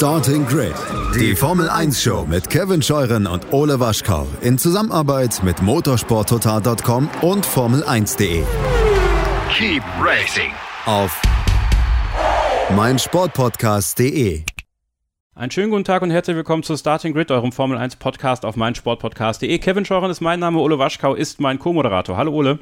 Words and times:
Starting 0.00 0.46
Grid, 0.46 0.72
die 1.14 1.36
Formel 1.36 1.68
1 1.68 2.02
Show 2.02 2.24
mit 2.26 2.48
Kevin 2.48 2.80
Scheuren 2.80 3.26
und 3.26 3.52
Ole 3.52 3.80
Waschkau 3.80 4.26
in 4.40 4.56
Zusammenarbeit 4.56 5.42
mit 5.44 5.60
motorsporttotal.com 5.60 7.10
und 7.20 7.46
Formel1.de. 7.46 8.42
Keep 9.52 9.82
racing 10.02 10.52
Auf 10.86 11.20
meinsportpodcast.de. 12.74 14.44
Einen 15.34 15.50
schönen 15.50 15.70
guten 15.70 15.84
Tag 15.84 16.00
und 16.00 16.10
herzlich 16.10 16.34
willkommen 16.34 16.62
zu 16.62 16.78
Starting 16.78 17.12
Grid, 17.12 17.30
eurem 17.30 17.52
Formel 17.52 17.76
1 17.76 17.96
Podcast 17.96 18.46
auf 18.46 18.56
meinsportpodcast.de. 18.56 19.58
Kevin 19.58 19.84
Scheuren 19.84 20.10
ist 20.10 20.22
mein 20.22 20.40
Name, 20.40 20.60
Ole 20.60 20.78
Waschkau 20.78 21.14
ist 21.14 21.42
mein 21.42 21.58
Co-Moderator. 21.58 22.16
Hallo 22.16 22.32
Ole. 22.32 22.58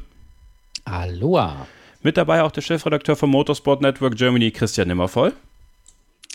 Aloha. 0.84 1.68
Mit 2.02 2.16
dabei 2.16 2.42
auch 2.42 2.50
der 2.50 2.62
Chefredakteur 2.62 3.14
vom 3.14 3.30
Motorsport 3.30 3.80
Network 3.80 4.16
Germany, 4.16 4.50
Christian 4.50 4.88
Nimmervoll. 4.88 5.34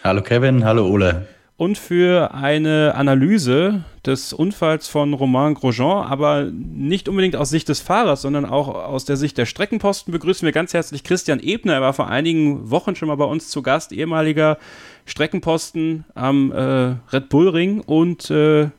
Hallo 0.04 0.22
Kevin, 0.22 0.66
hallo 0.66 0.86
Ole. 0.86 1.28
Und 1.56 1.78
für 1.78 2.34
eine 2.34 2.94
Analyse 2.96 3.86
des 4.06 4.34
Unfalls 4.34 4.90
von 4.90 5.14
Romain 5.14 5.54
Grosjean, 5.54 6.06
aber 6.06 6.44
nicht 6.52 7.08
unbedingt 7.08 7.38
aus 7.38 7.50
Sicht 7.50 7.70
des 7.70 7.80
Fahrers, 7.80 8.22
sondern 8.22 8.44
auch 8.44 8.68
aus 8.68 9.06
der 9.06 9.16
Sicht 9.16 9.38
der 9.38 9.46
Streckenposten, 9.46 10.12
begrüßen 10.12 10.46
wir 10.46 10.52
ganz 10.52 10.74
herzlich 10.74 11.06
Christian 11.06 11.40
Ebner. 11.40 11.76
Er 11.76 11.82
war 11.82 11.94
vor 11.94 12.10
einigen 12.10 12.70
Wochen 12.70 12.98
schon 12.98 13.08
mal 13.08 13.16
bei 13.16 13.24
uns 13.24 13.48
zu 13.48 13.62
Gast, 13.62 13.94
ehemaliger 13.94 14.58
Streckenposten 15.06 16.04
am 16.16 16.52
äh, 16.52 16.96
Red 17.14 17.30
Bull 17.30 17.48
Ring 17.48 17.80
und 17.80 18.30
äh, 18.30 18.72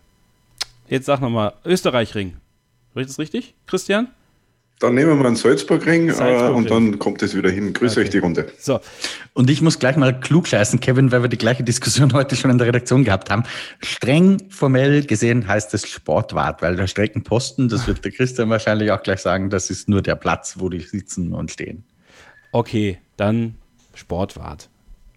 jetzt 0.88 1.06
sag 1.06 1.22
nochmal, 1.22 1.54
Österreich 1.64 2.14
Ring. 2.14 2.36
Ist 2.96 3.08
das 3.08 3.18
richtig, 3.18 3.54
Christian? 3.66 4.08
Dann 4.80 4.94
nehmen 4.94 5.18
wir 5.18 5.26
einen 5.26 5.36
Salzburgring 5.36 6.08
äh, 6.08 6.12
Salzburgring. 6.12 6.56
und 6.56 6.70
dann 6.70 6.98
kommt 6.98 7.22
es 7.22 7.34
wieder 7.34 7.50
hin. 7.50 7.72
Grüße 7.72 7.94
Okay. 8.00 8.06
euch 8.06 8.10
die 8.10 8.18
Runde. 8.18 8.52
So, 8.58 8.80
Und 9.32 9.48
ich 9.48 9.62
muss 9.62 9.78
gleich 9.78 9.96
mal 9.96 10.18
klug 10.18 10.48
scheißen, 10.48 10.80
Kevin, 10.80 11.12
weil 11.12 11.22
wir 11.22 11.28
die 11.28 11.38
gleiche 11.38 11.62
Diskussion 11.62 12.12
heute 12.14 12.34
schon 12.36 12.50
in 12.50 12.58
der 12.58 12.66
Redaktion 12.66 13.04
gehabt 13.04 13.30
haben. 13.30 13.44
Streng 13.82 14.42
formell 14.50 15.04
gesehen 15.06 15.46
heißt 15.46 15.72
es 15.74 15.88
Sportwart, 15.88 16.60
weil 16.60 16.76
der 16.76 16.86
Streckenposten, 16.88 17.68
das 17.68 17.86
wird 17.86 18.04
der 18.04 18.12
Christian 18.12 18.50
wahrscheinlich 18.50 18.90
auch 18.90 19.02
gleich 19.02 19.20
sagen, 19.20 19.48
das 19.48 19.70
ist 19.70 19.88
nur 19.88 20.02
der 20.02 20.16
Platz, 20.16 20.56
wo 20.58 20.68
die 20.68 20.80
sitzen 20.80 21.32
und 21.32 21.50
stehen. 21.52 21.84
Okay, 22.52 22.98
dann 23.16 23.54
Sportwart. 23.94 24.68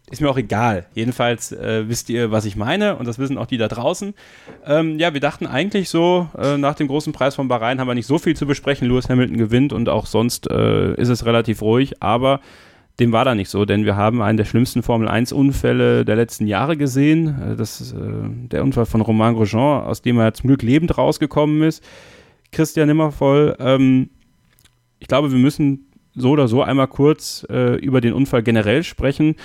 Ist 0.09 0.21
mir 0.21 0.29
auch 0.29 0.37
egal. 0.37 0.85
Jedenfalls 0.93 1.51
äh, 1.51 1.83
wisst 1.89 2.09
ihr, 2.09 2.31
was 2.31 2.45
ich 2.45 2.55
meine 2.55 2.95
und 2.95 3.05
das 3.05 3.19
wissen 3.19 3.37
auch 3.37 3.45
die 3.45 3.57
da 3.57 3.67
draußen. 3.67 4.13
Ähm, 4.65 4.99
ja, 4.99 5.13
wir 5.13 5.19
dachten 5.19 5.45
eigentlich 5.45 5.89
so, 5.89 6.29
äh, 6.37 6.57
nach 6.57 6.75
dem 6.75 6.87
großen 6.87 7.11
Preis 7.11 7.35
von 7.35 7.49
Bahrain 7.49 7.79
haben 7.79 7.87
wir 7.87 7.93
nicht 7.93 8.07
so 8.07 8.17
viel 8.17 8.35
zu 8.35 8.45
besprechen. 8.45 8.87
Lewis 8.87 9.09
Hamilton 9.09 9.37
gewinnt 9.37 9.73
und 9.73 9.89
auch 9.89 10.05
sonst 10.05 10.49
äh, 10.49 10.93
ist 10.93 11.09
es 11.09 11.25
relativ 11.25 11.61
ruhig, 11.61 12.01
aber 12.01 12.39
dem 13.01 13.11
war 13.11 13.25
da 13.25 13.35
nicht 13.35 13.49
so, 13.49 13.65
denn 13.65 13.83
wir 13.85 13.95
haben 13.95 14.21
einen 14.21 14.37
der 14.37 14.45
schlimmsten 14.45 14.81
Formel-1-Unfälle 14.81 16.03
der 16.03 16.15
letzten 16.15 16.47
Jahre 16.47 16.77
gesehen. 16.77 17.39
Äh, 17.41 17.55
das 17.57 17.81
ist 17.81 17.91
äh, 17.91 17.97
der 17.99 18.63
Unfall 18.63 18.85
von 18.85 19.01
Romain 19.01 19.35
Grosjean, 19.35 19.83
aus 19.83 20.01
dem 20.01 20.17
er 20.19 20.33
zum 20.33 20.47
Glück 20.47 20.63
lebend 20.63 20.97
rausgekommen 20.97 21.63
ist. 21.63 21.83
Christian 22.53 22.87
Nimmervoll, 22.87 23.57
ähm, 23.59 24.09
ich 24.99 25.07
glaube, 25.07 25.31
wir 25.31 25.37
müssen 25.37 25.91
so 26.15 26.31
oder 26.31 26.47
so 26.47 26.63
einmal 26.63 26.87
kurz 26.87 27.45
äh, 27.49 27.75
über 27.75 28.01
den 28.01 28.13
Unfall 28.13 28.41
generell 28.41 28.83
sprechen. 28.83 29.35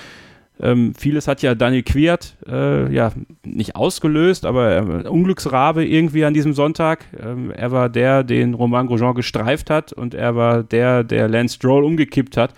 Ähm, 0.59 0.93
vieles 0.93 1.27
hat 1.27 1.41
ja 1.41 1.55
Daniel 1.55 1.83
Quiert 1.83 2.37
äh, 2.47 2.93
ja 2.93 3.11
nicht 3.43 3.75
ausgelöst, 3.75 4.45
aber 4.45 4.77
äh, 4.77 5.07
Unglücksrabe 5.07 5.85
irgendwie 5.85 6.25
an 6.25 6.33
diesem 6.33 6.53
Sonntag. 6.53 7.05
Ähm, 7.19 7.51
er 7.51 7.71
war 7.71 7.89
der, 7.89 8.23
den 8.23 8.53
Romain 8.53 8.87
Grosjean 8.87 9.15
gestreift 9.15 9.69
hat 9.69 9.93
und 9.93 10.13
er 10.13 10.35
war 10.35 10.63
der, 10.63 11.03
der 11.03 11.27
Lance 11.27 11.55
Stroll 11.55 11.83
umgekippt 11.83 12.37
hat. 12.37 12.53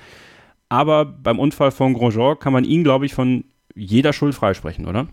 Aber 0.67 1.05
beim 1.05 1.39
Unfall 1.39 1.71
von 1.71 1.93
Grosjean 1.93 2.37
kann 2.37 2.53
man 2.53 2.65
ihn, 2.65 2.83
glaube 2.83 3.05
ich, 3.05 3.13
von 3.13 3.45
jeder 3.75 4.13
Schuld 4.13 4.35
freisprechen, 4.35 4.85
oder? 4.85 5.07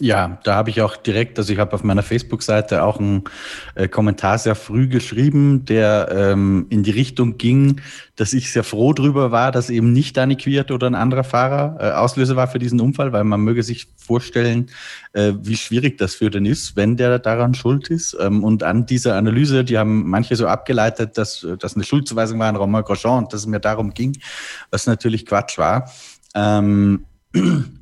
Ja, 0.00 0.38
da 0.44 0.54
habe 0.54 0.70
ich 0.70 0.80
auch 0.80 0.96
direkt, 0.96 1.40
also 1.40 1.52
ich 1.52 1.58
habe 1.58 1.72
auf 1.72 1.82
meiner 1.82 2.04
Facebook-Seite 2.04 2.84
auch 2.84 3.00
einen 3.00 3.24
äh, 3.74 3.88
Kommentar 3.88 4.38
sehr 4.38 4.54
früh 4.54 4.86
geschrieben, 4.86 5.64
der 5.64 6.08
ähm, 6.12 6.66
in 6.70 6.84
die 6.84 6.92
Richtung 6.92 7.36
ging, 7.36 7.80
dass 8.14 8.32
ich 8.32 8.52
sehr 8.52 8.62
froh 8.62 8.92
drüber 8.92 9.32
war, 9.32 9.50
dass 9.50 9.70
eben 9.70 9.92
nicht 9.92 10.16
Dani 10.16 10.36
Quiert 10.36 10.70
oder 10.70 10.86
ein 10.86 10.94
anderer 10.94 11.24
Fahrer 11.24 11.78
äh, 11.80 11.90
Auslöser 11.94 12.36
war 12.36 12.46
für 12.46 12.60
diesen 12.60 12.80
Unfall, 12.80 13.12
weil 13.12 13.24
man 13.24 13.40
möge 13.40 13.64
sich 13.64 13.88
vorstellen, 13.96 14.70
äh, 15.14 15.32
wie 15.42 15.56
schwierig 15.56 15.98
das 15.98 16.14
für 16.14 16.30
den 16.30 16.46
ist, 16.46 16.76
wenn 16.76 16.96
der 16.96 17.18
daran 17.18 17.54
schuld 17.54 17.88
ist. 17.90 18.16
Ähm, 18.20 18.44
und 18.44 18.62
an 18.62 18.86
dieser 18.86 19.16
Analyse, 19.16 19.64
die 19.64 19.78
haben 19.78 20.08
manche 20.08 20.36
so 20.36 20.46
abgeleitet, 20.46 21.18
dass 21.18 21.44
das 21.58 21.74
eine 21.74 21.82
Schuldzuweisung 21.82 22.38
war 22.38 22.48
an 22.48 22.54
Romain 22.54 22.84
Grosjean 22.84 23.24
und 23.24 23.32
dass 23.32 23.40
es 23.40 23.46
mir 23.48 23.58
darum 23.58 23.92
ging, 23.94 24.16
was 24.70 24.86
natürlich 24.86 25.26
Quatsch 25.26 25.58
war. 25.58 25.90
Ähm, 26.36 27.04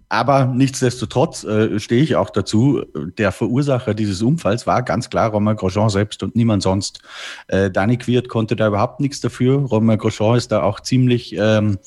aber 0.09 0.47
nichtsdestotrotz 0.47 1.45
äh, 1.45 1.81
stehe 1.81 2.03
ich 2.03 2.17
auch 2.17 2.31
dazu, 2.31 2.84
der 3.19 3.33
Verursacher 3.33 3.95
dieses 3.95 4.23
Unfalls 4.23 4.67
war 4.67 4.83
ganz 4.83 5.11
klar 5.11 5.31
Romain 5.31 5.57
Grosjean 5.57 5.91
selbst 5.91 6.23
und 6.23 6.37
niemand 6.37 6.62
sonst. 6.62 7.01
Äh, 7.49 7.71
Dani 7.71 7.97
Quiert 7.97 8.29
konnte 8.29 8.55
da 8.55 8.69
überhaupt 8.69 9.01
nichts 9.01 9.21
dafür. 9.21 9.59
Romain 9.59 9.99
Grosjean 9.99 10.37
ist 10.37 10.53
da 10.53 10.62
auch 10.62 10.81
ziemlich 10.81 11.35
ähm, 11.37 11.79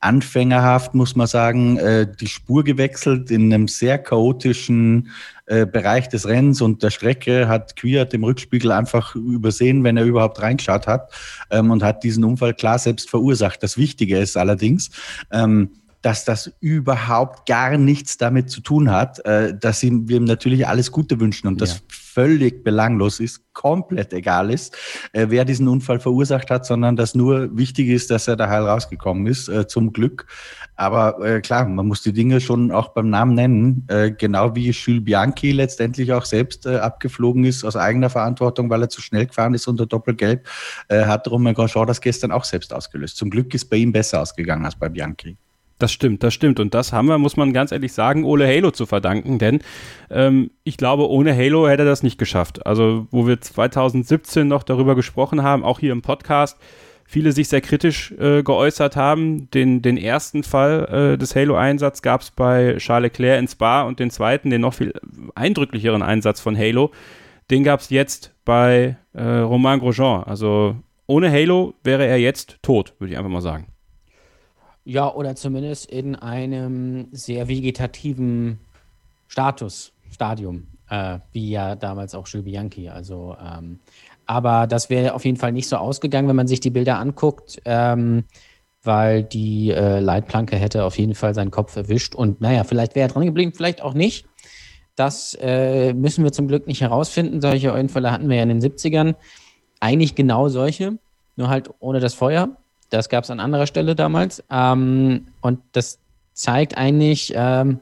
anfängerhaft, 0.00 0.94
muss 0.94 1.14
man 1.14 1.26
sagen, 1.26 1.76
äh, 1.76 2.06
die 2.20 2.26
Spur 2.26 2.64
gewechselt 2.64 3.30
in 3.30 3.52
einem 3.52 3.68
sehr 3.68 3.98
chaotischen 3.98 5.10
äh, 5.46 5.66
Bereich 5.66 6.08
des 6.08 6.26
Rennens 6.26 6.62
und 6.62 6.82
der 6.82 6.90
Strecke 6.90 7.48
hat 7.48 7.76
Quiert 7.76 8.14
im 8.14 8.24
Rückspiegel 8.24 8.72
einfach 8.72 9.14
übersehen, 9.14 9.84
wenn 9.84 9.96
er 9.96 10.04
überhaupt 10.04 10.40
reingeschaut 10.40 10.86
hat 10.86 11.12
ähm, 11.50 11.70
und 11.70 11.82
hat 11.82 12.02
diesen 12.02 12.24
Unfall 12.24 12.54
klar 12.54 12.78
selbst 12.78 13.10
verursacht. 13.10 13.62
Das 13.62 13.76
Wichtige 13.76 14.18
ist 14.18 14.36
allerdings, 14.36 14.90
ähm, 15.30 15.70
dass 16.02 16.24
das 16.24 16.52
überhaupt 16.60 17.46
gar 17.46 17.76
nichts 17.76 18.16
damit 18.16 18.48
zu 18.50 18.60
tun 18.62 18.90
hat, 18.90 19.24
äh, 19.26 19.54
dass 19.58 19.82
wir 19.82 19.90
ihm 19.90 20.24
natürlich 20.24 20.66
alles 20.66 20.92
Gute 20.92 21.20
wünschen 21.20 21.46
und 21.46 21.60
das 21.60 21.74
Ja. 21.74 21.78
völlig 21.88 22.64
belanglos 22.64 23.20
ist, 23.20 23.42
komplett 23.52 24.12
egal 24.14 24.50
ist, 24.50 24.74
äh, 25.12 25.26
wer 25.28 25.44
diesen 25.44 25.68
Unfall 25.68 26.00
verursacht 26.00 26.50
hat, 26.50 26.64
sondern 26.64 26.96
dass 26.96 27.14
nur 27.14 27.56
wichtig 27.56 27.88
ist, 27.88 28.10
dass 28.10 28.28
er 28.28 28.36
da 28.36 28.48
heil 28.48 28.62
rausgekommen 28.62 29.26
ist, 29.26 29.48
äh, 29.48 29.66
zum 29.66 29.92
Glück. 29.92 30.26
Aber 30.76 31.40
klar, 31.42 31.68
man 31.68 31.86
muss 31.86 32.02
die 32.02 32.14
Dinge 32.14 32.40
schon 32.40 32.72
auch 32.72 32.88
beim 32.94 33.10
Namen 33.10 33.34
nennen, 33.34 33.86
genau 34.16 34.54
wie 34.56 34.70
Jules 34.70 35.04
Bianchi 35.04 35.52
letztendlich 35.52 36.10
auch 36.14 36.24
selbst 36.24 36.66
abgeflogen 36.66 37.44
ist 37.44 37.64
aus 37.64 37.76
eigener 37.76 38.08
Verantwortung, 38.08 38.70
weil 38.70 38.80
er 38.80 38.88
zu 38.88 39.02
schnell 39.02 39.26
gefahren 39.26 39.52
ist 39.52 39.68
unter 39.68 39.84
Doppelgelb, 39.84 40.48
hat 40.88 41.28
Romain 41.30 41.52
Grosjean 41.52 41.86
das 41.86 42.00
gestern 42.00 42.32
auch 42.32 42.44
selbst 42.44 42.72
ausgelöst. 42.72 43.18
Zum 43.18 43.28
Glück 43.28 43.52
ist 43.52 43.66
bei 43.66 43.76
ihm 43.76 43.92
besser 43.92 44.22
ausgegangen 44.22 44.64
als 44.64 44.74
bei 44.74 44.88
Bianchi. 44.88 45.36
Das 45.80 45.92
stimmt, 45.92 46.22
das 46.22 46.34
stimmt. 46.34 46.60
Und 46.60 46.74
das 46.74 46.92
haben 46.92 47.08
wir, 47.08 47.16
muss 47.16 47.38
man 47.38 47.54
ganz 47.54 47.72
ehrlich 47.72 47.94
sagen, 47.94 48.24
Ole 48.24 48.46
Halo 48.46 48.70
zu 48.70 48.84
verdanken, 48.84 49.38
denn 49.38 49.60
ähm, 50.10 50.50
ich 50.62 50.76
glaube, 50.76 51.08
ohne 51.08 51.34
Halo 51.34 51.66
hätte 51.66 51.84
er 51.84 51.88
das 51.88 52.02
nicht 52.02 52.18
geschafft. 52.18 52.66
Also, 52.66 53.06
wo 53.10 53.26
wir 53.26 53.40
2017 53.40 54.46
noch 54.46 54.62
darüber 54.62 54.94
gesprochen 54.94 55.42
haben, 55.42 55.64
auch 55.64 55.80
hier 55.80 55.92
im 55.92 56.02
Podcast, 56.02 56.58
viele 57.06 57.32
sich 57.32 57.48
sehr 57.48 57.62
kritisch 57.62 58.12
äh, 58.12 58.42
geäußert 58.42 58.94
haben. 58.94 59.50
Den, 59.52 59.80
den 59.80 59.96
ersten 59.96 60.42
Fall 60.42 61.14
äh, 61.14 61.18
des 61.18 61.34
Halo-Einsatz 61.34 62.02
gab 62.02 62.20
es 62.20 62.30
bei 62.30 62.76
Charles 62.76 63.12
Leclerc 63.12 63.38
in 63.38 63.48
Spa 63.48 63.82
und 63.82 64.00
den 64.00 64.10
zweiten, 64.10 64.50
den 64.50 64.60
noch 64.60 64.74
viel 64.74 64.92
eindrücklicheren 65.34 66.02
Einsatz 66.02 66.40
von 66.40 66.58
Halo, 66.58 66.90
den 67.50 67.64
gab 67.64 67.80
es 67.80 67.88
jetzt 67.88 68.34
bei 68.44 68.98
äh, 69.14 69.22
Romain 69.22 69.80
Grosjean. 69.80 70.24
Also 70.24 70.76
ohne 71.06 71.32
Halo 71.32 71.72
wäre 71.82 72.06
er 72.06 72.18
jetzt 72.18 72.58
tot, 72.60 72.92
würde 72.98 73.12
ich 73.12 73.18
einfach 73.18 73.30
mal 73.30 73.40
sagen. 73.40 73.68
Ja, 74.90 75.14
oder 75.14 75.36
zumindest 75.36 75.86
in 75.88 76.16
einem 76.16 77.06
sehr 77.12 77.46
vegetativen 77.46 78.58
Status, 79.28 79.92
Stadium, 80.10 80.66
äh, 80.88 81.20
wie 81.30 81.50
ja 81.50 81.76
damals 81.76 82.12
auch 82.16 82.26
Jules 82.26 82.44
Bianchi. 82.44 82.88
Also, 82.88 83.36
ähm, 83.40 83.78
aber 84.26 84.66
das 84.66 84.90
wäre 84.90 85.14
auf 85.14 85.24
jeden 85.24 85.36
Fall 85.36 85.52
nicht 85.52 85.68
so 85.68 85.76
ausgegangen, 85.76 86.26
wenn 86.26 86.34
man 86.34 86.48
sich 86.48 86.58
die 86.58 86.70
Bilder 86.70 86.98
anguckt, 86.98 87.62
ähm, 87.66 88.24
weil 88.82 89.22
die 89.22 89.70
äh, 89.70 90.00
Leitplanke 90.00 90.56
hätte 90.56 90.82
auf 90.82 90.98
jeden 90.98 91.14
Fall 91.14 91.34
seinen 91.34 91.52
Kopf 91.52 91.76
erwischt. 91.76 92.16
Und 92.16 92.40
naja, 92.40 92.64
vielleicht 92.64 92.96
wäre 92.96 93.06
er 93.06 93.12
dran 93.12 93.26
geblieben, 93.26 93.52
vielleicht 93.54 93.82
auch 93.82 93.94
nicht. 93.94 94.26
Das 94.96 95.38
äh, 95.40 95.92
müssen 95.92 96.24
wir 96.24 96.32
zum 96.32 96.48
Glück 96.48 96.66
nicht 96.66 96.80
herausfinden. 96.80 97.40
Solche 97.40 97.72
Unfälle 97.72 98.10
hatten 98.10 98.28
wir 98.28 98.38
ja 98.38 98.42
in 98.42 98.48
den 98.48 98.60
70ern. 98.60 99.14
Eigentlich 99.78 100.16
genau 100.16 100.48
solche, 100.48 100.98
nur 101.36 101.48
halt 101.48 101.70
ohne 101.78 102.00
das 102.00 102.14
Feuer. 102.14 102.56
Das 102.90 103.08
gab 103.08 103.24
es 103.24 103.30
an 103.30 103.40
anderer 103.40 103.66
Stelle 103.66 103.94
damals. 103.94 104.42
Ähm, 104.50 105.28
und 105.40 105.60
das 105.72 105.98
zeigt 106.34 106.76
eigentlich, 106.76 107.32
ähm, 107.34 107.80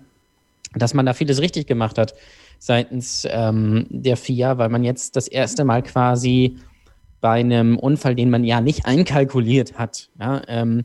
dass 0.75 0.95
man 0.95 1.07
da 1.07 1.15
vieles 1.15 1.41
richtig 1.41 1.67
gemacht 1.67 1.99
hat 1.99 2.15
seitens 2.59 3.27
ähm, 3.31 3.87
der 3.89 4.17
FIA, 4.17 4.59
weil 4.59 4.69
man 4.69 4.85
jetzt 4.85 5.17
das 5.17 5.29
erste 5.29 5.65
Mal 5.65 5.83
quasi 5.83 6.59
bei 7.21 7.41
einem 7.41 7.79
Unfall, 7.79 8.15
den 8.15 8.31
man 8.31 8.45
ja 8.45 8.61
nicht 8.61 8.87
einkalkuliert 8.87 9.79
hat, 9.79 10.09
ja, 10.21 10.43
ähm, 10.49 10.85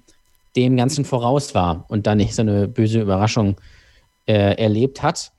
dem 0.56 0.78
Ganzen 0.78 1.04
voraus 1.04 1.56
war 1.56 1.86
und 1.90 2.06
dann 2.08 2.18
nicht 2.18 2.36
so 2.36 2.44
eine 2.44 2.68
böse 2.68 3.02
Überraschung 3.02 3.56
äh, 4.28 4.56
erlebt 4.56 5.02
hat. 5.02 5.32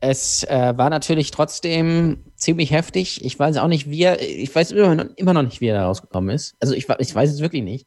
Es 0.00 0.44
äh, 0.44 0.72
war 0.76 0.90
natürlich 0.90 1.30
trotzdem 1.30 2.24
ziemlich 2.36 2.70
heftig. 2.70 3.24
Ich 3.24 3.38
weiß 3.38 3.58
auch 3.58 3.68
nicht, 3.68 3.90
wie 3.90 4.02
er, 4.02 4.22
ich 4.22 4.54
weiß 4.54 4.72
immer 4.72 4.94
noch, 4.94 5.04
immer 5.16 5.34
noch 5.34 5.42
nicht, 5.42 5.60
wie 5.60 5.66
er 5.66 5.76
da 5.76 5.86
rausgekommen 5.86 6.34
ist. 6.34 6.54
Also 6.60 6.74
ich, 6.74 6.88
ich 6.98 7.14
weiß 7.14 7.30
es 7.30 7.40
wirklich 7.40 7.62
nicht. 7.62 7.86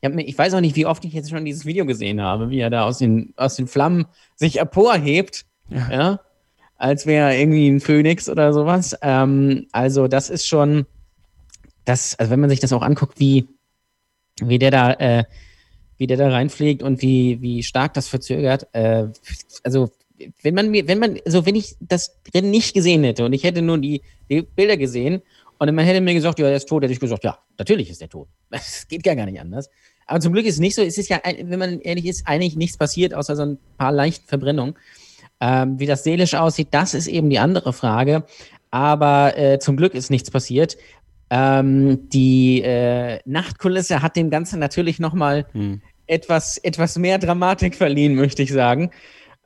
Ich, 0.00 0.08
mir, 0.08 0.26
ich 0.26 0.36
weiß 0.36 0.54
auch 0.54 0.60
nicht, 0.60 0.76
wie 0.76 0.86
oft 0.86 1.04
ich 1.04 1.12
jetzt 1.12 1.30
schon 1.30 1.44
dieses 1.44 1.66
Video 1.66 1.84
gesehen 1.86 2.20
habe, 2.20 2.50
wie 2.50 2.60
er 2.60 2.70
da 2.70 2.84
aus 2.84 2.98
den, 2.98 3.34
aus 3.36 3.56
den 3.56 3.66
Flammen 3.66 4.06
sich 4.36 4.60
emporhebt 4.60 5.44
Ja. 5.70 6.20
Als 6.76 7.04
wäre 7.04 7.36
irgendwie 7.36 7.68
ein 7.68 7.80
Phönix 7.80 8.28
oder 8.28 8.52
sowas. 8.54 8.96
Ähm, 9.02 9.66
also, 9.70 10.08
das 10.08 10.30
ist 10.30 10.46
schon, 10.46 10.86
das, 11.84 12.18
also 12.18 12.30
wenn 12.30 12.40
man 12.40 12.48
sich 12.48 12.60
das 12.60 12.72
auch 12.72 12.82
anguckt, 12.82 13.20
wie, 13.20 13.46
wie 14.40 14.58
der 14.58 14.70
da, 14.70 14.92
äh, 14.94 15.24
wie 15.98 16.06
der 16.06 16.16
da 16.16 16.30
reinfliegt 16.30 16.82
und 16.82 17.02
wie, 17.02 17.40
wie 17.42 17.62
stark 17.62 17.92
das 17.92 18.08
verzögert, 18.08 18.66
äh, 18.72 19.08
also 19.62 19.90
wenn 20.42 20.54
man 20.54 20.70
mir, 20.70 20.88
wenn 20.88 20.98
man, 20.98 21.18
also 21.26 21.44
wenn 21.46 21.54
ich 21.54 21.76
das 21.80 22.18
Rennen 22.34 22.50
nicht 22.50 22.74
gesehen 22.74 23.04
hätte 23.04 23.24
und 23.24 23.32
ich 23.32 23.44
hätte 23.44 23.62
nur 23.62 23.78
die, 23.78 24.02
die 24.30 24.42
Bilder 24.42 24.76
gesehen 24.76 25.22
und 25.58 25.74
man 25.74 25.84
hätte 25.84 26.00
mir 26.00 26.14
gesagt, 26.14 26.38
ja, 26.38 26.46
der 26.46 26.56
ist 26.56 26.68
tot, 26.68 26.82
hätte 26.82 26.92
ich 26.92 27.00
gesagt, 27.00 27.24
ja, 27.24 27.38
natürlich 27.58 27.90
ist 27.90 28.00
der 28.00 28.08
tot. 28.08 28.28
Es 28.50 28.88
geht 28.88 29.02
gar 29.02 29.14
nicht 29.14 29.40
anders. 29.40 29.68
Aber 30.10 30.18
zum 30.18 30.32
Glück 30.32 30.44
ist 30.44 30.54
es 30.54 30.60
nicht 30.60 30.74
so. 30.74 30.82
Es 30.82 30.98
ist 30.98 31.08
ja, 31.08 31.20
wenn 31.24 31.58
man 31.60 31.80
ehrlich 31.82 32.04
ist, 32.04 32.26
eigentlich 32.26 32.56
nichts 32.56 32.76
passiert, 32.76 33.14
außer 33.14 33.36
so 33.36 33.42
ein 33.42 33.58
paar 33.78 33.92
leichten 33.92 34.26
Verbrennungen. 34.26 34.74
Ähm, 35.40 35.78
wie 35.78 35.86
das 35.86 36.02
seelisch 36.02 36.34
aussieht, 36.34 36.68
das 36.72 36.94
ist 36.94 37.06
eben 37.06 37.30
die 37.30 37.38
andere 37.38 37.72
Frage. 37.72 38.24
Aber 38.72 39.38
äh, 39.38 39.60
zum 39.60 39.76
Glück 39.76 39.94
ist 39.94 40.10
nichts 40.10 40.28
passiert. 40.28 40.76
Ähm, 41.30 42.08
die 42.08 42.60
äh, 42.60 43.20
Nachtkulisse 43.24 44.02
hat 44.02 44.16
dem 44.16 44.30
Ganzen 44.30 44.58
natürlich 44.58 44.98
nochmal 44.98 45.46
hm. 45.52 45.80
etwas, 46.08 46.56
etwas 46.56 46.98
mehr 46.98 47.18
Dramatik 47.18 47.76
verliehen, 47.76 48.16
möchte 48.16 48.42
ich 48.42 48.52
sagen. 48.52 48.90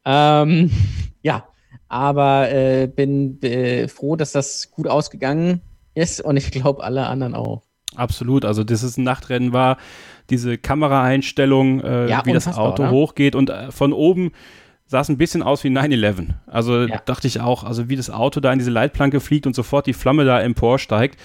Ähm, 0.06 0.70
ja, 1.22 1.46
aber 1.88 2.50
äh, 2.50 2.86
bin 2.86 3.38
äh, 3.42 3.86
froh, 3.88 4.16
dass 4.16 4.32
das 4.32 4.70
gut 4.70 4.88
ausgegangen 4.88 5.60
ist 5.94 6.22
und 6.22 6.38
ich 6.38 6.50
glaube 6.50 6.82
alle 6.82 7.06
anderen 7.06 7.34
auch. 7.34 7.64
Absolut, 7.96 8.44
also 8.44 8.64
das 8.64 8.82
ist 8.82 8.96
ein 8.96 9.04
Nachtrennen 9.04 9.52
war, 9.52 9.76
diese 10.30 10.58
Kameraeinstellung, 10.58 11.80
äh, 11.80 12.08
ja, 12.08 12.24
wie 12.24 12.32
das 12.32 12.46
Auto 12.48 12.84
oder? 12.84 12.90
hochgeht 12.90 13.34
und 13.34 13.50
äh, 13.50 13.70
von 13.70 13.92
oben 13.92 14.32
sah 14.86 15.00
es 15.00 15.08
ein 15.08 15.18
bisschen 15.18 15.42
aus 15.42 15.64
wie 15.64 15.68
9-11. 15.68 16.28
Also 16.46 16.84
ja. 16.84 17.00
dachte 17.04 17.26
ich 17.26 17.40
auch, 17.40 17.64
also 17.64 17.88
wie 17.88 17.96
das 17.96 18.10
Auto 18.10 18.40
da 18.40 18.52
in 18.52 18.58
diese 18.58 18.70
Leitplanke 18.70 19.20
fliegt 19.20 19.46
und 19.46 19.54
sofort 19.54 19.86
die 19.86 19.92
Flamme 19.92 20.24
da 20.24 20.40
emporsteigt. 20.40 21.18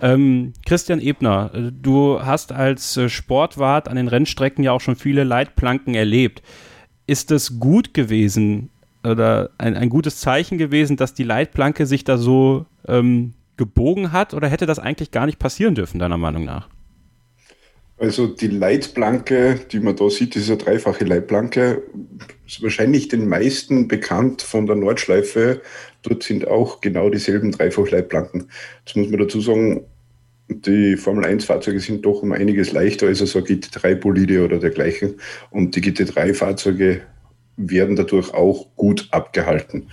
Ähm, 0.00 0.52
Christian 0.66 1.00
Ebner, 1.00 1.50
äh, 1.54 1.70
du 1.72 2.20
hast 2.20 2.52
als 2.52 2.96
äh, 2.96 3.08
Sportwart 3.08 3.88
an 3.88 3.96
den 3.96 4.08
Rennstrecken 4.08 4.64
ja 4.64 4.72
auch 4.72 4.80
schon 4.80 4.96
viele 4.96 5.24
Leitplanken 5.24 5.94
erlebt. 5.94 6.42
Ist 7.06 7.30
es 7.30 7.60
gut 7.60 7.94
gewesen 7.94 8.70
oder 9.04 9.50
ein, 9.58 9.76
ein 9.76 9.88
gutes 9.88 10.18
Zeichen 10.18 10.58
gewesen, 10.58 10.96
dass 10.96 11.14
die 11.14 11.24
Leitplanke 11.24 11.86
sich 11.86 12.04
da 12.04 12.16
so 12.16 12.66
ähm, 12.88 13.34
gebogen 13.56 14.12
hat 14.12 14.34
oder 14.34 14.48
hätte 14.48 14.66
das 14.66 14.78
eigentlich 14.78 15.10
gar 15.10 15.26
nicht 15.26 15.38
passieren 15.38 15.74
dürfen, 15.74 15.98
deiner 15.98 16.18
Meinung 16.18 16.44
nach? 16.44 16.68
Also 18.02 18.26
die 18.26 18.48
Leitplanke, 18.48 19.60
die 19.70 19.78
man 19.78 19.94
da 19.94 20.10
sieht, 20.10 20.34
ist 20.34 20.48
eine 20.48 20.58
dreifache 20.58 21.04
Leitplanke, 21.04 21.84
ist 22.44 22.60
wahrscheinlich 22.60 23.06
den 23.06 23.28
meisten 23.28 23.86
bekannt 23.86 24.42
von 24.42 24.66
der 24.66 24.74
Nordschleife. 24.74 25.62
Dort 26.02 26.24
sind 26.24 26.48
auch 26.48 26.80
genau 26.80 27.10
dieselben 27.10 27.52
Dreifach-Leitplanken. 27.52 28.50
Jetzt 28.84 28.96
muss 28.96 29.08
man 29.08 29.20
dazu 29.20 29.40
sagen, 29.40 29.84
die 30.48 30.96
Formel 30.96 31.26
1-Fahrzeuge 31.26 31.78
sind 31.78 32.04
doch 32.04 32.24
um 32.24 32.32
einiges 32.32 32.72
leichter 32.72 33.06
als 33.06 33.20
so 33.20 33.38
GT3-Bolide 33.38 34.44
oder 34.44 34.58
dergleichen. 34.58 35.20
Und 35.50 35.76
die 35.76 35.80
GT3-Fahrzeuge 35.82 37.02
werden 37.56 37.94
dadurch 37.94 38.34
auch 38.34 38.66
gut 38.74 39.06
abgehalten. 39.12 39.90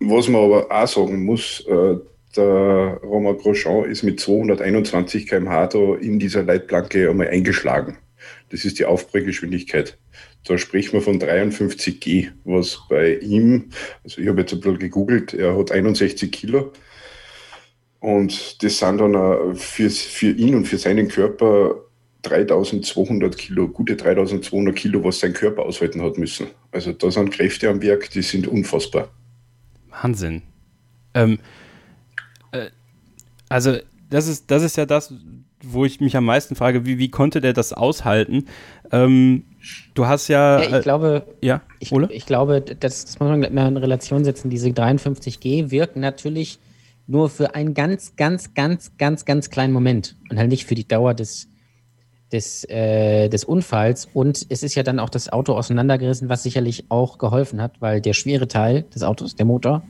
Was 0.00 0.26
man 0.26 0.42
aber 0.42 0.66
auch 0.68 0.88
sagen 0.88 1.24
muss, 1.24 1.64
äh, 1.68 1.94
der 2.36 3.00
Romain 3.02 3.36
Grosjean 3.36 3.90
ist 3.90 4.02
mit 4.02 4.20
221 4.20 5.26
km/h 5.26 5.66
da 5.68 5.94
in 5.96 6.18
dieser 6.18 6.42
Leitplanke 6.42 7.10
einmal 7.10 7.28
eingeschlagen. 7.28 7.98
Das 8.50 8.64
ist 8.64 8.78
die 8.78 8.84
Aufprallgeschwindigkeit. 8.84 9.98
Da 10.44 10.56
spricht 10.58 10.92
man 10.92 11.02
von 11.02 11.18
53 11.18 12.00
G, 12.00 12.28
was 12.44 12.82
bei 12.88 13.16
ihm, 13.16 13.70
also 14.04 14.20
ich 14.20 14.28
habe 14.28 14.40
jetzt 14.40 14.52
ein 14.52 14.60
bisschen 14.60 14.78
gegoogelt, 14.78 15.34
er 15.34 15.56
hat 15.56 15.70
61 15.70 16.32
Kilo. 16.32 16.72
Und 18.00 18.62
das 18.62 18.78
sind 18.78 18.98
dann 18.98 19.54
für, 19.56 19.90
für 19.90 20.30
ihn 20.30 20.54
und 20.54 20.66
für 20.66 20.78
seinen 20.78 21.08
Körper 21.08 21.74
3200 22.22 23.36
Kilo, 23.36 23.68
gute 23.68 23.96
3200 23.96 24.74
Kilo, 24.74 25.04
was 25.04 25.20
sein 25.20 25.32
Körper 25.34 25.62
aushalten 25.62 26.02
hat 26.02 26.18
müssen. 26.18 26.48
Also 26.72 26.92
da 26.92 27.10
sind 27.10 27.30
Kräfte 27.30 27.68
am 27.68 27.82
Werk, 27.82 28.10
die 28.10 28.22
sind 28.22 28.46
unfassbar. 28.46 29.10
Wahnsinn. 29.90 30.42
Ähm, 31.14 31.38
also 33.48 33.76
das 34.10 34.26
ist, 34.26 34.50
das 34.50 34.62
ist 34.62 34.76
ja 34.76 34.86
das, 34.86 35.12
wo 35.62 35.84
ich 35.84 36.00
mich 36.00 36.16
am 36.16 36.24
meisten 36.24 36.56
frage, 36.56 36.86
wie, 36.86 36.98
wie 36.98 37.10
konnte 37.10 37.40
der 37.40 37.52
das 37.52 37.72
aushalten? 37.72 38.46
Ähm, 38.90 39.44
du 39.94 40.06
hast 40.06 40.28
ja. 40.28 40.60
ja 40.60 40.66
ich 40.66 40.72
äh, 40.72 40.80
glaube, 40.80 41.26
ja, 41.42 41.62
ich, 41.78 41.92
ich, 41.92 42.26
glaube, 42.26 42.60
das, 42.60 43.04
das 43.04 43.20
muss 43.20 43.28
man 43.28 43.40
mal 43.54 43.68
in 43.68 43.76
Relation 43.76 44.24
setzen. 44.24 44.50
Diese 44.50 44.68
53G 44.68 45.70
wirken 45.70 46.00
natürlich 46.00 46.58
nur 47.06 47.28
für 47.28 47.54
einen 47.54 47.74
ganz, 47.74 48.16
ganz, 48.16 48.54
ganz, 48.54 48.92
ganz, 48.96 49.24
ganz 49.24 49.50
kleinen 49.50 49.72
Moment 49.72 50.16
und 50.30 50.38
halt 50.38 50.48
nicht 50.48 50.64
für 50.64 50.74
die 50.74 50.86
Dauer 50.86 51.14
des, 51.14 51.48
des, 52.32 52.64
äh, 52.68 53.28
des 53.28 53.44
Unfalls. 53.44 54.08
Und 54.12 54.46
es 54.48 54.62
ist 54.62 54.74
ja 54.76 54.82
dann 54.82 54.98
auch 54.98 55.10
das 55.10 55.28
Auto 55.28 55.54
auseinandergerissen, 55.54 56.28
was 56.28 56.42
sicherlich 56.42 56.86
auch 56.88 57.18
geholfen 57.18 57.60
hat, 57.60 57.80
weil 57.80 58.00
der 58.00 58.12
schwere 58.12 58.48
Teil 58.48 58.82
des 58.94 59.02
Autos, 59.02 59.36
der 59.36 59.46
Motor, 59.46 59.82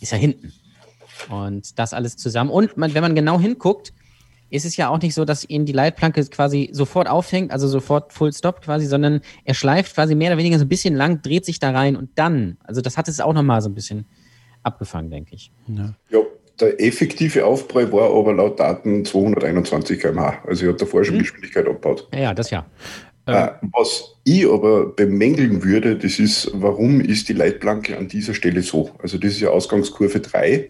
ist 0.00 0.12
ja 0.12 0.18
hinten. 0.18 0.52
Und 1.30 1.78
das 1.78 1.92
alles 1.92 2.16
zusammen. 2.16 2.50
Und 2.50 2.76
man, 2.76 2.94
wenn 2.94 3.02
man 3.02 3.14
genau 3.14 3.38
hinguckt, 3.40 3.92
ist 4.50 4.64
es 4.64 4.76
ja 4.76 4.88
auch 4.88 5.00
nicht 5.00 5.14
so, 5.14 5.24
dass 5.24 5.48
ihn 5.48 5.66
die 5.66 5.72
Leitplanke 5.72 6.24
quasi 6.26 6.68
sofort 6.72 7.08
aufhängt, 7.08 7.50
also 7.50 7.66
sofort 7.66 8.12
Full 8.12 8.32
Stop 8.32 8.62
quasi, 8.62 8.86
sondern 8.86 9.20
er 9.44 9.54
schleift 9.54 9.94
quasi 9.94 10.14
mehr 10.14 10.30
oder 10.30 10.38
weniger 10.38 10.58
so 10.58 10.64
ein 10.64 10.68
bisschen 10.68 10.94
lang, 10.94 11.22
dreht 11.22 11.44
sich 11.44 11.58
da 11.58 11.70
rein 11.70 11.96
und 11.96 12.10
dann, 12.14 12.56
also 12.64 12.80
das 12.80 12.96
hat 12.96 13.08
es 13.08 13.20
auch 13.20 13.32
nochmal 13.32 13.60
so 13.60 13.68
ein 13.68 13.74
bisschen 13.74 14.06
abgefangen, 14.62 15.10
denke 15.10 15.34
ich. 15.34 15.50
Ja. 15.66 15.94
ja. 16.10 16.18
der 16.60 16.80
effektive 16.80 17.44
Aufprall 17.44 17.90
war 17.92 18.10
aber 18.10 18.34
laut 18.34 18.60
Daten 18.60 19.04
221 19.04 20.00
km/h. 20.00 20.42
Also 20.46 20.66
er 20.66 20.72
hat 20.72 20.80
davor 20.80 21.04
schon 21.04 21.14
hm. 21.16 21.22
Geschwindigkeit 21.22 21.66
abgebaut. 21.66 22.08
Ja, 22.14 22.32
das 22.32 22.50
ja. 22.50 22.66
Äh, 23.26 23.48
was 23.72 24.16
ich 24.22 24.48
aber 24.48 24.86
bemängeln 24.86 25.64
würde, 25.64 25.96
das 25.96 26.20
ist, 26.20 26.48
warum 26.54 27.00
ist 27.00 27.28
die 27.28 27.32
Leitplanke 27.32 27.98
an 27.98 28.06
dieser 28.06 28.34
Stelle 28.34 28.62
so? 28.62 28.92
Also 29.00 29.18
das 29.18 29.32
ist 29.32 29.40
ja 29.40 29.48
Ausgangskurve 29.48 30.20
3 30.20 30.48
äh, 30.52 30.68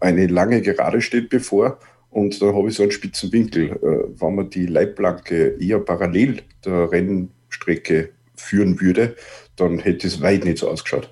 eine 0.00 0.26
lange 0.26 0.60
Gerade 0.60 1.00
steht 1.00 1.30
bevor 1.30 1.78
und 2.10 2.40
dann 2.40 2.54
habe 2.54 2.68
ich 2.68 2.76
so 2.76 2.82
einen 2.82 2.92
spitzen 2.92 3.32
Winkel. 3.32 3.70
Äh, 3.70 4.20
wenn 4.20 4.34
man 4.36 4.50
die 4.50 4.66
Leitplanke 4.66 5.56
eher 5.60 5.80
parallel 5.80 6.42
der 6.64 6.90
Rennstrecke 6.90 8.10
führen 8.36 8.80
würde, 8.80 9.16
dann 9.56 9.80
hätte 9.80 10.06
es 10.06 10.20
weit 10.22 10.44
nicht 10.44 10.58
so 10.58 10.68
ausgeschaut. 10.68 11.10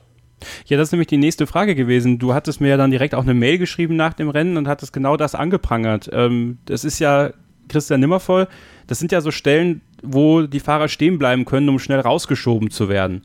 Ja, 0.67 0.76
das 0.76 0.88
ist 0.88 0.93
nämlich 0.93 1.09
die 1.09 1.19
nächste 1.19 1.47
Frage 1.47 1.75
gewesen. 1.75 2.19
Du 2.19 2.35
hattest 2.35 2.61
mir 2.61 2.69
ja 2.69 2.76
dann 2.76 2.90
direkt 2.90 3.14
auch 3.14 3.23
eine 3.23 3.35
Mail 3.35 3.59
geschrieben 3.59 3.97
nach 3.97 4.14
dem 4.14 4.28
Rennen 4.28 4.57
und 4.57 4.69
hattest 4.69 4.92
genau 4.92 5.16
das 5.16 5.35
angeprangert. 5.35 6.09
Ähm, 6.12 6.59
das 6.66 6.85
ist 6.85 6.99
ja 6.99 7.33
Christian 7.69 8.00
Nimmervoll. 8.00 8.49
Das 8.87 8.99
sind 8.99 9.12
ja 9.12 9.21
so 9.21 9.31
Stellen, 9.31 9.81
wo 10.02 10.42
die 10.42 10.61
Fahrer 10.61 10.88
stehen 10.88 11.19
bleiben 11.19 11.45
können, 11.45 11.69
um 11.69 11.78
schnell 11.78 12.00
rausgeschoben 12.00 12.71
zu 12.71 12.88
werden. 12.88 13.23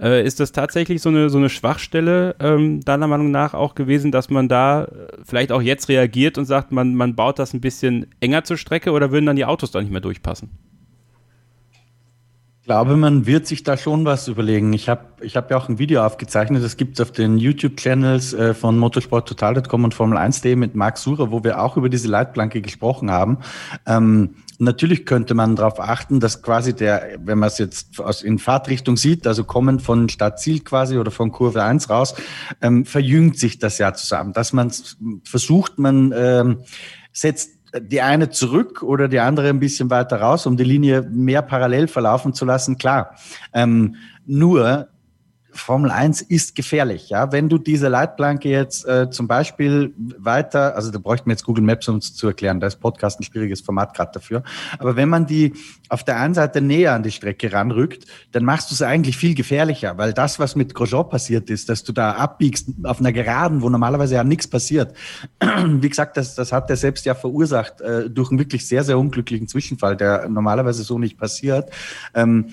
Äh, 0.00 0.24
ist 0.24 0.38
das 0.38 0.52
tatsächlich 0.52 1.02
so 1.02 1.08
eine, 1.08 1.28
so 1.28 1.38
eine 1.38 1.48
Schwachstelle 1.48 2.36
ähm, 2.40 2.80
deiner 2.80 3.06
Meinung 3.06 3.30
nach 3.30 3.54
auch 3.54 3.74
gewesen, 3.74 4.12
dass 4.12 4.30
man 4.30 4.48
da 4.48 4.84
äh, 4.84 4.88
vielleicht 5.24 5.50
auch 5.50 5.62
jetzt 5.62 5.88
reagiert 5.88 6.38
und 6.38 6.44
sagt, 6.44 6.70
man, 6.70 6.94
man 6.94 7.16
baut 7.16 7.38
das 7.38 7.52
ein 7.52 7.60
bisschen 7.60 8.06
enger 8.20 8.44
zur 8.44 8.56
Strecke 8.56 8.92
oder 8.92 9.10
würden 9.10 9.26
dann 9.26 9.36
die 9.36 9.44
Autos 9.44 9.70
da 9.70 9.80
nicht 9.80 9.90
mehr 9.90 10.00
durchpassen? 10.00 10.50
Ich 12.60 12.70
glaube, 12.70 12.96
man 12.96 13.24
wird 13.24 13.46
sich 13.46 13.62
da 13.62 13.78
schon 13.78 14.04
was 14.04 14.28
überlegen. 14.28 14.74
Ich 14.74 14.90
habe 14.90 15.06
ich 15.22 15.36
hab 15.36 15.50
ja 15.50 15.56
auch 15.56 15.70
ein 15.70 15.78
Video 15.78 16.04
aufgezeichnet, 16.04 16.62
das 16.62 16.76
gibt 16.76 16.94
es 16.94 17.00
auf 17.00 17.10
den 17.10 17.38
YouTube-Channels 17.38 18.34
äh, 18.34 18.54
von 18.54 18.78
motorsporttotal.com 18.78 19.84
und 19.84 19.94
Formel 19.94 20.18
1.de 20.18 20.54
mit 20.54 20.74
Marc 20.74 20.98
Surer, 20.98 21.32
wo 21.32 21.42
wir 21.42 21.62
auch 21.62 21.76
über 21.76 21.88
diese 21.88 22.08
Leitplanke 22.08 22.60
gesprochen 22.60 23.10
haben. 23.10 23.38
Ähm, 23.86 24.34
natürlich 24.58 25.06
könnte 25.06 25.34
man 25.34 25.56
darauf 25.56 25.80
achten, 25.80 26.20
dass 26.20 26.42
quasi 26.42 26.74
der, 26.74 27.18
wenn 27.20 27.38
man 27.38 27.48
es 27.48 27.58
jetzt 27.58 28.00
aus, 28.00 28.22
in 28.22 28.38
Fahrtrichtung 28.38 28.96
sieht, 28.96 29.26
also 29.26 29.44
kommend 29.44 29.82
von 29.82 30.08
Stadtziel 30.08 30.60
quasi 30.60 30.98
oder 30.98 31.10
von 31.10 31.32
Kurve 31.32 31.62
1 31.62 31.88
raus, 31.90 32.14
ähm, 32.60 32.84
verjüngt 32.84 33.38
sich 33.38 33.58
das 33.58 33.78
ja 33.78 33.94
zusammen. 33.94 34.32
Dass 34.32 34.52
man 34.52 34.72
versucht, 35.24 35.78
man 35.78 36.12
ähm, 36.16 36.58
setzt 37.12 37.58
die 37.80 38.00
eine 38.00 38.30
zurück 38.30 38.82
oder 38.82 39.08
die 39.08 39.20
andere 39.20 39.48
ein 39.48 39.60
bisschen 39.60 39.90
weiter 39.90 40.20
raus, 40.20 40.46
um 40.46 40.56
die 40.56 40.64
Linie 40.64 41.02
mehr 41.02 41.42
parallel 41.42 41.86
verlaufen 41.86 42.32
zu 42.32 42.44
lassen, 42.44 42.78
klar. 42.78 43.16
Ähm, 43.52 43.96
nur 44.26 44.88
Formel 45.60 45.90
1 45.90 46.22
ist 46.22 46.54
gefährlich. 46.54 47.08
Ja, 47.10 47.32
wenn 47.32 47.48
du 47.48 47.58
diese 47.58 47.88
Leitplanke 47.88 48.48
jetzt 48.48 48.86
äh, 48.86 49.10
zum 49.10 49.28
Beispiel 49.28 49.92
weiter, 49.96 50.76
also 50.76 50.90
da 50.90 50.98
bräuchten 50.98 51.26
wir 51.26 51.32
jetzt 51.32 51.44
Google 51.44 51.64
Maps, 51.64 51.88
um 51.88 51.96
es 51.96 52.14
zu 52.14 52.26
erklären. 52.26 52.60
Da 52.60 52.66
ist 52.66 52.76
Podcast 52.76 53.20
ein 53.20 53.24
schwieriges 53.24 53.60
Format 53.60 53.94
gerade 53.94 54.12
dafür. 54.12 54.42
Aber 54.78 54.96
wenn 54.96 55.08
man 55.08 55.26
die 55.26 55.54
auf 55.88 56.04
der 56.04 56.18
einen 56.18 56.34
Seite 56.34 56.60
näher 56.60 56.94
an 56.94 57.02
die 57.02 57.10
Strecke 57.10 57.52
ranrückt, 57.52 58.06
dann 58.32 58.44
machst 58.44 58.70
du 58.70 58.74
es 58.74 58.82
eigentlich 58.82 59.16
viel 59.16 59.34
gefährlicher, 59.34 59.98
weil 59.98 60.12
das, 60.12 60.38
was 60.38 60.56
mit 60.56 60.74
Grosjean 60.74 61.08
passiert 61.08 61.50
ist, 61.50 61.68
dass 61.68 61.84
du 61.84 61.92
da 61.92 62.12
abbiegst 62.12 62.68
auf 62.84 63.00
einer 63.00 63.12
Geraden, 63.12 63.62
wo 63.62 63.68
normalerweise 63.68 64.14
ja 64.14 64.24
nichts 64.24 64.46
passiert. 64.46 64.94
Wie 65.40 65.88
gesagt, 65.88 66.16
das, 66.16 66.34
das 66.34 66.52
hat 66.52 66.70
er 66.70 66.76
selbst 66.76 67.04
ja 67.06 67.14
verursacht 67.14 67.80
äh, 67.80 68.08
durch 68.10 68.30
einen 68.30 68.38
wirklich 68.38 68.66
sehr, 68.66 68.84
sehr 68.84 68.98
unglücklichen 68.98 69.48
Zwischenfall, 69.48 69.96
der 69.96 70.28
normalerweise 70.28 70.82
so 70.82 70.98
nicht 70.98 71.18
passiert. 71.18 71.70
Ähm, 72.14 72.46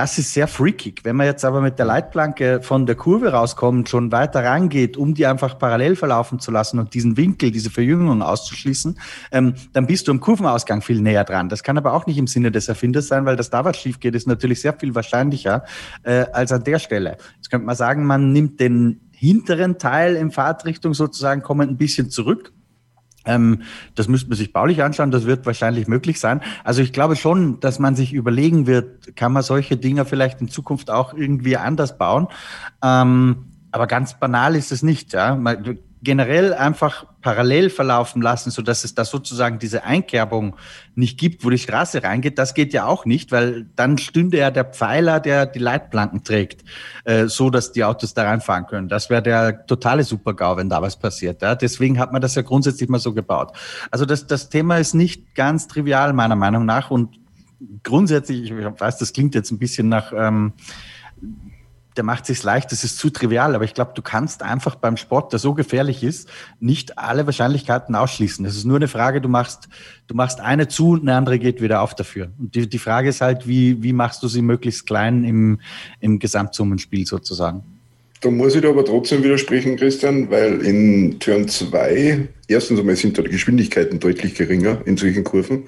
das 0.00 0.16
ist 0.16 0.32
sehr 0.32 0.48
freakig. 0.48 1.04
Wenn 1.04 1.14
man 1.14 1.26
jetzt 1.26 1.44
aber 1.44 1.60
mit 1.60 1.78
der 1.78 1.84
Leitplanke 1.84 2.62
von 2.62 2.86
der 2.86 2.94
Kurve 2.94 3.32
rauskommt, 3.32 3.90
schon 3.90 4.10
weiter 4.10 4.42
rangeht, 4.42 4.96
um 4.96 5.12
die 5.12 5.26
einfach 5.26 5.58
parallel 5.58 5.94
verlaufen 5.94 6.38
zu 6.38 6.50
lassen 6.50 6.78
und 6.78 6.94
diesen 6.94 7.18
Winkel, 7.18 7.50
diese 7.50 7.68
Verjüngung 7.68 8.22
auszuschließen, 8.22 8.98
ähm, 9.30 9.52
dann 9.74 9.86
bist 9.86 10.08
du 10.08 10.12
am 10.12 10.20
Kurvenausgang 10.20 10.80
viel 10.80 11.02
näher 11.02 11.24
dran. 11.24 11.50
Das 11.50 11.62
kann 11.62 11.76
aber 11.76 11.92
auch 11.92 12.06
nicht 12.06 12.16
im 12.16 12.28
Sinne 12.28 12.50
des 12.50 12.66
Erfinders 12.68 13.08
sein, 13.08 13.26
weil 13.26 13.36
das 13.36 13.50
da 13.50 13.62
was 13.66 13.76
schief 13.76 14.00
geht, 14.00 14.14
ist 14.14 14.26
natürlich 14.26 14.62
sehr 14.62 14.72
viel 14.72 14.94
wahrscheinlicher 14.94 15.64
äh, 16.02 16.24
als 16.32 16.50
an 16.50 16.64
der 16.64 16.78
Stelle. 16.78 17.18
Jetzt 17.36 17.50
könnte 17.50 17.66
man 17.66 17.76
sagen, 17.76 18.06
man 18.06 18.32
nimmt 18.32 18.58
den 18.58 19.02
hinteren 19.10 19.76
Teil 19.76 20.16
in 20.16 20.30
Fahrtrichtung 20.30 20.94
sozusagen 20.94 21.42
kommend 21.42 21.72
ein 21.72 21.76
bisschen 21.76 22.08
zurück 22.08 22.54
ähm, 23.26 23.62
das 23.94 24.08
müsste 24.08 24.28
man 24.28 24.38
sich 24.38 24.52
baulich 24.52 24.82
anschauen, 24.82 25.10
das 25.10 25.26
wird 25.26 25.44
wahrscheinlich 25.46 25.86
möglich 25.88 26.20
sein. 26.20 26.40
Also 26.64 26.82
ich 26.82 26.92
glaube 26.92 27.16
schon, 27.16 27.60
dass 27.60 27.78
man 27.78 27.94
sich 27.94 28.12
überlegen 28.12 28.66
wird, 28.66 29.16
kann 29.16 29.32
man 29.32 29.42
solche 29.42 29.76
Dinge 29.76 30.04
vielleicht 30.04 30.40
in 30.40 30.48
Zukunft 30.48 30.90
auch 30.90 31.14
irgendwie 31.14 31.56
anders 31.56 31.98
bauen. 31.98 32.28
Ähm, 32.82 33.46
aber 33.72 33.86
ganz 33.86 34.18
banal 34.18 34.56
ist 34.56 34.72
es 34.72 34.82
nicht. 34.82 35.12
Ja? 35.12 35.38
Generell 36.02 36.54
einfach 36.54 37.06
parallel 37.20 37.68
verlaufen 37.68 38.22
lassen, 38.22 38.50
so 38.50 38.62
dass 38.62 38.84
es 38.84 38.94
da 38.94 39.04
sozusagen 39.04 39.58
diese 39.58 39.84
Einkerbung 39.84 40.56
nicht 40.94 41.18
gibt, 41.18 41.44
wo 41.44 41.50
die 41.50 41.58
Straße 41.58 42.02
reingeht, 42.02 42.38
das 42.38 42.54
geht 42.54 42.72
ja 42.72 42.86
auch 42.86 43.04
nicht, 43.04 43.32
weil 43.32 43.66
dann 43.76 43.98
stünde 43.98 44.38
ja 44.38 44.50
der 44.50 44.64
Pfeiler, 44.64 45.20
der 45.20 45.44
die 45.46 45.58
Leitplanken 45.58 46.24
trägt, 46.24 46.64
äh, 47.04 47.26
so 47.26 47.50
dass 47.50 47.72
die 47.72 47.84
Autos 47.84 48.14
da 48.14 48.24
reinfahren 48.24 48.66
können. 48.66 48.88
Das 48.88 49.10
wäre 49.10 49.22
der 49.22 49.66
totale 49.66 50.04
Supergau, 50.04 50.56
wenn 50.56 50.70
da 50.70 50.80
was 50.80 50.98
passiert. 50.98 51.42
Ja? 51.42 51.54
Deswegen 51.54 51.98
hat 51.98 52.12
man 52.12 52.22
das 52.22 52.34
ja 52.34 52.42
grundsätzlich 52.42 52.88
mal 52.88 52.98
so 52.98 53.12
gebaut. 53.12 53.52
Also 53.90 54.06
das, 54.06 54.26
das 54.26 54.48
Thema 54.48 54.78
ist 54.78 54.94
nicht 54.94 55.34
ganz 55.34 55.68
trivial 55.68 56.12
meiner 56.14 56.36
Meinung 56.36 56.64
nach 56.64 56.90
und 56.90 57.20
grundsätzlich, 57.82 58.50
ich 58.50 58.52
weiß, 58.52 58.98
das 58.98 59.12
klingt 59.12 59.34
jetzt 59.34 59.50
ein 59.50 59.58
bisschen 59.58 59.88
nach 59.88 60.12
ähm, 60.16 60.54
der 61.96 62.04
macht 62.04 62.26
sich 62.26 62.42
leicht, 62.42 62.70
das 62.72 62.84
ist 62.84 62.98
zu 62.98 63.10
trivial, 63.10 63.54
aber 63.54 63.64
ich 63.64 63.74
glaube, 63.74 63.92
du 63.94 64.02
kannst 64.02 64.42
einfach 64.42 64.76
beim 64.76 64.96
Sport, 64.96 65.32
der 65.32 65.38
so 65.38 65.54
gefährlich 65.54 66.02
ist, 66.02 66.28
nicht 66.60 66.98
alle 66.98 67.26
Wahrscheinlichkeiten 67.26 67.94
ausschließen. 67.94 68.44
Es 68.44 68.56
ist 68.56 68.64
nur 68.64 68.76
eine 68.76 68.88
Frage, 68.88 69.20
du 69.20 69.28
machst, 69.28 69.68
du 70.06 70.14
machst 70.14 70.40
eine 70.40 70.68
zu 70.68 70.90
und 70.90 71.02
eine 71.02 71.14
andere 71.14 71.38
geht 71.38 71.60
wieder 71.60 71.82
auf 71.82 71.94
dafür. 71.94 72.30
Und 72.38 72.54
die, 72.54 72.68
die 72.68 72.78
Frage 72.78 73.08
ist 73.08 73.20
halt, 73.20 73.48
wie, 73.48 73.82
wie 73.82 73.92
machst 73.92 74.22
du 74.22 74.28
sie 74.28 74.42
möglichst 74.42 74.86
klein 74.86 75.24
im, 75.24 75.60
im 76.00 76.18
Gesamtsummenspiel 76.18 77.06
sozusagen? 77.06 77.64
Da 78.20 78.30
muss 78.30 78.54
ich 78.54 78.60
dir 78.60 78.68
aber 78.68 78.84
trotzdem 78.84 79.24
widersprechen, 79.24 79.76
Christian, 79.76 80.30
weil 80.30 80.60
in 80.60 81.18
Turn 81.20 81.48
2, 81.48 82.28
erstens 82.48 82.78
einmal 82.78 82.96
sind 82.96 83.16
da 83.16 83.22
die 83.22 83.30
Geschwindigkeiten 83.30 83.98
deutlich 83.98 84.34
geringer 84.34 84.82
in 84.84 84.98
solchen 84.98 85.24
Kurven 85.24 85.64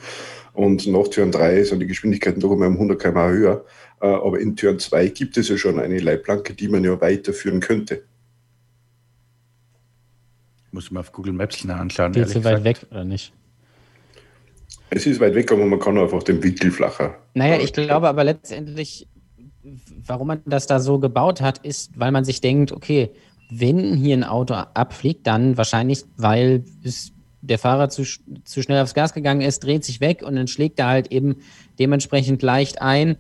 und 0.53 0.87
nach 0.87 1.09
Turn 1.09 1.33
3 1.33 1.65
sind 1.65 1.81
die 1.81 1.87
Geschwindigkeiten 1.87 2.41
doch 2.41 2.53
einmal 2.53 2.69
um 2.69 2.75
100 2.75 3.01
km 3.01 3.19
höher. 3.19 3.65
Äh, 4.03 4.07
aber 4.07 4.41
in 4.41 4.57
Turn 4.57 4.81
2 4.81 5.09
gibt 5.09 5.37
es 5.37 5.49
ja 5.49 5.57
schon 5.57 5.79
eine 5.79 5.99
Leitplanke, 5.99 6.55
die 6.55 6.69
man 6.69 6.83
ja 6.83 7.01
weiterführen 7.01 7.61
könnte. 7.61 8.03
Muss 10.73 10.87
ich 10.87 10.91
mal 10.91 11.01
auf 11.01 11.13
Google 11.13 11.33
Maps 11.33 11.65
anschauen. 11.69 12.13
Ist 12.15 12.31
sie 12.31 12.45
weit 12.45 12.65
weg 12.65 12.79
oder 12.91 13.05
nicht? 13.05 13.33
Es 14.91 15.07
ist 15.07 15.21
weit 15.21 15.35
weg, 15.35 15.53
aber 15.53 15.65
man 15.65 15.79
kann 15.79 15.97
einfach 15.99 16.23
den 16.23 16.43
Winkel 16.43 16.73
flacher. 16.73 17.17
Naja, 17.35 17.61
ich 17.61 17.73
glaube 17.73 18.09
aber 18.09 18.25
letztendlich, 18.25 19.07
warum 20.07 20.29
man 20.29 20.43
das 20.47 20.67
da 20.67 20.81
so 20.81 20.99
gebaut 20.99 21.41
hat, 21.41 21.59
ist, 21.59 21.99
weil 21.99 22.11
man 22.11 22.25
sich 22.25 22.41
denkt, 22.41 22.73
okay, 22.73 23.11
wenn 23.51 23.95
hier 23.95 24.17
ein 24.17 24.25
Auto 24.25 24.55
abfliegt, 24.55 25.27
dann 25.27 25.57
wahrscheinlich, 25.57 26.05
weil 26.17 26.65
es 26.83 27.13
der 27.43 27.59
Fahrer 27.59 27.89
zu, 27.89 28.05
zu 28.45 28.63
schnell 28.63 28.83
aufs 28.83 28.95
Gas 28.95 29.13
gegangen 29.13 29.43
ist, 29.43 29.61
dreht 29.61 29.85
sich 29.85 30.01
weg 30.01 30.23
und 30.23 30.37
dann 30.37 30.49
schlägt 30.49 30.79
er 30.79 30.87
halt 30.87 31.13
eben 31.13 31.37
dementsprechend 31.79 32.43
leicht 32.43 32.81
ein 32.81 33.17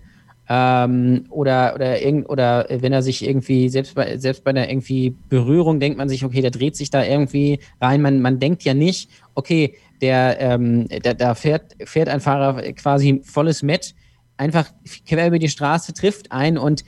ähm, 0.55 1.25
oder, 1.31 1.75
oder, 1.75 1.97
oder 2.29 2.67
wenn 2.69 2.93
er 2.93 3.03
sich 3.03 3.27
irgendwie, 3.27 3.71
selbst 3.71 3.95
bei, 3.95 4.19
selbst 4.19 4.45
bei 4.45 4.51
einer 4.51 4.69
irgendwie 4.69 5.17
Berührung 5.31 5.81
denkt 5.81 5.97
man 5.97 6.11
sich, 6.11 6.27
okay, 6.27 6.43
der 6.43 6.51
dreht 6.51 6.77
sich 6.77 6.91
da 6.91 7.03
irgendwie 7.03 7.59
rein. 7.81 8.03
Man, 8.03 8.21
man 8.21 8.39
denkt 8.39 8.63
ja 8.63 8.75
nicht, 8.75 9.09
okay, 9.35 9.77
der, 10.03 10.39
ähm, 10.41 10.89
da, 11.03 11.15
da 11.15 11.35
fährt, 11.35 11.75
fährt 11.85 12.11
ein 12.11 12.21
Fahrer 12.21 12.61
quasi 12.73 13.23
volles 13.25 13.63
Met, 13.63 13.95
einfach 14.37 14.69
quer 15.07 15.29
über 15.29 15.39
die 15.39 15.49
Straße, 15.49 15.95
trifft 15.95 16.33
ein 16.33 16.59
und 16.59 16.85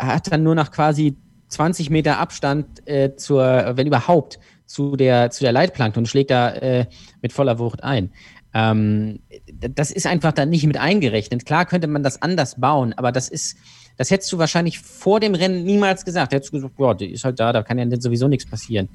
hat 0.00 0.32
dann 0.32 0.42
nur 0.42 0.56
noch 0.56 0.72
quasi 0.72 1.14
20 1.48 1.90
Meter 1.90 2.18
Abstand 2.18 2.88
äh, 2.88 3.14
zur, 3.14 3.72
wenn 3.76 3.86
überhaupt, 3.86 4.40
zu 4.64 4.96
der, 4.96 5.30
zu 5.30 5.44
der 5.44 5.52
Leitplanke 5.52 5.96
und 5.96 6.08
schlägt 6.08 6.32
da 6.32 6.50
äh, 6.50 6.86
mit 7.22 7.32
voller 7.32 7.60
Wucht 7.60 7.84
ein. 7.84 8.10
Ähm, 8.56 9.20
das 9.60 9.90
ist 9.90 10.06
einfach 10.06 10.32
dann 10.32 10.48
nicht 10.48 10.66
mit 10.66 10.78
eingerechnet. 10.78 11.44
Klar 11.44 11.66
könnte 11.66 11.88
man 11.88 12.02
das 12.02 12.22
anders 12.22 12.58
bauen, 12.58 12.94
aber 12.94 13.12
das 13.12 13.28
ist, 13.28 13.58
das 13.98 14.10
hättest 14.10 14.32
du 14.32 14.38
wahrscheinlich 14.38 14.78
vor 14.78 15.20
dem 15.20 15.34
Rennen 15.34 15.64
niemals 15.64 16.06
gesagt. 16.06 16.32
Hättest 16.32 16.54
du 16.54 16.56
gesagt, 16.56 16.74
ja, 16.78 16.94
die 16.94 17.12
ist 17.12 17.26
halt 17.26 17.38
da, 17.38 17.52
da 17.52 17.62
kann 17.62 17.78
ja 17.78 18.00
sowieso 18.00 18.28
nichts 18.28 18.46
passieren. 18.46 18.88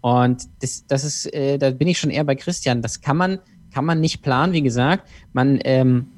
Und 0.00 0.42
das, 0.62 0.84
das 0.88 1.04
ist, 1.04 1.32
äh, 1.32 1.58
da 1.58 1.70
bin 1.70 1.86
ich 1.86 2.00
schon 2.00 2.10
eher 2.10 2.24
bei 2.24 2.34
Christian. 2.34 2.82
Das 2.82 3.00
kann 3.00 3.16
man, 3.16 3.38
kann 3.72 3.84
man 3.84 4.00
nicht 4.00 4.20
planen, 4.20 4.52
wie 4.52 4.62
gesagt. 4.62 5.08
Man, 5.32 5.60
ähm, 5.62 6.08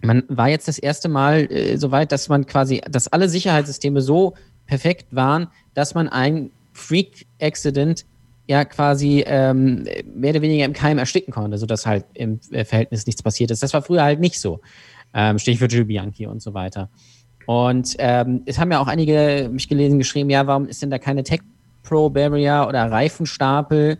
man 0.00 0.22
war 0.28 0.48
jetzt 0.48 0.68
das 0.68 0.78
erste 0.78 1.10
Mal 1.10 1.52
äh, 1.52 1.76
so 1.76 1.90
weit, 1.90 2.12
dass 2.12 2.30
man 2.30 2.46
quasi, 2.46 2.80
dass 2.90 3.08
alle 3.08 3.28
Sicherheitssysteme 3.28 4.00
so 4.00 4.32
perfekt 4.66 5.14
waren, 5.14 5.48
dass 5.74 5.94
man 5.94 6.08
ein 6.08 6.50
Freak-Accident 6.72 8.06
ja 8.46 8.64
quasi 8.64 9.24
ähm, 9.26 9.86
mehr 10.14 10.30
oder 10.30 10.42
weniger 10.42 10.64
im 10.64 10.72
Keim 10.72 10.98
ersticken 10.98 11.32
konnte, 11.32 11.58
sodass 11.58 11.86
halt 11.86 12.04
im 12.14 12.40
äh, 12.50 12.64
Verhältnis 12.64 13.06
nichts 13.06 13.22
passiert 13.22 13.50
ist. 13.50 13.62
Das 13.62 13.72
war 13.74 13.82
früher 13.82 14.02
halt 14.02 14.20
nicht 14.20 14.40
so. 14.40 14.60
Ähm, 15.14 15.38
Stichwort 15.38 15.72
Jules 15.72 15.88
Bianchi 15.88 16.26
und 16.26 16.42
so 16.42 16.54
weiter. 16.54 16.90
Und 17.46 17.94
ähm, 17.98 18.42
es 18.44 18.58
haben 18.58 18.72
ja 18.72 18.80
auch 18.80 18.88
einige 18.88 19.48
mich 19.50 19.68
gelesen, 19.68 19.98
geschrieben, 19.98 20.30
ja, 20.30 20.46
warum 20.46 20.66
ist 20.66 20.82
denn 20.82 20.90
da 20.90 20.98
keine 20.98 21.22
Tech 21.22 21.40
Pro 21.82 22.10
Barrier 22.10 22.66
oder 22.68 22.90
Reifenstapel? 22.90 23.98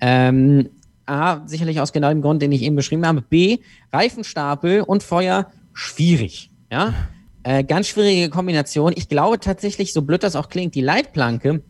Ähm, 0.00 0.70
A, 1.06 1.46
sicherlich 1.46 1.80
aus 1.80 1.92
genau 1.92 2.08
dem 2.08 2.22
Grund, 2.22 2.40
den 2.40 2.52
ich 2.52 2.62
eben 2.62 2.76
beschrieben 2.76 3.06
habe. 3.06 3.20
B, 3.20 3.58
Reifenstapel 3.92 4.80
und 4.80 5.02
Feuer, 5.02 5.50
schwierig. 5.72 6.50
Ja, 6.70 6.94
äh, 7.42 7.64
ganz 7.64 7.88
schwierige 7.88 8.30
Kombination. 8.30 8.92
Ich 8.96 9.08
glaube 9.08 9.38
tatsächlich, 9.40 9.92
so 9.92 10.02
blöd 10.02 10.22
das 10.22 10.36
auch 10.36 10.48
klingt, 10.48 10.74
die 10.74 10.80
Leitplanke, 10.80 11.62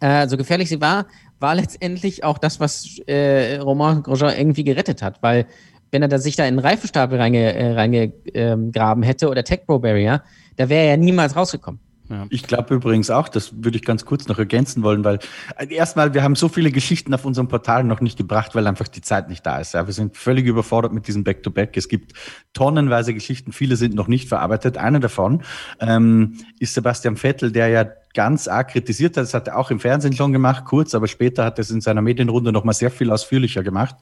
äh, 0.00 0.28
so 0.28 0.36
gefährlich 0.36 0.68
sie 0.68 0.80
war, 0.80 1.06
war 1.40 1.54
letztendlich 1.54 2.24
auch 2.24 2.38
das, 2.38 2.60
was 2.60 2.98
äh, 3.06 3.56
Romain 3.56 4.02
Grosjean 4.02 4.36
irgendwie 4.36 4.64
gerettet 4.64 5.02
hat, 5.02 5.22
weil 5.22 5.46
wenn 5.90 6.02
er 6.02 6.08
da 6.08 6.18
sich 6.18 6.36
da 6.36 6.44
in 6.44 6.48
einen 6.48 6.58
Reifenstapel 6.58 7.18
reingegraben 7.18 7.74
reinge, 7.74 8.12
ähm, 8.34 9.02
hätte 9.02 9.28
oder 9.28 9.44
Tech 9.44 9.60
Pro 9.66 9.78
Barrier, 9.78 10.22
da 10.56 10.68
wäre 10.68 10.84
er 10.84 10.90
ja 10.90 10.96
niemals 10.96 11.34
rausgekommen. 11.34 11.80
Ja. 12.10 12.26
Ich 12.30 12.42
glaube 12.44 12.74
übrigens 12.74 13.10
auch, 13.10 13.28
das 13.28 13.62
würde 13.62 13.76
ich 13.76 13.84
ganz 13.84 14.06
kurz 14.06 14.28
noch 14.28 14.38
ergänzen 14.38 14.82
wollen, 14.82 15.04
weil 15.04 15.18
äh, 15.58 15.72
erstmal, 15.72 16.14
wir 16.14 16.22
haben 16.22 16.36
so 16.36 16.48
viele 16.48 16.70
Geschichten 16.70 17.12
auf 17.12 17.24
unserem 17.24 17.48
Portal 17.48 17.84
noch 17.84 18.00
nicht 18.00 18.16
gebracht, 18.16 18.54
weil 18.54 18.66
einfach 18.66 18.88
die 18.88 19.02
Zeit 19.02 19.28
nicht 19.28 19.44
da 19.44 19.58
ist. 19.58 19.74
Ja. 19.74 19.86
Wir 19.86 19.92
sind 19.92 20.16
völlig 20.16 20.46
überfordert 20.46 20.92
mit 20.92 21.06
diesem 21.06 21.22
Back-to-Back. 21.22 21.70
-Back. 21.70 21.78
Es 21.78 21.88
gibt 21.88 22.14
tonnenweise 22.54 23.12
Geschichten, 23.12 23.52
viele 23.52 23.76
sind 23.76 23.94
noch 23.94 24.08
nicht 24.08 24.28
verarbeitet. 24.28 24.78
Eine 24.78 25.00
davon 25.00 25.42
ähm, 25.80 26.38
ist 26.58 26.74
Sebastian 26.74 27.16
Vettel, 27.16 27.52
der 27.52 27.68
ja 27.68 27.86
ganz 28.18 28.48
arg 28.48 28.72
kritisiert 28.72 29.16
hat. 29.16 29.22
Das 29.22 29.32
hat 29.32 29.46
er 29.46 29.56
auch 29.56 29.70
im 29.70 29.78
Fernsehen 29.78 30.12
schon 30.12 30.32
gemacht, 30.32 30.64
kurz, 30.64 30.92
aber 30.92 31.06
später 31.06 31.44
hat 31.44 31.56
er 31.56 31.62
es 31.62 31.70
in 31.70 31.80
seiner 31.80 32.02
Medienrunde 32.02 32.50
noch 32.50 32.64
mal 32.64 32.72
sehr 32.72 32.90
viel 32.90 33.12
ausführlicher 33.12 33.62
gemacht, 33.62 33.94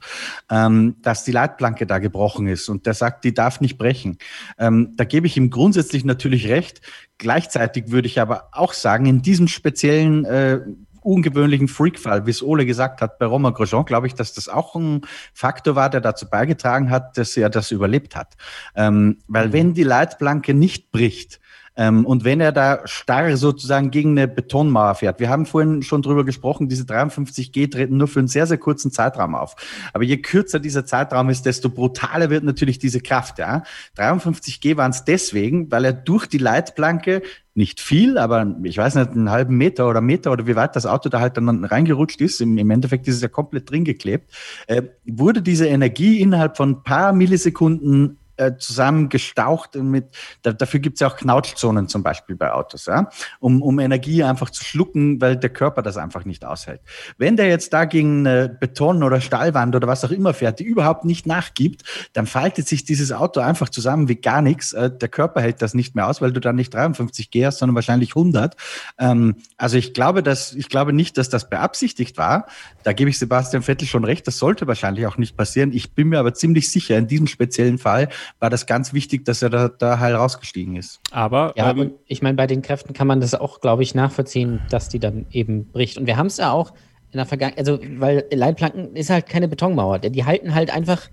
ähm, 0.49 0.95
dass 1.03 1.23
die 1.23 1.31
Leitplanke 1.31 1.85
da 1.85 1.99
gebrochen 1.99 2.47
ist. 2.47 2.67
Und 2.67 2.87
der 2.87 2.95
sagt, 2.95 3.25
die 3.25 3.35
darf 3.35 3.61
nicht 3.61 3.77
brechen. 3.77 4.17
Ähm, 4.57 4.93
da 4.95 5.03
gebe 5.03 5.27
ich 5.27 5.37
ihm 5.37 5.51
grundsätzlich 5.51 6.03
natürlich 6.03 6.47
recht. 6.47 6.81
Gleichzeitig 7.19 7.91
würde 7.91 8.07
ich 8.07 8.19
aber 8.19 8.49
auch 8.53 8.73
sagen, 8.73 9.05
in 9.05 9.21
diesem 9.21 9.47
speziellen 9.47 10.25
äh, 10.25 10.61
ungewöhnlichen 11.01 11.67
Freak-Fall, 11.67 12.25
wie 12.25 12.31
es 12.31 12.41
Ole 12.41 12.65
gesagt 12.65 13.03
hat, 13.03 13.19
bei 13.19 13.27
Romain 13.27 13.53
Grosjean, 13.53 13.85
glaube 13.85 14.07
ich, 14.07 14.15
dass 14.15 14.33
das 14.33 14.49
auch 14.49 14.73
ein 14.73 15.01
Faktor 15.31 15.75
war, 15.75 15.91
der 15.91 16.01
dazu 16.01 16.27
beigetragen 16.27 16.89
hat, 16.89 17.19
dass 17.19 17.37
er 17.37 17.51
das 17.51 17.69
überlebt 17.69 18.15
hat. 18.15 18.33
Ähm, 18.75 19.19
weil 19.27 19.49
mhm. 19.49 19.53
wenn 19.53 19.73
die 19.75 19.83
Leitplanke 19.83 20.55
nicht 20.55 20.91
bricht, 20.91 21.39
und 21.77 22.23
wenn 22.23 22.41
er 22.41 22.51
da 22.51 22.81
starr 22.85 23.37
sozusagen 23.37 23.91
gegen 23.91 24.11
eine 24.11 24.27
Betonmauer 24.27 24.95
fährt, 24.95 25.19
wir 25.19 25.29
haben 25.29 25.45
vorhin 25.45 25.83
schon 25.83 26.01
drüber 26.01 26.25
gesprochen, 26.25 26.67
diese 26.67 26.83
53G 26.83 27.71
treten 27.71 27.97
nur 27.97 28.07
für 28.07 28.19
einen 28.19 28.27
sehr, 28.27 28.47
sehr 28.47 28.57
kurzen 28.57 28.91
Zeitraum 28.91 29.35
auf. 29.35 29.55
Aber 29.93 30.03
je 30.03 30.17
kürzer 30.17 30.59
dieser 30.59 30.85
Zeitraum 30.85 31.29
ist, 31.29 31.45
desto 31.45 31.69
brutaler 31.69 32.29
wird 32.31 32.43
natürlich 32.43 32.79
diese 32.79 32.99
Kraft. 32.99 33.37
Ja? 33.37 33.63
53G 33.97 34.75
waren 34.75 34.91
es 34.91 35.05
deswegen, 35.05 35.71
weil 35.71 35.85
er 35.85 35.93
durch 35.93 36.25
die 36.25 36.39
Leitplanke 36.39 37.21
nicht 37.53 37.79
viel, 37.79 38.17
aber 38.17 38.55
ich 38.63 38.77
weiß 38.77 38.95
nicht, 38.95 39.11
einen 39.11 39.31
halben 39.31 39.57
Meter 39.57 39.89
oder 39.89 40.01
Meter 40.01 40.31
oder 40.31 40.45
wie 40.45 40.55
weit 40.55 40.75
das 40.75 40.85
Auto 40.85 41.09
da 41.09 41.19
halt 41.19 41.37
dann 41.37 41.65
reingerutscht 41.65 42.21
ist, 42.21 42.39
im, 42.39 42.57
im 42.57 42.69
Endeffekt 42.69 43.07
ist 43.07 43.15
es 43.15 43.21
ja 43.21 43.27
komplett 43.27 43.69
drin 43.69 43.83
geklebt, 43.83 44.31
äh, 44.67 44.83
wurde 45.05 45.41
diese 45.41 45.67
Energie 45.67 46.21
innerhalb 46.21 46.55
von 46.57 46.69
ein 46.69 46.83
paar 46.83 47.13
Millisekunden 47.13 48.19
äh, 48.37 48.57
zusammengestaucht 48.57 49.75
und 49.75 49.89
mit, 49.89 50.05
da, 50.41 50.53
dafür 50.53 50.79
gibt 50.79 50.95
es 50.95 51.01
ja 51.01 51.07
auch 51.07 51.17
Knautschzonen 51.17 51.87
zum 51.87 52.03
Beispiel 52.03 52.35
bei 52.35 52.51
Autos, 52.51 52.85
ja, 52.85 53.09
um, 53.39 53.61
um 53.61 53.79
Energie 53.79 54.23
einfach 54.23 54.49
zu 54.49 54.63
schlucken, 54.63 55.19
weil 55.21 55.37
der 55.37 55.49
Körper 55.49 55.81
das 55.81 55.97
einfach 55.97 56.25
nicht 56.25 56.45
aushält. 56.45 56.81
Wenn 57.17 57.37
der 57.37 57.47
jetzt 57.47 57.73
da 57.73 57.85
gegen 57.85 58.25
eine 58.25 58.49
Beton- 58.49 59.03
oder 59.03 59.21
Stahlwand 59.21 59.75
oder 59.75 59.87
was 59.87 60.05
auch 60.05 60.11
immer 60.11 60.33
fährt, 60.33 60.59
die 60.59 60.63
überhaupt 60.63 61.05
nicht 61.05 61.25
nachgibt, 61.25 61.83
dann 62.13 62.27
faltet 62.27 62.67
sich 62.67 62.85
dieses 62.85 63.11
Auto 63.11 63.39
einfach 63.39 63.69
zusammen 63.69 64.07
wie 64.07 64.15
gar 64.15 64.41
nichts. 64.41 64.73
Äh, 64.73 64.91
der 64.91 65.09
Körper 65.09 65.41
hält 65.41 65.61
das 65.61 65.73
nicht 65.73 65.95
mehr 65.95 66.07
aus, 66.07 66.21
weil 66.21 66.31
du 66.31 66.39
dann 66.39 66.55
nicht 66.55 66.73
53 66.73 67.31
G 67.31 67.45
hast, 67.45 67.59
sondern 67.59 67.75
wahrscheinlich 67.75 68.11
100. 68.11 68.55
Ähm, 68.99 69.35
also 69.57 69.77
ich 69.77 69.93
glaube, 69.93 70.23
dass, 70.23 70.53
ich 70.53 70.69
glaube 70.69 70.93
nicht, 70.93 71.17
dass 71.17 71.29
das 71.29 71.49
beabsichtigt 71.49 72.17
war. 72.17 72.47
Da 72.83 72.93
gebe 72.93 73.09
ich 73.09 73.19
Sebastian 73.19 73.63
Vettel 73.63 73.87
schon 73.87 74.05
recht. 74.05 74.27
Das 74.27 74.37
sollte 74.37 74.67
wahrscheinlich 74.67 75.05
auch 75.07 75.17
nicht 75.17 75.35
passieren. 75.35 75.71
Ich 75.71 75.93
bin 75.93 76.09
mir 76.09 76.19
aber 76.19 76.33
ziemlich 76.33 76.69
sicher, 76.69 76.97
in 76.97 77.07
diesem 77.07 77.27
speziellen 77.27 77.77
Fall 77.77 78.09
war 78.39 78.49
das 78.49 78.65
ganz 78.65 78.93
wichtig, 78.93 79.25
dass 79.25 79.41
er 79.41 79.49
da, 79.49 79.67
da 79.69 79.99
heil 79.99 80.15
rausgestiegen 80.15 80.75
ist. 80.75 80.99
Aber 81.11 81.53
Ja, 81.55 81.71
ähm, 81.71 81.79
und 81.79 81.93
ich 82.05 82.21
meine, 82.21 82.35
bei 82.35 82.47
den 82.47 82.61
Kräften 82.61 82.93
kann 82.93 83.07
man 83.07 83.21
das 83.21 83.33
auch, 83.33 83.61
glaube 83.61 83.83
ich, 83.83 83.95
nachvollziehen, 83.95 84.61
dass 84.69 84.89
die 84.89 84.99
dann 84.99 85.25
eben 85.31 85.65
bricht. 85.71 85.97
Und 85.97 86.07
wir 86.07 86.17
haben 86.17 86.27
es 86.27 86.37
ja 86.37 86.51
auch 86.51 86.73
in 87.11 87.17
der 87.17 87.25
Vergangenheit, 87.25 87.59
also, 87.59 87.79
weil 87.97 88.25
Leitplanken 88.31 88.95
ist 88.95 89.09
halt 89.09 89.27
keine 89.27 89.47
Betonmauer. 89.47 89.99
Die 89.99 90.25
halten 90.25 90.53
halt 90.53 90.71
einfach 90.71 91.07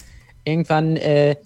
irgendwann 0.45 0.97
äh, 0.97 1.37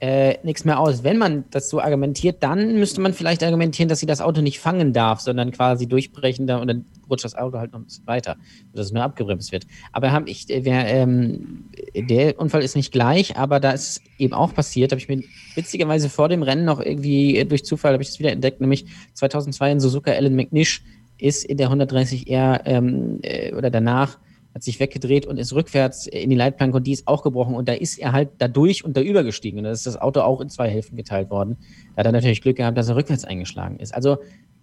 äh, 0.00 0.36
nichts 0.44 0.64
mehr 0.64 0.78
aus. 0.78 1.02
Wenn 1.02 1.18
man 1.18 1.44
das 1.50 1.68
so 1.70 1.80
argumentiert, 1.80 2.42
dann 2.42 2.78
müsste 2.78 3.00
man 3.00 3.12
vielleicht 3.12 3.42
argumentieren, 3.42 3.88
dass 3.88 3.98
sie 3.98 4.06
das 4.06 4.20
Auto 4.20 4.40
nicht 4.40 4.60
fangen 4.60 4.92
darf, 4.92 5.20
sondern 5.20 5.50
quasi 5.50 5.88
durchbrechen 5.88 6.46
da 6.46 6.58
und 6.58 6.68
dann 6.68 6.84
rutscht 7.10 7.24
das 7.24 7.34
Auto 7.34 7.58
halt 7.58 7.72
noch 7.72 7.80
ein 7.80 7.84
bisschen 7.84 8.06
weiter, 8.06 8.36
dass 8.72 8.86
es 8.86 8.92
nur 8.92 9.02
abgebremst 9.02 9.50
wird. 9.50 9.66
Aber 9.92 10.12
hab 10.12 10.28
ich, 10.28 10.48
äh, 10.50 10.64
wer, 10.64 10.86
ähm, 10.86 11.64
der 11.94 12.38
Unfall 12.38 12.62
ist 12.62 12.76
nicht 12.76 12.92
gleich, 12.92 13.36
aber 13.36 13.58
da 13.58 13.72
ist 13.72 14.00
eben 14.18 14.34
auch 14.34 14.54
passiert, 14.54 14.92
habe 14.92 15.00
ich 15.00 15.08
mir 15.08 15.22
witzigerweise 15.54 16.08
vor 16.08 16.28
dem 16.28 16.42
Rennen 16.42 16.64
noch 16.64 16.80
irgendwie 16.80 17.36
äh, 17.36 17.44
durch 17.44 17.64
Zufall 17.64 17.92
habe 17.92 18.02
ich 18.02 18.10
das 18.10 18.18
wieder 18.20 18.30
entdeckt, 18.30 18.60
nämlich 18.60 18.86
2002 19.14 19.72
in 19.72 19.80
Suzuka 19.80 20.12
Alan 20.12 20.36
McNish 20.36 20.82
ist 21.18 21.44
in 21.44 21.56
der 21.56 21.70
130R 21.70 22.60
ähm, 22.66 23.18
äh, 23.22 23.52
oder 23.52 23.70
danach 23.70 24.18
hat 24.54 24.62
sich 24.62 24.80
weggedreht 24.80 25.26
und 25.26 25.38
ist 25.38 25.52
rückwärts 25.52 26.06
in 26.06 26.30
die 26.30 26.36
Leitplanke 26.36 26.76
und 26.76 26.86
die 26.86 26.92
ist 26.92 27.06
auch 27.06 27.22
gebrochen 27.22 27.54
und 27.54 27.68
da 27.68 27.74
ist 27.74 27.98
er 27.98 28.12
halt 28.12 28.30
da 28.38 28.48
durch 28.48 28.84
und 28.84 28.96
da 28.96 29.00
übergestiegen 29.00 29.58
und 29.58 29.64
da 29.64 29.70
ist 29.70 29.86
das 29.86 29.96
Auto 29.96 30.20
auch 30.20 30.40
in 30.40 30.48
zwei 30.48 30.68
Hälften 30.68 30.96
geteilt 30.96 31.30
worden. 31.30 31.56
Da 31.94 32.00
hat 32.00 32.06
er 32.06 32.12
natürlich 32.12 32.40
Glück 32.40 32.56
gehabt, 32.56 32.76
dass 32.78 32.88
er 32.88 32.96
rückwärts 32.96 33.24
eingeschlagen 33.24 33.78
ist. 33.78 33.94
Also 33.94 34.18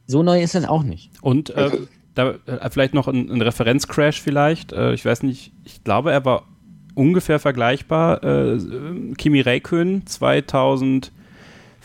so 0.07 0.23
neu 0.23 0.41
ist 0.41 0.55
das 0.55 0.65
auch 0.65 0.83
nicht. 0.83 1.11
Und 1.21 1.49
äh, 1.51 1.53
Also- 1.53 1.77
da 2.15 2.35
äh, 2.45 2.69
vielleicht 2.69 2.93
noch 2.93 3.07
ein, 3.07 3.29
ein 3.29 3.41
Referenzcrash 3.41 4.21
vielleicht. 4.21 4.71
Äh, 4.73 4.93
ich 4.93 5.03
weiß 5.05 5.23
nicht, 5.23 5.51
ich 5.65 5.83
glaube, 5.83 6.11
er 6.11 6.23
war 6.25 6.43
ungefähr 6.95 7.39
vergleichbar. 7.39 8.23
Äh, 8.23 8.57
Kimi 9.17 9.41
Räikkönen 9.41 10.07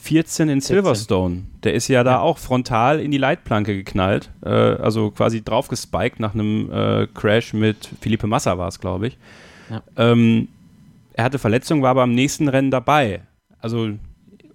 2014 0.02 0.48
in 0.48 0.60
Silverstone. 0.60 1.42
Der 1.62 1.74
ist 1.74 1.88
ja 1.88 2.02
da 2.02 2.20
auch 2.20 2.38
frontal 2.38 3.00
in 3.00 3.10
die 3.10 3.18
Leitplanke 3.18 3.74
geknallt. 3.76 4.30
Äh, 4.44 4.48
also 4.48 5.10
quasi 5.10 5.42
draufgespiked 5.42 6.20
nach 6.20 6.34
einem 6.34 6.70
äh, 6.72 7.06
Crash 7.14 7.52
mit 7.52 7.88
Felipe 8.00 8.26
Massa 8.26 8.58
war 8.58 8.68
es, 8.68 8.80
glaube 8.80 9.08
ich. 9.08 9.18
Ja. 9.68 9.82
Ähm, 9.96 10.48
er 11.12 11.24
hatte 11.24 11.38
Verletzungen, 11.38 11.82
war 11.82 11.90
aber 11.90 12.02
am 12.02 12.14
nächsten 12.14 12.48
Rennen 12.48 12.70
dabei. 12.70 13.22
Also, 13.58 13.90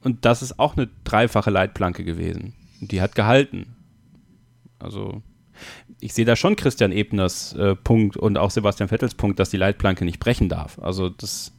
und 0.02 0.26
das 0.26 0.42
ist 0.42 0.60
auch 0.60 0.76
eine 0.76 0.90
dreifache 1.04 1.52
Leitplanke 1.52 2.04
gewesen. 2.04 2.54
Die 2.80 3.02
hat 3.02 3.16
gehalten. 3.16 3.76
Also, 4.80 5.22
ich 6.00 6.14
sehe 6.14 6.26
da 6.26 6.36
schon 6.36 6.56
Christian 6.56 6.92
Ebners 6.92 7.54
äh, 7.54 7.76
Punkt 7.76 8.18
und 8.18 8.38
auch 8.38 8.52
Sebastian 8.52 8.90
Vettels 8.90 9.16
Punkt, 9.16 9.40
dass 9.40 9.50
die 9.50 9.58
Leitplanke 9.58 10.06
nicht 10.06 10.20
brechen 10.20 10.50
darf. 10.50 10.80
Also 10.80 11.10
das 11.10 11.52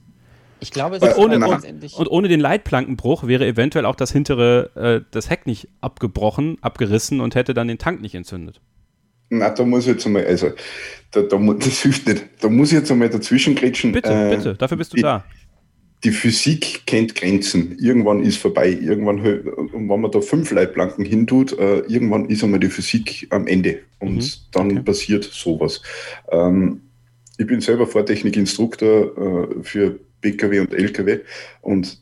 Ich 0.60 0.70
glaube, 0.70 0.96
es 0.96 1.02
Und 1.02 1.08
ist 1.10 1.18
ohne- 1.18 1.36
aber 1.44 1.60
und- 1.98 2.06
ohne 2.10 2.28
den 2.28 2.40
Leitplankenbruch 2.40 3.26
wäre 3.26 3.46
eventuell 3.46 3.84
auch 3.84 3.94
das 3.94 4.10
hintere, 4.12 4.70
äh, 4.74 5.04
das 5.10 5.28
Heck 5.28 5.46
nicht 5.46 5.68
abgebrochen, 5.80 6.56
abgerissen 6.62 7.20
und 7.20 7.34
hätte 7.34 7.52
dann 7.54 7.68
den 7.68 7.78
Tank 7.78 8.00
nicht 8.00 8.14
entzündet. 8.14 8.60
Na, 9.28 9.50
da 9.50 9.64
muss 9.64 9.82
ich 9.86 9.88
jetzt 9.94 10.06
einmal, 10.06 10.24
also, 10.24 10.50
da, 11.10 11.22
da, 11.22 11.36
das 11.36 11.82
hilft 11.82 12.06
nicht. 12.06 12.24
Da 12.40 12.48
muss 12.48 12.72
ich 12.72 12.78
jetzt 12.78 12.90
einmal 12.90 13.10
dazwischen 13.10 13.54
grätschen. 13.54 13.92
Bitte, 13.92 14.10
Äh, 14.12 14.36
bitte, 14.36 14.54
dafür 14.54 14.76
bist 14.76 14.92
du 14.92 14.96
die- 14.96 15.02
da. 15.02 15.24
Die 16.04 16.10
Physik 16.10 16.82
kennt 16.86 17.14
Grenzen. 17.14 17.76
Irgendwann 17.80 18.22
ist 18.22 18.36
vorbei. 18.36 18.68
Irgendwann, 18.70 19.24
wenn 19.24 19.86
man 20.00 20.10
da 20.10 20.20
fünf 20.20 20.52
Leitplanken 20.52 21.04
hintut, 21.04 21.58
äh, 21.58 21.78
irgendwann 21.88 22.26
ist 22.28 22.44
einmal 22.44 22.60
die 22.60 22.68
Physik 22.68 23.26
am 23.30 23.46
Ende. 23.46 23.80
Und 23.98 24.16
Mhm, 24.16 24.22
dann 24.52 24.70
okay. 24.72 24.80
passiert 24.82 25.24
sowas. 25.24 25.80
Ähm, 26.30 26.82
ich 27.38 27.46
bin 27.46 27.60
selber 27.60 27.86
Fahrtechnikinstruktor 27.86 29.48
äh, 29.50 29.62
für 29.64 29.98
PKW 30.20 30.60
und 30.60 30.72
LKW 30.74 31.20
und 31.62 31.98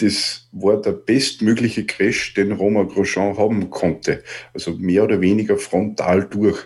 das 0.00 0.48
war 0.52 0.80
der 0.82 0.90
bestmögliche 0.92 1.86
Crash, 1.86 2.34
den 2.34 2.50
Romain 2.52 2.88
Grosjean 2.88 3.38
haben 3.38 3.70
konnte. 3.70 4.24
Also 4.52 4.72
mehr 4.72 5.04
oder 5.04 5.20
weniger 5.20 5.56
frontal 5.56 6.26
durch. 6.28 6.58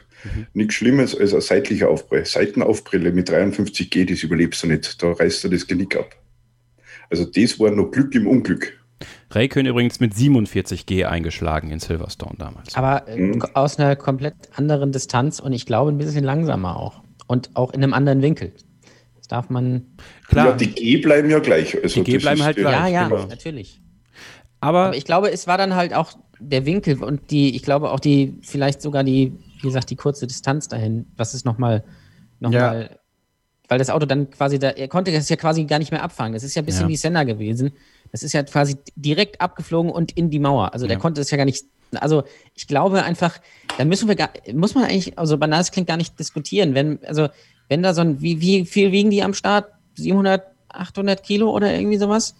Nichts 0.54 0.74
Schlimmes 0.74 1.14
als 1.14 1.34
ein 1.34 1.42
seitlicher 1.42 1.90
Aufprall. 1.90 2.24
Seitenaufprelle 2.24 3.12
mit 3.12 3.28
53 3.28 3.90
G, 3.90 4.06
das 4.06 4.22
überlebst 4.22 4.62
du 4.62 4.68
nicht. 4.68 5.02
Da 5.02 5.12
reißt 5.12 5.44
er 5.44 5.50
das 5.50 5.66
Genick 5.66 5.94
ab. 5.96 6.16
Also 7.10 7.26
das 7.26 7.60
war 7.60 7.70
noch 7.70 7.90
Glück 7.90 8.14
im 8.14 8.26
Unglück. 8.26 8.78
Raikön 9.30 9.66
übrigens 9.66 10.00
mit 10.00 10.14
47G 10.14 11.04
eingeschlagen 11.04 11.70
in 11.70 11.80
Silverstone 11.80 12.34
damals. 12.38 12.74
aber 12.76 13.06
äh, 13.08 13.16
Mhm. 13.18 13.42
aus 13.52 13.78
einer 13.78 13.94
komplett 13.94 14.34
anderen 14.56 14.90
Distanz 14.90 15.38
und 15.38 15.52
ich 15.52 15.66
glaube 15.66 15.92
ein 15.92 15.98
bisschen 15.98 16.24
langsamer 16.24 16.76
auch. 16.78 17.02
Und 17.26 17.50
auch 17.54 17.74
in 17.74 17.82
einem 17.84 17.92
anderen 17.92 18.22
Winkel. 18.22 18.54
Das 19.28 19.38
darf 19.38 19.50
man. 19.50 19.86
Klar, 20.28 20.46
Ja, 20.48 20.52
die 20.56 20.70
G 20.70 20.96
bleiben 20.98 21.28
ja 21.30 21.38
gleich. 21.38 21.76
Also 21.82 22.02
Die 22.02 22.04
G 22.04 22.14
das 22.14 22.22
bleiben 22.22 22.40
ist 22.40 22.46
halt 22.46 22.56
gleich. 22.56 22.72
ja, 22.74 22.86
ja, 22.88 23.08
genau. 23.08 23.26
natürlich. 23.26 23.80
aber 24.60 24.84
Aber 24.86 24.96
ich 24.96 25.04
glaube, 25.04 25.30
es 25.30 25.46
war 25.46 25.58
dann 25.58 25.74
halt 25.74 25.92
auch 25.94 26.12
der 26.40 26.64
Winkel 26.66 27.02
und 27.02 27.30
die, 27.30 27.54
ich 27.54 27.62
glaube 27.62 27.90
auch 27.90 28.00
die, 28.00 28.38
vielleicht 28.42 28.80
sogar 28.80 29.04
die, 29.04 29.32
wie 29.60 29.66
gesagt, 29.66 29.90
die 29.90 29.96
kurze 29.96 30.26
Distanz 30.26 30.68
dahin, 30.68 31.06
was 31.16 31.34
ist 31.34 31.44
nochmal, 31.44 31.84
nochmal, 32.40 32.98
weil 33.68 33.78
das 33.78 33.90
Auto 33.90 34.06
dann 34.06 34.30
quasi 34.30 34.58
da, 34.58 34.70
er 34.70 34.88
konnte 34.88 35.12
das 35.12 35.28
ja 35.28 35.36
quasi 35.36 35.64
gar 35.64 35.78
nicht 35.78 35.90
mehr 35.90 36.02
abfangen. 36.02 36.32
Das 36.32 36.42
ist 36.42 36.54
ja 36.54 36.62
ein 36.62 36.66
bisschen 36.66 36.82
Ja. 36.84 36.88
wie 36.88 36.96
Senna 36.96 37.24
gewesen. 37.24 37.72
Das 38.12 38.22
ist 38.22 38.32
ja 38.32 38.42
quasi 38.44 38.76
direkt 38.96 39.40
abgeflogen 39.40 39.90
und 39.92 40.12
in 40.12 40.30
die 40.30 40.38
Mauer. 40.38 40.72
Also 40.72 40.86
der 40.86 40.96
Ja. 40.96 41.00
konnte 41.00 41.20
das 41.20 41.30
ja 41.30 41.36
gar 41.36 41.44
nicht, 41.44 41.66
also 41.96 42.22
ich 42.54 42.66
glaube 42.66 43.02
einfach, 43.02 43.38
da 43.76 43.84
müssen 43.84 44.08
wir 44.08 44.14
gar, 44.16 44.30
muss 44.54 44.74
man 44.74 44.84
eigentlich, 44.84 45.18
also 45.18 45.36
banal, 45.36 45.60
es 45.60 45.70
klingt 45.70 45.88
gar 45.88 45.96
nicht 45.98 46.18
diskutieren, 46.18 46.74
wenn, 46.74 47.04
also 47.04 47.28
wenn 47.68 47.82
da 47.82 47.94
so 47.94 48.00
ein, 48.00 48.20
wie, 48.20 48.40
wie 48.40 48.64
viel 48.66 48.92
wiegen 48.92 49.10
die 49.10 49.22
am 49.22 49.34
Start? 49.34 49.70
700, 49.94 50.42
800 50.68 51.22
Kilo 51.22 51.50
oder 51.50 51.72
irgendwie 51.74 51.98
sowas? 51.98 52.34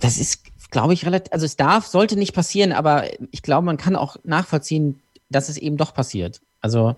das 0.00 0.18
ist, 0.18 0.42
glaube 0.70 0.94
ich, 0.94 1.06
relativ, 1.06 1.32
also 1.32 1.46
es 1.46 1.56
darf, 1.56 1.86
sollte 1.86 2.16
nicht 2.16 2.34
passieren, 2.34 2.72
aber 2.72 3.04
ich 3.30 3.42
glaube, 3.42 3.64
man 3.64 3.76
kann 3.76 3.96
auch 3.96 4.16
nachvollziehen, 4.24 5.00
dass 5.30 5.48
es 5.48 5.56
eben 5.56 5.76
doch 5.76 5.94
passiert. 5.94 6.40
Also 6.60 6.96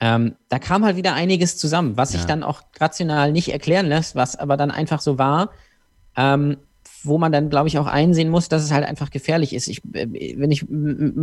ähm, 0.00 0.34
da 0.48 0.58
kam 0.58 0.84
halt 0.84 0.96
wieder 0.96 1.14
einiges 1.14 1.56
zusammen, 1.56 1.96
was 1.96 2.10
sich 2.10 2.22
Ja. 2.22 2.26
dann 2.26 2.42
auch 2.42 2.62
rational 2.80 3.30
nicht 3.32 3.52
erklären 3.52 3.86
lässt, 3.86 4.16
was 4.16 4.36
aber 4.36 4.56
dann 4.56 4.70
einfach 4.70 5.00
so 5.00 5.18
war, 5.18 5.50
ähm, 6.16 6.56
wo 7.04 7.18
man 7.18 7.30
dann, 7.32 7.50
glaube 7.50 7.68
ich, 7.68 7.78
auch 7.78 7.86
einsehen 7.86 8.28
muss, 8.28 8.48
dass 8.48 8.62
es 8.62 8.72
halt 8.72 8.84
einfach 8.84 9.10
gefährlich 9.10 9.52
ist. 9.52 9.68
Ich, 9.68 9.84
äh, 9.92 10.36
wenn 10.36 10.50
ich 10.50 10.66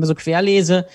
so 0.01 0.15
quer 0.15 0.41
lese, 0.41 0.87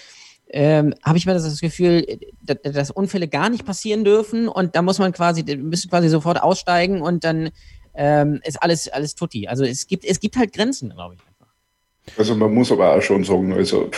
ähm, 0.48 0.94
habe 1.02 1.18
ich 1.18 1.26
mir 1.26 1.34
das 1.34 1.60
Gefühl, 1.60 2.06
dass, 2.42 2.58
dass 2.62 2.90
Unfälle 2.90 3.28
gar 3.28 3.48
nicht 3.48 3.64
passieren 3.64 4.04
dürfen 4.04 4.48
und 4.48 4.76
da 4.76 4.82
muss 4.82 4.98
man 4.98 5.12
quasi, 5.12 5.42
müssen 5.56 5.90
quasi 5.90 6.08
sofort 6.08 6.42
aussteigen 6.42 7.00
und 7.00 7.24
dann 7.24 7.50
ähm, 7.94 8.40
ist 8.44 8.62
alles, 8.62 8.88
alles 8.88 9.14
tutti. 9.14 9.48
Also 9.48 9.64
es 9.64 9.86
gibt, 9.86 10.04
es 10.04 10.20
gibt 10.20 10.36
halt 10.36 10.52
Grenzen, 10.52 10.90
glaube 10.90 11.16
ich. 11.16 11.20
Also 12.18 12.34
man 12.34 12.52
muss 12.52 12.70
aber 12.70 12.94
auch 12.94 13.02
schon 13.02 13.24
sagen, 13.24 13.52
also 13.52 13.90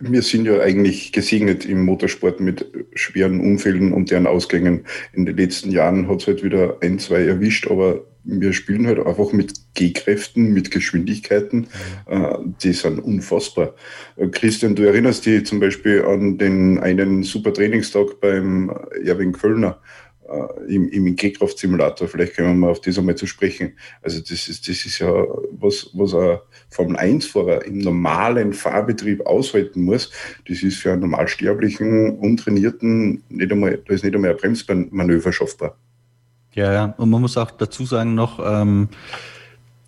wir 0.00 0.22
sind 0.22 0.46
ja 0.46 0.60
eigentlich 0.60 1.12
gesegnet 1.12 1.64
im 1.64 1.84
Motorsport 1.84 2.40
mit 2.40 2.66
schweren 2.94 3.40
Unfällen 3.40 3.92
und 3.92 4.10
deren 4.10 4.26
Ausgängen. 4.26 4.86
In 5.12 5.26
den 5.26 5.36
letzten 5.36 5.70
Jahren 5.70 6.08
hat 6.08 6.22
es 6.22 6.26
halt 6.26 6.42
wieder 6.42 6.78
ein, 6.80 6.98
zwei 6.98 7.24
erwischt, 7.24 7.70
aber 7.70 8.04
wir 8.24 8.52
spielen 8.52 8.86
halt 8.86 9.04
einfach 9.04 9.32
mit 9.32 9.52
G-Kräften, 9.74 10.52
mit 10.52 10.70
Geschwindigkeiten, 10.70 11.68
äh, 12.06 12.36
die 12.62 12.72
sind 12.72 12.98
unfassbar. 12.98 13.74
Äh, 14.16 14.28
Christian, 14.28 14.74
du 14.74 14.84
erinnerst 14.84 15.26
dich 15.26 15.46
zum 15.46 15.60
Beispiel 15.60 16.02
an 16.02 16.38
den 16.38 16.78
einen 16.78 17.22
super 17.22 17.52
Trainingstag 17.52 18.20
beim 18.20 18.70
Erwin 19.04 19.32
Kölner 19.32 19.80
äh, 20.28 20.74
im, 20.74 20.88
im 20.88 21.16
G-Kraft-Simulator. 21.16 22.08
Vielleicht 22.08 22.34
können 22.34 22.48
wir 22.48 22.54
mal 22.54 22.70
auf 22.70 22.80
das 22.80 22.98
einmal 22.98 23.14
zu 23.14 23.26
sprechen. 23.26 23.74
Also 24.00 24.20
das 24.20 24.48
ist, 24.48 24.68
das 24.68 24.86
ist 24.86 24.98
ja 24.98 25.12
was, 25.50 25.90
was 25.92 26.14
ein 26.14 26.38
Formel-1-Fahrer 26.70 27.64
im 27.66 27.78
normalen 27.78 28.52
Fahrbetrieb 28.52 29.26
aushalten 29.26 29.82
muss. 29.82 30.10
Das 30.48 30.62
ist 30.62 30.78
für 30.78 30.92
einen 30.92 31.02
normalsterblichen, 31.02 32.18
untrainierten, 32.18 33.22
nicht 33.28 33.52
einmal, 33.52 33.82
da 33.86 33.94
ist 33.94 34.04
nicht 34.04 34.14
einmal 34.14 34.30
ein 34.30 34.36
Bremsmanöver 34.36 35.32
schaffbar. 35.32 35.76
Ja, 36.54 36.72
ja. 36.72 36.94
Und 36.96 37.10
man 37.10 37.20
muss 37.20 37.36
auch 37.36 37.50
dazu 37.50 37.84
sagen 37.84 38.14
noch, 38.14 38.38
ähm, 38.38 38.88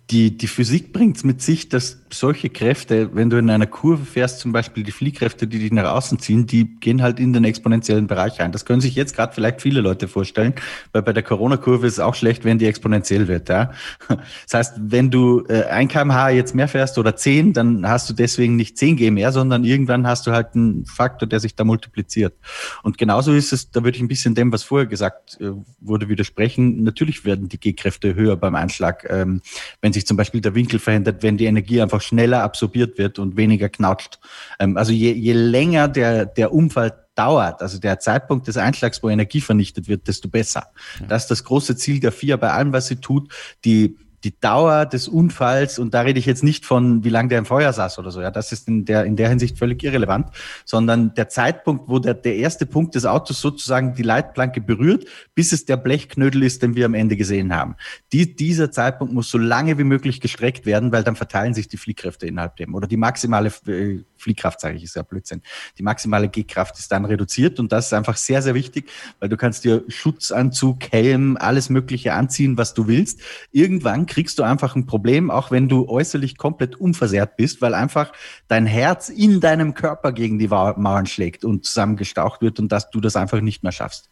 die, 0.09 0.37
die 0.37 0.47
Physik 0.47 0.93
bringt 0.93 1.17
es 1.17 1.25
mit 1.25 1.41
sich, 1.41 1.67
dass 1.67 2.01
solche 2.13 2.49
Kräfte, 2.49 3.13
wenn 3.13 3.29
du 3.29 3.37
in 3.37 3.49
einer 3.49 3.65
Kurve 3.65 4.05
fährst, 4.05 4.39
zum 4.39 4.53
Beispiel 4.53 4.83
die 4.83 4.93
Fliehkräfte, 4.93 5.47
die 5.47 5.59
dich 5.59 5.73
nach 5.73 5.91
außen 5.91 6.19
ziehen, 6.19 6.47
die 6.47 6.79
gehen 6.79 7.01
halt 7.01 7.19
in 7.19 7.33
den 7.33 7.43
exponentiellen 7.43 8.07
Bereich 8.07 8.39
ein. 8.39 8.53
Das 8.53 8.63
können 8.63 8.79
sich 8.79 8.95
jetzt 8.95 9.15
gerade 9.15 9.33
vielleicht 9.33 9.61
viele 9.61 9.81
Leute 9.81 10.07
vorstellen, 10.07 10.53
weil 10.93 11.01
bei 11.01 11.11
der 11.11 11.23
Corona-Kurve 11.23 11.87
ist 11.87 11.93
es 11.93 11.99
auch 11.99 12.15
schlecht, 12.15 12.45
wenn 12.45 12.57
die 12.57 12.67
exponentiell 12.67 13.27
wird. 13.27 13.49
Ja? 13.49 13.71
Das 14.07 14.53
heißt, 14.53 14.73
wenn 14.79 15.11
du 15.11 15.43
äh, 15.49 15.63
1 15.63 15.91
kmh 15.91 16.29
jetzt 16.29 16.55
mehr 16.55 16.69
fährst 16.69 16.97
oder 16.97 17.17
10, 17.17 17.51
dann 17.51 17.87
hast 17.87 18.09
du 18.09 18.13
deswegen 18.13 18.55
nicht 18.55 18.77
10 18.77 18.95
G 18.95 19.11
mehr, 19.11 19.33
sondern 19.33 19.65
irgendwann 19.65 20.07
hast 20.07 20.25
du 20.25 20.31
halt 20.31 20.55
einen 20.55 20.85
Faktor, 20.85 21.27
der 21.27 21.41
sich 21.41 21.55
da 21.55 21.65
multipliziert. 21.65 22.33
Und 22.81 22.97
genauso 22.97 23.33
ist 23.33 23.51
es, 23.51 23.71
da 23.71 23.83
würde 23.83 23.97
ich 23.97 24.01
ein 24.01 24.07
bisschen 24.07 24.35
dem, 24.35 24.53
was 24.53 24.63
vorher 24.63 24.87
gesagt 24.87 25.37
äh, 25.41 25.51
wurde, 25.81 26.07
widersprechen. 26.07 26.83
Natürlich 26.83 27.25
werden 27.25 27.49
die 27.49 27.59
G-Kräfte 27.59 28.15
höher 28.15 28.37
beim 28.37 28.55
Einschlag, 28.55 29.05
ähm, 29.09 29.41
wenn 29.81 29.91
sich 29.97 30.07
zum 30.07 30.17
Beispiel 30.17 30.41
der 30.41 30.55
Winkel 30.55 30.79
verändert, 30.79 31.23
wenn 31.23 31.37
die 31.37 31.45
Energie 31.45 31.81
einfach 31.81 32.01
schneller 32.01 32.43
absorbiert 32.43 32.97
wird 32.97 33.19
und 33.19 33.35
weniger 33.35 33.69
knautscht. 33.69 34.19
Ähm, 34.59 34.77
also 34.77 34.91
je, 34.91 35.11
je 35.11 35.33
länger 35.33 35.87
der, 35.87 36.25
der 36.25 36.53
Unfall 36.53 37.03
dauert, 37.15 37.61
also 37.61 37.79
der 37.79 37.99
Zeitpunkt 37.99 38.47
des 38.47 38.57
Einschlags, 38.57 39.01
wo 39.01 39.09
Energie 39.09 39.41
vernichtet 39.41 39.87
wird, 39.87 40.07
desto 40.07 40.29
besser. 40.29 40.67
Ja. 40.99 41.07
Das 41.07 41.23
ist 41.23 41.31
das 41.31 41.43
große 41.43 41.75
Ziel 41.75 41.99
der 41.99 42.11
FIA 42.11 42.37
bei 42.37 42.51
allem, 42.51 42.73
was 42.73 42.87
sie 42.87 42.97
tut. 42.97 43.33
Die 43.65 43.97
die 44.27 44.37
Dauer 44.41 44.85
des 44.85 45.07
Unfalls, 45.07 45.79
und 45.79 45.93
da 45.93 46.01
rede 46.01 46.19
ich 46.19 46.25
jetzt 46.25 46.43
nicht 46.43 46.65
von, 46.65 47.05
wie 47.05 47.09
lange 47.09 47.29
der 47.29 47.39
im 47.39 47.45
Feuer 47.45 47.71
saß 47.71 47.97
oder 47.97 48.11
so, 48.11 48.19
ja, 48.21 48.29
das 48.29 48.51
ist 48.51 48.67
in 48.67 48.83
der, 48.83 49.05
in 49.05 49.15
der 49.15 49.29
Hinsicht 49.29 49.57
völlig 49.57 49.81
irrelevant, 49.83 50.27
sondern 50.65 51.13
der 51.13 51.29
Zeitpunkt, 51.29 51.87
wo 51.87 51.99
der, 51.99 52.13
der 52.13 52.35
erste 52.35 52.65
Punkt 52.65 52.95
des 52.95 53.05
Autos 53.05 53.39
sozusagen 53.39 53.93
die 53.93 54.03
Leitplanke 54.03 54.59
berührt, 54.59 55.05
bis 55.33 55.53
es 55.53 55.63
der 55.63 55.77
Blechknödel 55.77 56.43
ist, 56.43 56.61
den 56.61 56.75
wir 56.75 56.85
am 56.85 56.93
Ende 56.93 57.15
gesehen 57.15 57.55
haben. 57.55 57.75
Die, 58.11 58.35
dieser 58.35 58.69
Zeitpunkt 58.69 59.13
muss 59.13 59.31
so 59.31 59.37
lange 59.37 59.77
wie 59.77 59.85
möglich 59.85 60.19
gestreckt 60.19 60.65
werden, 60.65 60.91
weil 60.91 61.05
dann 61.05 61.15
verteilen 61.15 61.53
sich 61.53 61.69
die 61.69 61.77
Fliehkräfte 61.77 62.27
innerhalb 62.27 62.57
dem, 62.57 62.75
oder 62.75 62.87
die 62.87 62.97
maximale 62.97 63.49
äh, 63.67 64.03
Fliehkraft, 64.17 64.59
sage 64.59 64.75
ich, 64.75 64.83
ist 64.83 64.95
ja 64.95 65.03
Blödsinn. 65.03 65.41
Die 65.77 65.83
maximale 65.83 66.29
G-Kraft 66.29 66.77
ist 66.79 66.91
dann 66.91 67.05
reduziert 67.05 67.59
und 67.59 67.71
das 67.71 67.87
ist 67.87 67.93
einfach 67.93 68.17
sehr, 68.17 68.41
sehr 68.41 68.53
wichtig, 68.53 68.89
weil 69.19 69.29
du 69.29 69.37
kannst 69.37 69.63
dir 69.63 69.83
Schutzanzug, 69.87 70.91
Helm, 70.91 71.37
alles 71.39 71.69
Mögliche 71.69 72.13
anziehen, 72.13 72.57
was 72.57 72.73
du 72.73 72.87
willst. 72.87 73.21
Irgendwann 73.51 74.05
kriegst 74.05 74.39
du 74.39 74.43
einfach 74.43 74.75
ein 74.75 74.85
Problem, 74.85 75.31
auch 75.31 75.51
wenn 75.51 75.69
du 75.69 75.87
äußerlich 75.87 76.37
komplett 76.37 76.75
unversehrt 76.75 77.37
bist, 77.37 77.61
weil 77.61 77.73
einfach 77.73 78.11
dein 78.47 78.65
Herz 78.65 79.09
in 79.09 79.39
deinem 79.39 79.73
Körper 79.73 80.11
gegen 80.11 80.39
die 80.39 80.47
Mauern 80.47 81.05
schlägt 81.05 81.45
und 81.45 81.65
zusammengestaucht 81.65 82.41
wird 82.41 82.59
und 82.59 82.71
dass 82.71 82.89
du 82.89 82.99
das 82.99 83.15
einfach 83.15 83.41
nicht 83.41 83.63
mehr 83.63 83.71
schaffst. 83.71 84.09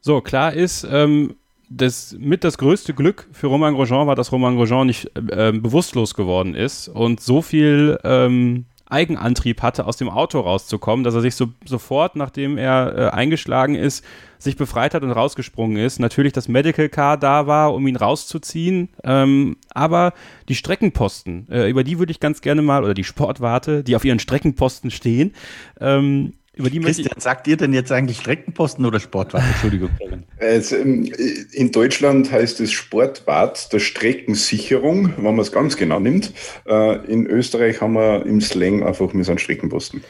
So, 0.00 0.20
klar 0.20 0.54
ist, 0.54 0.86
ähm, 0.90 1.36
das 1.70 2.16
mit 2.18 2.42
das 2.42 2.58
größte 2.58 2.94
Glück 2.94 3.28
für 3.32 3.46
Romain 3.46 3.74
Grosjean 3.74 4.06
war, 4.06 4.16
dass 4.16 4.32
Romain 4.32 4.56
Grosjean 4.56 4.88
nicht 4.88 5.10
äh, 5.14 5.52
bewusstlos 5.52 6.14
geworden 6.14 6.54
ist 6.54 6.88
und 6.88 7.20
so 7.20 7.42
viel 7.42 7.98
ähm, 8.02 8.66
Eigenantrieb 8.90 9.62
hatte, 9.62 9.86
aus 9.86 9.96
dem 9.96 10.08
Auto 10.08 10.40
rauszukommen, 10.40 11.04
dass 11.04 11.14
er 11.14 11.20
sich 11.20 11.34
so, 11.34 11.48
sofort, 11.64 12.16
nachdem 12.16 12.58
er 12.58 12.94
äh, 12.96 13.08
eingeschlagen 13.10 13.74
ist, 13.74 14.04
sich 14.38 14.56
befreit 14.56 14.94
hat 14.94 15.02
und 15.02 15.10
rausgesprungen 15.10 15.76
ist. 15.76 16.00
Natürlich 16.00 16.32
das 16.32 16.48
Medical 16.48 16.88
Car 16.88 17.16
da 17.16 17.46
war, 17.46 17.74
um 17.74 17.86
ihn 17.86 17.96
rauszuziehen, 17.96 18.88
ähm, 19.04 19.56
aber 19.70 20.14
die 20.48 20.54
Streckenposten, 20.54 21.48
äh, 21.50 21.68
über 21.68 21.84
die 21.84 21.98
würde 21.98 22.10
ich 22.12 22.20
ganz 22.20 22.40
gerne 22.40 22.62
mal, 22.62 22.82
oder 22.82 22.94
die 22.94 23.04
Sportwarte, 23.04 23.84
die 23.84 23.96
auf 23.96 24.04
ihren 24.04 24.18
Streckenposten 24.18 24.90
stehen, 24.90 25.34
ähm, 25.80 26.34
über 26.60 26.70
die 26.70 26.80
Christian, 26.80 27.18
sagt 27.18 27.48
ihr 27.48 27.56
denn 27.56 27.72
jetzt 27.72 27.90
eigentlich 27.90 28.18
Streckenposten 28.18 28.84
oder 28.86 29.00
Sportwart? 29.00 29.42
Entschuldigung. 29.44 29.90
Also, 30.38 30.76
in 30.76 31.72
Deutschland 31.72 32.30
heißt 32.30 32.60
es 32.60 32.70
Sportwart 32.70 33.72
der 33.72 33.78
Streckensicherung, 33.78 35.14
wenn 35.16 35.24
man 35.24 35.38
es 35.38 35.52
ganz 35.52 35.76
genau 35.76 35.98
nimmt. 35.98 36.32
Äh, 36.66 37.04
in 37.06 37.26
Österreich 37.26 37.80
haben 37.80 37.94
wir 37.94 38.24
im 38.24 38.40
Slang 38.40 38.82
einfach 38.82 39.12
mit 39.12 39.24
so 39.24 39.32
einem 39.32 39.38
Streckenposten. 39.38 40.02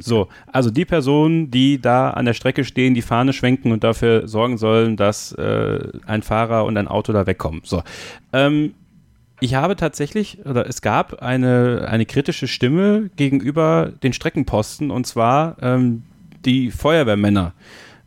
So, 0.00 0.28
also 0.52 0.70
die 0.70 0.84
Personen, 0.84 1.50
die 1.50 1.80
da 1.80 2.10
an 2.10 2.24
der 2.24 2.34
Strecke 2.34 2.64
stehen, 2.64 2.94
die 2.94 3.02
Fahne 3.02 3.32
schwenken 3.32 3.72
und 3.72 3.84
dafür 3.84 4.28
sorgen 4.28 4.58
sollen, 4.58 4.96
dass 4.96 5.32
äh, 5.32 5.78
ein 6.06 6.22
Fahrer 6.22 6.64
und 6.64 6.76
ein 6.76 6.88
Auto 6.88 7.12
da 7.12 7.26
wegkommen. 7.26 7.62
So. 7.64 7.82
Ähm, 8.32 8.74
ich 9.40 9.54
habe 9.54 9.76
tatsächlich, 9.76 10.44
oder 10.44 10.66
es 10.66 10.82
gab 10.82 11.22
eine, 11.22 11.86
eine 11.88 12.06
kritische 12.06 12.48
Stimme 12.48 13.10
gegenüber 13.16 13.92
den 14.02 14.12
Streckenposten 14.12 14.90
und 14.90 15.06
zwar 15.06 15.56
ähm, 15.62 16.02
die 16.44 16.70
Feuerwehrmänner. 16.70 17.52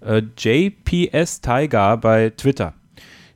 Äh, 0.01 0.23
JPS 0.37 1.41
Tiger 1.41 1.97
bei 1.97 2.31
Twitter. 2.31 2.73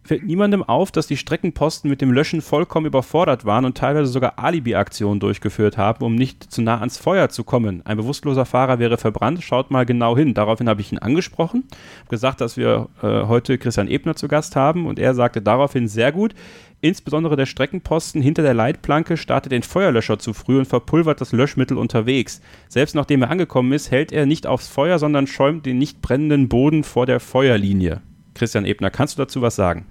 Fällt 0.06 0.24
niemandem 0.24 0.62
auf, 0.62 0.92
dass 0.92 1.08
die 1.08 1.18
Streckenposten 1.18 1.90
mit 1.90 2.00
dem 2.00 2.12
Löschen 2.12 2.42
vollkommen 2.42 2.86
überfordert 2.86 3.44
waren 3.44 3.66
und 3.66 3.76
teilweise 3.76 4.12
sogar 4.12 4.38
Alibi-Aktionen 4.38 5.20
durchgeführt 5.20 5.80
haben, 5.80 6.06
um 6.06 6.14
nicht 6.14 6.44
zu 6.44 6.62
nah 6.62 6.78
ans 6.78 7.00
Feuer 7.00 7.30
zu 7.30 7.44
kommen. 7.44 7.82
Ein 7.88 7.98
bewusstloser 7.98 8.46
Fahrer 8.46 8.78
wäre 8.78 8.98
verbrannt, 8.98 9.42
schaut 9.42 9.72
mal 9.72 9.84
genau 9.84 10.16
hin. 10.16 10.36
Daraufhin 10.36 10.70
habe 10.70 10.80
ich 10.80 10.92
ihn 10.92 11.00
angesprochen, 11.00 11.64
gesagt, 12.08 12.40
dass 12.40 12.56
wir 12.56 12.88
äh, 13.02 13.24
heute 13.24 13.58
Christian 13.58 13.88
Ebner 13.88 14.16
zu 14.16 14.28
Gast 14.28 14.56
haben 14.56 14.86
und 14.86 15.00
er 15.00 15.16
sagte 15.16 15.42
daraufhin 15.42 15.88
sehr 15.88 16.12
gut, 16.12 16.36
Insbesondere 16.82 17.36
der 17.36 17.46
Streckenposten 17.46 18.22
hinter 18.22 18.44
der 18.44 18.54
Leitplanke 18.54 19.18
startet 19.18 19.52
den 19.52 19.64
Feuerlöscher 19.64 20.20
zu 20.20 20.34
früh 20.34 20.60
und 20.60 20.68
verpulvert 20.68 21.22
das 21.22 21.32
Löschmittel 21.32 21.78
unterwegs. 21.78 22.42
Selbst 22.68 22.96
nachdem 22.96 23.22
er 23.24 23.30
angekommen 23.30 23.72
ist, 23.72 23.92
hält 23.92 24.12
er 24.12 24.26
nicht 24.26 24.46
aufs 24.46 24.68
Feuer, 24.68 25.00
sondern 25.00 25.28
schäumt 25.28 25.66
den 25.66 25.78
nicht 25.78 26.02
brennenden 26.02 26.48
Boden 26.50 26.84
vor 26.84 27.06
der 27.06 27.20
Feuerlinie. 27.20 28.02
Christian 28.34 28.66
Ebner, 28.66 28.92
kannst 28.92 29.18
du 29.18 29.24
dazu 29.24 29.42
was 29.42 29.56
sagen? 29.56 29.86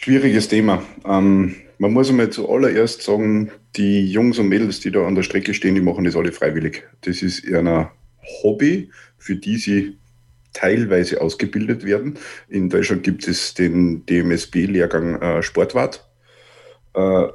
Schwieriges 0.00 0.48
Thema. 0.48 0.82
Ähm, 1.04 1.56
man 1.78 1.92
muss 1.92 2.08
einmal 2.08 2.30
zuallererst 2.30 3.02
sagen, 3.02 3.50
die 3.76 4.10
Jungs 4.10 4.38
und 4.38 4.48
Mädels, 4.48 4.80
die 4.80 4.90
da 4.90 5.06
an 5.06 5.14
der 5.14 5.22
Strecke 5.22 5.52
stehen, 5.52 5.74
die 5.74 5.80
machen 5.80 6.04
das 6.04 6.16
alle 6.16 6.32
freiwillig. 6.32 6.84
Das 7.02 7.22
ist 7.22 7.40
eher 7.44 7.92
Hobby, 8.42 8.90
für 9.18 9.36
die 9.36 9.56
sie 9.56 9.98
teilweise 10.56 11.20
ausgebildet 11.20 11.84
werden. 11.84 12.18
In 12.48 12.70
Deutschland 12.70 13.02
gibt 13.02 13.28
es 13.28 13.54
den 13.54 14.06
DMSB-Lehrgang 14.06 15.20
äh, 15.20 15.42
Sportwart. 15.42 16.08
Äh, 16.94 17.28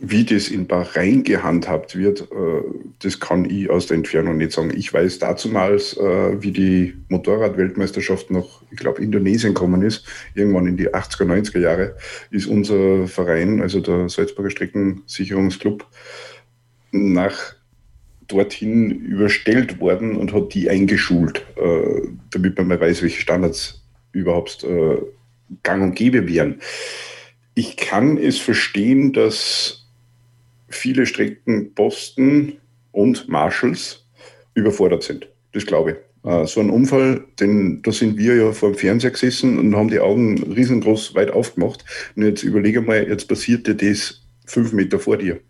wie 0.00 0.24
das 0.24 0.48
in 0.48 0.66
Bahrain 0.66 1.22
gehandhabt 1.22 1.96
wird, 1.96 2.22
äh, 2.22 2.62
das 3.00 3.20
kann 3.20 3.48
ich 3.48 3.70
aus 3.70 3.86
der 3.86 3.96
Entfernung 3.96 4.36
nicht 4.36 4.52
sagen. 4.52 4.72
Ich 4.76 4.92
weiß 4.92 5.20
dazumals, 5.20 5.96
äh, 5.96 6.42
wie 6.42 6.50
die 6.50 6.94
Motorradweltmeisterschaft 7.08 8.30
nach, 8.30 8.62
ich 8.72 8.78
glaube, 8.78 9.02
Indonesien 9.02 9.54
gekommen 9.54 9.82
ist, 9.82 10.04
irgendwann 10.34 10.66
in 10.66 10.76
die 10.76 10.92
80er, 10.92 11.24
90er 11.24 11.60
Jahre, 11.60 11.96
ist 12.30 12.46
unser 12.46 13.06
Verein, 13.06 13.62
also 13.62 13.80
der 13.80 14.08
Salzburger 14.08 14.50
Streckensicherungsclub, 14.50 15.86
nach 16.90 17.54
dorthin 18.34 18.90
überstellt 18.90 19.80
worden 19.80 20.16
und 20.16 20.32
hat 20.32 20.54
die 20.54 20.68
eingeschult, 20.68 21.44
äh, 21.56 22.08
damit 22.30 22.58
man 22.58 22.68
mal 22.68 22.80
weiß, 22.80 23.02
welche 23.02 23.20
Standards 23.20 23.82
überhaupt 24.12 24.64
äh, 24.64 24.96
gang 25.62 25.82
und 25.82 25.94
gäbe 25.94 26.28
wären. 26.28 26.60
Ich 27.54 27.76
kann 27.76 28.18
es 28.18 28.38
verstehen, 28.38 29.12
dass 29.12 29.86
viele 30.68 31.06
Streckenposten 31.06 32.54
und 32.92 33.28
Marshals 33.28 34.06
überfordert 34.54 35.02
sind. 35.02 35.28
Das 35.52 35.66
glaube 35.66 35.90
ich. 35.92 36.30
Äh, 36.30 36.46
so 36.46 36.60
ein 36.60 36.70
Unfall, 36.70 37.24
den, 37.38 37.82
da 37.82 37.92
sind 37.92 38.18
wir 38.18 38.34
ja 38.34 38.52
vor 38.52 38.72
dem 38.72 38.78
Fernseher 38.78 39.10
gesessen 39.10 39.58
und 39.58 39.76
haben 39.76 39.90
die 39.90 40.00
Augen 40.00 40.42
riesengroß 40.42 41.14
weit 41.14 41.30
aufgemacht. 41.30 41.84
Und 42.16 42.24
jetzt 42.24 42.42
überlege 42.42 42.80
mal, 42.80 43.06
jetzt 43.06 43.28
passiert 43.28 43.66
dir 43.66 43.74
das 43.74 44.22
fünf 44.46 44.72
Meter 44.72 44.98
vor 44.98 45.18
dir. 45.18 45.40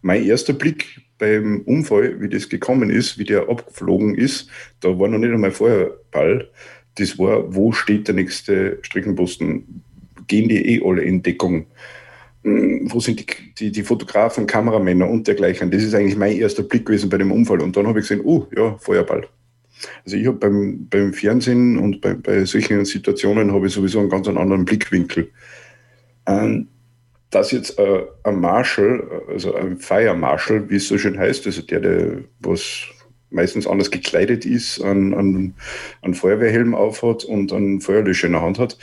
Mein 0.00 0.24
erster 0.24 0.52
Blick 0.52 1.00
beim 1.18 1.62
Unfall, 1.66 2.20
wie 2.20 2.28
das 2.28 2.48
gekommen 2.48 2.90
ist, 2.90 3.18
wie 3.18 3.24
der 3.24 3.48
abgeflogen 3.48 4.14
ist, 4.14 4.48
da 4.80 4.98
war 4.98 5.08
noch 5.08 5.18
nicht 5.18 5.32
einmal 5.32 5.52
Feuerball. 5.52 6.48
Das 6.96 7.18
war, 7.18 7.54
wo 7.54 7.72
steht 7.72 8.08
der 8.08 8.14
nächste 8.14 8.78
Streckenposten? 8.82 9.82
Gehen 10.26 10.48
die 10.48 10.76
eh 10.76 10.82
alle 10.84 11.02
in 11.02 11.22
Deckung? 11.22 11.66
Hm, 12.44 12.88
wo 12.90 13.00
sind 13.00 13.20
die, 13.20 13.26
die, 13.58 13.72
die, 13.72 13.82
Fotografen, 13.82 14.46
Kameramänner 14.46 15.08
und 15.08 15.26
dergleichen? 15.26 15.70
Das 15.70 15.82
ist 15.82 15.94
eigentlich 15.94 16.16
mein 16.16 16.36
erster 16.36 16.64
Blick 16.64 16.86
gewesen 16.86 17.08
bei 17.08 17.18
dem 17.18 17.30
Unfall. 17.30 17.60
Und 17.60 17.76
dann 17.76 17.86
habe 17.86 18.00
ich 18.00 18.08
gesehen, 18.08 18.24
oh 18.24 18.46
ja, 18.54 18.76
Feuerball. 18.78 19.28
Also 20.04 20.16
ich 20.16 20.26
habe 20.26 20.38
beim, 20.38 20.88
beim 20.88 21.12
Fernsehen 21.12 21.78
und 21.78 22.00
bei, 22.00 22.14
bei 22.14 22.44
solchen 22.44 22.84
Situationen 22.84 23.52
habe 23.52 23.66
ich 23.66 23.72
sowieso 23.72 24.00
einen 24.00 24.10
ganz 24.10 24.28
anderen 24.28 24.64
Blickwinkel. 24.64 25.30
Ähm, 26.26 26.68
dass 27.32 27.50
jetzt 27.50 27.78
äh, 27.78 28.04
ein 28.24 28.40
Marshal, 28.40 29.22
also 29.26 29.54
ein 29.54 29.78
Fire 29.78 30.14
Marshal, 30.14 30.68
wie 30.68 30.76
es 30.76 30.86
so 30.86 30.98
schön 30.98 31.18
heißt, 31.18 31.46
also 31.46 31.62
der, 31.62 31.80
der 31.80 32.18
was 32.40 32.84
meistens 33.30 33.66
anders 33.66 33.90
gekleidet 33.90 34.44
ist, 34.44 34.82
einen, 34.82 35.14
einen, 35.14 35.54
einen 36.02 36.14
Feuerwehrhelm 36.14 36.74
aufhat 36.74 37.24
und 37.24 37.50
einen 37.50 37.80
Feuerlöscher 37.80 38.26
in 38.26 38.34
der 38.34 38.42
Hand 38.42 38.58
hat, 38.58 38.76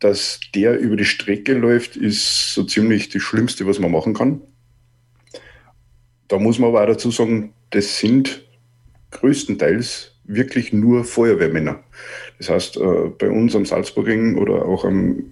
dass 0.00 0.38
der 0.54 0.78
über 0.78 0.96
die 0.96 1.06
Strecke 1.06 1.54
läuft, 1.54 1.96
ist 1.96 2.52
so 2.52 2.62
ziemlich 2.62 3.08
das 3.08 3.22
Schlimmste, 3.22 3.66
was 3.66 3.78
man 3.78 3.90
machen 3.90 4.12
kann. 4.12 4.42
Da 6.28 6.38
muss 6.38 6.58
man 6.58 6.68
aber 6.70 6.82
auch 6.82 6.88
dazu 6.88 7.10
sagen, 7.10 7.54
das 7.70 7.98
sind 7.98 8.46
größtenteils 9.12 10.12
wirklich 10.24 10.74
nur 10.74 11.04
Feuerwehrmänner. 11.04 11.82
Das 12.38 12.50
heißt, 12.50 12.76
äh, 12.76 13.10
bei 13.18 13.30
uns 13.30 13.54
am 13.56 13.64
Salzburgring 13.64 14.36
oder 14.36 14.64
auch 14.66 14.84
am 14.84 15.24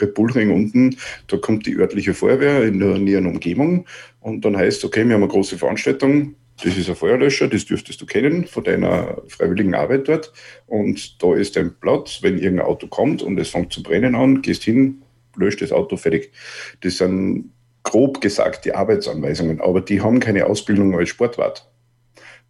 Red 0.00 0.14
Bull 0.14 0.30
Ring 0.32 0.50
unten, 0.50 0.96
da 1.28 1.36
kommt 1.36 1.66
die 1.66 1.76
örtliche 1.76 2.14
Feuerwehr 2.14 2.64
in 2.64 2.80
der 2.80 2.98
näheren 2.98 3.26
Umgebung 3.26 3.86
und 4.20 4.44
dann 4.44 4.56
heißt, 4.56 4.84
okay, 4.84 5.06
wir 5.06 5.14
haben 5.14 5.22
eine 5.22 5.30
große 5.30 5.58
Veranstaltung, 5.58 6.34
das 6.62 6.76
ist 6.76 6.88
ein 6.88 6.96
Feuerlöscher, 6.96 7.48
das 7.48 7.64
dürftest 7.64 8.00
du 8.00 8.06
kennen 8.06 8.46
von 8.46 8.62
deiner 8.62 9.22
freiwilligen 9.28 9.74
Arbeit 9.74 10.08
dort. 10.08 10.32
Und 10.66 11.22
da 11.22 11.34
ist 11.34 11.56
dein 11.56 11.74
Platz, 11.74 12.20
wenn 12.22 12.38
irgendein 12.38 12.66
Auto 12.66 12.86
kommt 12.86 13.22
und 13.22 13.38
es 13.38 13.50
fängt 13.50 13.72
zu 13.72 13.82
brennen 13.82 14.14
an, 14.14 14.40
gehst 14.40 14.62
hin, 14.62 15.02
löscht 15.36 15.62
das 15.62 15.72
Auto 15.72 15.96
fertig. 15.96 16.32
Das 16.80 16.98
sind 16.98 17.50
grob 17.82 18.20
gesagt 18.20 18.64
die 18.64 18.74
Arbeitsanweisungen, 18.74 19.60
aber 19.60 19.80
die 19.80 20.00
haben 20.00 20.20
keine 20.20 20.46
Ausbildung 20.46 20.96
als 20.96 21.08
Sportwart. 21.08 21.68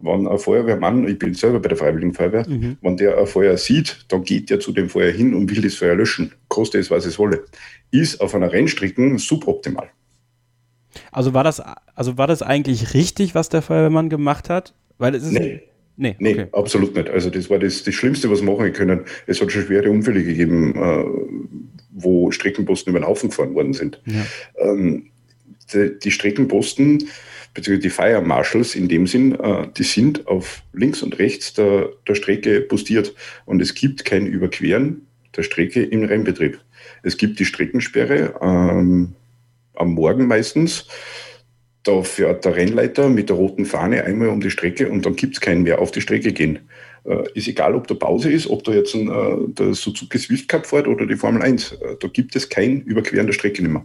Wenn 0.01 0.27
ein 0.27 0.39
Feuerwehrmann, 0.39 1.09
ich 1.09 1.19
bin 1.19 1.35
selber 1.35 1.61
bei 1.61 1.69
der 1.69 1.79
Freiwilligen 1.79 2.13
Feuerwehr, 2.13 2.47
mhm. 2.49 2.77
wenn 2.83 2.97
der 2.97 3.17
ein 3.19 3.27
Feuer 3.27 3.57
sieht, 3.57 4.05
dann 4.09 4.23
geht 4.25 4.51
der 4.51 4.61
zu 4.61 4.73
dem 4.73 4.89
Feuer 4.89 5.13
hin 5.13 5.35
und 5.35 5.51
will 5.51 5.63
das 5.63 5.77
Feuer 5.77 5.95
löschen. 5.95 6.33
Koste 6.49 6.79
es, 6.79 6.91
was 6.91 7.07
es 7.07 7.19
wolle. 7.19 7.45
Ist 7.91 8.21
auf 8.21 8.35
einer 8.35 8.53
Rennstrecke 8.53 9.19
suboptimal. 9.19 9.89
Also 11.11 11.35
war 11.35 11.45
das, 11.45 11.63
also 11.95 12.19
war 12.19 12.27
das 12.27 12.43
eigentlich 12.43 12.95
richtig, 12.95 13.35
was 13.35 13.49
der 13.49 13.63
Feuerwehrmann 13.63 14.09
gemacht 14.09 14.51
hat? 14.51 14.75
Weil 14.99 15.15
es 15.15 15.25
ist. 15.25 15.33
Nee. 15.33 15.63
Nee, 15.97 16.17
nee 16.19 16.33
okay. 16.33 16.47
absolut 16.53 16.95
nicht. 16.97 17.09
Also 17.09 17.31
das 17.31 17.49
war 17.51 17.59
das, 17.59 17.85
das 17.85 17.95
Schlimmste, 17.95 18.29
was 18.31 18.43
wir 18.43 18.51
machen 18.51 18.73
können. 18.73 19.05
Es 19.27 19.41
hat 19.41 19.53
schon 19.53 19.63
schwere 19.63 19.91
Unfälle 19.91 20.25
gegeben, 20.25 20.75
äh, 20.75 21.05
wo 21.93 22.33
Streckenposten 22.33 22.91
über 22.91 23.01
den 23.01 23.07
Haufen 23.07 23.31
gefahren 23.31 23.55
worden 23.55 23.75
sind. 23.75 24.01
Ja. 24.07 24.25
Ähm, 24.59 25.11
die, 25.73 25.97
die, 26.03 26.11
Streckenposten, 26.11 27.09
beziehungsweise 27.55 27.89
die 27.89 27.91
Fire 27.91 28.21
Marshals 28.21 28.75
in 28.75 28.89
dem 28.89 29.07
Sinn, 29.07 29.39
äh, 29.39 29.69
die 29.77 29.85
sind 29.85 30.27
auf 30.27 30.63
links 30.73 31.03
und 31.03 31.19
rechts 31.19 31.55
der, 31.55 31.91
der 32.07 32.15
Strecke 32.15 32.61
postiert. 32.61 33.15
Und 33.47 33.63
es 33.63 33.75
gibt 33.75 34.05
kein 34.05 34.27
Überqueren 34.27 35.07
der 35.37 35.43
Strecke 35.43 35.83
im 35.83 36.05
Rennbetrieb. 36.05 36.61
Es 37.03 37.17
gibt 37.17 37.39
die 37.39 37.45
Streckensperre. 37.45 38.35
Ähm, 38.43 39.15
am 39.75 39.95
Morgen 39.95 40.27
meistens. 40.27 40.87
Da 41.83 42.03
fährt 42.03 42.45
der 42.45 42.57
Rennleiter 42.57 43.11
mit 43.11 43.29
der 43.29 43.37
roten 43.37 43.67
Fahne 43.67 44.05
einmal 44.05 44.29
um 44.29 44.41
die 44.41 44.51
Strecke 44.51 44.89
und 44.89 45.05
dann 45.05 45.17
gibt 45.17 45.35
es 45.35 45.41
keinen 45.41 45.65
mehr 45.65 45.81
auf 45.81 45.91
die 45.91 46.01
Strecke 46.01 46.33
gehen. 46.33 46.61
Äh, 47.05 47.25
ist 47.35 47.49
egal, 47.49 47.75
ob 47.75 47.87
da 47.87 47.95
Pause 47.95 48.33
ist, 48.33 48.49
ob 48.49 48.65
da 48.65 48.73
jetzt 48.73 48.95
ein, 48.95 49.09
äh, 49.09 49.53
der 49.53 49.75
Suzuki 49.75 50.19
Swift 50.19 50.49
Cup 50.49 50.67
fährt 50.67 50.89
oder 50.89 51.07
die 51.07 51.17
Formel 51.17 51.43
1. 51.43 51.73
Äh, 51.73 51.97
da 52.01 52.09
gibt 52.09 52.35
es 52.37 52.49
kein 52.49 52.81
Überqueren 52.81 53.27
der 53.27 53.35
Strecke 53.35 53.63
mehr. 53.63 53.85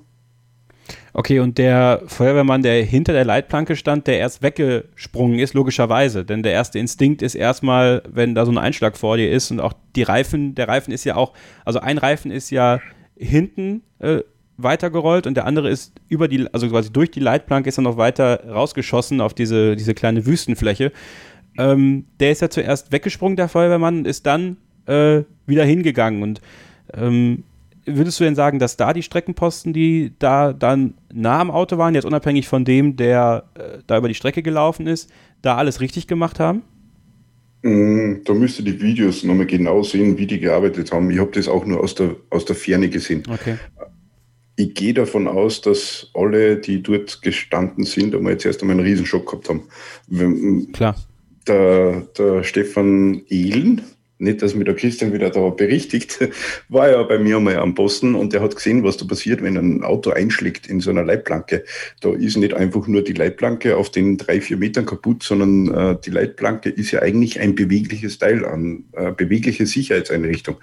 Okay, 1.13 1.39
und 1.39 1.57
der 1.57 2.03
Feuerwehrmann, 2.05 2.61
der 2.61 2.83
hinter 2.83 3.13
der 3.13 3.25
Leitplanke 3.25 3.75
stand, 3.75 4.07
der 4.07 4.19
erst 4.19 4.43
weggesprungen 4.43 5.39
ist, 5.39 5.53
logischerweise. 5.53 6.23
Denn 6.23 6.43
der 6.43 6.51
erste 6.51 6.79
Instinkt 6.79 7.21
ist 7.21 7.35
erstmal, 7.35 8.03
wenn 8.09 8.35
da 8.35 8.45
so 8.45 8.51
ein 8.51 8.57
Einschlag 8.57 8.97
vor 8.97 9.17
dir 9.17 9.31
ist 9.31 9.51
und 9.51 9.59
auch 9.59 9.73
die 9.95 10.03
Reifen, 10.03 10.55
der 10.55 10.67
Reifen 10.67 10.93
ist 10.93 11.03
ja 11.03 11.15
auch, 11.15 11.33
also 11.65 11.79
ein 11.79 11.97
Reifen 11.97 12.31
ist 12.31 12.51
ja 12.51 12.79
hinten 13.17 13.81
äh, 13.99 14.19
weitergerollt 14.57 15.25
und 15.25 15.35
der 15.35 15.45
andere 15.45 15.69
ist 15.69 15.93
über 16.09 16.27
die, 16.27 16.47
also 16.53 16.69
quasi 16.69 16.91
durch 16.91 17.11
die 17.11 17.19
Leitplanke 17.19 17.69
ist 17.69 17.79
er 17.79 17.83
noch 17.83 17.97
weiter 17.97 18.43
rausgeschossen 18.47 19.21
auf 19.21 19.33
diese, 19.33 19.75
diese 19.75 19.93
kleine 19.93 20.25
Wüstenfläche. 20.25 20.91
Ähm, 21.57 22.05
der 22.19 22.31
ist 22.31 22.41
ja 22.41 22.49
zuerst 22.49 22.91
weggesprungen, 22.91 23.35
der 23.35 23.49
Feuerwehrmann, 23.49 24.05
ist 24.05 24.25
dann 24.25 24.57
äh, 24.85 25.23
wieder 25.45 25.65
hingegangen. 25.65 26.23
Und 26.23 26.41
ähm, 26.93 27.43
würdest 27.97 28.19
du 28.19 28.23
denn 28.23 28.35
sagen, 28.35 28.59
dass 28.59 28.77
da 28.77 28.93
die 28.93 29.03
Streckenposten, 29.03 29.73
die 29.73 30.13
da 30.19 30.53
dann 30.53 30.95
nah 31.13 31.39
am 31.39 31.51
Auto 31.51 31.77
waren, 31.77 31.95
jetzt 31.95 32.05
unabhängig 32.05 32.47
von 32.47 32.65
dem, 32.65 32.95
der 32.95 33.45
äh, 33.55 33.79
da 33.87 33.97
über 33.97 34.07
die 34.07 34.15
Strecke 34.15 34.41
gelaufen 34.41 34.87
ist, 34.87 35.09
da 35.41 35.57
alles 35.57 35.81
richtig 35.81 36.07
gemacht 36.07 36.39
haben? 36.39 36.63
Mm, 37.61 38.23
da 38.23 38.33
müsste 38.33 38.63
die 38.63 38.81
Videos 38.81 39.23
nochmal 39.23 39.45
genau 39.45 39.83
sehen, 39.83 40.17
wie 40.17 40.27
die 40.27 40.39
gearbeitet 40.39 40.91
haben. 40.91 41.09
Ich 41.11 41.19
habe 41.19 41.31
das 41.31 41.47
auch 41.47 41.65
nur 41.65 41.81
aus 41.81 41.95
der, 41.95 42.15
aus 42.29 42.45
der 42.45 42.55
Ferne 42.55 42.89
gesehen. 42.89 43.23
Okay 43.29 43.57
ich 44.59 44.73
gehe 44.73 44.93
davon 44.93 45.27
aus, 45.27 45.61
dass 45.61 46.09
alle, 46.13 46.57
die 46.57 46.83
dort 46.83 47.21
gestanden 47.21 47.85
sind, 47.85 48.13
einmal 48.13 48.33
jetzt 48.33 48.45
erst 48.45 48.61
einmal 48.61 48.75
einen 48.75 48.85
Riesenschock 48.85 49.25
gehabt 49.25 49.47
haben. 49.47 50.71
Klar. 50.73 50.95
Der, 51.47 52.01
der 52.17 52.43
Stefan 52.43 53.21
Ehlen, 53.29 53.81
nicht, 54.19 54.41
dass 54.41 54.53
mir 54.53 54.65
der 54.65 54.75
Christian 54.75 55.13
wieder 55.13 55.29
da 55.29 55.49
berichtigt, 55.49 56.19
war 56.69 56.91
ja 56.91 57.01
bei 57.03 57.17
mir 57.17 57.37
einmal 57.37 57.57
am 57.57 57.73
Posten 57.73 58.15
und 58.15 58.33
der 58.33 58.41
hat 58.41 58.55
gesehen, 58.55 58.83
was 58.83 58.97
da 58.97 59.05
passiert, 59.05 59.41
wenn 59.41 59.57
ein 59.57 59.83
Auto 59.83 60.11
einschlägt 60.11 60.67
in 60.67 60.81
so 60.81 60.89
einer 60.89 61.03
Leitplanke. 61.03 61.63
Da 62.01 62.13
ist 62.13 62.37
nicht 62.37 62.53
einfach 62.53 62.87
nur 62.87 63.01
die 63.01 63.13
Leitplanke 63.13 63.77
auf 63.77 63.89
den 63.89 64.17
drei, 64.17 64.41
vier 64.41 64.57
Metern 64.57 64.85
kaputt, 64.85 65.23
sondern 65.23 65.73
äh, 65.73 65.97
die 66.03 66.11
Leitplanke 66.11 66.69
ist 66.69 66.91
ja 66.91 67.01
eigentlich 67.01 67.39
ein 67.39 67.55
bewegliches 67.55 68.19
Teil 68.19 68.45
an, 68.45 68.83
äh, 68.93 69.11
bewegliche 69.11 69.65
Sicherheitseinrichtung. 69.65 70.57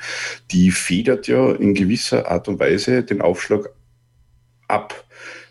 Die 0.50 0.70
federt 0.70 1.26
ja 1.26 1.52
in 1.52 1.74
gewisser 1.74 2.30
Art 2.30 2.48
und 2.48 2.60
Weise 2.60 3.02
den 3.02 3.22
Aufschlag 3.22 3.70
ab. 4.68 5.04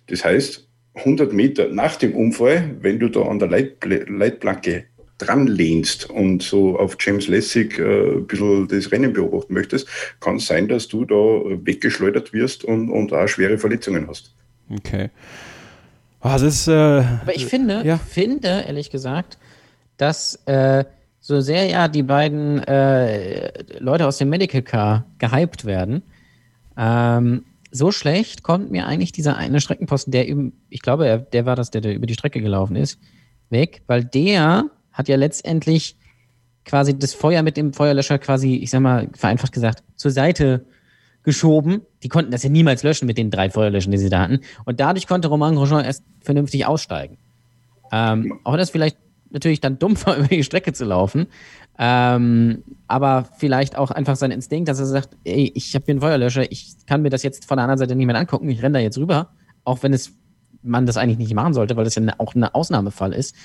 Das 0.08 0.24
heißt, 0.24 0.68
100 0.94 1.34
Meter 1.34 1.70
nach 1.70 1.96
dem 1.98 2.16
Unfall, 2.16 2.78
wenn 2.80 3.00
du 3.00 3.10
da 3.10 3.24
an 3.24 3.40
der 3.40 3.50
Leit 3.50 3.84
Leitplanke 3.84 4.86
dran 5.18 5.48
lehnst 5.48 6.10
und 6.10 6.44
so 6.44 6.78
auf 6.78 6.98
James 7.00 7.28
Lessig 7.28 7.80
äh, 7.80 8.18
ein 8.18 8.28
bisschen 8.28 8.68
das 8.68 8.92
Rennen 8.92 9.14
beobachten 9.14 9.54
möchtest, 9.54 9.88
kann 10.20 10.38
es 10.38 10.48
sein, 10.48 10.68
dass 10.68 10.88
du 10.88 11.06
da 11.06 11.16
weggeschleudert 11.16 12.34
wirst 12.34 12.66
und, 12.66 12.90
und 12.90 13.14
auch 13.14 13.28
schwere 13.28 13.58
Verletzungen 13.58 14.08
hast. 14.08 14.34
Okay. 14.70 15.10
Oh, 16.22 16.30
das 16.30 16.42
ist, 16.42 16.68
äh, 16.68 16.72
Aber 16.72 17.36
ich 17.36 17.46
finde, 17.46 17.84
ja. 17.86 17.98
finde, 17.98 18.66
ehrlich 18.68 18.90
gesagt, 18.90 19.38
dass 19.98 20.36
äh, 20.48 20.84
so 21.20 21.40
sehr 21.40 21.66
ja 21.66 21.88
die 21.88 22.04
beiden 22.04 22.60
äh, 22.64 23.52
Leute 23.80 24.08
aus 24.08 24.18
dem 24.18 24.30
Medical 24.30 24.64
Car 24.64 25.06
gehypt 25.18 25.66
werden, 25.66 26.04
ähm, 26.78 27.46
so 27.72 27.92
schlecht 27.92 28.44
kommt 28.44 28.72
mir 28.72 28.88
eigentlich 28.88 29.12
dieser 29.12 29.38
eine 29.38 29.62
Streckenposten, 29.62 30.12
der 30.12 30.28
eben, 30.28 30.54
ich 30.70 30.82
glaube, 30.82 31.28
der 31.32 31.46
war 31.46 31.56
das, 31.56 31.72
der, 31.72 31.82
der 31.82 31.94
über 31.94 32.06
die 32.06 32.14
Strecke 32.14 32.42
gelaufen 32.42 32.76
ist, 32.76 33.00
weg, 33.50 33.82
weil 33.88 34.04
der 34.04 34.66
hat 34.96 35.08
ja 35.08 35.18
letztendlich 35.18 35.96
quasi 36.64 36.98
das 36.98 37.14
Feuer 37.14 37.44
mit 37.44 37.58
dem 37.58 37.74
Feuerlöscher 37.74 38.18
quasi, 38.18 38.56
ich 38.56 38.72
sag 38.72 38.82
mal, 38.82 39.10
vereinfacht 39.14 39.52
gesagt, 39.52 39.84
zur 39.96 40.10
Seite 40.10 40.66
geschoben. 41.22 41.82
Die 42.02 42.10
konnten 42.10 42.32
das 42.32 42.44
ja 42.44 42.50
niemals 42.50 42.82
löschen 42.82 43.06
mit 43.06 43.18
den 43.18 43.30
drei 43.30 43.50
Feuerlöschern, 43.50 43.92
die 43.92 43.98
sie 43.98 44.10
da 44.10 44.22
hatten. 44.22 44.40
Und 44.64 44.80
dadurch 44.80 45.06
konnte 45.06 45.28
Romain 45.28 45.56
Grosjean 45.56 45.86
erst 45.86 46.04
vernünftig 46.22 46.66
aussteigen. 46.66 47.18
Ähm, 47.92 48.40
auch 48.44 48.58
das 48.58 48.72
vielleicht 48.72 48.98
natürlich 49.30 49.60
dann 49.60 49.78
dumm 49.78 49.96
war, 50.06 50.18
über 50.18 50.28
die 50.28 50.44
Strecke 50.44 50.74
zu 50.74 50.86
laufen. 50.86 51.28
Ähm, 51.78 52.64
aber 52.88 53.28
vielleicht 53.38 53.78
auch 53.78 53.92
einfach 53.92 54.16
sein 54.16 54.32
Instinkt, 54.32 54.70
dass 54.70 54.80
er 54.80 54.86
sagt, 54.86 55.10
ey, 55.26 55.52
ich 55.54 55.76
habe 55.76 55.86
hier 55.86 55.94
einen 55.94 56.02
Feuerlöscher, 56.02 56.50
ich 56.52 56.76
kann 56.88 57.02
mir 57.02 57.10
das 57.10 57.22
jetzt 57.22 57.46
von 57.46 57.58
der 57.58 57.66
anderen 57.66 57.80
Seite 57.80 57.96
nicht 57.96 58.08
mehr 58.08 58.16
angucken, 58.16 58.50
ich 58.50 58.64
renne 58.64 58.80
da 58.80 58.80
jetzt 58.80 58.98
rüber, 58.98 59.30
auch 59.66 59.84
wenn 59.84 59.94
es 59.94 60.14
man 60.66 60.86
das 60.86 60.98
eigentlich 60.98 61.20
nicht 61.20 61.34
machen 61.34 61.54
sollte, 61.54 61.76
weil 61.76 61.84
das 61.84 61.96
ja 61.96 62.02
auch 62.18 62.34
ein 62.34 62.44
Ausnahmefall 62.44 63.14
ist, 63.14 63.36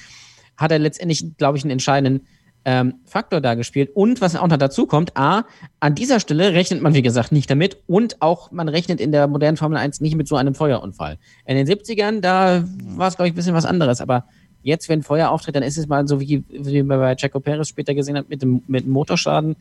hat 0.61 0.71
er 0.71 0.79
letztendlich, 0.79 1.37
glaube 1.37 1.59
ich, 1.59 1.65
einen 1.65 1.73
entscheidenden 1.73 2.27
ähm, 2.65 2.95
Faktor 3.07 3.41
da 3.41 3.55
gespielt. 3.55 3.91
Und 3.95 4.21
was 4.21 4.37
auch 4.37 4.47
noch 4.47 4.59
dazu 4.59 4.87
kommt, 4.87 5.17
A, 5.17 5.45
an 5.81 5.95
dieser 5.95 6.21
Stelle 6.21 6.53
rechnet 6.53 6.83
man, 6.83 6.95
wie 6.95 7.03
gesagt, 7.03 7.33
nicht 7.33 7.51
damit 7.51 7.79
und 7.87 8.21
auch 8.21 8.51
man 8.51 8.69
rechnet 8.69 9.01
in 9.01 9.13
der 9.13 9.27
modernen 9.27 9.57
Formel 9.57 9.79
1 9.79 10.01
nicht 10.01 10.15
mit 10.15 10.29
so 10.29 10.37
einem 10.37 10.55
Feuerunfall. 10.55 11.19
In 11.47 11.57
den 11.57 11.67
70ern, 11.67 12.21
da 12.21 12.65
war 12.85 13.09
es, 13.09 13.17
glaube 13.17 13.29
ich, 13.29 13.33
ein 13.33 13.37
bisschen 13.37 13.55
was 13.55 13.65
anderes, 13.65 14.01
aber 14.01 14.27
Jetzt, 14.63 14.89
wenn 14.89 15.03
Feuer 15.03 15.31
auftritt, 15.31 15.57
dann 15.57 15.63
ist 15.63 15.79
es 15.79 15.87
mal 15.87 16.07
so, 16.07 16.21
wie, 16.21 16.45
wie 16.51 16.83
man 16.83 16.99
bei 16.99 17.15
Checo 17.15 17.41
Perez 17.41 17.69
später 17.69 17.95
gesehen 17.95 18.17
hat, 18.17 18.29
mit 18.29 18.43
dem, 18.43 18.63
mit 18.67 18.85
dem 18.85 18.93
Motorschaden. 18.93 19.57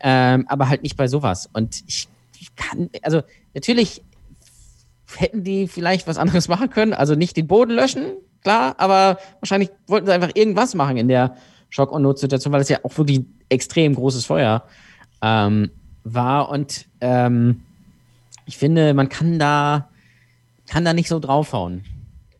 Ähm, 0.00 0.46
aber 0.48 0.68
halt 0.68 0.82
nicht 0.82 0.96
bei 0.96 1.06
sowas. 1.06 1.48
Und 1.52 1.84
ich, 1.86 2.08
ich 2.40 2.54
kann, 2.56 2.90
also 3.02 3.22
natürlich 3.54 4.02
hätten 5.14 5.44
die 5.44 5.68
vielleicht 5.68 6.08
was 6.08 6.18
anderes 6.18 6.48
machen 6.48 6.70
können. 6.70 6.92
Also 6.92 7.14
nicht 7.14 7.36
den 7.36 7.46
Boden 7.46 7.70
löschen, 7.70 8.14
klar, 8.42 8.74
aber 8.78 9.18
wahrscheinlich 9.40 9.70
wollten 9.86 10.06
sie 10.06 10.12
einfach 10.12 10.30
irgendwas 10.34 10.74
machen 10.74 10.96
in 10.96 11.08
der 11.08 11.36
Schock- 11.70 11.92
und 11.92 12.02
Notsituation, 12.02 12.52
weil 12.52 12.60
es 12.60 12.68
ja 12.68 12.78
auch 12.82 12.96
wirklich 12.98 13.24
extrem 13.48 13.94
großes 13.94 14.26
Feuer 14.26 14.64
ähm, 15.22 15.70
war. 16.04 16.48
Und 16.50 16.86
ähm, 17.00 17.62
ich 18.46 18.58
finde, 18.58 18.94
man 18.94 19.08
kann 19.08 19.38
da, 19.38 19.88
kann 20.68 20.84
da 20.84 20.92
nicht 20.92 21.08
so 21.08 21.18
draufhauen. 21.18 21.84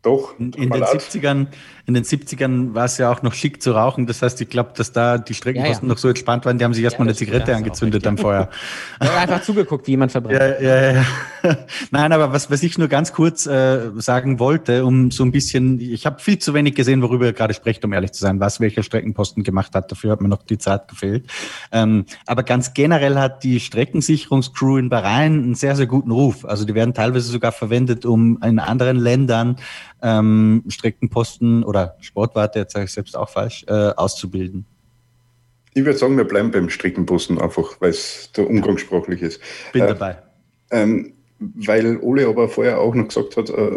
Doch. 0.01 0.37
In, 0.37 0.51
in 0.53 0.69
den 0.69 0.83
70ern, 0.83 1.47
in 1.85 1.95
den 1.95 2.05
70ern 2.05 2.73
war 2.73 2.85
es 2.85 2.97
ja 2.97 3.11
auch 3.11 3.23
noch 3.23 3.33
schick 3.33 3.61
zu 3.61 3.73
rauchen. 3.73 4.07
Das 4.07 4.21
heißt, 4.21 4.39
ich 4.39 4.47
glaube, 4.47 4.71
dass 4.75 4.93
da 4.93 5.17
die 5.17 5.33
Streckenposten 5.33 5.85
ja, 5.85 5.89
ja. 5.89 5.93
noch 5.93 5.97
so 5.97 6.07
entspannt 6.07 6.45
waren, 6.45 6.57
die 6.57 6.63
haben 6.63 6.73
sich 6.73 6.83
erstmal 6.83 7.07
ja, 7.07 7.11
eine 7.11 7.17
Zigarette 7.17 7.53
angezündet 7.55 8.07
am 8.07 8.17
Feuer. 8.17 8.49
Ich 9.01 9.09
habe 9.09 9.19
einfach 9.19 9.41
zugeguckt, 9.41 9.85
wie 9.87 9.91
jemand 9.91 10.13
verbrennt. 10.13 10.61
Ja, 10.61 10.61
ja, 10.61 10.91
ja. 10.93 11.05
Nein, 11.91 12.13
aber 12.13 12.31
was, 12.31 12.49
was 12.49 12.63
ich 12.63 12.77
nur 12.77 12.87
ganz 12.87 13.11
kurz 13.11 13.45
äh, 13.45 13.91
sagen 13.97 14.39
wollte, 14.39 14.85
um 14.85 15.11
so 15.11 15.23
ein 15.25 15.31
bisschen, 15.31 15.79
ich 15.81 16.05
habe 16.05 16.21
viel 16.21 16.39
zu 16.39 16.53
wenig 16.53 16.75
gesehen, 16.75 17.01
worüber 17.01 17.25
ihr 17.25 17.33
gerade 17.33 17.53
sprecht, 17.53 17.83
um 17.83 17.91
ehrlich 17.91 18.13
zu 18.13 18.21
sein, 18.21 18.39
was 18.39 18.61
welcher 18.61 18.81
Streckenposten 18.81 19.43
gemacht 19.43 19.75
hat. 19.75 19.91
Dafür 19.91 20.11
hat 20.11 20.21
mir 20.21 20.29
noch 20.29 20.43
die 20.43 20.57
Zeit 20.57 20.87
gefehlt. 20.87 21.29
Ähm, 21.73 22.05
aber 22.25 22.43
ganz 22.43 22.73
generell 22.73 23.17
hat 23.17 23.43
die 23.43 23.59
Streckensicherungscrew 23.59 24.77
in 24.77 24.89
Bahrain 24.89 25.43
einen 25.43 25.55
sehr, 25.55 25.75
sehr 25.75 25.87
guten 25.87 26.11
Ruf. 26.11 26.45
Also 26.45 26.63
die 26.63 26.75
werden 26.75 26.93
teilweise 26.93 27.29
sogar 27.29 27.51
verwendet, 27.51 28.05
um 28.05 28.41
in 28.41 28.59
anderen 28.59 28.97
Ländern 28.97 29.57
ähm, 30.03 30.63
Streckenposten 30.67 31.63
oder 31.63 31.95
Sportwarte, 32.01 32.59
jetzt 32.59 32.73
sage 32.73 32.85
ich 32.85 32.91
selbst 32.91 33.17
auch 33.17 33.29
falsch, 33.29 33.65
äh, 33.67 33.71
auszubilden. 33.71 34.65
Ich 35.73 35.83
würde 35.83 35.97
sagen, 35.97 36.17
wir 36.17 36.25
bleiben 36.25 36.51
beim 36.51 36.69
Streckenbussen 36.69 37.41
einfach, 37.41 37.81
weil 37.81 37.89
es 37.89 38.29
da 38.33 38.43
umgangssprachlich 38.43 39.21
ist. 39.21 39.41
Bin 39.71 39.83
Äh, 39.83 39.87
dabei. 39.87 40.17
Ähm, 40.69 41.13
weil 41.39 41.97
Ole 41.97 42.27
aber 42.27 42.47
vorher 42.47 42.79
auch 42.79 42.93
noch 42.93 43.07
gesagt 43.07 43.37
hat, 43.37 43.49
äh, 43.49 43.73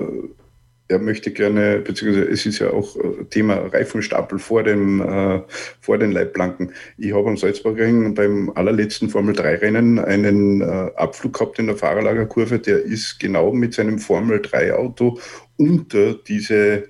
er 0.88 0.98
möchte 0.98 1.32
gerne, 1.32 1.80
beziehungsweise 1.80 2.28
es 2.28 2.46
ist 2.46 2.58
ja 2.58 2.70
auch 2.70 2.96
äh, 2.96 3.24
Thema 3.30 3.54
Reifenstapel 3.54 4.38
vor, 4.38 4.62
dem, 4.62 5.00
äh, 5.00 5.42
vor 5.80 5.98
den 5.98 6.12
Leitplanken. 6.12 6.72
Ich 6.96 7.12
habe 7.12 7.28
am 7.28 7.36
Salzburgring 7.36 8.14
beim 8.14 8.50
allerletzten 8.54 9.08
Formel-3-Rennen 9.08 9.98
einen 9.98 10.60
äh, 10.60 10.90
Abflug 10.96 11.34
gehabt 11.34 11.58
in 11.58 11.66
der 11.66 11.76
Fahrerlagerkurve, 11.76 12.58
der 12.58 12.82
ist 12.82 13.18
genau 13.18 13.52
mit 13.52 13.74
seinem 13.74 13.98
Formel-3-Auto 13.98 15.18
unter 15.56 16.14
diese 16.14 16.88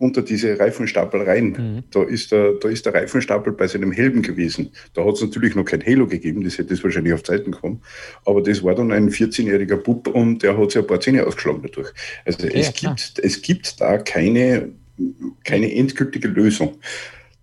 unter 0.00 0.22
diese 0.22 0.58
Reifenstapel 0.58 1.22
rein. 1.22 1.84
Da, 1.90 2.02
ist 2.02 2.32
der, 2.32 2.54
da 2.54 2.70
ist 2.70 2.86
der 2.86 2.94
Reifenstapel 2.94 3.52
bei 3.52 3.68
seinem 3.68 3.92
Helm 3.92 4.22
gewesen. 4.22 4.72
Da 4.94 5.04
hat 5.04 5.14
es 5.14 5.20
natürlich 5.20 5.54
noch 5.54 5.66
kein 5.66 5.84
Halo 5.84 6.06
gegeben, 6.06 6.42
das 6.42 6.56
hätte 6.56 6.72
es 6.72 6.82
wahrscheinlich 6.82 7.12
auf 7.12 7.22
Zeiten 7.22 7.52
gekommen. 7.52 7.82
Aber 8.24 8.42
das 8.42 8.64
war 8.64 8.74
dann 8.74 8.92
ein 8.92 9.10
14-jähriger 9.10 9.76
Bub 9.76 10.08
und 10.08 10.42
der 10.42 10.56
hat 10.56 10.70
sich 10.70 10.80
ein 10.80 10.86
paar 10.86 11.00
Zähne 11.00 11.26
ausgeschlagen 11.26 11.60
dadurch. 11.62 11.92
Also 12.24 12.46
Ja, 12.46 12.52
es, 12.54 12.72
klar. 12.72 12.94
gibt, 12.94 13.18
es 13.18 13.42
gibt 13.42 13.80
da 13.82 13.98
keine, 13.98 14.70
keine 15.44 15.74
endgültige 15.74 16.28
Lösung. 16.28 16.78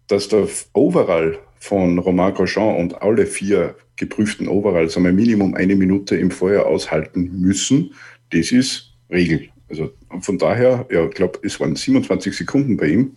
Dass 0.08 0.28
der 0.28 0.48
Overall 0.74 1.38
von 1.60 2.00
Romain 2.00 2.34
Grosjean 2.34 2.78
und 2.78 3.02
alle 3.04 3.28
vier 3.28 3.76
geprüften 3.98 4.48
Overalls 4.48 4.98
einmal 4.98 5.14
Minimum 5.14 5.54
eine 5.54 5.76
Minute 5.76 6.16
im 6.16 6.32
Feuer 6.32 6.66
aushalten 6.66 7.40
müssen, 7.40 7.94
das 8.32 8.52
ist 8.52 8.94
Regel. 9.12 9.50
Also 9.70 9.92
von 10.22 10.38
daher, 10.38 10.86
ja, 10.90 11.06
ich 11.06 11.14
glaube, 11.14 11.40
es 11.44 11.60
waren 11.60 11.76
27 11.76 12.36
Sekunden 12.36 12.78
bei 12.78 12.88
ihm. 12.88 13.16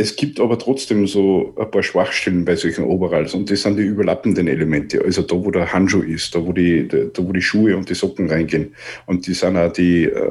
Es 0.00 0.14
gibt 0.14 0.38
aber 0.38 0.56
trotzdem 0.60 1.08
so 1.08 1.54
ein 1.58 1.68
paar 1.72 1.82
Schwachstellen 1.82 2.44
bei 2.44 2.54
solchen 2.54 2.84
Overalls 2.84 3.34
und 3.34 3.50
das 3.50 3.62
sind 3.62 3.78
die 3.78 3.82
überlappenden 3.82 4.46
Elemente. 4.46 5.02
Also 5.04 5.22
da, 5.22 5.34
wo 5.34 5.50
der 5.50 5.72
Handschuh 5.72 6.02
ist, 6.02 6.36
da, 6.36 6.46
wo 6.46 6.52
die, 6.52 6.86
da, 6.86 7.10
wo 7.16 7.32
die 7.32 7.42
Schuhe 7.42 7.76
und 7.76 7.90
die 7.90 7.94
Socken 7.94 8.30
reingehen. 8.30 8.76
Und 9.06 9.26
die 9.26 9.34
sind 9.34 9.56
auch 9.56 9.72
die, 9.72 10.04
äh, 10.04 10.30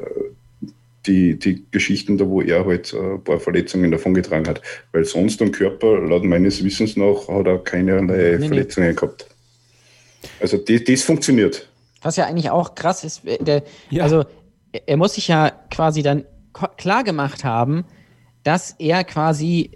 die, 1.05 1.37
die 1.37 1.65
Geschichten, 1.69 2.17
da 2.17 2.29
wo 2.29 2.41
er 2.41 2.65
halt 2.65 2.93
äh, 2.93 3.15
ein 3.15 3.23
paar 3.23 3.41
Verletzungen 3.41 3.91
davongetragen 3.91 4.47
hat. 4.47 4.61
Weil 4.93 5.03
sonst 5.03 5.41
am 5.41 5.51
Körper, 5.51 5.99
laut 5.99 6.23
meines 6.23 6.63
Wissens 6.63 6.95
nach, 6.95 7.27
hat 7.27 7.47
er 7.47 7.57
keinerlei 7.57 8.37
nee. 8.39 8.47
Verletzungen 8.47 8.95
gehabt. 8.95 9.27
Also 10.39 10.55
das, 10.55 10.83
das 10.85 11.03
funktioniert. 11.03 11.67
Was 12.03 12.15
ja 12.15 12.25
eigentlich 12.25 12.49
auch 12.49 12.73
krass 12.73 13.03
ist, 13.03 13.23
der, 13.41 13.63
Ja. 13.89 14.03
also 14.03 14.23
er- 14.71 14.97
muss 14.97 15.13
sich 15.15 15.27
ja 15.27 15.51
quasi 15.71 16.01
dann 16.03 16.25
klar 16.77 17.03
gemacht 17.03 17.43
haben, 17.43 17.85
dass 18.43 18.71
er 18.79 19.03
quasi 19.03 19.71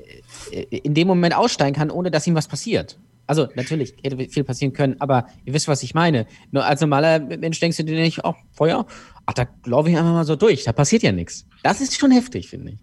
äh, 0.52 0.62
in 0.78 0.94
dem 0.94 1.08
Moment 1.08 1.36
aussteigen 1.36 1.76
kann, 1.76 1.92
ohne 1.92 2.10
dass 2.12 2.26
ihm 2.28 2.36
was 2.36 2.48
passiert. 2.48 3.00
Also 3.28 3.48
natürlich 3.56 3.94
hätte 4.04 4.18
viel 4.30 4.44
passieren 4.44 4.74
können, 4.74 4.96
aber 5.00 5.28
ihr 5.46 5.54
wisst, 5.54 5.68
was 5.68 5.84
ich 5.84 5.94
meine. 5.94 6.26
Nur 6.52 6.66
als 6.66 6.82
normaler 6.82 7.20
Mensch 7.20 7.60
denkst 7.60 7.78
du 7.78 7.84
dir 7.86 8.00
nicht, 8.00 8.26
oh, 8.26 8.34
Feuer, 8.52 8.86
ach, 9.26 9.34
da 9.34 9.48
laufe 9.66 9.90
ich 9.90 9.98
einfach 9.98 10.12
mal 10.12 10.26
so 10.26 10.36
durch, 10.36 10.64
da 10.66 10.74
passiert 10.74 11.04
ja 11.04 11.12
nichts. 11.12 11.46
Das 11.64 11.80
ist 11.80 11.98
schon 11.98 12.12
heftig, 12.12 12.50
finde 12.50 12.72
ich. 12.74 12.80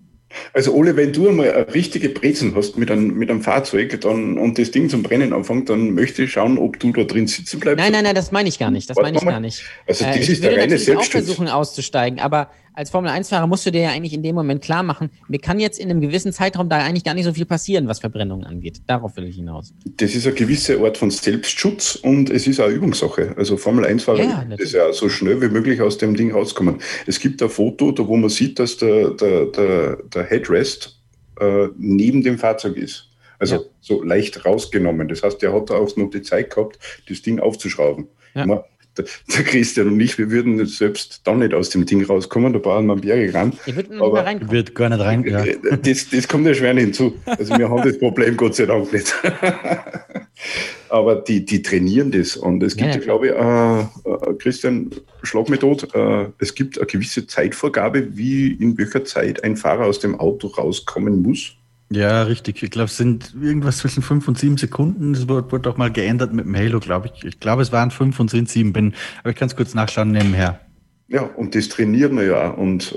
Also 0.53 0.75
Ole, 0.75 0.97
wenn 0.97 1.13
du 1.13 1.29
einmal 1.29 1.53
eine 1.53 1.75
richtige 1.75 2.09
Brezen 2.11 2.55
hast 2.55 2.77
mit 2.77 2.91
einem, 2.91 3.15
mit 3.15 3.31
einem 3.31 3.43
Fahrzeug 3.43 4.01
dann, 4.01 4.37
und 4.37 4.59
das 4.59 4.71
Ding 4.71 4.89
zum 4.89 5.03
Brennen 5.03 5.33
anfängt, 5.33 5.71
dann 5.71 5.95
möchte 5.95 6.25
ich 6.25 6.33
schauen, 6.33 6.59
ob 6.59 6.79
du 6.79 6.93
da 6.93 7.05
drin 7.05 7.27
sitzen 7.27 7.61
bleibst. 7.61 7.83
Nein, 7.83 7.93
nein, 7.93 8.05
nein, 8.05 8.15
das 8.15 8.31
meine 8.31 8.49
ich 8.49 8.59
gar 8.59 8.71
nicht. 8.71 8.91
Das 8.91 8.97
meine 8.97 9.17
ich 9.17 9.25
gar 9.25 9.41
nicht. 9.41 9.63
Also 9.87 10.05
das 10.05 10.17
Äh, 10.17 10.21
ich 10.21 10.29
ist 10.29 10.43
der 10.43 10.51
würde 10.51 10.63
reine 10.63 10.75
natürlich 10.75 10.99
auch 10.99 11.05
versuchen 11.05 11.49
auszusteigen, 11.49 12.21
aber 12.21 12.51
als 12.79 12.91
Formel-1-Fahrer 12.91 13.49
musst 13.49 13.67
du 13.67 13.73
dir 13.73 13.81
ja 13.83 13.91
eigentlich 13.91 14.13
in 14.13 14.23
dem 14.23 14.37
Moment 14.37 14.63
klar 14.63 14.85
machen, 14.85 15.11
mir 15.27 15.41
kann 15.41 15.59
jetzt 15.59 15.81
in 15.81 15.91
einem 15.91 16.01
gewissen 16.01 16.33
Zeitraum 16.33 16.69
da 16.69 16.77
eigentlich 16.79 17.03
gar 17.03 17.15
nicht 17.15 17.25
so 17.25 17.33
viel 17.35 17.45
passieren, 17.45 17.89
was 17.89 17.99
Verbrennungen 17.99 18.47
angeht. 18.47 18.83
Darauf 18.87 19.17
will 19.17 19.25
ich 19.25 19.35
hinaus. 19.35 19.75
Das 19.97 20.15
ist 20.15 20.27
eine 20.27 20.37
gewisse 20.37 20.79
Art 20.81 20.97
von 20.97 21.11
Selbstschutz 21.11 21.97
und 21.97 22.31
es 22.31 22.47
ist 22.47 22.61
auch 22.61 22.67
eine 22.67 22.75
Übungssache. 22.75 23.35
Also 23.37 23.57
Formel 23.57 23.85
1-Fahrer 23.85 24.23
Ja, 24.23 24.47
ist 24.57 24.73
ja 24.75 24.93
so 24.93 25.09
schnell 25.09 25.43
wie 25.43 25.49
möglich 25.49 25.83
aus 25.83 25.99
dem 25.99 26.15
Ding 26.15 26.31
rauskommen. 26.31 26.77
Es 27.07 27.19
gibt 27.19 27.43
ein 27.43 27.51
Foto, 27.51 27.91
da 27.91 28.07
wo 28.07 28.17
man 28.17 28.31
sieht, 28.31 28.61
dass 28.61 28.77
der, 28.77 29.11
der, 29.11 29.47
der, 29.47 29.97
der 29.97 30.25
Headrest 30.25 31.01
äh, 31.41 31.67
neben 31.77 32.23
dem 32.23 32.39
Fahrzeug 32.39 32.77
ist. 32.77 33.09
Also 33.41 33.57
Ja. 33.57 33.61
so 33.81 34.03
leicht 34.05 34.45
rausgenommen. 34.45 35.09
Das 35.09 35.25
heißt, 35.25 35.43
der 35.43 35.53
hat 35.53 35.71
da 35.71 35.75
auch 35.75 35.97
noch 35.97 36.11
die 36.11 36.23
Zeit 36.23 36.55
gehabt, 36.55 36.79
das 37.09 37.23
Ding 37.23 37.41
aufzuschrauben. 37.41 38.07
Ja. 38.35 38.47
Mein, 38.47 38.61
Der, 38.99 39.45
Christian 39.45 39.89
und 39.89 40.01
ich, 40.01 40.19
wir 40.19 40.31
würden 40.31 40.65
selbst 40.67 41.23
dann 41.25 41.39
nicht 41.39 41.55
aus 41.55 41.71
dem 41.71 41.87
Ding 41.87 42.05
rauskommen, 42.05 42.53
da 42.53 42.59
brauchen 42.59 42.87
wir 42.87 42.93
einen 42.93 43.01
Berge 43.01 43.35
ran. 43.35 43.53
Ich 43.67 43.77
würde 43.77 43.91
nicht 43.91 44.01
reinkommen. 44.01 44.53
Wird 44.53 44.75
gar 44.75 44.89
nicht 44.89 45.01
rein. 45.01 45.25
Ja. 45.25 45.45
Äh, 45.45 45.57
Das, 45.83 46.09
das 46.11 46.29
kommt 46.29 46.47
ja 46.47 46.55
schwer 46.55 46.75
hinzu. 46.75 47.15
Also 47.25 47.57
wir 47.57 47.69
haben 47.69 47.83
das 47.83 47.99
Problem 47.99 48.37
Gott 48.37 48.57
sei 48.57 48.67
Dank 48.67 48.93
nicht. 48.93 49.15
Aber 50.89 51.17
die, 51.17 51.45
die 51.45 51.63
trainieren 51.63 52.11
das. 52.11 52.37
Und 52.37 52.63
es 52.63 52.77
gibt, 52.77 52.89
Ja, 52.89 52.95
ja, 52.95 52.99
ja, 52.99 53.05
glaube 53.05 53.27
ich, 53.27 53.33
äh, 53.33 54.31
äh, 54.31 54.35
Christian, 54.39 54.91
schlag 55.23 55.49
mich 55.49 55.61
tot, 55.61 55.95
äh, 55.95 56.27
es 56.39 56.55
gibt 56.55 56.79
eine 56.79 56.87
gewisse 56.87 57.27
Zeitvorgabe, 57.27 58.17
wie 58.17 58.53
in 58.53 58.79
welcher 58.79 59.05
Zeit 59.05 59.45
ein 59.45 59.57
Fahrer 59.57 59.87
aus 59.87 59.99
dem 59.99 60.19
Auto 60.19 60.49
rauskommen 60.49 61.23
muss. 61.23 61.58
Ja, 61.91 62.23
richtig. 62.25 62.63
Ich 62.63 62.71
glaube, 62.71 62.87
es 62.87 62.97
sind 62.97 63.35
irgendwas 63.41 63.79
zwischen 63.79 64.03
fünf 64.03 64.29
und 64.29 64.39
sieben 64.39 64.59
Sekunden. 64.59 65.15
Das 65.15 65.29
wurde, 65.29 65.51
wurde 65.51 65.71
auch 65.71 65.77
mal 65.77 65.91
geändert 65.91 66.33
mit 66.33 66.45
dem 66.45 66.55
Halo, 66.55 66.81
glaube 66.81 67.11
ich. 67.13 67.25
Ich 67.25 67.41
glaube, 67.41 67.63
es 67.63 67.73
waren 67.73 67.91
fünf 67.91 68.21
und 68.21 68.31
sind 68.31 68.49
sieben. 68.49 68.73
Bin, 68.73 68.95
aber 69.21 69.31
ich 69.31 69.37
kann 69.37 69.49
es 69.49 69.57
kurz 69.57 69.75
nachschauen 69.75 70.11
nebenher. 70.13 70.61
Ja, 71.09 71.23
und 71.23 71.55
das 71.55 71.69
trainieren 71.69 72.17
wir 72.17 72.25
ja. 72.25 72.49
Und 72.51 72.95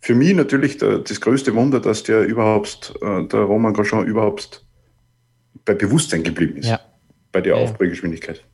für 0.00 0.14
mich 0.14 0.34
natürlich 0.34 0.76
der, 0.76 0.98
das 0.98 1.20
größte 1.20 1.54
Wunder, 1.54 1.80
dass 1.80 2.02
der 2.02 2.24
überhaupt, 2.26 2.94
äh, 3.00 3.24
der 3.26 3.40
Roman 3.40 3.72
Grosjean 3.72 4.06
überhaupt 4.06 4.64
bei 5.64 5.74
Bewusstsein 5.74 6.22
geblieben 6.22 6.58
ist. 6.58 6.68
Ja. 6.68 6.80
Bei 7.32 7.40
der 7.40 7.54
Ja, 7.54 7.58
ja. 7.58 7.64
Aufprallgeschwindigkeit. 7.64 8.44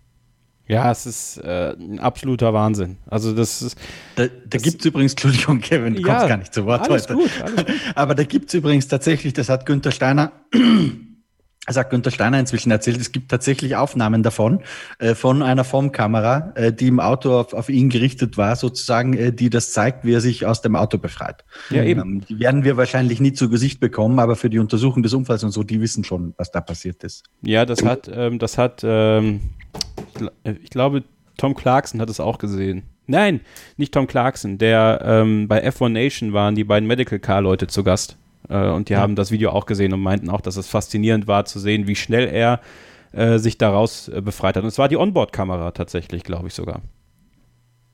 Ja, 0.69 0.91
es 0.91 1.07
ist 1.07 1.39
äh, 1.39 1.75
ein 1.79 2.01
absoluter 2.01 2.53
Wahnsinn. 2.53 2.97
Also 3.07 3.33
das 3.35 3.63
ist, 3.63 3.79
Da, 4.17 4.27
da 4.27 4.59
gibt 4.59 4.81
es 4.81 4.85
übrigens, 4.87 5.13
Entschuldigung, 5.13 5.61
Kevin, 5.61 5.95
du 5.95 6.01
Ja, 6.01 6.15
kommst 6.15 6.29
gar 6.29 6.37
nicht 6.39 6.53
zu 6.53 6.67
Wort 6.67 6.89
alles 6.91 7.05
heute. 7.05 7.15
gut, 7.15 7.31
alles 7.43 7.65
Aber 7.95 8.15
da 8.17 8.25
gibt 8.25 8.49
es 8.49 8.55
übrigens 8.55 8.89
tatsächlich, 8.89 9.33
das 9.33 9.49
hat 9.49 9.65
Günther 9.65 9.93
Steiner, 9.93 10.33
das 11.67 11.77
hat 11.77 11.91
Günther 11.91 12.11
Steiner 12.13 12.39
inzwischen 12.39 12.71
erzählt, 12.71 13.01
es 13.01 13.11
gibt 13.11 13.29
tatsächlich 13.31 13.75
Aufnahmen 13.77 14.23
davon, 14.23 14.61
äh, 15.01 15.15
von 15.17 15.43
einer 15.43 15.65
Formkamera, 15.65 16.53
äh, 16.55 16.73
die 16.73 16.87
im 16.89 17.01
Auto 17.01 17.39
auf, 17.39 17.55
auf 17.55 17.69
ihn 17.69 17.89
gerichtet 17.89 18.37
war, 18.37 18.55
sozusagen, 18.55 19.15
äh, 19.15 19.33
die 19.33 19.51
das 19.51 19.73
zeigt, 19.73 20.05
wie 20.05 20.13
er 20.15 20.21
sich 20.21 20.47
aus 20.47 20.63
dem 20.63 20.77
Auto 20.77 20.99
befreit. 20.99 21.45
Ja, 21.71 21.83
eben. 21.83 22.01
Ähm, 22.01 22.21
die 22.29 22.39
werden 22.39 22.63
wir 22.63 22.77
wahrscheinlich 22.77 23.21
nie 23.21 23.33
zu 23.33 23.49
Gesicht 23.51 23.81
bekommen, 23.81 24.21
aber 24.21 24.37
für 24.37 24.49
die 24.51 24.61
Untersuchung 24.61 25.03
des 25.03 25.13
Unfalls 25.13 25.43
und 25.43 25.51
so, 25.51 25.65
die 25.65 25.81
wissen 25.81 26.05
schon, 26.05 26.35
was 26.37 26.53
da 26.53 26.61
passiert 26.61 27.03
ist. 27.03 27.25
ja, 27.43 27.65
das 27.67 27.85
hat, 27.85 28.09
ähm, 28.13 28.39
das 28.39 28.59
hat, 28.59 28.83
ähm, 28.85 29.41
ich, 30.21 30.27
äh, 30.45 30.57
ich 30.63 30.71
glaube, 30.71 31.05
Tom 31.37 31.55
Clarkson 31.55 32.01
hat 32.01 32.11
es 32.11 32.21
auch 32.21 32.39
gesehen. 32.39 32.85
Nein, 33.07 33.41
nicht 33.77 33.93
Tom 33.95 34.07
Clarkson, 34.07 34.59
der 34.59 35.01
ähm, 35.05 35.47
bei 35.49 35.65
F1 35.67 35.91
Nation 35.91 36.33
waren 36.33 36.55
die 36.55 36.65
beiden 36.65 36.87
Medical 36.89 37.19
Car 37.19 37.41
Leute 37.43 37.67
zu 37.69 37.85
Gast. 37.85 38.17
Äh, 38.49 38.69
und 38.71 38.89
die 38.89 38.97
haben 38.97 39.15
das 39.17 39.31
Video 39.31 39.51
auch 39.51 39.67
gesehen 39.67 39.93
und 39.93 40.01
meinten 40.01 40.29
auch, 40.31 40.41
dass 40.41 40.57
es 40.57 40.67
faszinierend 40.69 41.27
war 41.27 41.45
zu 41.45 41.59
sehen, 41.61 41.87
wie 41.87 41.95
schnell 41.97 42.27
er 42.29 42.61
äh, 43.13 43.39
sich 43.39 43.59
daraus 43.59 44.09
äh, 44.09 44.21
befreit 44.21 44.57
hat. 44.57 44.63
Und 44.63 44.69
es 44.69 44.79
war 44.79 44.89
die 44.89 44.97
Onboard-Kamera 44.97 45.71
tatsächlich, 45.71 46.25
glaube 46.25 46.49
ich 46.49 46.55
sogar. 46.55 46.81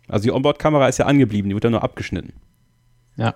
Also 0.08 0.24
die 0.24 0.32
Onboard-Kamera 0.32 0.88
ist 0.88 0.98
ja 0.98 1.06
angeblieben, 1.06 1.48
die 1.48 1.54
wird 1.54 1.64
ja 1.64 1.70
nur 1.70 1.82
abgeschnitten. 1.82 2.32
Ja. 3.16 3.34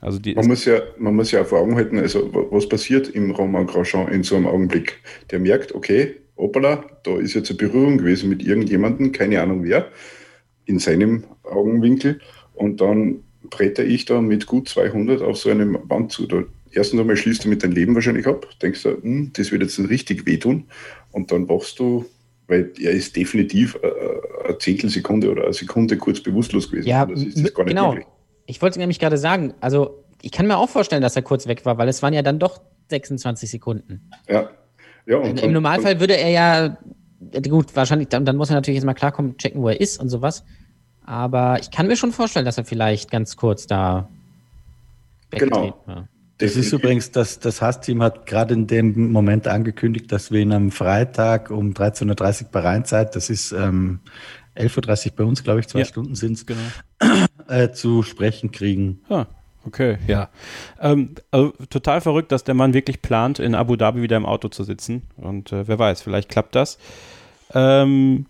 Also 0.00 0.18
die 0.18 0.34
Man 0.34 0.46
muss, 0.46 0.64
ja, 0.64 0.80
man 0.98 1.14
muss 1.14 1.30
ja 1.30 1.44
vor 1.44 1.58
Augen 1.60 1.74
halten, 1.76 1.98
also 1.98 2.32
wa- 2.32 2.46
was 2.50 2.68
passiert 2.68 3.08
im 3.08 3.32
Roman 3.32 3.66
Grosjean 3.66 4.08
in 4.08 4.22
so 4.22 4.34
einem 4.36 4.46
Augenblick? 4.46 4.98
Der 5.30 5.40
merkt, 5.40 5.74
okay, 5.74 6.16
hoppala, 6.40 6.84
da 7.04 7.18
ist 7.18 7.34
jetzt 7.34 7.50
eine 7.50 7.58
Berührung 7.58 7.98
gewesen 7.98 8.28
mit 8.28 8.42
irgendjemandem, 8.42 9.12
keine 9.12 9.40
Ahnung 9.42 9.62
wer, 9.64 9.88
in 10.64 10.78
seinem 10.78 11.24
Augenwinkel 11.44 12.20
und 12.54 12.80
dann 12.80 13.22
bretter 13.50 13.84
ich 13.84 14.04
da 14.04 14.20
mit 14.20 14.46
gut 14.46 14.68
200 14.68 15.22
auf 15.22 15.36
so 15.38 15.50
einem 15.50 15.78
Wand 15.84 16.12
zu. 16.12 16.26
Da, 16.26 16.42
erstens 16.72 17.00
einmal 17.00 17.16
schließt 17.16 17.44
du 17.44 17.48
mit 17.48 17.62
deinem 17.62 17.72
Leben 17.72 17.94
wahrscheinlich 17.94 18.26
ab, 18.26 18.46
denkst 18.62 18.82
du, 18.82 18.90
hm, 19.02 19.32
das 19.34 19.50
wird 19.50 19.62
jetzt 19.62 19.78
richtig 19.88 20.26
wehtun 20.26 20.64
und 21.12 21.32
dann 21.32 21.48
wachst 21.48 21.78
du, 21.78 22.04
weil 22.46 22.72
er 22.80 22.92
ist 22.92 23.16
definitiv 23.16 23.78
äh, 23.82 24.46
eine 24.48 24.58
Zehntelsekunde 24.58 25.30
oder 25.30 25.44
eine 25.44 25.52
Sekunde 25.52 25.96
kurz 25.96 26.20
bewusstlos 26.20 26.70
gewesen. 26.70 26.88
Ja, 26.88 27.06
das 27.06 27.22
ist 27.22 27.36
das 27.36 27.50
m- 27.50 27.54
gar 27.54 27.64
nicht 27.64 27.76
genau. 27.76 27.88
möglich. 27.90 28.06
Ich 28.46 28.60
wollte 28.62 28.78
nämlich 28.78 28.98
gerade 28.98 29.18
sagen, 29.18 29.54
also 29.60 30.04
ich 30.22 30.32
kann 30.32 30.46
mir 30.46 30.58
auch 30.58 30.68
vorstellen, 30.68 31.02
dass 31.02 31.16
er 31.16 31.22
kurz 31.22 31.46
weg 31.46 31.64
war, 31.64 31.78
weil 31.78 31.88
es 31.88 32.02
waren 32.02 32.12
ja 32.12 32.22
dann 32.22 32.38
doch 32.38 32.60
26 32.90 33.50
Sekunden. 33.50 34.10
Ja. 34.28 34.50
Ja, 35.10 35.16
und 35.16 35.40
Im 35.42 35.52
Normalfall 35.52 35.98
würde 35.98 36.16
er 36.16 36.28
ja, 36.30 36.76
gut, 37.48 37.74
wahrscheinlich, 37.74 38.08
dann, 38.08 38.24
dann 38.24 38.36
muss 38.36 38.48
er 38.50 38.54
natürlich 38.54 38.76
jetzt 38.76 38.84
mal 38.86 38.94
klarkommen, 38.94 39.36
checken, 39.38 39.60
wo 39.60 39.68
er 39.68 39.80
ist 39.80 40.00
und 40.00 40.08
sowas. 40.08 40.44
Aber 41.04 41.58
ich 41.60 41.72
kann 41.72 41.88
mir 41.88 41.96
schon 41.96 42.12
vorstellen, 42.12 42.44
dass 42.44 42.58
er 42.58 42.64
vielleicht 42.64 43.10
ganz 43.10 43.36
kurz 43.36 43.66
da 43.66 44.08
Genau. 45.30 45.56
weggetreten 45.56 45.80
war. 45.86 46.08
Das 46.38 46.56
ist 46.56 46.72
übrigens, 46.72 47.10
das, 47.10 47.38
das 47.38 47.60
Hass-Team 47.60 48.02
hat 48.02 48.24
gerade 48.26 48.54
in 48.54 48.66
dem 48.66 49.12
Moment 49.12 49.46
angekündigt, 49.46 50.10
dass 50.10 50.30
wir 50.30 50.40
ihn 50.40 50.52
am 50.52 50.70
Freitag 50.70 51.50
um 51.50 51.72
13.30 51.72 52.44
Uhr 52.44 52.48
bei 52.50 52.60
Rheinzeit, 52.60 53.14
das 53.14 53.28
ist 53.28 53.52
ähm, 53.52 54.00
11.30 54.56 55.06
Uhr 55.10 55.16
bei 55.16 55.24
uns, 55.24 55.44
glaube 55.44 55.60
ich, 55.60 55.68
zwei 55.68 55.80
Ja. 55.80 55.84
Stunden 55.84 56.14
sind 56.14 56.32
es, 56.34 56.46
genau. 56.46 56.60
äh, 57.48 57.72
zu 57.72 58.02
sprechen 58.02 58.52
kriegen. 58.52 59.00
Ja. 59.10 59.26
Okay, 59.66 59.98
ja. 60.06 60.28
Ähm, 60.80 61.14
also, 61.30 61.52
total 61.68 62.00
verrückt, 62.00 62.32
dass 62.32 62.44
der 62.44 62.54
Mann 62.54 62.72
wirklich 62.72 63.02
plant, 63.02 63.38
in 63.38 63.54
Abu 63.54 63.76
Dhabi 63.76 64.02
wieder 64.02 64.16
im 64.16 64.26
Auto 64.26 64.48
zu 64.48 64.64
sitzen. 64.64 65.02
Und 65.16 65.52
äh, 65.52 65.68
wer 65.68 65.78
weiß, 65.78 66.02
vielleicht 66.02 66.30
klappt 66.30 66.54
das. 66.54 66.78
Ähm, 67.52 68.26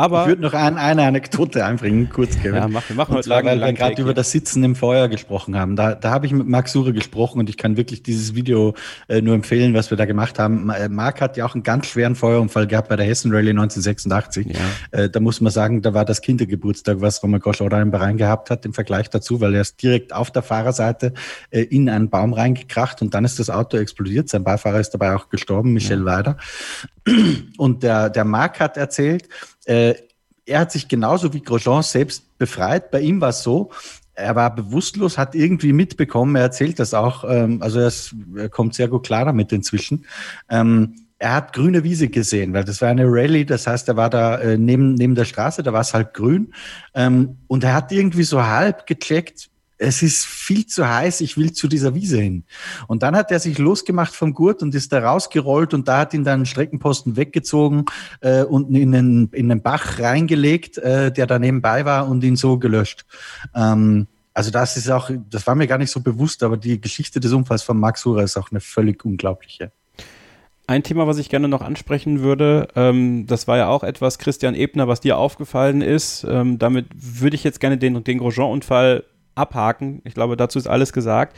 aber 0.00 0.22
ich 0.22 0.28
würde 0.28 0.42
noch 0.42 0.54
ein, 0.54 0.78
eine 0.78 1.04
Anekdote 1.04 1.64
einbringen, 1.64 2.08
kurz, 2.10 2.36
Kevin. 2.38 2.54
Ja, 2.54 2.68
mach, 2.68 2.88
wir 2.88 2.96
machen 2.96 3.14
heute 3.14 3.26
zwar, 3.26 3.42
lang, 3.42 3.60
weil 3.60 3.66
wir 3.66 3.72
gerade 3.74 4.00
über 4.00 4.14
das 4.14 4.30
Sitzen 4.30 4.64
im 4.64 4.74
Feuer 4.74 5.08
gesprochen 5.08 5.56
haben. 5.56 5.76
Da, 5.76 5.94
da 5.94 6.10
habe 6.10 6.26
ich 6.26 6.32
mit 6.32 6.46
Marc 6.46 6.68
Sure 6.68 6.92
gesprochen 6.92 7.38
und 7.38 7.50
ich 7.50 7.56
kann 7.56 7.76
wirklich 7.76 8.02
dieses 8.02 8.34
Video 8.34 8.74
äh, 9.08 9.20
nur 9.20 9.34
empfehlen, 9.34 9.74
was 9.74 9.90
wir 9.90 9.96
da 9.96 10.06
gemacht 10.06 10.38
haben. 10.38 10.70
Äh, 10.70 10.88
Marc 10.88 11.20
hat 11.20 11.36
ja 11.36 11.44
auch 11.44 11.54
einen 11.54 11.62
ganz 11.62 11.86
schweren 11.86 12.14
Feuerunfall 12.14 12.66
gehabt 12.66 12.88
bei 12.88 12.96
der 12.96 13.06
Hessen 13.06 13.30
Rallye 13.30 13.50
1986. 13.50 14.46
Ja. 14.48 14.60
Äh, 14.98 15.10
da 15.10 15.20
muss 15.20 15.40
man 15.40 15.52
sagen, 15.52 15.82
da 15.82 15.94
war 15.94 16.04
das 16.04 16.22
Kindergeburtstag, 16.22 17.00
was 17.00 17.22
Roman 17.22 17.40
oder 17.42 17.80
im 17.80 17.90
Bereich 17.90 18.16
gehabt 18.16 18.50
hat 18.50 18.64
im 18.64 18.72
Vergleich 18.72 19.10
dazu, 19.10 19.40
weil 19.40 19.54
er 19.54 19.60
ist 19.60 19.82
direkt 19.82 20.14
auf 20.14 20.30
der 20.30 20.42
Fahrerseite 20.42 21.12
äh, 21.50 21.62
in 21.62 21.88
einen 21.88 22.10
Baum 22.10 22.32
reingekracht 22.32 23.02
und 23.02 23.14
dann 23.14 23.24
ist 23.24 23.38
das 23.38 23.50
Auto 23.50 23.76
explodiert. 23.76 24.28
Sein 24.28 24.44
Beifahrer 24.44 24.80
ist 24.80 24.90
dabei 24.90 25.14
auch 25.14 25.28
gestorben, 25.28 25.72
Michel 25.72 26.00
ja. 26.00 26.04
Weider. 26.04 26.36
Und 27.56 27.82
der, 27.82 28.10
der 28.10 28.24
Marc 28.24 28.60
hat 28.60 28.76
erzählt, 28.76 29.28
äh, 29.70 29.94
er 30.46 30.60
hat 30.60 30.72
sich 30.72 30.88
genauso 30.88 31.32
wie 31.32 31.42
Grosjean 31.42 31.82
selbst 31.82 32.36
befreit. 32.38 32.90
Bei 32.90 33.00
ihm 33.00 33.20
war 33.20 33.28
es 33.28 33.42
so, 33.42 33.70
er 34.14 34.34
war 34.34 34.52
bewusstlos, 34.52 35.16
hat 35.16 35.34
irgendwie 35.34 35.72
mitbekommen, 35.72 36.34
er 36.34 36.42
erzählt 36.42 36.80
das 36.80 36.92
auch, 36.92 37.24
ähm, 37.24 37.62
also 37.62 37.78
er, 37.78 38.48
kommt 38.48 38.74
sehr 38.74 38.88
gut 38.88 39.06
klar 39.06 39.24
damit 39.24 39.52
inzwischen. 39.52 40.06
Ähm, 40.48 40.96
er 41.18 41.34
hat 41.34 41.52
grüne 41.52 41.84
Wiese 41.84 42.08
gesehen, 42.08 42.52
weil 42.52 42.64
das 42.64 42.82
war 42.82 42.88
eine 42.88 43.04
Rallye, 43.06 43.44
das 43.44 43.66
heißt, 43.66 43.88
er 43.88 43.96
war 43.96 44.10
da 44.10 44.38
äh, 44.38 44.58
neben, 44.58 44.94
neben 44.94 45.14
der 45.14 45.26
Straße, 45.26 45.62
da 45.62 45.72
war 45.72 45.82
es 45.82 45.94
halt 45.94 46.14
grün. 46.14 46.52
Ähm, 46.94 47.36
und 47.46 47.62
er 47.62 47.74
hat 47.74 47.92
irgendwie 47.92 48.24
so 48.24 48.44
halb 48.44 48.86
gecheckt, 48.86 49.50
es 49.80 50.02
ist 50.02 50.26
viel 50.26 50.66
zu 50.66 50.86
heiß, 50.86 51.22
ich 51.22 51.38
will 51.38 51.52
zu 51.52 51.66
dieser 51.66 51.94
Wiese 51.94 52.20
hin. 52.20 52.44
Und 52.86 53.02
dann 53.02 53.16
hat 53.16 53.30
er 53.30 53.40
sich 53.40 53.58
losgemacht 53.58 54.14
vom 54.14 54.34
Gurt 54.34 54.62
und 54.62 54.74
ist 54.74 54.92
da 54.92 55.00
rausgerollt 55.00 55.72
und 55.72 55.88
da 55.88 55.98
hat 55.98 56.12
ihn 56.12 56.22
dann 56.22 56.44
Streckenposten 56.44 57.16
weggezogen 57.16 57.86
äh, 58.20 58.42
und 58.42 58.74
in 58.76 58.92
den, 58.92 59.30
in 59.32 59.48
den 59.48 59.62
Bach 59.62 59.98
reingelegt, 59.98 60.76
äh, 60.78 61.10
der 61.10 61.26
da 61.26 61.38
nebenbei 61.38 61.86
war 61.86 62.08
und 62.08 62.22
ihn 62.22 62.36
so 62.36 62.58
gelöscht. 62.58 63.06
Ähm, 63.54 64.06
also 64.34 64.50
das 64.50 64.76
ist 64.76 64.90
auch, 64.90 65.10
das 65.30 65.46
war 65.46 65.54
mir 65.54 65.66
gar 65.66 65.78
nicht 65.78 65.90
so 65.90 66.00
bewusst, 66.00 66.42
aber 66.42 66.58
die 66.58 66.80
Geschichte 66.80 67.18
des 67.18 67.32
Unfalls 67.32 67.62
von 67.62 67.80
Max 67.80 68.04
Hura 68.04 68.22
ist 68.22 68.36
auch 68.36 68.50
eine 68.50 68.60
völlig 68.60 69.04
unglaubliche. 69.04 69.72
Ein 70.66 70.82
Thema, 70.82 71.06
was 71.06 71.18
ich 71.18 71.30
gerne 71.30 71.48
noch 71.48 71.62
ansprechen 71.62 72.20
würde, 72.20 72.68
ähm, 72.76 73.26
das 73.26 73.48
war 73.48 73.56
ja 73.56 73.68
auch 73.68 73.82
etwas, 73.82 74.18
Christian 74.18 74.54
Ebner, 74.54 74.86
was 74.88 75.00
dir 75.00 75.16
aufgefallen 75.16 75.80
ist. 75.80 76.24
Ähm, 76.28 76.58
damit 76.58 76.86
würde 76.94 77.34
ich 77.34 77.44
jetzt 77.44 77.60
gerne 77.60 77.78
den, 77.78 78.04
den 78.04 78.18
Grosjean-Unfall 78.18 79.04
abhaken. 79.34 80.02
Ich 80.04 80.14
glaube, 80.14 80.36
dazu 80.36 80.58
ist 80.58 80.68
alles 80.68 80.92
gesagt. 80.92 81.36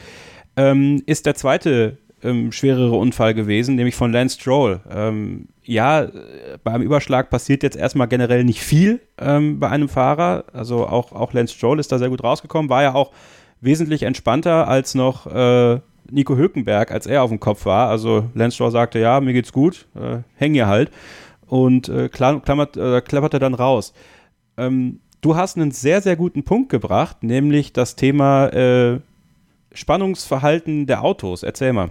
Ähm, 0.55 1.01
ist 1.05 1.25
der 1.25 1.35
zweite 1.35 1.97
ähm, 2.23 2.51
schwerere 2.51 2.95
Unfall 2.95 3.33
gewesen, 3.33 3.75
nämlich 3.75 3.95
von 3.95 4.11
Lance 4.11 4.39
Stroll. 4.39 4.79
Ähm, 4.89 5.47
ja, 5.63 6.07
beim 6.63 6.81
Überschlag 6.81 7.29
passiert 7.29 7.63
jetzt 7.63 7.77
erstmal 7.77 8.07
generell 8.07 8.43
nicht 8.43 8.61
viel 8.61 9.01
ähm, 9.19 9.59
bei 9.59 9.69
einem 9.69 9.89
Fahrer. 9.89 10.45
Also 10.53 10.87
auch, 10.87 11.11
auch 11.11 11.33
Lance 11.33 11.53
Stroll 11.53 11.79
ist 11.79 11.91
da 11.91 11.99
sehr 11.99 12.09
gut 12.09 12.23
rausgekommen, 12.23 12.69
war 12.69 12.83
ja 12.83 12.93
auch 12.93 13.11
wesentlich 13.61 14.03
entspannter 14.03 14.67
als 14.67 14.95
noch 14.95 15.27
äh, 15.27 15.79
Nico 16.11 16.35
Hülkenberg, 16.35 16.91
als 16.91 17.07
er 17.07 17.23
auf 17.23 17.29
dem 17.29 17.39
Kopf 17.39 17.65
war. 17.65 17.89
Also 17.89 18.25
Lance 18.33 18.55
Stroll 18.55 18.71
sagte, 18.71 18.99
ja, 18.99 19.19
mir 19.21 19.33
geht's 19.33 19.53
gut, 19.53 19.87
äh, 19.95 20.19
häng 20.35 20.53
hier 20.53 20.67
halt. 20.67 20.91
Und 21.47 21.89
äh, 21.89 22.09
klammert, 22.09 22.77
äh, 22.77 23.01
klappert 23.01 23.33
er 23.33 23.39
dann 23.39 23.53
raus. 23.53 23.93
Ähm, 24.57 24.99
du 25.23 25.35
hast 25.35 25.57
einen 25.57 25.71
sehr, 25.71 26.01
sehr 26.01 26.15
guten 26.15 26.43
Punkt 26.43 26.69
gebracht, 26.69 27.23
nämlich 27.23 27.73
das 27.73 27.95
Thema 27.95 28.47
äh, 28.49 28.99
Spannungsverhalten 29.73 30.85
der 30.85 31.03
Autos. 31.03 31.41
Erzähl 31.41 31.73
mal. 31.73 31.89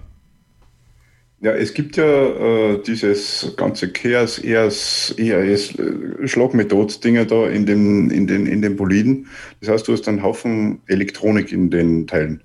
Ja, 1.41 1.53
es 1.53 1.74
gibt 1.74 1.97
ja 1.97 2.05
äh, 2.05 2.83
dieses 2.87 3.55
ganze 3.57 3.91
Chaos, 3.91 4.39
ERS, 4.39 5.12
ERS, 5.18 5.76
äh, 5.76 6.28
Schlagmethod-Dinger 6.28 7.24
da 7.24 7.49
in 7.49 7.66
den, 7.66 8.11
in, 8.11 8.28
den, 8.28 8.47
in 8.47 8.62
den 8.62 8.76
Boliden. 8.76 9.26
Das 9.61 9.68
heißt, 9.70 9.89
du 9.89 9.93
hast 9.93 10.07
einen 10.07 10.22
Haufen 10.22 10.83
Elektronik 10.87 11.51
in 11.51 11.68
den 11.70 12.07
Teilen. 12.07 12.45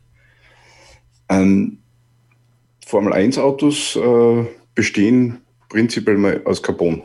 Ähm, 1.29 1.77
Formel 2.87 3.13
1 3.13 3.37
Autos 3.37 3.95
äh, 3.97 4.45
bestehen 4.73 5.41
prinzipiell 5.69 6.17
mal 6.17 6.41
aus 6.45 6.63
Carbon 6.63 7.03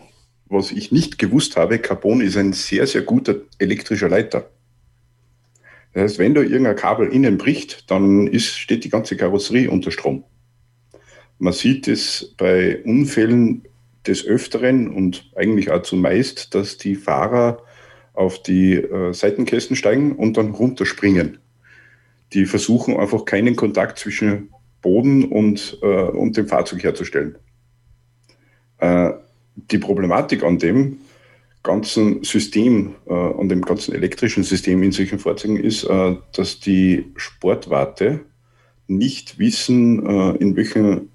was 0.52 0.70
ich 0.70 0.92
nicht 0.92 1.18
gewusst 1.18 1.56
habe, 1.56 1.78
Carbon 1.78 2.20
ist 2.20 2.36
ein 2.36 2.52
sehr, 2.52 2.86
sehr 2.86 3.02
guter 3.02 3.36
elektrischer 3.58 4.08
Leiter. 4.08 4.50
Das 5.92 6.02
heißt, 6.02 6.18
wenn 6.18 6.34
da 6.34 6.42
irgendein 6.42 6.76
Kabel 6.76 7.08
innen 7.08 7.38
bricht, 7.38 7.90
dann 7.90 8.26
ist, 8.26 8.58
steht 8.58 8.84
die 8.84 8.90
ganze 8.90 9.16
Karosserie 9.16 9.70
unter 9.70 9.90
Strom. 9.90 10.24
Man 11.38 11.52
sieht 11.52 11.88
es 11.88 12.34
bei 12.36 12.82
Unfällen 12.84 13.62
des 14.06 14.26
Öfteren 14.26 14.88
und 14.88 15.30
eigentlich 15.36 15.70
auch 15.70 15.82
zumeist, 15.82 16.54
dass 16.54 16.76
die 16.76 16.94
Fahrer 16.94 17.62
auf 18.14 18.42
die 18.42 18.74
äh, 18.74 19.12
Seitenkästen 19.12 19.76
steigen 19.76 20.12
und 20.12 20.36
dann 20.36 20.50
runterspringen. 20.50 21.38
Die 22.32 22.46
versuchen 22.46 22.96
einfach 22.96 23.24
keinen 23.24 23.56
Kontakt 23.56 23.98
zwischen 23.98 24.50
Boden 24.80 25.24
und, 25.24 25.78
äh, 25.82 25.86
und 25.86 26.36
dem 26.36 26.48
Fahrzeug 26.48 26.82
herzustellen. 26.82 27.38
Äh, 28.78 29.12
die 29.56 29.78
Problematik 29.78 30.42
an 30.42 30.58
dem 30.58 30.98
ganzen 31.62 32.24
System, 32.24 32.94
äh, 33.06 33.14
an 33.14 33.48
dem 33.48 33.62
ganzen 33.62 33.94
elektrischen 33.94 34.42
System 34.42 34.82
in 34.82 34.92
solchen 34.92 35.18
Fahrzeugen 35.18 35.56
ist, 35.56 35.84
äh, 35.84 36.16
dass 36.34 36.60
die 36.60 37.12
Sportwarte 37.16 38.20
nicht 38.88 39.38
wissen, 39.38 40.04
äh, 40.04 40.36
in 40.38 40.56
welchem 40.56 41.10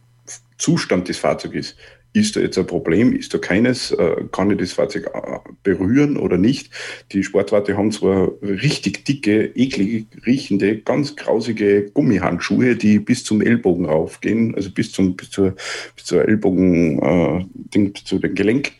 Zustand 0.58 1.10
das 1.10 1.18
Fahrzeug 1.18 1.54
ist 1.54 1.76
ist 2.20 2.36
da 2.36 2.40
jetzt 2.40 2.58
ein 2.58 2.68
Problem, 2.68 3.14
ist 3.14 3.34
da 3.34 3.38
keines, 3.38 3.92
äh, 3.92 4.24
kann 4.32 4.52
ich 4.52 4.58
das 4.58 4.74
Fahrzeug 4.74 5.12
äh, 5.14 5.40
berühren 5.64 6.18
oder 6.18 6.38
nicht. 6.38 6.72
Die 7.12 7.24
Sportwarte 7.24 7.78
haben 7.78 7.92
zwar 7.92 8.32
richtig 8.42 9.06
dicke, 9.06 9.52
eklig 9.56 10.08
riechende, 10.26 10.78
ganz 10.80 11.16
grausige 11.16 11.90
Gummihandschuhe, 11.92 12.76
die 12.76 13.00
bis 13.00 13.24
zum 13.24 13.42
Ellbogen 13.42 13.86
raufgehen, 13.86 14.56
also 14.56 14.72
bis 14.72 14.92
zum 14.92 15.16
bis 15.16 15.32
zur, 15.32 15.56
bis 15.96 16.06
zur 16.06 16.28
Ellbogen, 16.28 17.00
äh, 17.00 17.46
Ding, 17.54 17.96
zu 17.96 18.20
dem 18.20 18.36
Gelenk. 18.36 18.72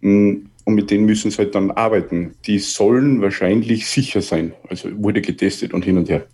Mm, 0.00 0.46
und 0.64 0.74
mit 0.74 0.90
denen 0.90 1.06
müssen 1.06 1.30
sie 1.30 1.38
halt 1.38 1.54
dann 1.54 1.70
arbeiten. 1.70 2.34
Die 2.46 2.58
sollen 2.58 3.22
wahrscheinlich 3.22 3.86
sicher 3.86 4.20
sein. 4.20 4.52
Also 4.68 4.90
wurde 5.00 5.20
getestet 5.20 5.72
und 5.72 5.84
hin 5.84 5.96
und 5.96 6.08
her. 6.08 6.26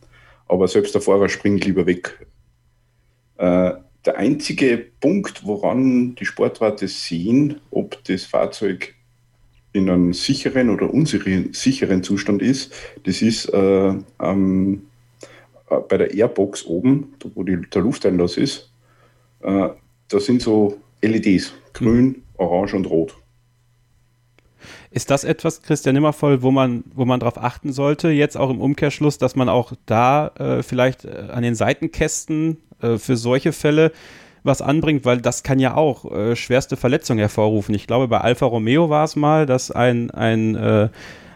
Aber 0.49 0.69
selbst 0.69 0.95
der 0.95 1.03
Fahrer 1.03 1.29
springt 1.29 1.67
lieber 1.67 1.85
weg. 1.85 2.19
Äh, 3.37 3.73
der 4.05 4.17
einzige 4.17 4.85
Punkt, 5.01 5.47
woran 5.47 6.15
die 6.17 6.25
Sportwarte 6.25 6.89
sehen, 6.89 7.61
ob 7.71 8.03
das 8.05 8.25
Fahrzeug 8.25 8.95
in 9.73 9.89
einem 9.89 10.13
sicheren 10.13 10.71
oder 10.71 10.93
unsicheren 10.93 12.03
Zustand 12.03 12.43
ist, 12.43 12.75
das 13.05 13.23
ist 13.23 13.47
äh, 13.47 13.95
ähm, 14.21 14.83
äh, 15.71 15.77
bei 15.89 15.97
der 15.97 16.15
Airbox 16.15 16.67
oben, 16.67 17.15
wo 17.35 17.43
die, 17.43 17.61
der 17.73 17.83
Lufteinlass 17.83 18.37
ist. 18.37 18.71
Äh, 19.41 19.69
da 20.09 20.21
sind 20.21 20.43
so 20.43 20.79
LEDs, 21.01 21.55
grün, 21.73 22.23
orange 22.37 22.75
und 22.75 22.87
rot. 22.87 23.17
Ist 24.93 25.11
das 25.11 25.25
etwas, 25.25 25.63
Christian 25.63 25.95
Nimmervoll, 25.95 26.43
wo 26.43 26.51
man, 26.51 26.85
wo 26.95 27.07
man 27.07 27.19
darauf 27.19 27.39
achten 27.39 27.73
sollte, 27.73 28.11
jetzt 28.11 28.37
auch 28.37 28.51
im 28.51 28.61
Umkehrschluss, 28.61 29.17
dass 29.17 29.37
man 29.37 29.49
auch 29.49 29.73
da 29.87 30.29
äh, 30.39 30.63
vielleicht 30.63 31.07
äh, 31.07 31.29
an 31.33 31.43
den 31.43 31.55
Seitenkästen 31.55 32.59
äh, 32.83 32.99
für 32.99 33.17
solche 33.17 33.53
Fälle 33.53 33.93
was 34.45 34.61
anbringt, 34.61 35.05
weil 35.05 35.21
das 35.21 35.43
kann 35.43 35.59
ja 35.59 35.77
auch 35.77 36.11
äh, 36.11 36.37
schwerste 36.37 36.77
Verletzungen 36.77 37.21
hervorrufen. 37.21 37.75
Ich 37.75 37.87
glaube, 37.87 38.09
bei 38.09 38.21
Alfa 38.21 38.45
Romeo 38.45 38.91
war 38.91 39.05
es 39.05 39.17
mal, 39.17 39.47
dass 39.47 39.71
ein, 39.71 40.11
ein, 40.11 40.57
äh, 40.57 40.89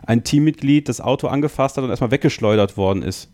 ein 0.04 0.24
Teammitglied 0.24 0.88
das 0.88 1.00
Auto 1.00 1.28
angefasst 1.28 1.76
hat 1.76 1.84
und 1.84 1.90
erstmal 1.90 2.10
weggeschleudert 2.10 2.76
worden 2.76 3.02
ist. 3.02 3.30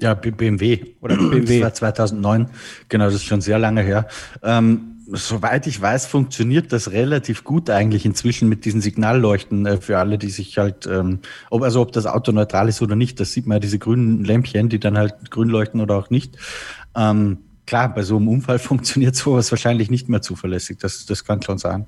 Ja, 0.00 0.14
BMW. 0.14 0.94
Oder 1.00 1.16
BMW. 1.16 1.60
Das 1.60 1.82
war 1.82 1.94
2009. 1.94 2.48
Genau, 2.88 3.04
das 3.06 3.14
ist 3.14 3.24
schon 3.24 3.40
sehr 3.40 3.58
lange 3.58 3.82
her. 3.82 4.06
Ähm, 4.42 4.95
soweit 5.08 5.66
ich 5.66 5.80
weiß, 5.80 6.06
funktioniert 6.06 6.72
das 6.72 6.92
relativ 6.92 7.44
gut 7.44 7.70
eigentlich 7.70 8.04
inzwischen 8.04 8.48
mit 8.48 8.64
diesen 8.64 8.80
Signalleuchten 8.80 9.66
äh, 9.66 9.80
für 9.80 9.98
alle, 9.98 10.18
die 10.18 10.30
sich 10.30 10.58
halt, 10.58 10.86
ähm, 10.86 11.20
ob, 11.50 11.62
also 11.62 11.80
ob 11.80 11.92
das 11.92 12.06
Auto 12.06 12.32
neutral 12.32 12.68
ist 12.68 12.82
oder 12.82 12.96
nicht, 12.96 13.20
das 13.20 13.32
sieht 13.32 13.46
man 13.46 13.56
ja 13.56 13.60
diese 13.60 13.78
grünen 13.78 14.24
Lämpchen, 14.24 14.68
die 14.68 14.80
dann 14.80 14.98
halt 14.98 15.30
grün 15.30 15.48
leuchten 15.48 15.80
oder 15.80 15.96
auch 15.96 16.10
nicht. 16.10 16.36
Ähm, 16.96 17.38
klar, 17.66 17.94
bei 17.94 18.02
so 18.02 18.16
einem 18.16 18.28
Unfall 18.28 18.58
funktioniert 18.60 19.14
sowas 19.14 19.50
wahrscheinlich 19.50 19.90
nicht 19.90 20.08
mehr 20.08 20.22
zuverlässig, 20.22 20.78
das, 20.78 21.06
das 21.06 21.24
kann 21.24 21.42
schon 21.42 21.58
sein. 21.58 21.86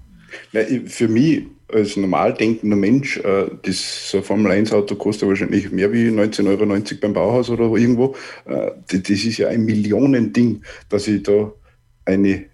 Ja, 0.53 0.61
für 0.87 1.09
mich 1.09 1.45
als 1.73 1.97
normal 1.97 2.35
denkender 2.35 2.77
Mensch, 2.77 3.19
äh, 3.19 3.47
das 3.63 4.11
so 4.11 4.19
ein 4.19 4.25
Formel 4.25 4.53
1 4.53 4.73
Auto 4.73 4.95
kostet 4.95 5.29
wahrscheinlich 5.29 5.71
mehr 5.71 5.93
wie 5.93 6.09
19,90 6.09 6.47
Euro 6.47 7.01
beim 7.01 7.13
Bauhaus 7.13 7.51
oder 7.51 7.65
irgendwo. 7.75 8.15
Äh, 8.47 8.71
das 8.87 9.11
ist 9.11 9.39
ja 9.39 9.49
ein 9.49 9.65
Millionending, 9.65 10.63
dass 10.89 11.09
ich 11.09 11.23
da 11.23 11.53
eine 12.05 12.47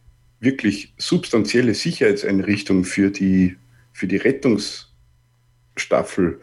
wirklich 0.45 0.95
substanzielle 0.99 1.74
Sicherheitseinrichtung 1.74 2.84
für 2.84 3.11
die, 3.11 3.57
für 3.92 4.07
die 4.07 4.16
Rettungsstaffel 4.16 6.40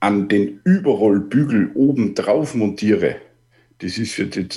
an 0.00 0.28
den 0.28 0.60
Überrollbügel 0.64 1.70
oben 1.74 2.14
drauf 2.14 2.54
montiere, 2.54 3.16
das 3.78 3.98
ist 3.98 4.14
für 4.14 4.26
die, 4.26 4.48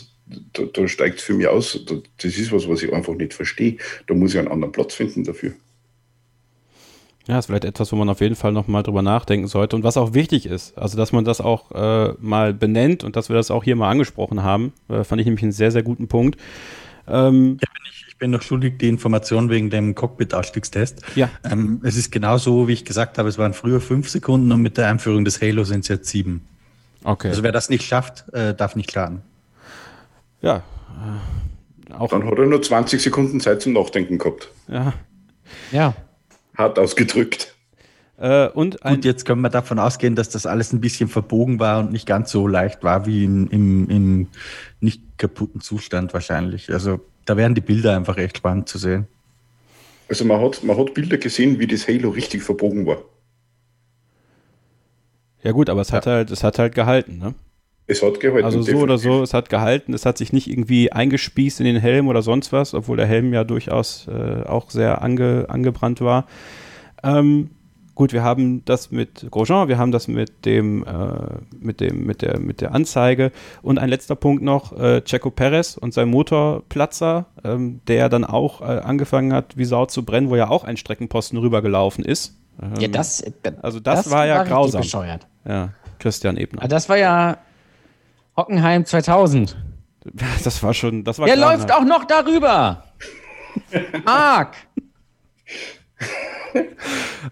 da, 0.53 0.63
da 0.63 0.87
steigt 0.87 1.19
es 1.19 1.23
für 1.23 1.33
mich 1.33 1.47
aus. 1.47 1.79
Da, 1.87 1.95
das 2.17 2.37
ist 2.37 2.51
was, 2.51 2.67
was 2.67 2.83
ich 2.83 2.93
einfach 2.93 3.13
nicht 3.13 3.33
verstehe. 3.33 3.77
Da 4.07 4.13
muss 4.13 4.33
ich 4.33 4.39
einen 4.39 4.47
anderen 4.47 4.71
Platz 4.71 4.93
finden 4.93 5.23
dafür. 5.23 5.53
Ja, 7.27 7.39
ist 7.39 7.47
vielleicht 7.47 7.65
etwas, 7.65 7.91
wo 7.91 7.95
man 7.95 8.09
auf 8.09 8.21
jeden 8.21 8.35
Fall 8.35 8.51
nochmal 8.51 8.83
drüber 8.83 9.01
nachdenken 9.01 9.47
sollte 9.47 9.75
und 9.75 9.83
was 9.83 9.97
auch 9.97 10.13
wichtig 10.13 10.45
ist. 10.45 10.77
Also, 10.77 10.95
dass 10.95 11.11
man 11.11 11.25
das 11.25 11.41
auch 11.41 11.71
äh, 11.71 12.13
mal 12.19 12.53
benennt 12.53 13.03
und 13.03 13.15
dass 13.15 13.29
wir 13.29 13.35
das 13.35 13.49
auch 13.49 13.63
hier 13.63 13.75
mal 13.75 13.89
angesprochen 13.89 14.43
haben, 14.43 14.73
äh, 14.89 15.03
fand 15.03 15.21
ich 15.21 15.25
nämlich 15.25 15.41
einen 15.41 15.51
sehr, 15.51 15.71
sehr 15.71 15.81
guten 15.81 16.07
Punkt. 16.07 16.39
Ähm, 17.07 17.57
ja, 17.61 17.67
ich, 17.89 18.05
ich, 18.07 18.17
bin 18.17 18.31
noch 18.31 18.41
schuldig 18.41 18.77
die 18.79 18.89
Information 18.89 19.49
wegen 19.49 19.69
dem 19.69 19.95
Cockpit-Ausstiegstest. 19.95 21.01
Ja. 21.15 21.29
Ähm, 21.43 21.81
es 21.83 21.95
ist 21.95 22.11
genau 22.11 22.37
so, 22.37 22.67
wie 22.67 22.73
ich 22.73 22.85
gesagt 22.85 23.17
habe, 23.17 23.29
es 23.29 23.37
waren 23.37 23.53
früher 23.53 23.81
fünf 23.81 24.09
Sekunden 24.09 24.51
und 24.51 24.61
mit 24.61 24.77
der 24.77 24.87
Einführung 24.87 25.25
des 25.25 25.41
Halo 25.41 25.63
sind 25.63 25.81
es 25.81 25.87
jetzt 25.89 26.09
sieben. 26.09 26.47
Okay. 27.03 27.29
Also 27.29 27.43
wer 27.43 27.51
das 27.51 27.69
nicht 27.69 27.85
schafft, 27.85 28.25
äh, 28.33 28.53
darf 28.55 28.75
nicht 28.75 28.91
schaden. 28.91 29.21
Ja. 30.41 30.63
Äh, 31.89 31.93
auch 31.93 32.09
Dann 32.09 32.25
hat 32.25 32.37
er 32.37 32.45
nur 32.45 32.61
20 32.61 33.01
Sekunden 33.01 33.39
Zeit 33.39 33.61
zum 33.61 33.73
Nachdenken 33.73 34.17
gehabt. 34.17 34.49
Ja. 34.67 34.93
Ja. 35.71 35.93
Hart 36.57 36.79
ausgedrückt. 36.79 37.54
Äh, 38.17 38.47
und, 38.49 38.81
und 38.83 39.05
jetzt 39.05 39.25
können 39.25 39.41
wir 39.41 39.49
davon 39.49 39.79
ausgehen, 39.79 40.15
dass 40.15 40.29
das 40.29 40.45
alles 40.45 40.71
ein 40.71 40.81
bisschen 40.81 41.09
verbogen 41.09 41.59
war 41.59 41.79
und 41.79 41.91
nicht 41.91 42.05
ganz 42.05 42.31
so 42.31 42.47
leicht 42.47 42.83
war 42.83 43.05
wie 43.05 43.25
in, 43.25 43.47
im, 43.47 43.89
im 43.89 44.27
nicht 44.79 45.01
kaputten 45.17 45.61
Zustand 45.61 46.13
wahrscheinlich. 46.13 46.71
Also 46.71 47.01
da 47.25 47.35
wären 47.37 47.55
die 47.55 47.61
Bilder 47.61 47.95
einfach 47.95 48.17
echt 48.17 48.37
spannend 48.37 48.69
zu 48.69 48.77
sehen. 48.77 49.07
Also 50.07 50.23
man 50.23 50.39
hat, 50.39 50.63
man 50.63 50.77
hat 50.77 50.93
Bilder 50.93 51.17
gesehen, 51.17 51.59
wie 51.59 51.67
das 51.67 51.87
Halo 51.87 52.09
richtig 52.09 52.43
verbogen 52.43 52.85
war. 52.85 52.99
Ja 55.43 55.51
gut, 55.51 55.69
aber 55.69 55.81
es 55.81 55.89
ja. 55.89 55.97
hat 55.97 56.07
halt, 56.07 56.31
es 56.31 56.43
hat 56.43 56.57
halt 56.57 56.73
gehalten, 56.73 57.17
ne? 57.17 57.33
Es 57.87 58.01
hat 58.01 58.19
gehalten. 58.19 58.45
Also 58.45 58.61
so 58.61 58.65
definitiv. 58.65 58.83
oder 58.83 58.97
so, 58.97 59.21
es 59.21 59.33
hat 59.33 59.49
gehalten. 59.49 59.93
Es 59.93 60.07
hat 60.07 60.17
sich 60.17 60.33
nicht 60.33 60.49
irgendwie 60.49 60.91
eingespießt 60.91 61.59
in 61.59 61.65
den 61.65 61.77
Helm 61.77 62.07
oder 62.07 62.23
sonst 62.23 62.51
was, 62.51 62.73
obwohl 62.73 62.97
der 62.97 63.05
Helm 63.05 63.31
ja 63.31 63.43
durchaus 63.43 64.07
äh, 64.07 64.43
auch 64.43 64.71
sehr 64.71 65.03
ange, 65.03 65.45
angebrannt 65.49 66.01
war. 66.01 66.25
Ähm, 67.03 67.51
gut, 67.95 68.13
wir 68.13 68.23
haben 68.23 68.63
das 68.65 68.91
mit 68.91 69.25
Grosjean, 69.31 69.67
wir 69.67 69.77
haben 69.77 69.91
das 69.91 70.07
mit 70.07 70.45
dem, 70.45 70.85
äh, 70.85 71.39
mit 71.57 71.79
dem, 71.79 72.05
mit 72.05 72.21
der, 72.21 72.39
mit 72.39 72.61
der 72.61 72.73
Anzeige 72.75 73.31
und 73.61 73.79
ein 73.79 73.89
letzter 73.89 74.15
Punkt 74.15 74.43
noch, 74.43 74.77
äh, 74.77 75.01
Checo 75.01 75.31
Perez 75.31 75.77
und 75.77 75.93
sein 75.93 76.09
Motorplatzer, 76.09 77.25
ähm, 77.43 77.79
der 77.87 78.09
dann 78.09 78.25
auch 78.25 78.61
äh, 78.61 78.65
angefangen 78.65 79.33
hat, 79.33 79.57
wie 79.57 79.65
Sau 79.65 79.85
zu 79.85 80.03
brennen, 80.03 80.29
wo 80.29 80.35
ja 80.35 80.49
auch 80.49 80.65
ein 80.65 80.77
Streckenposten 80.77 81.39
rübergelaufen 81.39 82.03
ist. 82.03 82.37
Ähm, 82.61 82.79
ja, 82.79 82.87
das, 82.89 83.23
also 83.61 83.79
das, 83.79 84.03
das 84.03 84.11
war 84.11 84.25
ja 84.25 84.37
war 84.37 84.45
grausam. 84.45 84.81
Bescheuert. 84.81 85.25
Ja, 85.47 85.69
Christian 85.99 86.37
Ebner. 86.37 86.63
Ah, 86.63 86.67
das 86.67 86.89
war 86.89 86.97
ja 86.97 87.37
Hockenheim 88.37 88.85
2000. 88.85 89.57
Das 90.43 90.61
war 90.61 90.75
schon, 90.75 91.03
das 91.03 91.17
war 91.17 91.25
Der 91.25 91.35
läuft 91.35 91.71
auch 91.71 91.83
noch 91.83 92.05
darüber. 92.05 92.83
Mark. 94.05 94.55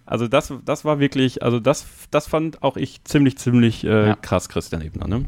Also 0.06 0.28
das, 0.28 0.52
das 0.66 0.86
war 0.86 1.00
wirklich, 1.00 1.44
also 1.44 1.60
das, 1.60 1.86
das 2.10 2.28
fand 2.28 2.64
auch 2.64 2.78
ich 2.78 3.04
ziemlich, 3.04 3.38
ziemlich 3.38 3.84
äh, 3.84 4.08
ja. 4.08 4.16
krass, 4.16 4.50
Christian 4.50 4.82
Ebner, 4.82 5.08
ne? 5.08 5.26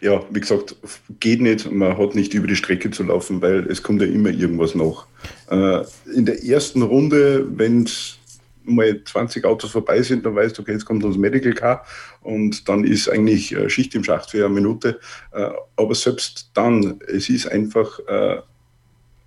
Ja, 0.00 0.22
wie 0.30 0.40
gesagt, 0.40 0.76
geht 1.18 1.40
nicht. 1.40 1.70
Man 1.72 1.98
hat 1.98 2.14
nicht 2.14 2.34
über 2.34 2.46
die 2.46 2.56
Strecke 2.56 2.90
zu 2.90 3.02
laufen, 3.04 3.42
weil 3.42 3.66
es 3.70 3.82
kommt 3.82 4.00
ja 4.02 4.06
immer 4.06 4.28
irgendwas 4.28 4.74
nach. 4.74 5.06
Äh, 5.50 5.84
in 6.14 6.26
der 6.26 6.44
ersten 6.44 6.82
Runde, 6.82 7.46
wenn 7.58 7.84
es 7.84 8.18
mal 8.64 9.02
20 9.02 9.44
Autos 9.44 9.72
vorbei 9.72 10.00
sind, 10.02 10.24
dann 10.24 10.36
weißt 10.36 10.56
du, 10.56 10.62
okay, 10.62 10.72
jetzt 10.72 10.84
kommt 10.84 11.04
uns 11.04 11.16
Medical 11.16 11.52
Car 11.52 11.84
und 12.22 12.68
dann 12.68 12.84
ist 12.84 13.08
eigentlich 13.08 13.54
äh, 13.54 13.68
Schicht 13.68 13.94
im 13.94 14.04
Schacht 14.04 14.30
für 14.30 14.44
eine 14.44 14.54
Minute. 14.54 15.00
Äh, 15.32 15.50
aber 15.76 15.94
selbst 15.94 16.50
dann, 16.54 17.00
es 17.08 17.28
ist 17.28 17.46
einfach 17.50 17.98
äh, 18.06 18.40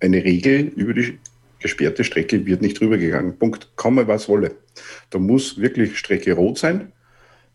eine 0.00 0.24
Regel 0.24 0.72
über 0.76 0.94
die 0.94 1.18
gesperrte 1.60 2.04
Strecke 2.04 2.46
wird 2.46 2.62
nicht 2.62 2.80
rübergegangen. 2.80 3.38
Punkt. 3.38 3.70
Komme 3.76 4.08
was 4.08 4.28
wolle. 4.28 4.56
Da 5.10 5.18
muss 5.18 5.60
wirklich 5.60 5.98
Strecke 5.98 6.32
rot 6.32 6.58
sein 6.58 6.92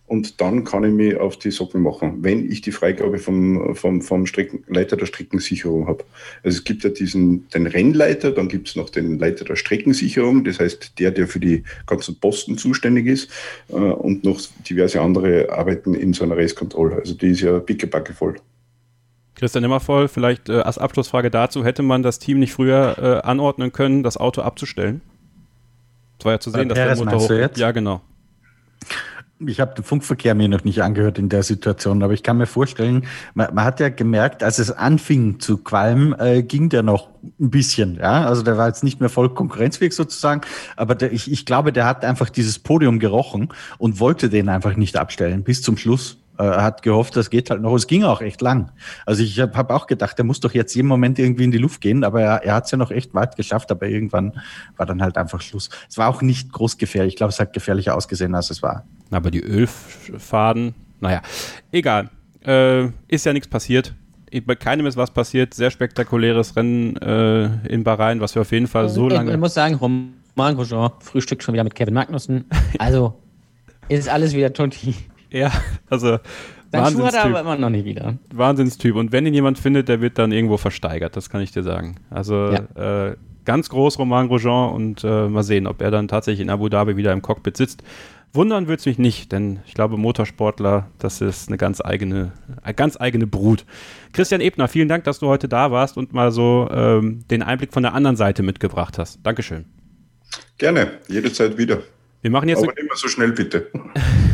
und 0.05 0.41
dann 0.41 0.63
kann 0.63 0.83
ich 0.83 0.91
mich 0.91 1.15
auf 1.15 1.37
die 1.37 1.51
Socken 1.51 1.81
machen, 1.81 2.17
wenn 2.21 2.49
ich 2.51 2.61
die 2.61 2.71
Freigabe 2.71 3.17
vom, 3.19 3.75
vom, 3.75 4.01
vom 4.01 4.25
Strecken, 4.25 4.63
Leiter 4.67 4.97
der 4.97 5.05
Streckensicherung 5.05 5.87
habe. 5.87 6.03
Also 6.43 6.57
es 6.57 6.63
gibt 6.63 6.83
ja 6.83 6.89
diesen, 6.89 7.47
den 7.49 7.67
Rennleiter, 7.67 8.31
dann 8.31 8.49
gibt 8.49 8.67
es 8.67 8.75
noch 8.75 8.89
den 8.89 9.17
Leiter 9.17 9.45
der 9.45 9.55
Streckensicherung, 9.55 10.43
das 10.43 10.59
heißt 10.59 10.99
der, 10.99 11.11
der 11.11 11.27
für 11.27 11.39
die 11.39 11.63
ganzen 11.87 12.19
Posten 12.19 12.57
zuständig 12.57 13.07
ist 13.07 13.31
äh, 13.69 13.75
und 13.75 14.23
noch 14.23 14.39
diverse 14.69 15.01
andere 15.01 15.51
Arbeiten 15.51 15.93
in 15.95 16.13
so 16.13 16.25
einer 16.25 16.37
Race 16.37 16.55
Control. 16.55 16.93
Also 16.93 17.15
die 17.15 17.31
ist 17.31 17.41
ja 17.41 17.59
pickebacke 17.59 18.13
voll. 18.13 18.35
Christian 19.35 19.63
Immervoll, 19.63 20.07
vielleicht 20.07 20.49
äh, 20.49 20.59
als 20.59 20.77
Abschlussfrage 20.77 21.31
dazu, 21.31 21.63
hätte 21.63 21.83
man 21.83 22.03
das 22.03 22.19
Team 22.19 22.39
nicht 22.39 22.53
früher 22.53 22.97
äh, 22.97 23.27
anordnen 23.27 23.71
können, 23.71 24.03
das 24.03 24.17
Auto 24.17 24.41
abzustellen? 24.41 25.01
Es 26.19 26.25
war 26.25 26.33
ja 26.33 26.39
zu 26.39 26.51
sehen, 26.51 26.67
Bei 26.69 26.75
dass 26.75 26.97
der 26.99 27.05
Motor 27.05 27.19
hoch... 27.19 27.57
Ja, 27.57 27.71
genau. 27.71 28.01
Ich 29.45 29.59
habe 29.59 29.73
den 29.73 29.83
Funkverkehr 29.83 30.35
mir 30.35 30.47
noch 30.47 30.63
nicht 30.63 30.81
angehört 30.81 31.17
in 31.17 31.27
der 31.27 31.43
Situation, 31.43 32.01
aber 32.01 32.13
ich 32.13 32.23
kann 32.23 32.37
mir 32.37 32.45
vorstellen, 32.45 33.05
man, 33.33 33.53
man 33.53 33.65
hat 33.65 33.79
ja 33.79 33.89
gemerkt, 33.89 34.43
als 34.43 34.59
es 34.59 34.71
anfing 34.71 35.39
zu 35.39 35.57
qualmen, 35.57 36.17
äh, 36.17 36.43
ging 36.43 36.69
der 36.69 36.83
noch 36.83 37.09
ein 37.39 37.49
bisschen. 37.49 37.95
Ja, 37.95 38.25
also 38.25 38.43
der 38.43 38.57
war 38.57 38.67
jetzt 38.67 38.83
nicht 38.83 38.99
mehr 39.01 39.09
voll 39.09 39.33
konkurrenzfähig 39.33 39.93
sozusagen, 39.93 40.41
aber 40.77 40.95
der, 40.95 41.11
ich, 41.11 41.29
ich 41.29 41.45
glaube, 41.45 41.73
der 41.73 41.85
hat 41.85 42.05
einfach 42.05 42.29
dieses 42.29 42.59
Podium 42.59 42.99
gerochen 42.99 43.49
und 43.77 43.99
wollte 43.99 44.29
den 44.29 44.47
einfach 44.47 44.77
nicht 44.77 44.95
abstellen 44.95 45.43
bis 45.43 45.61
zum 45.61 45.75
Schluss. 45.75 46.22
Äh, 46.43 46.61
hat 46.61 46.81
gehofft, 46.81 47.15
das 47.15 47.29
geht 47.29 47.49
halt 47.49 47.61
noch. 47.61 47.73
Es 47.75 47.87
ging 47.87 48.03
auch 48.03 48.21
echt 48.21 48.41
lang. 48.41 48.71
Also 49.05 49.23
ich 49.23 49.39
habe 49.39 49.55
hab 49.55 49.71
auch 49.71 49.87
gedacht, 49.87 50.17
der 50.17 50.25
muss 50.25 50.39
doch 50.39 50.53
jetzt 50.53 50.73
jeden 50.75 50.87
Moment 50.87 51.17
irgendwie 51.17 51.45
in 51.45 51.51
die 51.51 51.57
Luft 51.57 51.79
gehen, 51.79 52.03
aber 52.03 52.21
er, 52.21 52.43
er 52.43 52.55
hat 52.55 52.65
es 52.65 52.71
ja 52.71 52.77
noch 52.77 52.91
echt 52.91 53.13
weit 53.13 53.35
geschafft, 53.35 53.71
aber 53.71 53.87
irgendwann 53.87 54.33
war 54.75 54.85
dann 54.85 55.01
halt 55.01 55.17
einfach 55.17 55.41
Schluss. 55.41 55.69
Es 55.89 55.97
war 55.97 56.09
auch 56.09 56.21
nicht 56.21 56.51
groß 56.51 56.77
gefährlich. 56.77 57.13
Ich 57.13 57.17
glaube, 57.17 57.31
es 57.31 57.39
hat 57.39 57.53
gefährlicher 57.53 57.95
ausgesehen, 57.95 58.35
als 58.35 58.49
es 58.49 58.61
war. 58.61 58.85
Aber 59.11 59.31
die 59.31 59.41
Ölfaden, 59.41 60.75
naja, 60.99 61.21
egal. 61.71 62.09
Äh, 62.45 62.87
ist 63.07 63.25
ja 63.25 63.31
nichts 63.31 63.47
passiert. 63.47 63.93
Bei 64.45 64.55
keinem 64.55 64.85
ist 64.85 64.97
was 64.97 65.11
passiert. 65.11 65.53
Sehr 65.53 65.71
spektakuläres 65.71 66.55
Rennen 66.57 66.97
äh, 66.97 67.67
in 67.67 67.83
Bahrain, 67.83 68.19
was 68.19 68.35
wir 68.35 68.41
auf 68.41 68.51
jeden 68.51 68.67
Fall 68.67 68.89
so 68.89 69.07
lange. 69.07 69.31
Ich 69.31 69.37
muss 69.37 69.53
sagen, 69.53 69.75
Roman 69.75 70.55
Grosjean 70.55 70.91
frühstückt 70.99 71.43
schon 71.43 71.53
wieder 71.53 71.63
mit 71.63 71.75
Kevin 71.75 71.93
Magnussen. 71.93 72.45
Also 72.79 73.13
ist 73.87 74.09
alles 74.09 74.33
wieder 74.33 74.51
Tonti. 74.51 74.95
Ja, 75.33 75.51
also. 75.89 76.19
Dein 76.71 76.91
Schuh 76.91 77.03
hat 77.03 77.13
er 77.13 77.25
aber 77.25 77.41
immer 77.41 77.55
noch 77.55 77.69
nicht 77.69 77.85
wieder. 77.85 78.17
Wahnsinnstyp. 78.33 78.95
Und 78.95 79.11
wenn 79.11 79.27
ihn 79.27 79.33
jemand 79.35 79.59
findet, 79.59 79.89
der 79.89 80.01
wird 80.01 80.17
dann 80.17 80.31
irgendwo 80.31 80.57
versteigert, 80.57 81.15
das 81.15 81.29
kann 81.29 81.41
ich 81.41 81.51
dir 81.51 81.61
sagen. 81.61 81.97
Also 82.09 82.51
ja. 82.51 83.09
äh, 83.09 83.15
ganz 83.45 83.69
groß 83.69 83.99
Roman 83.99 84.27
Grosjean 84.27 84.73
und 84.73 85.03
äh, 85.03 85.27
mal 85.27 85.43
sehen, 85.43 85.67
ob 85.67 85.81
er 85.81 85.91
dann 85.91 86.07
tatsächlich 86.07 86.41
in 86.41 86.49
Abu 86.49 86.69
Dhabi 86.69 86.97
wieder 86.97 87.13
im 87.13 87.21
Cockpit 87.21 87.57
sitzt. 87.57 87.83
Wundern 88.33 88.67
würde 88.67 88.79
es 88.79 88.87
mich 88.87 88.97
nicht, 88.97 89.31
denn 89.31 89.59
ich 89.67 89.75
glaube, 89.75 89.97
Motorsportler, 89.97 90.87
das 90.97 91.21
ist 91.21 91.49
eine 91.49 91.57
ganz 91.57 91.79
eigene, 91.79 92.31
eine 92.63 92.73
ganz 92.73 92.99
eigene 92.99 93.27
Brut. 93.27 93.63
Christian 94.11 94.41
Ebner, 94.41 94.67
vielen 94.67 94.87
Dank, 94.87 95.03
dass 95.03 95.19
du 95.19 95.27
heute 95.27 95.47
da 95.47 95.69
warst 95.69 95.97
und 95.97 96.13
mal 96.13 96.31
so 96.31 96.67
ähm, 96.71 97.19
den 97.29 97.43
Einblick 97.43 97.71
von 97.71 97.83
der 97.83 97.93
anderen 97.93 98.15
Seite 98.15 98.41
mitgebracht 98.41 98.97
hast. 98.97 99.19
Dankeschön. 99.21 99.65
Gerne, 100.57 100.93
jederzeit 101.07 101.59
wieder. 101.59 101.83
Wir 102.23 102.31
machen 102.31 102.49
jetzt. 102.49 102.63
Aber 102.63 102.75
immer 102.75 102.95
so 102.95 103.07
schnell, 103.07 103.33
bitte. 103.33 103.67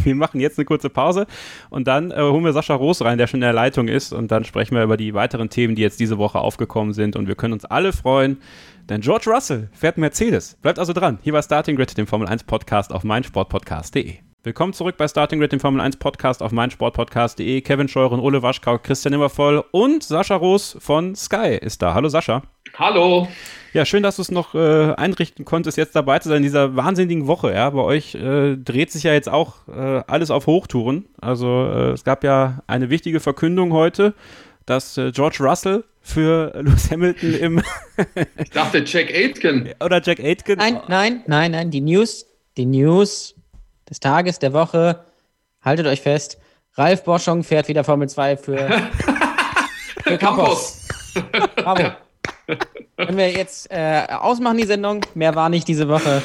wir 0.04 0.14
machen 0.14 0.40
jetzt 0.40 0.58
eine 0.58 0.64
kurze 0.64 0.90
Pause 0.90 1.26
und 1.70 1.86
dann 1.86 2.10
äh, 2.10 2.16
holen 2.16 2.44
wir 2.44 2.52
Sascha 2.52 2.74
Roos 2.74 3.02
rein, 3.02 3.18
der 3.18 3.26
schon 3.26 3.38
in 3.38 3.42
der 3.42 3.52
Leitung 3.52 3.88
ist 3.88 4.12
und 4.12 4.30
dann 4.30 4.44
sprechen 4.44 4.74
wir 4.74 4.82
über 4.82 4.96
die 4.96 5.14
weiteren 5.14 5.50
Themen, 5.50 5.74
die 5.74 5.82
jetzt 5.82 6.00
diese 6.00 6.18
Woche 6.18 6.38
aufgekommen 6.38 6.92
sind 6.92 7.16
und 7.16 7.28
wir 7.28 7.34
können 7.34 7.52
uns 7.52 7.64
alle 7.64 7.92
freuen, 7.92 8.38
denn 8.88 9.00
George 9.00 9.30
Russell 9.30 9.68
fährt 9.72 9.98
Mercedes. 9.98 10.56
Bleibt 10.62 10.78
also 10.78 10.92
dran. 10.92 11.18
Hier 11.22 11.32
war 11.32 11.42
Starting 11.42 11.76
Grid, 11.76 11.96
dem 11.96 12.06
Formel 12.06 12.28
1 12.28 12.44
Podcast 12.44 12.92
auf 12.92 13.04
meinsportpodcast.de. 13.04 14.16
Willkommen 14.42 14.72
zurück 14.72 14.96
bei 14.96 15.06
Starting 15.06 15.38
Grid, 15.38 15.52
dem 15.52 15.60
Formel 15.60 15.82
1 15.82 15.98
Podcast 15.98 16.42
auf 16.42 16.50
meinsportpodcast.de. 16.50 17.60
Kevin 17.60 17.88
Scheuren, 17.88 18.20
Ole 18.20 18.42
Waschkau, 18.42 18.78
Christian 18.78 19.12
Immervoll 19.12 19.62
und 19.70 20.02
Sascha 20.02 20.36
Roos 20.36 20.76
von 20.80 21.14
Sky 21.14 21.58
ist 21.60 21.82
da. 21.82 21.92
Hallo 21.92 22.08
Sascha. 22.08 22.42
Hallo. 22.78 23.28
Ja, 23.72 23.84
schön, 23.84 24.02
dass 24.02 24.16
du 24.16 24.22
es 24.22 24.30
noch 24.30 24.54
äh, 24.54 24.94
einrichten 24.94 25.44
konntest, 25.44 25.76
jetzt 25.76 25.94
dabei 25.94 26.18
zu 26.18 26.28
sein 26.28 26.38
in 26.38 26.42
dieser 26.42 26.74
wahnsinnigen 26.74 27.26
Woche. 27.26 27.52
Ja, 27.52 27.70
bei 27.70 27.82
euch 27.82 28.14
äh, 28.16 28.56
dreht 28.56 28.90
sich 28.90 29.04
ja 29.04 29.12
jetzt 29.12 29.28
auch 29.28 29.68
äh, 29.68 30.02
alles 30.06 30.30
auf 30.30 30.46
Hochtouren. 30.46 31.06
Also 31.20 31.66
äh, 31.66 31.90
es 31.92 32.02
gab 32.02 32.24
ja 32.24 32.62
eine 32.66 32.90
wichtige 32.90 33.20
Verkündung 33.20 33.72
heute, 33.72 34.14
dass 34.66 34.98
äh, 34.98 35.12
George 35.12 35.38
Russell 35.40 35.84
für 36.00 36.52
Lewis 36.60 36.90
Hamilton 36.90 37.34
im 37.34 37.62
Ich 38.42 38.50
dachte 38.50 38.82
Jack 38.84 39.10
Aitken. 39.14 39.68
Oder 39.84 40.02
Jack 40.02 40.18
Aitken. 40.18 40.58
Nein, 40.58 40.80
nein, 40.88 41.22
nein, 41.26 41.50
nein. 41.52 41.70
Die 41.70 41.80
News, 41.80 42.26
die 42.56 42.66
News 42.66 43.36
des 43.88 44.00
Tages, 44.00 44.38
der 44.40 44.52
Woche. 44.52 45.04
Haltet 45.62 45.86
euch 45.86 46.00
fest. 46.00 46.38
Ralf 46.74 47.04
Boschung 47.04 47.44
fährt 47.44 47.68
wieder 47.68 47.84
Formel 47.84 48.08
2 48.08 48.36
für, 48.36 48.56
für 50.04 50.18
Campos. 50.18 50.88
Bravo. 51.56 51.92
Können 52.96 53.16
wir 53.16 53.30
jetzt 53.30 53.70
äh, 53.70 54.06
ausmachen, 54.10 54.58
die 54.58 54.64
Sendung? 54.64 55.04
Mehr 55.14 55.34
war 55.34 55.48
nicht 55.48 55.68
diese 55.68 55.88
Woche. 55.88 56.22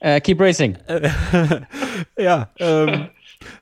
Äh, 0.00 0.20
keep 0.20 0.40
racing. 0.40 0.76
Ja, 2.18 2.50
ähm, 2.58 3.08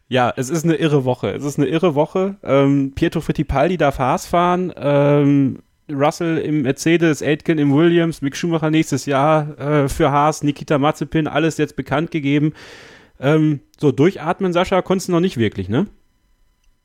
ja, 0.09 0.33
es 0.37 0.51
ist 0.51 0.65
eine 0.65 0.77
irre 0.77 1.05
Woche. 1.05 1.31
Es 1.31 1.45
ist 1.45 1.59
eine 1.59 1.69
irre 1.69 1.95
Woche. 1.95 2.37
Ähm, 2.43 2.93
Pietro 2.95 3.21
Fittipaldi 3.21 3.77
darf 3.77 3.99
Haas 3.99 4.27
fahren. 4.27 4.73
Ähm, 4.77 5.59
Russell 5.91 6.39
im 6.39 6.63
Mercedes, 6.63 7.23
Aitken 7.23 7.59
im 7.59 7.75
Williams, 7.75 8.23
Mick 8.23 8.37
Schumacher 8.37 8.71
nächstes 8.71 9.07
Jahr 9.07 9.59
äh, 9.59 9.89
für 9.89 10.11
Haas, 10.11 10.43
Nikita 10.43 10.79
Mazepin, 10.79 11.27
alles 11.27 11.59
jetzt 11.59 11.77
bekannt 11.77 12.11
gegeben. 12.11 12.55
Ähm, 13.19 13.61
so, 13.79 13.93
durchatmen, 13.93 14.53
Sascha, 14.53 14.83
konntest 14.83 15.09
du 15.09 15.13
noch 15.13 15.21
nicht 15.21 15.37
wirklich, 15.37 15.69
ne? 15.69 15.87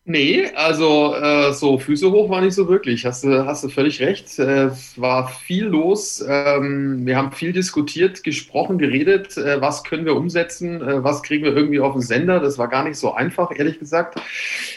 Nee, 0.08 0.52
also 0.54 1.16
äh, 1.16 1.52
so 1.54 1.80
Füße 1.80 2.12
hoch 2.12 2.30
war 2.30 2.40
nicht 2.42 2.54
so 2.54 2.68
wirklich. 2.68 3.08
Hast 3.08 3.24
du, 3.24 3.44
hast 3.48 3.64
du 3.64 3.70
völlig 3.70 4.00
recht. 4.02 4.38
Äh, 4.38 4.66
Es 4.66 5.02
war 5.02 5.28
viel 5.30 5.66
los. 5.66 6.24
Ähm, 6.28 7.08
wir 7.08 7.18
haben 7.18 7.32
viel 7.32 7.54
diskutiert, 7.54 8.24
gesprochen, 8.24 8.78
geredet. 8.78 9.36
Äh, 9.36 9.62
was 9.62 9.84
können 9.84 10.06
wir 10.06 10.16
umsetzen? 10.16 10.80
Äh, 10.80 11.04
was 11.04 11.24
kriegen 11.24 11.44
wir 11.44 11.56
irgendwie 11.56 11.80
auf 11.80 11.94
den 11.94 12.04
Sender? 12.04 12.40
Das 12.40 12.60
war 12.60 12.68
gar 12.68 12.84
nicht 12.84 12.98
so 12.98 13.14
einfach, 13.16 13.50
ehrlich 13.56 13.80
gesagt, 13.80 14.20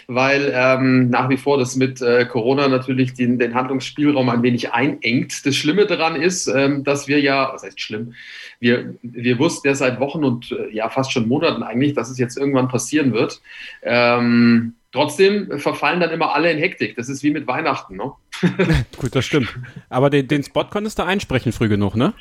weil 0.06 0.50
ähm, 0.54 1.10
nach 1.10 1.28
wie 1.28 1.36
vor 1.36 1.58
das 1.58 1.76
mit 1.76 2.00
äh, 2.00 2.24
Corona 2.24 2.66
natürlich 2.68 3.12
den, 3.12 3.38
den 3.38 3.54
Handlungsspielraum 3.54 4.30
ein 4.30 4.42
wenig 4.42 4.72
einengt. 4.72 5.44
Das 5.44 5.54
Schlimme 5.56 5.84
daran 5.84 6.16
ist, 6.16 6.46
ähm, 6.46 6.84
dass 6.84 7.06
wir 7.06 7.20
ja, 7.20 7.50
was 7.52 7.64
heißt 7.64 7.78
schlimm? 7.82 8.14
Wir, 8.60 8.94
wir 9.02 9.38
wussten 9.38 9.68
ja 9.68 9.74
seit 9.74 10.00
Wochen 10.00 10.24
und 10.24 10.52
äh, 10.52 10.74
ja 10.74 10.88
fast 10.88 11.12
schon 11.12 11.28
Monaten 11.28 11.62
eigentlich, 11.62 11.92
dass 11.92 12.08
es 12.08 12.16
jetzt 12.18 12.38
irgendwann 12.38 12.68
passieren 12.68 13.12
wird. 13.12 13.42
Ähm, 13.82 14.72
Trotzdem 14.92 15.58
verfallen 15.58 16.00
dann 16.00 16.10
immer 16.10 16.34
alle 16.34 16.50
in 16.50 16.58
Hektik. 16.58 16.96
Das 16.96 17.08
ist 17.08 17.22
wie 17.22 17.30
mit 17.30 17.46
Weihnachten, 17.46 17.96
ne? 17.96 18.12
Gut, 18.96 19.14
das 19.14 19.24
stimmt. 19.26 19.54
Aber 19.90 20.08
den, 20.08 20.28
den 20.28 20.42
Spot 20.42 20.64
konntest 20.64 20.98
du 20.98 21.02
einsprechen 21.02 21.52
früh 21.52 21.68
genug, 21.68 21.94
ne? 21.94 22.14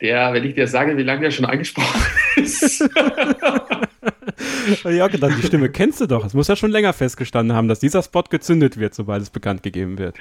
Der, 0.00 0.32
wenn 0.32 0.44
ich 0.44 0.54
dir 0.54 0.68
sage, 0.68 0.96
wie 0.96 1.02
lange 1.02 1.22
der 1.22 1.30
schon 1.32 1.46
angesprochen 1.46 2.00
ist. 2.36 2.88
Ja, 4.84 5.08
dann 5.08 5.34
die 5.36 5.46
Stimme 5.46 5.70
kennst 5.70 6.00
du 6.00 6.06
doch. 6.06 6.24
Es 6.24 6.34
muss 6.34 6.48
ja 6.48 6.54
schon 6.54 6.70
länger 6.70 6.92
festgestanden 6.92 7.56
haben, 7.56 7.68
dass 7.68 7.80
dieser 7.80 8.02
Spot 8.02 8.22
gezündet 8.22 8.78
wird, 8.78 8.94
sobald 8.94 9.22
es 9.22 9.30
bekannt 9.30 9.62
gegeben 9.62 9.98
wird. 9.98 10.16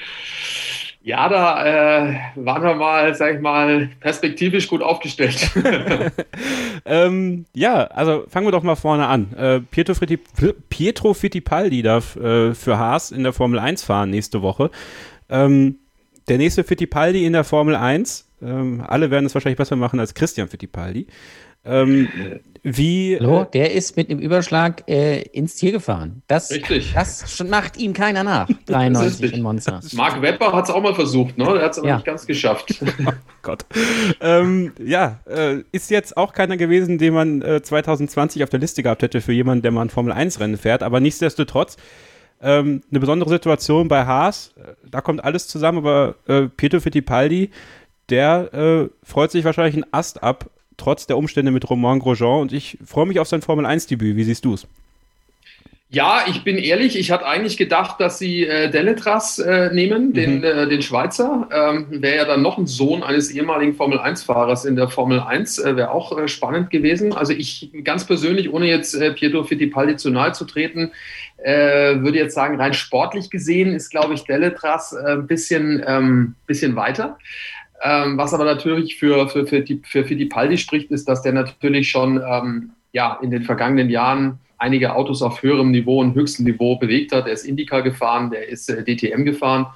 Ja, 1.08 1.30
da 1.30 1.66
äh, 1.66 2.16
waren 2.36 2.64
wir 2.64 2.76
mal, 2.76 3.16
sag 3.16 3.36
ich 3.36 3.42
mal, 3.42 3.90
perspektivisch 4.02 4.68
gut 4.68 4.84
aufgestellt. 4.84 5.50
Ähm, 6.86 7.46
ja, 7.54 7.86
also 7.86 8.24
fangen 8.30 8.48
wir 8.48 8.52
doch 8.52 8.64
mal 8.64 8.76
vorne 8.76 9.08
an. 9.08 9.34
Äh, 9.34 9.60
Pietro, 9.60 9.94
Fritti, 9.94 10.18
Pietro 10.70 11.14
Fittipaldi 11.14 11.82
darf 11.82 12.16
äh, 12.16 12.54
für 12.54 12.78
Haas 12.78 13.12
in 13.12 13.24
der 13.24 13.34
Formel 13.34 13.60
1 13.60 13.84
fahren 13.84 14.10
nächste 14.10 14.42
Woche. 14.42 14.70
Ähm, 15.30 15.80
der 16.30 16.38
nächste 16.38 16.64
Fittipaldi 16.64 17.26
in 17.26 17.34
der 17.34 17.44
Formel 17.44 17.76
1, 17.76 18.30
ähm, 18.42 18.82
alle 18.88 19.12
werden 19.12 19.26
es 19.26 19.34
wahrscheinlich 19.34 19.58
besser 19.58 19.76
machen 19.76 20.00
als 20.00 20.14
Christian 20.14 20.48
Fittipaldi. 20.48 21.08
Ähm, 21.68 22.08
wie, 22.64 23.18
Hallo, 23.20 23.46
der 23.46 23.74
ist 23.74 23.96
mit 23.96 24.10
einem 24.10 24.20
Überschlag 24.20 24.84
äh, 24.90 25.22
ins 25.22 25.56
Ziel 25.56 25.72
gefahren. 25.72 26.22
Das, 26.28 26.52
Richtig. 26.52 26.92
das 26.94 27.42
macht 27.48 27.78
ihm 27.78 27.94
keiner 27.94 28.24
nach. 28.24 28.50
93 28.66 29.22
richtig. 29.24 29.38
in 29.38 29.44
Monza. 29.44 29.80
Mark 29.94 30.22
Webber 30.22 30.52
hat 30.54 30.66
es 30.66 30.70
auch 30.72 30.82
mal 30.82 30.94
versucht, 30.96 31.38
ne? 31.38 31.46
Der 31.46 31.62
hat 31.62 31.72
es 31.72 31.78
aber 31.80 31.88
Ja. 31.88 31.96
nicht 31.96 32.06
ganz 32.06 32.26
geschafft. 32.26 32.84
Gott. 33.42 33.66
Ähm, 34.20 34.74
ja, 34.84 35.20
äh, 35.30 35.64
ist 35.72 35.90
jetzt 35.92 36.18
auch 36.18 36.34
keiner 36.34 36.58
gewesen, 36.58 36.98
den 36.98 37.14
man 37.14 37.42
äh, 37.42 37.62
2020 37.62 38.44
auf 38.44 38.50
der 38.50 38.60
Liste 38.60 38.84
gehabt 38.84 39.02
hätte 39.02 39.22
für 39.22 39.34
jemanden, 39.34 39.62
der 39.62 39.72
mal 39.72 39.84
ein 39.84 39.90
Formel-1-Rennen 39.90 40.58
fährt. 40.58 40.84
Aber 40.84 41.00
nichtsdestotrotz 41.00 41.78
ähm, 42.42 42.82
eine 42.92 43.00
besondere 43.00 43.30
Situation 43.30 43.88
bei 43.88 44.06
Haas. 44.06 44.54
Äh, 44.58 44.74
Da 44.90 45.00
kommt 45.02 45.24
alles 45.24 45.48
zusammen, 45.48 45.78
aber 45.80 46.16
äh, 46.28 46.44
Pietro 46.48 46.80
Fittipaldi, 46.82 47.50
der 48.10 48.54
äh, 48.54 48.90
freut 49.04 49.32
sich 49.32 49.46
wahrscheinlich 49.46 49.76
einen 49.76 49.92
Ast 49.94 50.22
ab, 50.22 50.50
trotz 50.78 51.08
der 51.08 51.18
Umstände 51.18 51.52
mit 51.52 51.70
Romain 51.70 52.00
Grosjean. 52.00 52.42
Und 52.42 52.54
ich 52.54 52.78
freue 52.86 53.06
mich 53.06 53.20
auf 53.20 53.28
sein 53.28 53.42
Formel-1-Debüt. 53.42 54.16
Wie 54.16 54.24
siehst 54.24 54.46
du 54.46 54.54
es? 54.54 54.68
Ja, 55.90 56.26
ich 56.28 56.44
bin 56.44 56.58
ehrlich, 56.58 57.00
ich 57.00 57.12
hatte 57.12 57.26
eigentlich 57.26 57.56
gedacht, 57.56 58.02
dass 58.02 58.20
sie 58.20 58.46
äh, 58.46 58.70
Deletras 58.70 59.40
äh, 59.40 59.74
nehmen, 59.74 60.12
den, 60.12 60.44
äh, 60.44 60.68
den 60.68 60.82
Schweizer. 60.82 61.48
Ähm, 61.50 61.88
Wäre 61.90 62.18
ja 62.18 62.26
dann 62.26 62.42
noch 62.42 62.58
ein 62.58 62.68
Sohn 62.68 63.04
eines 63.04 63.32
ehemaligen 63.32 63.74
Formel-1-Fahrers 63.74 64.66
in 64.66 64.76
der 64.76 64.90
Formel 64.90 65.22
1, 65.22 65.60
äh, 65.60 65.78
wäre 65.78 65.92
auch 65.92 66.18
äh, 66.18 66.28
spannend 66.28 66.72
gewesen. 66.72 67.14
Also 67.14 67.32
ich 67.32 67.72
ganz 67.86 68.06
persönlich, 68.06 68.52
ohne 68.52 68.68
jetzt 68.68 68.96
äh, 68.96 69.14
Pietro 69.14 69.46
Fittipaldi 69.46 69.96
zu 69.96 70.10
nahe 70.10 70.34
zu 70.34 70.44
treten, 70.44 70.92
äh, 71.38 72.02
würde 72.02 72.18
jetzt 72.18 72.36
sagen, 72.36 72.60
rein 72.60 72.74
sportlich 72.74 73.30
gesehen 73.30 73.74
ist, 73.74 73.90
glaube 73.90 74.14
ich, 74.14 74.26
Deletras 74.26 74.94
ein 74.94 75.26
bisschen, 75.26 75.82
ähm, 75.88 76.36
bisschen 76.48 76.76
weiter. 76.76 77.18
Ähm, 77.84 78.18
was 78.18 78.34
aber 78.34 78.46
natürlich 78.46 78.98
für, 78.98 79.30
für, 79.30 79.46
für, 79.46 79.62
die, 79.62 79.82
für 79.86 80.04
Fittipaldi 80.04 80.58
spricht, 80.58 80.92
ist, 80.92 81.08
dass 81.08 81.22
der 81.22 81.34
natürlich 81.34 81.90
schon 81.90 82.22
ähm, 82.28 82.72
ja, 82.92 83.20
in 83.22 83.32
den 83.32 83.44
vergangenen 83.44 83.90
Jahren 83.90 84.40
einige 84.58 84.96
Autos 84.96 85.22
auf 85.22 85.44
höherem 85.44 85.72
Niveau 85.72 86.00
und 86.00 86.16
höchstem 86.16 86.46
Niveau 86.46 86.78
bewegt 86.78 87.12
hat. 87.12 87.28
Er 87.28 87.34
ist 87.34 87.46
Indica 87.46 87.82
gefahren, 87.82 88.32
der 88.32 88.50
ist 88.50 88.70
äh, 88.70 88.84
DTM 88.84 89.24
gefahren 89.24 89.68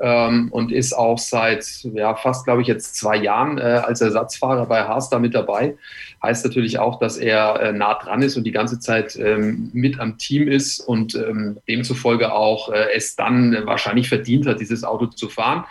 ähm, 0.00 0.48
und 0.50 0.72
ist 0.72 0.92
auch 0.92 1.18
seit 1.18 1.64
ja, 1.94 2.14
fast, 2.14 2.44
glaube 2.44 2.62
ich, 2.62 2.68
jetzt 2.68 2.96
zwei 2.96 3.16
Jahren 3.16 3.58
äh, 3.58 3.62
als 3.62 4.00
Ersatzfahrer 4.00 4.66
bei 4.66 4.82
Haas 4.82 5.10
da 5.10 5.18
mit 5.18 5.34
dabei. 5.34 5.76
Heißt 6.22 6.44
natürlich 6.44 6.78
auch, 6.78 6.98
dass 6.98 7.16
er 7.16 7.60
äh, 7.60 7.72
nah 7.72 7.94
dran 7.94 8.22
ist 8.22 8.36
und 8.36 8.44
die 8.44 8.52
ganze 8.52 8.78
Zeit 8.78 9.16
ähm, 9.16 9.70
mit 9.72 9.98
am 9.98 10.18
Team 10.18 10.48
ist 10.48 10.80
und 10.80 11.14
ähm, 11.14 11.58
demzufolge 11.68 12.32
auch 12.32 12.70
äh, 12.70 12.88
es 12.94 13.16
dann 13.16 13.56
wahrscheinlich 13.64 14.08
verdient 14.08 14.46
hat, 14.46 14.60
dieses 14.60 14.84
Auto 14.84 15.06
zu 15.06 15.28
fahren. 15.28 15.64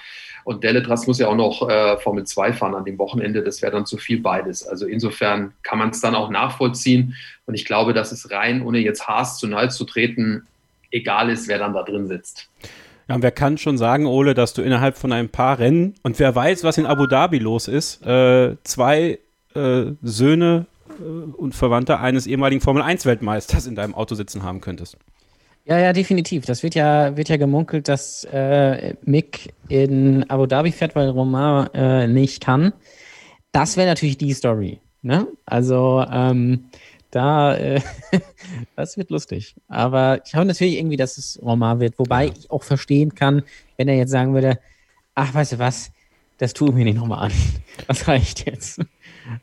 Und 0.44 0.64
Deletras 0.64 1.08
muss 1.08 1.20
ja 1.20 1.28
auch 1.28 1.36
noch 1.36 1.70
äh, 1.70 1.98
Formel 1.98 2.26
2 2.26 2.54
fahren 2.54 2.76
an 2.76 2.86
dem 2.86 2.98
Wochenende. 2.98 3.44
Das 3.44 3.62
wäre 3.62 3.72
dann 3.72 3.86
zu 3.86 3.98
viel 3.98 4.22
beides. 4.22 4.68
Also 4.68 4.86
insofern 4.86 5.54
kann 5.64 5.80
man 5.80 5.90
es 5.90 6.02
dann 6.02 6.16
auch 6.16 6.30
nachvollziehen. 6.30 7.16
Und 7.46 7.56
ich 7.56 7.66
glaube, 7.66 7.94
dass 7.94 8.12
es 8.12 8.32
rein, 8.32 8.62
ohne 8.62 8.80
jetzt 8.80 9.08
Haas 9.08 9.38
zu 9.38 9.48
nahe 9.48 9.70
zu 9.70 9.86
treten, 9.86 10.48
egal 10.92 11.30
ist, 11.30 11.48
wer 11.48 11.60
dann 11.60 11.74
da 11.74 11.84
drin 11.84 12.08
sitzt. 12.08 12.50
Ja, 13.08 13.20
wer 13.22 13.32
kann 13.32 13.58
schon 13.58 13.78
sagen, 13.78 14.06
Ole, 14.06 14.36
dass 14.36 14.54
du 14.54 14.62
innerhalb 14.62 14.96
von 14.96 15.12
ein 15.12 15.30
paar 15.30 15.58
Rennen 15.58 15.96
und 16.04 16.20
wer 16.20 16.36
weiß, 16.36 16.64
was 16.64 16.78
in 16.78 16.86
Abu 16.86 17.08
Dhabi 17.08 17.40
los 17.40 17.68
ist, 17.68 18.06
äh, 18.06 18.56
zwei 18.64 19.20
äh, 19.56 19.86
Söhne 20.04 20.68
äh, 21.00 21.04
und 21.04 21.56
Verwandte 21.56 22.00
eines 22.00 22.28
ehemaligen 22.28 22.62
Formel-1-Weltmeisters 22.62 23.66
in 23.66 23.74
deinem 23.74 23.96
Auto 23.96 24.14
sitzen 24.14 24.44
haben 24.44 24.62
könntest. 24.62 24.98
Ja, 25.70 25.78
ja, 25.78 25.94
definitiv. 25.94 26.46
Das 26.48 26.64
wird 26.64 26.74
ja, 26.74 27.16
wird 27.16 27.30
ja 27.30 27.38
gemunkelt, 27.38 27.88
dass 27.88 28.24
äh, 28.24 28.96
Mick 29.04 29.54
in 29.68 30.28
Abu 30.28 30.48
Dhabi 30.48 30.72
fährt, 30.72 30.96
weil 30.96 31.10
Romain 31.10 31.72
äh, 31.76 32.08
nicht 32.08 32.42
kann. 32.42 32.74
Das 33.52 33.78
wäre 33.78 33.88
natürlich 33.88 34.18
die 34.18 34.34
Story. 34.34 34.80
Ne? 35.04 35.28
Also, 35.46 36.04
ähm, 36.12 36.70
da, 37.12 37.56
äh, 37.56 37.82
das 38.76 38.98
wird 38.98 39.12
lustig. 39.12 39.58
Aber 39.68 40.22
ich 40.26 40.34
hoffe 40.34 40.46
natürlich 40.46 40.76
irgendwie, 40.80 40.98
dass 40.98 41.20
es 41.20 41.40
Romain 41.40 41.80
wird. 41.80 42.00
Wobei 42.00 42.30
ich 42.36 42.50
auch 42.50 42.64
verstehen 42.64 43.14
kann, 43.14 43.44
wenn 43.78 43.88
er 43.88 43.96
jetzt 43.96 44.10
sagen 44.10 44.34
würde, 44.34 44.58
ach, 45.14 45.36
weißt 45.36 45.52
du 45.52 45.60
was, 45.60 45.92
das 46.40 46.54
tue 46.54 46.70
ich 46.70 46.76
mir 46.76 46.86
nicht 46.86 46.98
nochmal 46.98 47.28
an. 47.28 47.32
Das 47.88 48.08
reicht 48.10 48.46
jetzt. 48.46 48.82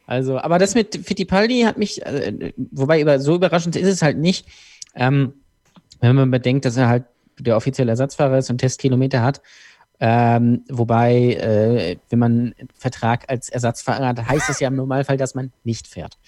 Also, 0.07 0.39
aber 0.39 0.59
das 0.59 0.75
mit 0.75 1.07
Fittipaldi 1.07 1.63
hat 1.63 1.79
mich, 1.79 2.05
äh, 2.05 2.53
wobei 2.57 3.01
über, 3.01 3.19
so 3.19 3.37
überraschend 3.37 3.77
ist 3.77 3.89
es 3.89 4.03
halt 4.03 4.19
nicht. 4.19 4.47
Ähm, 4.95 5.33
wenn 6.01 6.17
man 6.17 6.31
bedenkt, 6.31 6.65
dass 6.65 6.77
er 6.77 6.89
halt 6.89 7.05
der 7.39 7.57
offizielle 7.57 7.91
Ersatzfahrer 7.91 8.39
ist 8.39 8.51
und 8.51 8.59
Testkilometer 8.59 9.23
hat. 9.23 9.43
Ähm, 9.99 10.65
wobei, 10.69 11.35
äh, 11.35 11.97
wenn 12.11 12.19
man 12.19 12.33
einen 12.33 12.69
Vertrag 12.75 13.25
als 13.29 13.49
Ersatzfahrer 13.49 14.09
hat, 14.09 14.29
heißt 14.29 14.51
es 14.51 14.61
ja 14.61 14.69
im 14.69 14.77
Normalfall, 14.77 15.17
dass 15.17 15.35
man 15.35 15.53
nicht 15.65 15.87
fährt. 15.87 16.19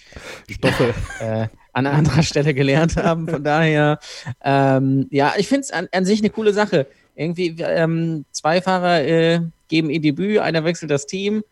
Stoffe. 0.49 0.95
Äh, 1.21 1.49
an 1.73 1.87
anderer 1.87 2.23
Stelle 2.23 2.55
gelernt 2.55 2.97
haben. 2.97 3.29
Von 3.29 3.45
daher, 3.45 3.99
ähm, 4.43 5.07
ja, 5.11 5.35
ich 5.37 5.49
finde 5.49 5.61
es 5.63 5.71
an, 5.71 5.89
an 5.93 6.05
sich 6.05 6.21
eine 6.21 6.31
coole 6.31 6.53
Sache. 6.53 6.87
Irgendwie, 7.15 7.57
ähm, 7.61 8.25
zwei 8.33 8.61
Fahrer 8.61 9.03
äh, 9.03 9.41
geben 9.69 9.91
ihr 9.91 10.01
Debüt, 10.01 10.39
einer 10.39 10.65
wechselt 10.65 10.91
das 10.91 11.07
Team 11.07 11.43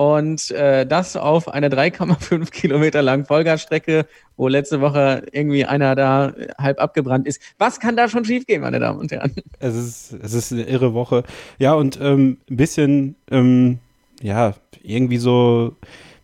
und 0.00 0.50
äh, 0.52 0.86
das 0.86 1.14
auf 1.14 1.52
einer 1.52 1.68
3,5 1.68 2.50
Kilometer 2.52 3.02
langen 3.02 3.26
Vollgasstrecke, 3.26 4.06
wo 4.38 4.48
letzte 4.48 4.80
Woche 4.80 5.26
irgendwie 5.30 5.66
einer 5.66 5.94
da 5.94 6.32
halb 6.56 6.80
abgebrannt 6.80 7.26
ist. 7.26 7.42
Was 7.58 7.80
kann 7.80 7.98
da 7.98 8.08
schon 8.08 8.24
schiefgehen, 8.24 8.62
meine 8.62 8.78
Damen 8.80 8.98
und 8.98 9.12
Herren? 9.12 9.34
Es 9.58 9.76
ist, 9.76 10.14
es 10.22 10.32
ist 10.32 10.52
eine 10.54 10.62
irre 10.62 10.94
Woche. 10.94 11.22
Ja, 11.58 11.74
und 11.74 12.00
ähm, 12.00 12.38
ein 12.50 12.56
bisschen, 12.56 13.14
ähm, 13.30 13.78
ja, 14.22 14.54
irgendwie 14.82 15.18
so, 15.18 15.76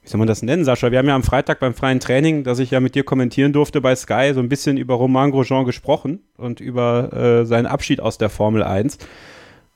wie 0.03 0.09
soll 0.09 0.21
man 0.21 0.29
das 0.29 0.41
nennen, 0.41 0.65
Sascha? 0.65 0.91
Wir 0.91 0.99
haben 0.99 1.09
ja 1.09 1.15
am 1.15 1.23
Freitag 1.23 1.61
beim 1.61 1.75
freien 1.75 2.01
Training, 2.01 2.45
das 2.45 2.61
ich 2.61 2.71
ja 2.71 2.81
mit 2.81 2.95
dir 2.95 3.05
kommentieren 3.05 3.53
durfte 3.53 3.83
bei 3.83 3.95
Sky, 3.95 4.31
so 4.33 4.41
ein 4.41 4.49
bisschen 4.49 4.79
über 4.79 4.95
Romain 4.95 5.33
Grosjean 5.33 5.67
gesprochen 5.67 6.21
und 6.39 6.61
über 6.61 7.13
äh, 7.13 7.45
seinen 7.45 7.67
Abschied 7.67 8.01
aus 8.01 8.17
der 8.17 8.31
Formel 8.31 8.63
1. 8.63 8.97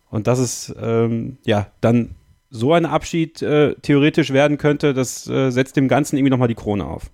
Und 0.08 0.26
dass 0.26 0.38
es, 0.38 0.74
ähm, 0.80 1.36
ja, 1.44 1.66
dann 1.82 2.14
so 2.50 2.72
ein 2.72 2.86
Abschied 2.86 3.42
äh, 3.42 3.74
theoretisch 3.82 4.32
werden 4.32 4.58
könnte, 4.58 4.94
das 4.94 5.28
äh, 5.28 5.50
setzt 5.50 5.76
dem 5.76 5.88
Ganzen 5.88 6.16
irgendwie 6.16 6.30
nochmal 6.30 6.48
die 6.48 6.54
Krone 6.54 6.84
auf. 6.84 7.10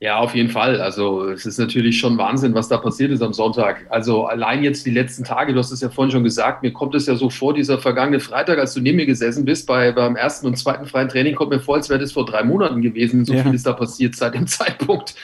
Ja, 0.00 0.18
auf 0.18 0.34
jeden 0.34 0.50
Fall. 0.50 0.80
Also 0.82 1.28
es 1.30 1.46
ist 1.46 1.56
natürlich 1.58 1.98
schon 1.98 2.18
Wahnsinn, 2.18 2.52
was 2.52 2.68
da 2.68 2.76
passiert 2.76 3.10
ist 3.10 3.22
am 3.22 3.32
Sonntag. 3.32 3.86
Also 3.88 4.26
allein 4.26 4.62
jetzt 4.62 4.84
die 4.84 4.90
letzten 4.90 5.24
Tage, 5.24 5.54
du 5.54 5.58
hast 5.58 5.70
es 5.70 5.80
ja 5.80 5.88
vorhin 5.88 6.10
schon 6.12 6.24
gesagt, 6.24 6.62
mir 6.62 6.72
kommt 6.72 6.94
es 6.94 7.06
ja 7.06 7.14
so 7.14 7.30
vor, 7.30 7.54
dieser 7.54 7.78
vergangene 7.78 8.20
Freitag, 8.20 8.58
als 8.58 8.74
du 8.74 8.80
neben 8.80 8.96
mir 8.96 9.06
gesessen 9.06 9.46
bist, 9.46 9.66
bei, 9.66 9.92
beim 9.92 10.16
ersten 10.16 10.46
und 10.46 10.58
zweiten 10.58 10.84
freien 10.86 11.08
Training, 11.08 11.34
kommt 11.34 11.50
mir 11.52 11.60
vor, 11.60 11.76
als 11.76 11.88
wäre 11.88 12.00
das 12.00 12.12
vor 12.12 12.26
drei 12.26 12.42
Monaten 12.42 12.82
gewesen. 12.82 13.24
So 13.24 13.32
Ja. 13.32 13.44
viel 13.44 13.54
ist 13.54 13.66
da 13.66 13.72
passiert 13.72 14.14
seit 14.14 14.34
dem 14.34 14.46
Zeitpunkt. 14.46 15.14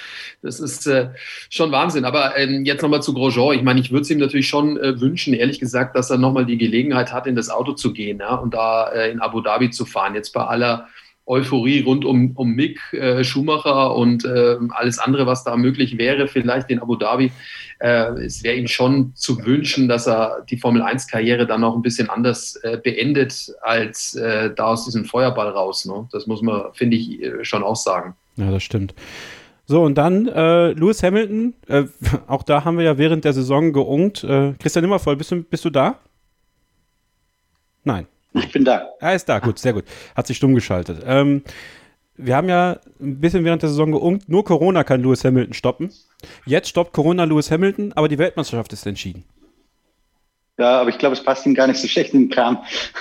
Das 0.42 0.58
ist 0.58 0.86
äh, 0.86 1.10
schon 1.50 1.70
Wahnsinn. 1.70 2.04
Aber 2.04 2.36
ähm, 2.36 2.64
jetzt 2.64 2.82
nochmal 2.82 3.02
zu 3.02 3.12
Grosjean. 3.12 3.56
Ich 3.56 3.62
meine, 3.62 3.80
ich 3.80 3.90
würde 3.90 4.02
es 4.02 4.10
ihm 4.10 4.18
natürlich 4.18 4.48
schon 4.48 4.78
äh, 4.78 5.00
wünschen, 5.00 5.34
ehrlich 5.34 5.60
gesagt, 5.60 5.96
dass 5.96 6.10
er 6.10 6.18
nochmal 6.18 6.46
die 6.46 6.58
Gelegenheit 6.58 7.12
hat, 7.12 7.26
in 7.26 7.36
das 7.36 7.50
Auto 7.50 7.72
zu 7.72 7.92
gehen 7.92 8.20
ja, 8.20 8.34
und 8.34 8.54
da 8.54 8.88
äh, 8.88 9.10
in 9.10 9.20
Abu 9.20 9.40
Dhabi 9.40 9.70
zu 9.70 9.84
fahren. 9.84 10.14
Jetzt 10.14 10.32
bei 10.32 10.44
aller 10.44 10.86
Euphorie 11.26 11.82
rund 11.82 12.04
um, 12.04 12.32
um 12.34 12.54
Mick 12.54 12.80
Schumacher 13.20 13.94
und 13.94 14.24
äh, 14.24 14.56
alles 14.70 14.98
andere, 14.98 15.26
was 15.26 15.44
da 15.44 15.56
möglich 15.56 15.96
wäre, 15.96 16.26
vielleicht 16.26 16.70
in 16.70 16.80
Abu 16.80 16.96
Dhabi. 16.96 17.30
Es 17.78 18.42
wäre 18.42 18.56
ihm 18.56 18.66
schon 18.66 19.12
zu 19.14 19.44
wünschen, 19.46 19.86
dass 19.86 20.08
er 20.08 20.44
die 20.50 20.56
Formel 20.56 20.82
1-Karriere 20.82 21.46
dann 21.46 21.60
noch 21.60 21.76
ein 21.76 21.82
bisschen 21.82 22.10
anders 22.10 22.60
beendet, 22.82 23.54
als 23.62 24.12
da 24.12 24.64
aus 24.64 24.86
diesem 24.86 25.04
Feuerball 25.04 25.48
raus. 25.48 25.86
Ne? 25.86 26.08
Das 26.10 26.26
muss 26.26 26.42
man, 26.42 26.74
finde 26.74 26.96
ich, 26.96 27.20
schon 27.42 27.62
auch 27.62 27.76
sagen. 27.76 28.16
Ja, 28.36 28.50
das 28.50 28.64
stimmt. 28.64 28.94
So, 29.70 29.84
und 29.84 29.94
dann 29.96 30.26
äh, 30.26 30.72
Lewis 30.72 31.00
Hamilton. 31.04 31.54
Äh, 31.68 31.84
auch 32.26 32.42
da 32.42 32.64
haben 32.64 32.76
wir 32.76 32.84
ja 32.84 32.98
während 32.98 33.24
der 33.24 33.32
Saison 33.32 33.72
geungt. 33.72 34.24
Äh, 34.24 34.54
Christian 34.58 34.82
Nimmervoll, 34.82 35.14
bist 35.14 35.30
du, 35.30 35.44
bist 35.44 35.64
du 35.64 35.70
da? 35.70 36.00
Nein. 37.84 38.08
Ich 38.34 38.50
bin 38.50 38.64
da. 38.64 38.88
Er 38.98 39.14
ist 39.14 39.28
da, 39.28 39.38
gut, 39.38 39.60
sehr 39.60 39.72
gut. 39.72 39.84
Hat 40.16 40.26
sich 40.26 40.38
stumm 40.38 40.56
geschaltet. 40.56 41.04
Ähm, 41.06 41.42
wir 42.16 42.34
haben 42.34 42.48
ja 42.48 42.80
ein 43.00 43.20
bisschen 43.20 43.44
während 43.44 43.62
der 43.62 43.68
Saison 43.68 43.92
geungt, 43.92 44.28
nur 44.28 44.44
Corona 44.44 44.82
kann 44.82 45.02
Lewis 45.02 45.24
Hamilton 45.24 45.54
stoppen. 45.54 45.92
Jetzt 46.46 46.68
stoppt 46.68 46.92
Corona 46.92 47.22
Lewis 47.22 47.52
Hamilton, 47.52 47.92
aber 47.92 48.08
die 48.08 48.18
Weltmeisterschaft 48.18 48.72
ist 48.72 48.84
entschieden. 48.88 49.22
Ja, 50.60 50.82
aber 50.82 50.90
ich 50.90 50.98
glaube, 50.98 51.14
es 51.14 51.24
passt 51.24 51.46
ihm 51.46 51.54
gar 51.54 51.66
nicht 51.66 51.80
so 51.80 51.88
schlecht 51.88 52.12
in 52.12 52.24
den 52.24 52.30
Kram. 52.30 52.58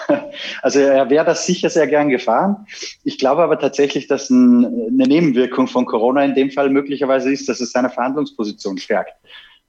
Also 0.62 0.80
er 0.80 1.10
wäre 1.10 1.26
das 1.26 1.46
sicher 1.46 1.70
sehr 1.70 1.88
gern 1.88 2.10
gefahren. 2.10 2.66
Ich 3.04 3.18
glaube 3.18 3.44
aber 3.44 3.60
tatsächlich, 3.60 4.08
dass 4.08 4.30
ein, 4.30 4.66
eine 4.66 5.08
Nebenwirkung 5.08 5.68
von 5.68 5.86
Corona 5.86 6.24
in 6.24 6.36
dem 6.36 6.52
Fall 6.52 6.70
möglicherweise 6.70 7.32
ist, 7.32 7.50
dass 7.50 7.60
es 7.60 7.72
seine 7.72 7.90
Verhandlungsposition 7.90 8.78
stärkt. 8.78 9.14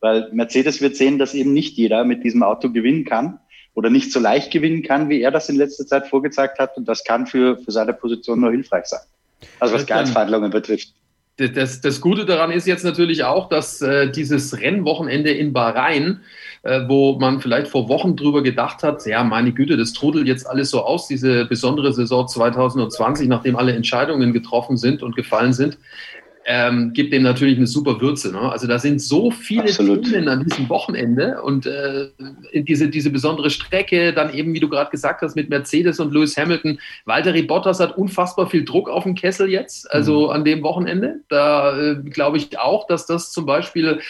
Weil 0.00 0.28
Mercedes 0.32 0.80
wird 0.80 0.94
sehen, 0.94 1.18
dass 1.18 1.34
eben 1.34 1.52
nicht 1.52 1.76
jeder 1.76 2.04
mit 2.04 2.22
diesem 2.22 2.44
Auto 2.44 2.70
gewinnen 2.70 3.04
kann 3.04 3.40
oder 3.74 3.90
nicht 3.90 4.12
so 4.12 4.20
leicht 4.20 4.52
gewinnen 4.52 4.82
kann, 4.82 5.08
wie 5.08 5.20
er 5.20 5.32
das 5.32 5.48
in 5.48 5.56
letzter 5.56 5.86
Zeit 5.86 6.06
vorgezeigt 6.06 6.60
hat. 6.60 6.76
Und 6.76 6.86
das 6.86 7.02
kann 7.02 7.26
für, 7.26 7.58
für 7.58 7.72
seine 7.72 7.92
Position 7.92 8.40
nur 8.40 8.52
hilfreich 8.52 8.86
sein. 8.86 9.00
Also 9.58 9.74
was 9.74 9.86
Gehaltsverhandlungen 9.86 10.50
betrifft. 10.50 10.94
Das, 11.36 11.52
das, 11.52 11.80
das 11.80 12.00
Gute 12.00 12.26
daran 12.26 12.52
ist 12.52 12.66
jetzt 12.66 12.84
natürlich 12.84 13.24
auch, 13.24 13.48
dass 13.48 13.80
äh, 13.80 14.10
dieses 14.10 14.60
Rennwochenende 14.60 15.30
in 15.30 15.52
Bahrain, 15.52 16.20
äh, 16.62 16.82
wo 16.88 17.18
man 17.18 17.40
vielleicht 17.40 17.68
vor 17.68 17.88
Wochen 17.88 18.16
drüber 18.16 18.42
gedacht 18.42 18.82
hat, 18.82 19.06
ja, 19.06 19.24
meine 19.24 19.52
Güte, 19.52 19.76
das 19.76 19.92
trudelt 19.92 20.26
jetzt 20.26 20.46
alles 20.46 20.70
so 20.70 20.82
aus, 20.84 21.08
diese 21.08 21.46
besondere 21.46 21.92
Saison 21.92 22.28
2020, 22.28 23.28
nachdem 23.28 23.56
alle 23.56 23.72
Entscheidungen 23.72 24.32
getroffen 24.32 24.76
sind 24.76 25.02
und 25.02 25.16
gefallen 25.16 25.52
sind, 25.52 25.78
ähm, 26.46 26.92
gibt 26.92 27.12
dem 27.12 27.22
natürlich 27.22 27.58
eine 27.58 27.66
super 27.66 28.00
Würze. 28.00 28.32
Ne? 28.32 28.40
Also 28.40 28.66
da 28.66 28.78
sind 28.78 29.00
so 29.00 29.30
viele 29.30 29.64
Absolut. 29.64 30.04
Themen 30.04 30.28
an 30.28 30.44
diesem 30.44 30.68
Wochenende 30.68 31.40
und 31.42 31.66
äh, 31.66 32.08
diese, 32.54 32.88
diese 32.88 33.10
besondere 33.10 33.50
Strecke, 33.50 34.12
dann 34.12 34.32
eben, 34.32 34.54
wie 34.54 34.60
du 34.60 34.68
gerade 34.68 34.90
gesagt 34.90 35.22
hast, 35.22 35.36
mit 35.36 35.50
Mercedes 35.50 36.00
und 36.00 36.12
Lewis 36.12 36.36
Hamilton. 36.36 36.78
Valtteri 37.04 37.42
Bottas 37.42 37.78
hat 37.78 37.96
unfassbar 37.96 38.48
viel 38.48 38.64
Druck 38.64 38.88
auf 38.88 39.04
dem 39.04 39.14
Kessel 39.14 39.50
jetzt, 39.50 39.90
also 39.92 40.30
an 40.30 40.44
dem 40.44 40.62
Wochenende. 40.62 41.20
Da 41.28 41.78
äh, 41.78 41.96
glaube 41.96 42.38
ich 42.38 42.58
auch, 42.58 42.86
dass 42.86 43.06
das 43.06 43.30
zum 43.32 43.46
Beispiel 43.46 44.00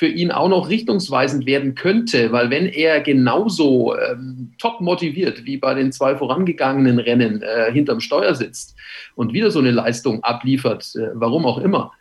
für 0.00 0.06
ihn 0.06 0.30
auch 0.30 0.48
noch 0.48 0.70
richtungsweisend 0.70 1.44
werden 1.44 1.74
könnte, 1.74 2.32
weil 2.32 2.48
wenn 2.48 2.64
er 2.64 3.02
genauso 3.02 3.94
ähm, 3.98 4.54
top 4.56 4.80
motiviert 4.80 5.44
wie 5.44 5.58
bei 5.58 5.74
den 5.74 5.92
zwei 5.92 6.16
vorangegangenen 6.16 6.98
Rennen 6.98 7.42
äh, 7.42 7.70
hinterm 7.70 8.00
Steuer 8.00 8.34
sitzt 8.34 8.74
und 9.14 9.34
wieder 9.34 9.50
so 9.50 9.58
eine 9.58 9.72
Leistung 9.72 10.24
abliefert, 10.24 10.90
äh, 10.96 11.10
warum 11.12 11.44
auch 11.44 11.58
immer, 11.58 11.92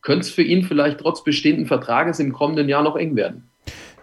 könnte 0.00 0.20
es 0.20 0.30
für 0.30 0.44
ihn 0.44 0.62
vielleicht 0.62 1.00
trotz 1.00 1.24
bestehenden 1.24 1.66
Vertrages 1.66 2.20
im 2.20 2.32
kommenden 2.32 2.68
Jahr 2.68 2.84
noch 2.84 2.94
eng 2.94 3.16
werden. 3.16 3.50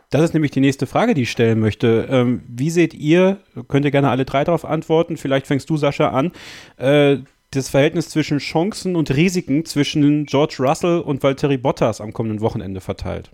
Das 0.10 0.24
ist 0.24 0.34
nämlich 0.34 0.52
die 0.52 0.60
nächste 0.60 0.86
Frage, 0.86 1.14
die 1.14 1.22
ich 1.22 1.32
stellen 1.32 1.62
möchte. 1.62 2.06
Ähm, 2.10 2.42
wie 2.50 2.70
seht 2.70 2.94
ihr, 2.94 3.38
könnt 3.70 3.86
ihr 3.86 3.92
gerne 3.92 4.10
alle 4.10 4.26
drei 4.26 4.44
darauf 4.44 4.66
antworten, 4.66 5.16
vielleicht 5.16 5.48
fängst 5.48 5.70
du, 5.70 5.78
Sascha, 5.78 6.10
an, 6.10 6.34
äh, 6.76 7.20
das 7.52 7.70
Verhältnis 7.70 8.10
zwischen 8.10 8.40
Chancen 8.40 8.96
und 8.96 9.16
Risiken 9.16 9.66
zwischen 9.66 10.26
George 10.26 10.58
Russell 10.60 11.00
und 11.00 11.24
Valtteri 11.24 11.58
Bottas 11.58 12.02
am 12.02 12.14
kommenden 12.14 12.42
Wochenende 12.42 12.82
verteilt? 12.82 13.32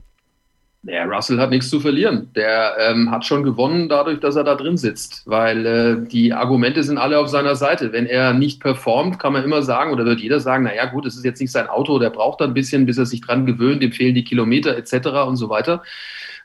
Der 0.85 1.05
Russell 1.05 1.39
hat 1.39 1.49
nichts 1.49 1.69
zu 1.69 1.79
verlieren. 1.79 2.29
Der 2.35 2.75
ähm, 2.77 3.09
hat 3.09 3.25
schon 3.25 3.43
gewonnen 3.43 3.87
dadurch, 3.87 4.19
dass 4.19 4.35
er 4.35 4.43
da 4.43 4.55
drin 4.55 4.75
sitzt, 4.75 5.23
weil 5.25 5.65
äh, 5.65 6.09
die 6.09 6.33
Argumente 6.33 6.83
sind 6.83 6.97
alle 6.97 7.19
auf 7.19 7.29
seiner 7.29 7.55
Seite. 7.55 7.93
Wenn 7.93 8.05
er 8.05 8.33
nicht 8.33 8.59
performt, 8.59 9.17
kann 9.17 9.31
man 9.31 9.45
immer 9.45 9.61
sagen 9.61 9.93
oder 9.93 10.03
wird 10.03 10.19
jeder 10.19 10.41
sagen, 10.41 10.65
naja 10.65 10.85
gut, 10.87 11.05
es 11.05 11.15
ist 11.15 11.23
jetzt 11.23 11.39
nicht 11.39 11.53
sein 11.53 11.67
Auto, 11.67 11.99
der 11.99 12.09
braucht 12.09 12.41
da 12.41 12.45
ein 12.45 12.53
bisschen, 12.53 12.85
bis 12.85 12.97
er 12.97 13.05
sich 13.05 13.21
dran 13.21 13.45
gewöhnt, 13.45 13.81
dem 13.81 13.93
fehlen 13.93 14.13
die 14.13 14.25
Kilometer 14.25 14.75
etc. 14.75 15.07
und 15.25 15.37
so 15.37 15.47
weiter. 15.47 15.83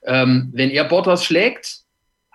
Ähm, 0.04 0.50
wenn 0.52 0.70
er 0.70 0.84
Bottas 0.84 1.24
schlägt, 1.24 1.87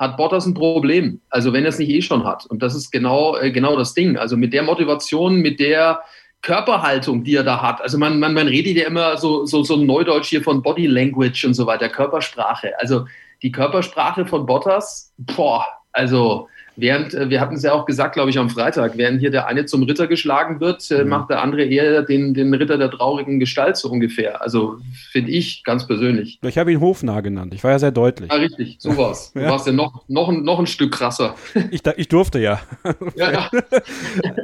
hat 0.03 0.17
Bottas 0.17 0.45
ein 0.45 0.53
Problem. 0.53 1.21
Also 1.29 1.53
wenn 1.53 1.63
er 1.63 1.69
es 1.69 1.79
nicht 1.79 1.89
eh 1.89 2.01
schon 2.01 2.25
hat. 2.25 2.45
Und 2.45 2.61
das 2.61 2.75
ist 2.75 2.91
genau, 2.91 3.37
äh, 3.37 3.51
genau 3.51 3.75
das 3.75 3.93
Ding. 3.93 4.17
Also 4.17 4.37
mit 4.37 4.53
der 4.53 4.63
Motivation, 4.63 5.37
mit 5.37 5.59
der 5.59 6.01
Körperhaltung, 6.41 7.23
die 7.23 7.35
er 7.35 7.43
da 7.43 7.61
hat. 7.61 7.81
Also 7.81 7.97
man, 7.97 8.19
man, 8.19 8.33
man 8.33 8.47
redet 8.47 8.75
ja 8.75 8.85
immer 8.85 9.17
so, 9.17 9.45
so, 9.45 9.63
so 9.63 9.77
Neudeutsch 9.77 10.27
hier 10.27 10.43
von 10.43 10.61
Body 10.61 10.87
Language 10.87 11.45
und 11.45 11.53
so 11.53 11.65
weiter, 11.65 11.89
Körpersprache. 11.89 12.73
Also 12.79 13.05
die 13.41 13.51
Körpersprache 13.51 14.25
von 14.25 14.45
Bottas, 14.45 15.13
boah, 15.17 15.65
also 15.93 16.49
während, 16.75 17.13
äh, 17.13 17.29
wir 17.29 17.39
hatten 17.41 17.55
es 17.55 17.63
ja 17.63 17.73
auch 17.73 17.85
gesagt, 17.85 18.13
glaube 18.15 18.29
ich, 18.29 18.37
am 18.39 18.49
Freitag, 18.49 18.97
während 18.97 19.19
hier 19.19 19.29
der 19.31 19.47
eine 19.47 19.65
zum 19.65 19.83
Ritter 19.83 20.07
geschlagen 20.07 20.59
wird, 20.59 20.89
äh, 20.91 21.03
macht 21.03 21.29
der 21.29 21.41
andere 21.41 21.63
eher 21.63 22.01
den, 22.03 22.33
den 22.33 22.53
Ritter 22.53 22.77
der 22.77 22.89
traurigen 22.91 23.39
Gestalt 23.39 23.77
so 23.77 23.89
ungefähr. 23.89 24.41
Also 24.41 24.77
finde 25.11 25.31
ich 25.31 25.63
ganz 25.63 25.85
persönlich. 25.87 26.39
Ich 26.41 26.57
habe 26.57 26.71
ihn 26.71 26.79
Hofnarr 26.81 27.21
genannt, 27.21 27.53
ich 27.53 27.63
war 27.63 27.71
ja 27.71 27.79
sehr 27.79 27.91
deutlich. 27.91 28.31
Ja, 28.31 28.37
richtig, 28.37 28.77
so 28.79 28.95
war's. 28.97 29.31
Du 29.33 29.39
Ja. 29.41 29.49
warst 29.49 29.67
ja 29.67 29.73
noch, 29.73 30.03
noch, 30.07 30.29
ein- 30.29 30.43
noch 30.43 30.59
ein 30.59 30.67
Stück 30.67 30.93
krasser. 30.93 31.35
Ich, 31.71 31.81
ich 31.97 32.07
durfte 32.07 32.39
ja. 32.39 32.59
Ja, 33.15 33.31
ja. 33.31 33.51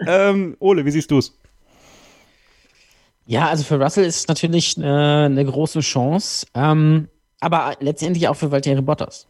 ähm, 0.29 0.55
Ole, 0.59 0.85
wie 0.85 0.91
siehst 0.91 1.09
du 1.11 1.17
es? 1.17 1.33
Ja, 3.25 3.47
also 3.47 3.63
für 3.63 3.79
Russell 3.79 4.05
ist 4.05 4.15
es 4.21 4.27
natürlich 4.27 4.77
äh, 4.77 4.81
eine 4.83 5.45
große 5.45 5.81
Chance, 5.81 6.47
ähm, 6.55 7.09
aber 7.39 7.73
letztendlich 7.79 8.27
auch 8.27 8.33
für 8.35 8.51
Valtteri 8.51 8.81
Bottas. 8.81 9.27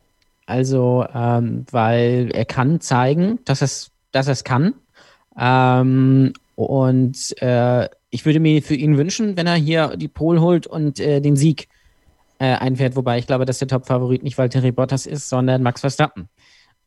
Also, 0.49 1.05
ähm, 1.13 1.65
weil 1.69 2.31
er 2.33 2.45
kann 2.45 2.81
zeigen, 2.81 3.37
dass 3.45 3.61
es, 3.61 3.91
dass 4.11 4.27
es 4.27 4.43
kann. 4.43 4.73
Ähm, 5.39 6.33
und 6.55 7.39
äh, 7.41 7.87
ich 8.09 8.25
würde 8.25 8.39
mir 8.39 8.63
für 8.63 8.73
ihn 8.73 8.97
wünschen, 8.97 9.37
wenn 9.37 9.45
er 9.45 9.55
hier 9.55 9.95
die 9.95 10.07
Pole 10.07 10.41
holt 10.41 10.65
und 10.65 10.99
äh, 10.99 11.21
den 11.21 11.35
Sieg 11.35 11.67
äh, 12.39 12.55
einfährt, 12.55 12.95
wobei 12.95 13.19
ich 13.19 13.27
glaube, 13.27 13.45
dass 13.45 13.59
der 13.59 13.67
Top-Favorit 13.67 14.23
nicht 14.23 14.39
Valtteri 14.39 14.71
Bottas 14.71 15.05
ist, 15.05 15.29
sondern 15.29 15.61
Max 15.61 15.81
Verstappen. 15.81 16.29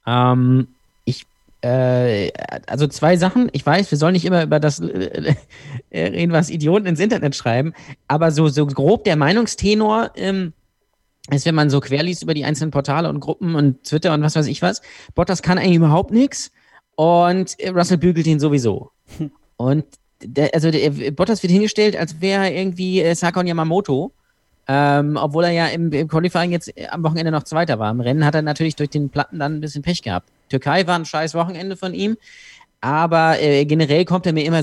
Ähm, 0.08 0.66
ich 1.04 1.24
äh, 1.60 2.32
also 2.66 2.88
zwei 2.88 3.16
Sachen. 3.16 3.48
Ich 3.52 3.64
weiß, 3.64 3.92
wir 3.92 3.98
sollen 3.98 4.14
nicht 4.14 4.24
immer 4.24 4.42
über 4.42 4.58
das 4.58 4.80
äh, 4.80 5.36
reden, 5.92 6.32
was 6.32 6.50
Idioten 6.50 6.86
ins 6.86 6.98
Internet 6.98 7.36
schreiben, 7.36 7.74
aber 8.08 8.32
so, 8.32 8.48
so 8.48 8.66
grob 8.66 9.04
der 9.04 9.14
Meinungstenor 9.14 10.10
ähm, 10.16 10.52
ist, 11.30 11.46
wenn 11.46 11.54
man 11.54 11.70
so 11.70 11.80
querliest 11.80 12.22
über 12.22 12.34
die 12.34 12.44
einzelnen 12.44 12.70
Portale 12.70 13.08
und 13.08 13.20
Gruppen 13.20 13.54
und 13.54 13.84
Twitter 13.84 14.12
und 14.12 14.22
was 14.22 14.36
weiß 14.36 14.46
ich 14.46 14.62
was, 14.62 14.82
Bottas 15.14 15.42
kann 15.42 15.58
eigentlich 15.58 15.76
überhaupt 15.76 16.10
nichts 16.10 16.50
und 16.96 17.58
äh, 17.60 17.70
Russell 17.70 17.98
bügelt 17.98 18.26
ihn 18.26 18.40
sowieso. 18.40 18.90
Und 19.56 19.84
der, 20.20 20.52
also 20.54 20.70
der, 20.70 20.90
Bottas 21.12 21.42
wird 21.42 21.52
hingestellt, 21.52 21.96
als 21.96 22.20
wäre 22.20 22.44
er 22.44 22.54
irgendwie 22.54 23.00
äh, 23.00 23.14
Sakon 23.14 23.46
Yamamoto. 23.46 24.12
Ähm, 24.68 25.16
obwohl 25.20 25.44
er 25.44 25.50
ja 25.50 25.66
im, 25.66 25.92
im 25.92 26.06
Qualifying 26.06 26.52
jetzt 26.52 26.76
äh, 26.76 26.86
am 26.88 27.02
Wochenende 27.02 27.32
noch 27.32 27.42
Zweiter 27.42 27.78
war. 27.78 27.90
Im 27.90 28.00
Rennen 28.00 28.24
hat 28.24 28.34
er 28.34 28.42
natürlich 28.42 28.76
durch 28.76 28.90
den 28.90 29.10
Platten 29.10 29.40
dann 29.40 29.56
ein 29.56 29.60
bisschen 29.60 29.82
Pech 29.82 30.02
gehabt. 30.02 30.28
Türkei 30.48 30.86
war 30.86 30.96
ein 30.96 31.04
scheiß 31.04 31.34
Wochenende 31.34 31.76
von 31.76 31.94
ihm, 31.94 32.16
aber 32.80 33.40
äh, 33.40 33.64
generell 33.64 34.04
kommt 34.04 34.26
er 34.26 34.32
mir 34.32 34.44
immer 34.44 34.62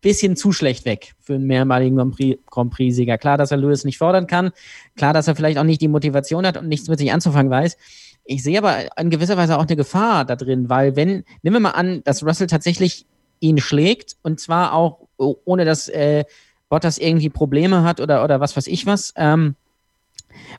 bisschen 0.00 0.36
zu 0.36 0.52
schlecht 0.52 0.84
weg 0.84 1.14
für 1.20 1.34
einen 1.34 1.46
mehrmaligen 1.46 1.96
Grand 1.96 2.16
Prix- 2.16 2.38
Grand 2.46 2.72
Prix-Sieger. 2.72 3.18
Klar, 3.18 3.38
dass 3.38 3.50
er 3.50 3.56
Lewis 3.56 3.84
nicht 3.84 3.98
fordern 3.98 4.26
kann, 4.26 4.50
klar, 4.96 5.12
dass 5.12 5.28
er 5.28 5.36
vielleicht 5.36 5.58
auch 5.58 5.64
nicht 5.64 5.80
die 5.80 5.88
Motivation 5.88 6.46
hat 6.46 6.56
und 6.56 6.68
nichts 6.68 6.88
mit 6.88 6.98
sich 6.98 7.12
anzufangen 7.12 7.50
weiß. 7.50 7.76
Ich 8.24 8.42
sehe 8.42 8.58
aber 8.58 8.86
in 8.98 9.10
gewisser 9.10 9.36
Weise 9.36 9.56
auch 9.56 9.66
eine 9.66 9.76
Gefahr 9.76 10.24
da 10.24 10.36
drin, 10.36 10.68
weil 10.68 10.96
wenn, 10.96 11.24
nehmen 11.42 11.56
wir 11.56 11.60
mal 11.60 11.70
an, 11.70 12.02
dass 12.04 12.24
Russell 12.24 12.48
tatsächlich 12.48 13.06
ihn 13.40 13.58
schlägt 13.58 14.16
und 14.22 14.40
zwar 14.40 14.72
auch 14.72 15.06
oh, 15.16 15.36
ohne 15.44 15.64
dass 15.64 15.88
äh, 15.88 16.24
Bottas 16.68 16.98
irgendwie 16.98 17.28
Probleme 17.28 17.82
hat 17.84 18.00
oder, 18.00 18.24
oder 18.24 18.40
was 18.40 18.56
weiß 18.56 18.66
ich 18.66 18.86
was. 18.86 19.12
Ähm, 19.16 19.54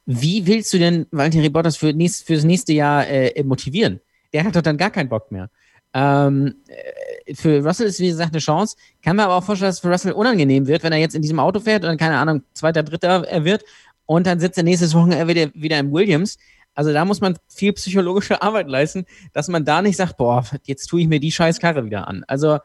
wie 0.05 0.47
willst 0.47 0.73
du 0.73 0.77
denn 0.77 1.05
Valtteri 1.11 1.49
Bottas 1.49 1.77
für 1.77 1.93
nächst, 1.93 2.25
fürs 2.25 2.43
nächste 2.43 2.73
Jahr 2.73 3.07
äh, 3.07 3.43
motivieren? 3.43 3.99
Der 4.33 4.43
hat 4.43 4.55
doch 4.55 4.61
dann 4.61 4.77
gar 4.77 4.89
keinen 4.89 5.09
Bock 5.09 5.31
mehr. 5.31 5.49
Ähm, 5.93 6.55
äh, 6.67 6.73
für 7.33 7.63
Russell 7.63 7.87
ist 7.87 7.99
wie 7.99 8.07
gesagt 8.07 8.33
eine 8.33 8.39
Chance. 8.39 8.75
Kann 9.03 9.15
mir 9.15 9.23
aber 9.23 9.35
auch 9.35 9.43
vorstellen, 9.43 9.69
dass 9.69 9.75
es 9.75 9.81
für 9.81 9.91
Russell 9.91 10.13
unangenehm 10.13 10.67
wird, 10.67 10.83
wenn 10.83 10.93
er 10.93 10.99
jetzt 10.99 11.15
in 11.15 11.21
diesem 11.21 11.39
Auto 11.39 11.59
fährt 11.59 11.83
und 11.83 11.89
dann, 11.89 11.97
keine 11.97 12.17
Ahnung, 12.17 12.43
zweiter, 12.53 12.83
dritter 12.83 13.25
er 13.27 13.45
wird 13.45 13.63
und 14.05 14.27
dann 14.27 14.39
sitzt 14.39 14.57
er 14.57 14.63
nächstes 14.63 14.93
Wochenende 14.93 15.27
wieder, 15.27 15.51
wieder 15.53 15.79
im 15.79 15.91
Williams. 15.91 16.37
Also 16.73 16.93
da 16.93 17.05
muss 17.05 17.21
man 17.21 17.37
viel 17.47 17.73
psychologische 17.73 18.41
Arbeit 18.41 18.67
leisten, 18.67 19.05
dass 19.33 19.47
man 19.47 19.65
da 19.65 19.81
nicht 19.81 19.97
sagt, 19.97 20.17
boah, 20.17 20.45
jetzt 20.63 20.87
tue 20.87 21.01
ich 21.01 21.07
mir 21.07 21.19
die 21.19 21.31
scheiß 21.31 21.59
Karre 21.59 21.85
wieder 21.85 22.07
an. 22.07 22.23
Also 22.27 22.59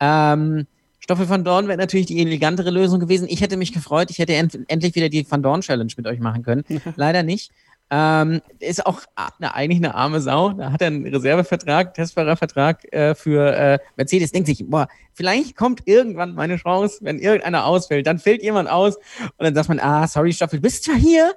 ähm, 0.00 0.66
Stoffel 1.00 1.28
van 1.28 1.44
Dorn 1.44 1.68
wäre 1.68 1.76
natürlich 1.76 2.06
die 2.06 2.20
elegantere 2.20 2.70
Lösung 2.70 2.98
gewesen. 2.98 3.28
Ich 3.28 3.42
hätte 3.42 3.58
mich 3.58 3.72
gefreut, 3.72 4.10
ich 4.10 4.18
hätte 4.18 4.34
end 4.34 4.58
endlich 4.68 4.94
wieder 4.94 5.10
die 5.10 5.30
Van 5.30 5.42
Dorn 5.42 5.60
Challenge 5.60 5.92
mit 5.96 6.06
euch 6.06 6.18
machen 6.18 6.42
können. 6.42 6.64
Leider 6.96 7.22
nicht. 7.22 7.50
Ähm, 7.90 8.40
ist 8.60 8.86
auch 8.86 9.02
eine, 9.14 9.54
eigentlich 9.54 9.78
eine 9.78 9.94
arme 9.94 10.20
Sau. 10.20 10.50
Da 10.52 10.72
hat 10.72 10.80
er 10.80 10.88
einen 10.88 11.06
Reservevertrag, 11.06 11.94
Testfahrervertrag 11.94 12.92
äh, 12.92 13.14
für 13.14 13.54
äh, 13.54 13.78
Mercedes. 13.96 14.32
Denkt 14.32 14.48
sich, 14.48 14.64
boah, 14.66 14.88
vielleicht 15.12 15.56
kommt 15.56 15.82
irgendwann 15.86 16.34
meine 16.34 16.56
Chance, 16.56 16.98
wenn 17.02 17.18
irgendeiner 17.18 17.66
ausfällt. 17.66 18.06
Dann 18.06 18.18
fällt 18.18 18.42
jemand 18.42 18.68
aus 18.70 18.96
und 18.96 19.34
dann 19.38 19.54
sagt 19.54 19.68
man, 19.68 19.80
ah, 19.80 20.08
sorry, 20.08 20.32
Stoffel, 20.32 20.60
bist 20.60 20.84
zwar 20.84 20.96
hier, 20.96 21.34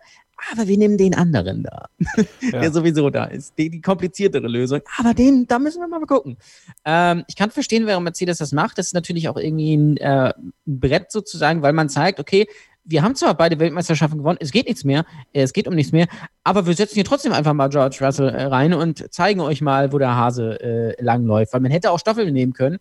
aber 0.52 0.68
wir 0.68 0.78
nehmen 0.78 0.98
den 0.98 1.16
anderen 1.16 1.64
da, 1.64 1.90
ja. 2.42 2.62
der 2.62 2.72
sowieso 2.72 3.10
da 3.10 3.26
ist. 3.26 3.58
Die, 3.58 3.70
die, 3.70 3.82
kompliziertere 3.82 4.48
Lösung. 4.48 4.82
Aber 4.98 5.14
den, 5.14 5.48
da 5.48 5.58
müssen 5.60 5.80
wir 5.80 5.88
mal 5.88 6.00
gucken. 6.06 6.38
Ähm, 6.86 7.24
ich 7.28 7.36
kann 7.36 7.50
verstehen, 7.50 7.88
warum 7.88 8.04
Mercedes 8.04 8.38
das 8.38 8.52
macht. 8.52 8.78
Das 8.78 8.88
ist 8.88 8.94
natürlich 8.94 9.30
auch 9.30 9.38
irgendwie 9.38 9.76
ein, 9.76 9.98
äh, 9.98 10.34
ein 10.38 10.54
Brett 10.66 11.12
sozusagen, 11.12 11.62
weil 11.64 11.74
man 11.74 11.90
zeigt, 11.90 12.20
okay, 12.20 12.48
wir 12.88 13.04
haben 13.04 13.16
zwar 13.16 13.34
beide 13.36 13.60
Weltmeisterschaften 13.60 14.18
gewonnen, 14.18 14.38
es 14.42 14.52
geht 14.52 14.68
nichts 14.68 14.84
mehr, 14.84 15.06
äh, 15.34 15.42
es 15.42 15.54
geht 15.54 15.68
um 15.68 15.76
nichts 15.76 15.92
mehr, 15.92 16.08
aber 16.44 16.66
wir 16.66 16.74
setzen 16.74 16.96
hier 16.96 17.04
trotzdem 17.04 17.34
einfach 17.34 17.54
mal 17.54 17.68
George 17.68 17.98
Russell 18.02 18.30
äh, 18.30 18.44
rein 18.46 18.74
und 18.74 19.14
zeigen 19.14 19.42
euch 19.42 19.62
mal, 19.62 19.92
wo 19.92 19.98
der 19.98 20.16
Hase 20.16 20.60
äh, 20.62 21.04
langläuft. 21.04 21.54
Weil 21.54 21.62
man 21.62 21.72
hätte 21.72 21.92
auch 21.92 22.00
Stoffel 22.00 22.32
nehmen 22.32 22.54
können. 22.54 22.78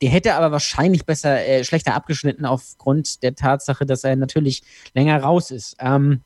Der 0.00 0.08
hätte 0.08 0.34
aber 0.34 0.50
wahrscheinlich 0.50 1.04
besser, 1.04 1.46
äh, 1.46 1.64
schlechter 1.64 1.94
abgeschnitten 1.94 2.46
aufgrund 2.46 3.22
der 3.22 3.34
Tatsache, 3.34 3.84
dass 3.84 4.04
er 4.04 4.16
natürlich 4.16 4.62
länger 4.94 5.20
raus 5.20 5.50
ist. 5.50 5.76
Ähm, 5.80 6.22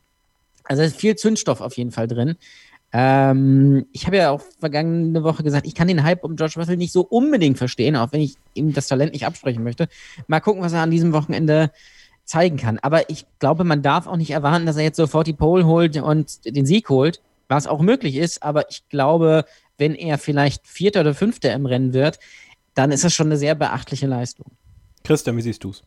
also 0.64 0.82
ist 0.82 0.96
viel 0.96 1.16
Zündstoff 1.16 1.60
auf 1.60 1.76
jeden 1.76 1.90
Fall 1.90 2.06
drin. 2.06 2.36
Ähm, 2.92 3.86
ich 3.92 4.06
habe 4.06 4.18
ja 4.18 4.30
auch 4.30 4.42
vergangene 4.60 5.24
Woche 5.24 5.42
gesagt, 5.42 5.66
ich 5.66 5.74
kann 5.74 5.88
den 5.88 6.04
Hype 6.04 6.22
um 6.22 6.36
George 6.36 6.54
Russell 6.56 6.76
nicht 6.76 6.92
so 6.92 7.00
unbedingt 7.00 7.58
verstehen, 7.58 7.96
auch 7.96 8.12
wenn 8.12 8.20
ich 8.20 8.36
ihm 8.54 8.72
das 8.72 8.86
Talent 8.86 9.12
nicht 9.12 9.26
absprechen 9.26 9.64
möchte. 9.64 9.88
Mal 10.28 10.38
gucken, 10.38 10.62
was 10.62 10.72
er 10.72 10.82
an 10.82 10.92
diesem 10.92 11.12
Wochenende 11.12 11.72
zeigen 12.24 12.56
kann. 12.56 12.78
Aber 12.78 13.10
ich 13.10 13.26
glaube, 13.38 13.64
man 13.64 13.82
darf 13.82 14.06
auch 14.06 14.16
nicht 14.16 14.30
erwarten, 14.30 14.66
dass 14.66 14.76
er 14.76 14.82
jetzt 14.82 14.96
sofort 14.96 15.26
die 15.26 15.32
Pole 15.32 15.66
holt 15.66 15.96
und 15.96 16.44
den 16.44 16.66
Sieg 16.66 16.88
holt, 16.88 17.20
was 17.48 17.66
auch 17.66 17.80
möglich 17.80 18.16
ist. 18.16 18.42
Aber 18.42 18.70
ich 18.70 18.88
glaube, 18.88 19.44
wenn 19.78 19.94
er 19.94 20.18
vielleicht 20.18 20.66
Vierter 20.66 21.00
oder 21.00 21.14
Fünfter 21.14 21.52
im 21.52 21.66
Rennen 21.66 21.92
wird, 21.92 22.18
dann 22.74 22.90
ist 22.90 23.04
das 23.04 23.14
schon 23.14 23.26
eine 23.26 23.36
sehr 23.36 23.54
beachtliche 23.54 24.06
Leistung. 24.06 24.46
Christian, 25.04 25.36
wie 25.36 25.42
siehst 25.42 25.62
du 25.64 25.70
es? 25.70 25.82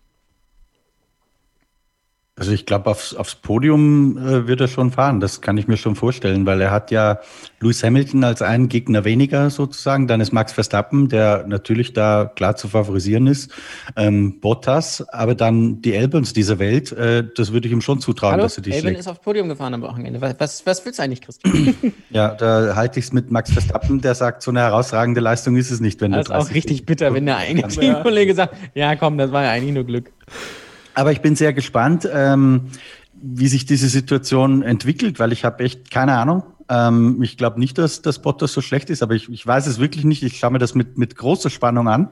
Also 2.40 2.52
ich 2.52 2.68
glaube, 2.68 2.92
aufs, 2.92 3.16
aufs 3.16 3.34
Podium 3.34 4.16
äh, 4.20 4.48
wird 4.48 4.62
er 4.62 4.68
schon 4.68 4.92
fahren. 4.92 5.20
Das 5.20 5.42
kann 5.42 5.58
ich 5.58 5.68
mir 5.68 5.76
schon 5.76 5.96
vorstellen, 5.96 6.46
weil 6.46 6.62
er 6.62 6.70
hat 6.70 6.92
ja 6.92 7.20
Lewis 7.60 7.84
Hamilton 7.84 8.24
als 8.24 8.44
einen 8.44 8.70
Gegner 8.70 9.06
weniger 9.06 9.50
sozusagen. 9.50 10.06
Dann 10.06 10.22
ist 10.22 10.32
Max 10.32 10.54
Verstappen, 10.54 11.10
der 11.10 11.46
natürlich 11.48 11.94
da 11.94 12.32
klar 12.36 12.56
zu 12.56 12.68
favorisieren 12.68 13.26
ist. 13.26 13.52
Ähm, 13.96 14.40
Bottas, 14.40 15.04
aber 15.10 15.34
dann 15.34 15.82
die 15.82 15.98
Albons 15.98 16.34
dieser 16.34 16.60
Welt, 16.60 16.92
äh, 16.92 17.28
das 17.36 17.54
würde 17.54 17.68
ich 17.68 17.74
ihm 17.74 17.82
schon 17.82 18.00
zutrauen, 18.00 18.34
Hallo? 18.34 18.44
dass 18.44 18.58
er 18.58 18.62
die 18.62 18.72
Albon 18.72 18.90
schlägt. 18.90 19.00
ist 19.00 19.08
aufs 19.08 19.22
Podium 19.22 19.50
gefahren 19.50 19.74
am 19.74 19.82
Wochenende. 19.82 20.22
Was, 20.22 20.36
was, 20.38 20.64
was 20.68 20.86
willst 20.86 21.00
du 21.00 21.04
eigentlich, 21.04 21.22
Christian? 21.22 21.74
ja, 22.12 22.36
da 22.36 22.76
halte 22.76 23.00
ich 23.00 23.06
es 23.06 23.14
mit 23.14 23.32
Max 23.32 23.52
Verstappen, 23.52 24.00
der 24.00 24.14
sagt, 24.14 24.44
so 24.44 24.52
eine 24.52 24.60
herausragende 24.60 25.22
Leistung 25.22 25.56
ist 25.56 25.72
es 25.72 25.80
nicht, 25.80 26.02
wenn 26.02 26.12
das 26.12 26.28
du 26.28 26.34
ist 26.34 26.40
auch 26.40 26.54
richtig 26.54 26.86
bitter, 26.86 27.16
wenn 27.16 27.26
der 27.26 27.38
eigene 27.38 27.68
Teamkollege 27.68 28.36
sagt, 28.36 28.56
ja 28.76 28.96
komm, 28.96 29.18
das 29.18 29.32
war 29.32 29.44
ja 29.44 29.50
eigentlich 29.50 29.74
nur 29.74 29.86
Glück. 29.86 30.12
Aber 30.98 31.12
ich 31.12 31.22
bin 31.22 31.36
sehr 31.36 31.54
gespannt, 31.54 32.10
ähm, 32.12 32.70
wie 33.14 33.48
sich 33.48 33.68
diese 33.68 33.88
Situation 33.88 34.64
entwickelt, 34.64 35.20
weil 35.20 35.32
ich 35.32 35.46
habe 35.46 35.64
echt 35.64 35.92
keine 35.92 36.18
Ahnung. 36.18 36.42
Ähm, 36.70 37.22
ich 37.22 37.38
glaube 37.38 37.60
nicht, 37.60 37.78
dass 37.78 38.02
das 38.02 38.20
Bottas 38.20 38.52
so 38.52 38.62
schlecht 38.62 38.90
ist, 38.90 39.04
aber 39.04 39.14
ich, 39.14 39.30
ich 39.30 39.46
weiß 39.46 39.68
es 39.68 39.78
wirklich 39.78 40.06
nicht. 40.06 40.24
Ich 40.24 40.40
schaue 40.40 40.50
mir 40.50 40.58
das 40.58 40.74
mit, 40.74 40.98
mit 40.98 41.16
großer 41.16 41.52
Spannung 41.52 41.88
an. 41.88 42.10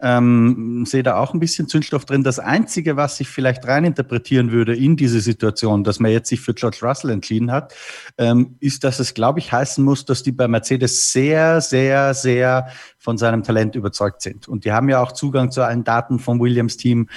Ähm, 0.00 0.84
sehe 0.86 1.02
da 1.02 1.16
auch 1.16 1.34
ein 1.34 1.40
bisschen 1.40 1.66
Zündstoff 1.66 2.04
drin. 2.04 2.22
Das 2.22 2.38
Einzige, 2.38 2.96
was 2.96 3.18
ich 3.18 3.28
vielleicht 3.28 3.66
reininterpretieren 3.66 4.52
würde 4.52 4.76
in 4.76 4.96
diese 4.96 5.18
Situation, 5.18 5.82
dass 5.82 5.98
man 5.98 6.12
jetzt 6.12 6.28
sich 6.28 6.40
für 6.40 6.54
George 6.54 6.78
Russell 6.82 7.10
entschieden 7.10 7.50
hat, 7.50 7.74
ähm, 8.18 8.54
ist, 8.60 8.84
dass 8.84 9.00
es, 9.00 9.14
glaube 9.14 9.40
ich, 9.40 9.50
heißen 9.50 9.84
muss, 9.84 10.04
dass 10.04 10.22
die 10.22 10.32
bei 10.32 10.46
Mercedes 10.46 11.12
sehr, 11.12 11.60
sehr, 11.60 12.14
sehr 12.14 12.68
von 12.98 13.18
seinem 13.18 13.42
Talent 13.42 13.74
überzeugt 13.74 14.22
sind. 14.22 14.48
Und 14.48 14.64
die 14.64 14.72
haben 14.72 14.88
ja 14.88 15.02
auch 15.02 15.12
Zugang 15.12 15.50
zu 15.50 15.62
allen 15.62 15.82
Daten 15.82 16.18
vom 16.18 16.40
Williams-Team 16.40 17.08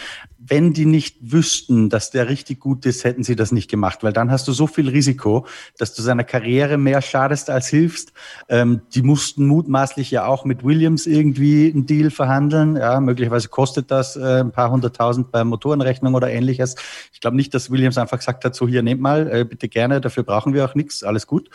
wenn 0.47 0.73
die 0.73 0.85
nicht 0.85 1.17
wüssten, 1.21 1.89
dass 1.89 2.09
der 2.09 2.27
richtig 2.27 2.59
gut 2.59 2.85
ist, 2.85 3.03
hätten 3.03 3.23
sie 3.23 3.35
das 3.35 3.51
nicht 3.51 3.69
gemacht, 3.69 4.03
weil 4.03 4.13
dann 4.13 4.31
hast 4.31 4.47
du 4.47 4.53
so 4.53 4.65
viel 4.65 4.89
Risiko, 4.89 5.45
dass 5.77 5.93
du 5.93 6.01
seiner 6.01 6.23
Karriere 6.23 6.77
mehr 6.77 7.01
schadest 7.01 7.49
als 7.49 7.67
hilfst. 7.67 8.11
Ähm, 8.49 8.81
die 8.93 9.03
mussten 9.03 9.45
mutmaßlich 9.45 10.09
ja 10.09 10.25
auch 10.25 10.43
mit 10.43 10.63
Williams 10.63 11.05
irgendwie 11.05 11.71
einen 11.71 11.85
Deal 11.85 12.09
verhandeln. 12.09 12.75
Ja, 12.75 12.99
möglicherweise 12.99 13.49
kostet 13.49 13.91
das 13.91 14.15
äh, 14.15 14.39
ein 14.39 14.51
paar 14.51 14.71
hunderttausend 14.71 15.31
bei 15.31 15.43
Motorenrechnung 15.43 16.15
oder 16.15 16.29
ähnliches. 16.29 16.75
Ich 17.13 17.21
glaube 17.21 17.37
nicht, 17.37 17.53
dass 17.53 17.69
Williams 17.69 17.97
einfach 17.97 18.17
gesagt 18.17 18.43
hat, 18.43 18.55
so 18.55 18.67
hier 18.67 18.81
nehmt 18.81 19.01
mal, 19.01 19.29
äh, 19.31 19.45
bitte 19.45 19.69
gerne, 19.69 20.01
dafür 20.01 20.23
brauchen 20.23 20.53
wir 20.53 20.65
auch 20.65 20.75
nichts, 20.75 21.03
alles 21.03 21.27
gut. 21.27 21.49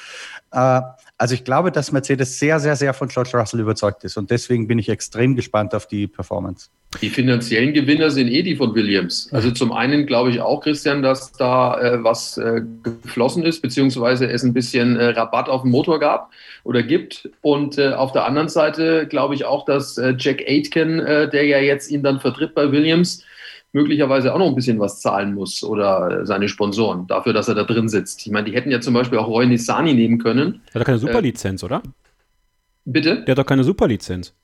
Äh, 0.53 0.81
also 1.19 1.35
ich 1.35 1.45
glaube, 1.45 1.73
dass 1.73 1.93
Mercedes 1.93 2.39
sehr, 2.39 2.61
sehr, 2.61 2.77
sehr 2.77 2.93
von 2.93 3.09
George 3.09 3.31
Russell 3.35 3.61
überzeugt 3.61 4.05
ist 4.05 4.17
und 4.17 4.31
deswegen 4.31 4.69
bin 4.69 4.79
ich 4.79 4.89
extrem 4.89 5.35
gespannt 5.35 5.75
auf 5.75 5.87
die 5.87 6.07
Performance. 6.07 6.69
Die 7.03 7.11
finanziellen 7.11 7.75
Gewinner 7.75 8.11
sind 8.11 8.29
eh 8.29 8.43
die 8.43 8.57
von 8.57 8.75
Williams. 8.75 9.29
Also 9.33 9.51
zum 9.51 9.73
einen 9.73 10.07
glaube 10.07 10.31
ich 10.31 10.41
auch, 10.41 10.61
Christian, 10.61 11.03
dass 11.03 11.33
da 11.33 11.79
äh, 11.81 12.05
was 12.05 12.39
äh, 12.39 12.63
geflossen 12.83 13.43
ist, 13.45 13.61
beziehungsweise 13.61 14.29
es 14.29 14.43
ein 14.45 14.55
bisschen 14.55 14.97
äh, 14.97 15.07
Rabatt 15.07 15.49
auf 15.49 15.63
den 15.63 15.71
Motor 15.71 16.01
gab 16.01 16.31
oder 16.65 16.83
gibt. 16.83 17.29
Und 17.43 17.77
äh, 17.77 17.93
auf 17.93 18.13
der 18.13 18.25
anderen 18.25 18.49
Seite 18.49 19.07
glaube 19.09 19.35
ich 19.35 19.45
auch, 19.45 19.65
dass 19.65 19.99
äh, 19.99 20.15
Jack 20.19 20.43
Aitken, 20.47 21.01
äh, 21.01 21.29
der 21.29 21.45
ja 21.45 21.59
jetzt 21.59 21.91
ihn 21.91 22.03
dann 22.03 22.21
vertritt 22.21 22.55
bei 22.55 22.71
Williams, 22.73 23.25
möglicherweise 23.73 24.35
auch 24.35 24.39
noch 24.39 24.49
ein 24.49 24.55
bisschen 24.55 24.79
was 24.81 25.01
zahlen 25.01 25.35
muss 25.35 25.63
oder 25.63 26.25
seine 26.25 26.49
Sponsoren 26.49 27.07
dafür, 27.07 27.33
dass 27.33 27.49
er 27.49 27.55
da 27.55 27.65
drin 27.65 27.89
sitzt. 27.89 28.27
Ich 28.27 28.33
meine, 28.33 28.49
die 28.49 28.57
hätten 28.57 28.71
ja 28.71 28.81
zum 28.81 28.95
Beispiel 28.95 29.19
auch 29.19 29.29
Roy 29.29 29.47
Nissani 29.47 29.95
nehmen 29.95 30.19
können. 30.19 30.63
Der 30.69 30.75
hat 30.75 30.83
doch 30.83 30.87
keine 30.87 30.99
Superlizenz, 30.99 31.63
oder? 31.63 31.83
Bitte? 32.85 33.23
Der 33.25 33.33
hat 33.33 33.39
doch 33.39 33.47
keine 33.47 33.65
Superlizenz. 33.65 34.35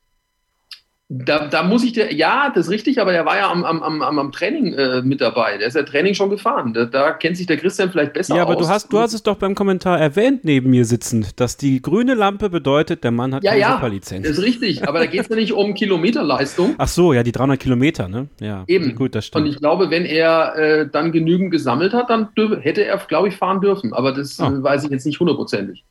Da, 1.14 1.46
da 1.46 1.62
muss 1.62 1.84
ich 1.84 1.92
dir, 1.92 2.10
ja, 2.10 2.50
das 2.54 2.66
ist 2.66 2.70
richtig, 2.70 2.98
aber 2.98 3.12
der 3.12 3.26
war 3.26 3.36
ja 3.36 3.50
am, 3.50 3.64
am, 3.64 3.82
am, 3.82 4.18
am 4.18 4.32
Training 4.32 4.72
äh, 4.72 5.02
mit 5.02 5.20
dabei. 5.20 5.58
Der 5.58 5.66
ist 5.66 5.74
ja 5.74 5.82
Training 5.82 6.14
schon 6.14 6.30
gefahren. 6.30 6.72
Da, 6.72 6.86
da, 6.86 7.12
kennt 7.12 7.36
sich 7.36 7.46
der 7.46 7.58
Christian 7.58 7.90
vielleicht 7.90 8.14
besser 8.14 8.32
aus. 8.32 8.36
Ja, 8.38 8.42
aber 8.44 8.56
aus. 8.56 8.66
du 8.66 8.68
hast, 8.72 8.92
du 8.94 8.98
hast 8.98 9.12
es 9.12 9.22
doch 9.22 9.36
beim 9.36 9.54
Kommentar 9.54 10.00
erwähnt, 10.00 10.44
neben 10.44 10.70
mir 10.70 10.86
sitzend, 10.86 11.38
dass 11.38 11.58
die 11.58 11.82
grüne 11.82 12.14
Lampe 12.14 12.48
bedeutet, 12.48 13.04
der 13.04 13.10
Mann 13.10 13.34
hat 13.34 13.44
ja, 13.44 13.50
keine 13.50 13.60
ja, 13.60 13.74
Superlizenz. 13.74 14.26
Das 14.26 14.38
ist 14.38 14.42
richtig, 14.42 14.88
aber 14.88 15.00
da 15.00 15.06
geht 15.06 15.20
es 15.20 15.28
ja 15.28 15.36
nicht 15.36 15.52
um 15.52 15.74
Kilometerleistung. 15.74 16.76
Ach 16.78 16.88
so, 16.88 17.12
ja, 17.12 17.22
die 17.22 17.32
300 17.32 17.60
Kilometer, 17.60 18.08
ne? 18.08 18.28
Ja, 18.40 18.64
eben. 18.66 18.94
Gut, 18.94 19.14
das 19.14 19.26
stimmt. 19.26 19.44
Und 19.44 19.50
ich 19.50 19.58
glaube, 19.58 19.90
wenn 19.90 20.06
er 20.06 20.56
äh, 20.56 20.88
dann 20.90 21.12
genügend 21.12 21.50
gesammelt 21.50 21.92
hat, 21.92 22.08
dann 22.08 22.28
hätte 22.62 22.86
er, 22.86 22.96
glaube 22.96 23.28
ich, 23.28 23.36
fahren 23.36 23.60
dürfen. 23.60 23.92
Aber 23.92 24.12
das 24.12 24.40
oh. 24.40 24.44
äh, 24.44 24.62
weiß 24.62 24.84
ich 24.84 24.90
jetzt 24.90 25.04
nicht 25.04 25.20
hundertprozentig. 25.20 25.84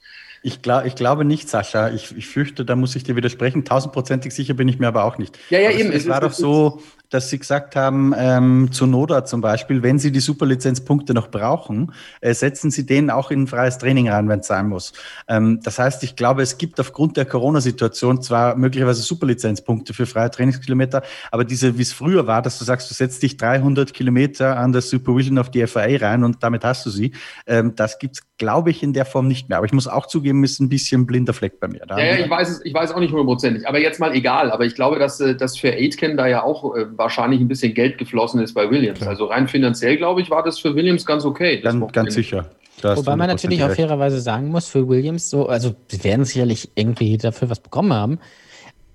Ich, 0.44 0.62
glaub, 0.62 0.86
ich 0.86 0.96
glaube 0.96 1.24
nicht, 1.24 1.50
Sascha. 1.50 1.90
Ich, 1.90 2.16
ich 2.18 2.28
fürchte, 2.28 2.66
da 2.66 2.76
muss 2.76 2.96
ich 2.96 3.04
dir 3.04 3.16
widersprechen. 3.16 3.64
Tausendprozentig 3.64 4.34
sicher 4.34 4.56
bin 4.56 4.68
ich 4.68 4.80
mir 4.80 4.88
aber 4.88 5.04
auch 5.04 5.18
nicht. 5.18 5.38
Ja, 5.50 5.60
ja, 5.60 5.70
aber 5.70 5.80
eben. 5.80 5.90
Es, 5.92 6.04
es 6.04 6.10
war 6.10 6.22
doch 6.22 6.34
so, 6.34 6.82
dass 7.12 7.30
Sie 7.30 7.38
gesagt 7.38 7.76
haben, 7.76 8.14
ähm, 8.18 8.70
zu 8.72 8.88
Noda 8.88 9.26
zum 9.26 9.42
Beispiel, 9.42 9.84
wenn 9.84 10.00
Sie 10.00 10.12
die 10.12 10.22
Superlizenzpunkte 10.22 11.14
noch 11.14 11.30
brauchen, 11.30 11.94
äh, 12.22 12.34
setzen 12.34 12.72
Sie 12.72 12.86
den 12.86 13.12
auch 13.12 13.30
in 13.30 13.44
ein 13.44 13.48
freies 13.48 13.78
Training 13.78 14.10
rein, 14.10 14.30
wenn 14.30 14.40
es 14.40 14.48
sein 14.48 14.68
muss. 14.68 14.94
Ähm, 15.28 15.60
das 15.62 15.78
heißt, 15.78 16.04
ich 16.04 16.16
glaube, 16.16 16.42
es 16.42 16.58
gibt 16.58 16.80
aufgrund 16.80 17.18
der 17.18 17.26
Corona-Situation 17.26 18.22
zwar 18.22 18.56
möglicherweise 18.56 19.02
Superlizenzpunkte 19.02 19.94
für 19.94 20.06
freie 20.06 20.32
Trainingskilometer, 20.32 21.04
aber 21.32 21.44
diese, 21.44 21.78
wie 21.78 21.84
es 21.84 21.94
früher 21.94 22.26
war, 22.28 22.42
dass 22.42 22.58
du 22.58 22.66
sagst, 22.66 22.90
du 22.90 22.96
setzt 22.96 23.22
dich 23.22 23.38
300 23.38 23.94
Kilometer 23.94 24.58
an 24.58 24.72
der 24.72 24.82
Supervision 24.82 25.38
auf 25.38 25.52
die 25.52 25.68
FAA 25.68 25.98
rein 25.98 26.24
und 26.24 26.42
damit 26.42 26.64
hast 26.64 26.86
du 26.86 26.90
sie, 26.90 27.12
ähm, 27.46 27.76
das 27.76 28.00
gibt's 28.00 28.22
glaube 28.42 28.72
ich, 28.72 28.82
in 28.82 28.92
der 28.92 29.06
Form 29.06 29.28
nicht 29.28 29.50
mehr. 29.50 29.60
Aber 29.60 29.68
ich 29.68 29.72
muss 29.72 29.88
auch 29.88 30.08
zugeben, 30.08 30.44
ist 30.44 30.60
ein 30.60 30.68
bisschen 30.68 31.06
blinder 31.06 31.32
Fleck 31.32 31.60
bei 31.60 31.68
mir. 31.68 31.82
Da 31.88 32.00
ja, 32.00 32.16
ja 32.16 32.26
ich, 32.26 32.30
weiß 32.30 32.50
es, 32.50 32.66
ich 32.66 32.74
weiß 32.74 32.92
auch 32.92 33.00
nicht 33.00 33.12
hundertprozentig. 33.12 33.68
Aber 33.68 33.80
jetzt 33.80 34.00
mal 34.00 34.16
egal. 34.16 34.50
Aber 34.52 34.66
ich 34.66 34.74
glaube, 34.74 34.98
dass, 34.98 35.20
äh, 35.20 35.36
dass 35.36 35.60
für 35.60 35.72
Aitken 35.72 36.18
da 36.18 36.26
ja 36.26 36.42
auch 36.42 36.76
äh, 36.76 36.88
wahrscheinlich 36.98 37.40
ein 37.40 37.48
bisschen 37.48 37.76
Geld 37.76 38.00
geflossen 38.00 38.42
ist 38.42 38.56
bei 38.56 38.68
Williams. 38.72 38.98
Klar. 38.98 39.12
Also 39.12 39.26
rein 39.26 39.48
finanziell, 39.48 39.96
glaube 39.96 40.22
ich, 40.22 40.32
war 40.32 40.42
das 40.42 40.58
für 40.58 40.74
Williams 40.74 41.06
ganz 41.06 41.24
okay. 41.24 41.62
Ganz, 41.62 41.92
ganz 41.92 42.16
sicher. 42.16 42.50
Wobei 42.82 43.16
man 43.16 43.28
natürlich 43.28 43.64
auch 43.64 43.70
fairerweise 43.70 44.20
sagen 44.20 44.48
muss, 44.48 44.68
für 44.68 44.88
Williams 44.88 45.30
so, 45.30 45.48
also 45.48 45.76
sie 45.88 46.04
werden 46.04 46.26
sicherlich 46.26 46.72
irgendwie 46.74 47.16
dafür 47.20 47.52
was 47.52 47.60
bekommen 47.60 47.94
haben. 47.94 48.20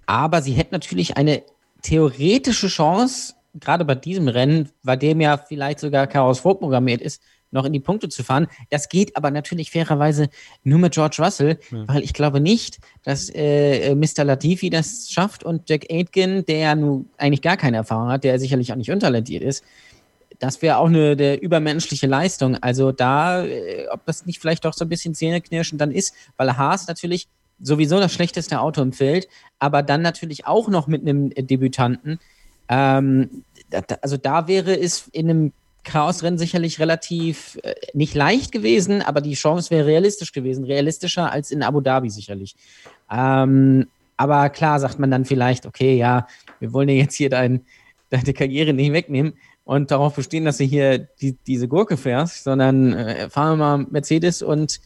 Aber 0.07 0.42
sie 0.42 0.55
hätten 0.55 0.74
natürlich 0.74 1.16
eine 1.16 1.44
theoretische 1.82 2.66
Chance, 2.66 3.34
gerade 3.55 3.84
bei 3.84 3.94
diesem 3.94 4.26
Rennen, 4.26 4.70
bei 4.82 4.97
dem 4.97 5.20
ja 5.20 5.36
vielleicht 5.36 5.78
sogar 5.78 6.09
Chaos 6.09 6.40
vorprogrammiert 6.40 7.01
ist, 7.01 7.22
noch 7.51 7.64
in 7.64 7.72
die 7.72 7.80
Punkte 7.80 8.09
zu 8.09 8.22
fahren. 8.22 8.49
Das 8.70 8.88
geht 8.88 9.16
aber 9.16 9.30
natürlich 9.30 9.70
fairerweise 9.70 10.28
nur 10.64 10.78
mit 10.78 10.94
George 10.94 11.16
Russell, 11.18 11.59
ja. 11.70 11.84
weil 11.86 12.03
ich 12.03 12.12
glaube 12.12 12.40
nicht, 12.40 12.78
dass 13.03 13.30
äh, 13.34 13.94
Mr. 13.94 14.24
Latifi 14.24 14.70
das 14.70 15.11
schafft 15.11 15.44
und 15.44 15.68
Jack 15.68 15.86
Aitken, 15.90 16.44
der 16.47 16.74
nun 16.74 17.09
eigentlich 17.16 17.42
gar 17.42 17.57
keine 17.57 17.78
Erfahrung 17.78 18.09
hat, 18.09 18.24
der 18.24 18.38
sicherlich 18.38 18.72
auch 18.72 18.76
nicht 18.76 18.90
untalentiert 18.90 19.42
ist, 19.42 19.64
das 20.38 20.61
wäre 20.62 20.78
auch 20.78 20.86
eine 20.86 21.16
der 21.16 21.42
übermenschliche 21.42 22.07
Leistung. 22.07 22.57
Also 22.57 22.92
da, 22.92 23.44
äh, 23.44 23.86
ob 23.90 24.05
das 24.07 24.26
nicht 24.26 24.40
vielleicht 24.40 24.64
doch 24.64 24.74
so 24.74 24.84
ein 24.84 24.88
bisschen 24.88 25.14
zähneknirschend 25.14 25.80
dann 25.80 25.90
ist, 25.90 26.14
weil 26.36 26.57
Haas 26.57 26.88
natürlich 26.88 27.28
sowieso 27.61 27.99
das 28.01 28.12
schlechteste 28.12 28.61
Auto 28.61 28.82
im 28.82 28.92
Feld, 28.92 29.28
aber 29.59 29.82
dann 29.82 30.03
natürlich 30.03 30.47
auch 30.47 30.68
noch 30.68 30.86
mit 30.88 31.03
einem 31.03 31.30
Debütanten. 31.30 32.18
Ähm, 32.68 33.44
da, 33.70 33.82
also 34.03 34.16
da 34.16 34.47
wäre 34.47 34.78
es 34.78 35.09
in 35.09 35.30
einem 35.30 35.53
Chaosrennen 35.87 36.39
sicherlich 36.39 36.80
relativ 36.80 37.59
äh, 37.62 37.74
nicht 37.95 38.14
leicht 38.14 38.53
gewesen, 38.53 39.03
aber 39.03 39.20
die 39.20 39.34
Chance 39.34 39.70
wäre 39.70 39.87
realistisch 39.87 40.32
gewesen, 40.32 40.64
realistischer 40.64 41.32
als 41.32 41.51
in 41.51 41.62
Abu 41.62 41.80
Dhabi 41.80 42.11
sicherlich. 42.11 42.57
Ähm, 43.11 43.87
aber 44.16 44.51
klar 44.51 44.80
sagt 44.80 44.99
man 44.99 45.11
dann 45.11 45.24
vielleicht, 45.24 45.64
okay, 45.64 45.97
ja, 45.97 46.26
wir 46.59 46.72
wollen 46.72 46.89
dir 46.89 46.97
jetzt 46.97 47.14
hier 47.14 47.30
dein, 47.30 47.64
deine 48.11 48.34
Karriere 48.34 48.72
nicht 48.72 48.93
wegnehmen 48.93 49.34
und 49.64 49.91
darauf 49.91 50.16
bestehen, 50.16 50.45
dass 50.45 50.59
du 50.59 50.64
hier 50.64 50.99
die, 50.99 51.37
diese 51.47 51.68
Gurke 51.68 51.97
fährst, 51.97 52.45
sondern 52.45 52.93
äh, 52.93 53.30
fahren 53.30 53.59
wir 53.59 53.78
mal 53.78 53.87
Mercedes 53.91 54.43
und 54.43 54.80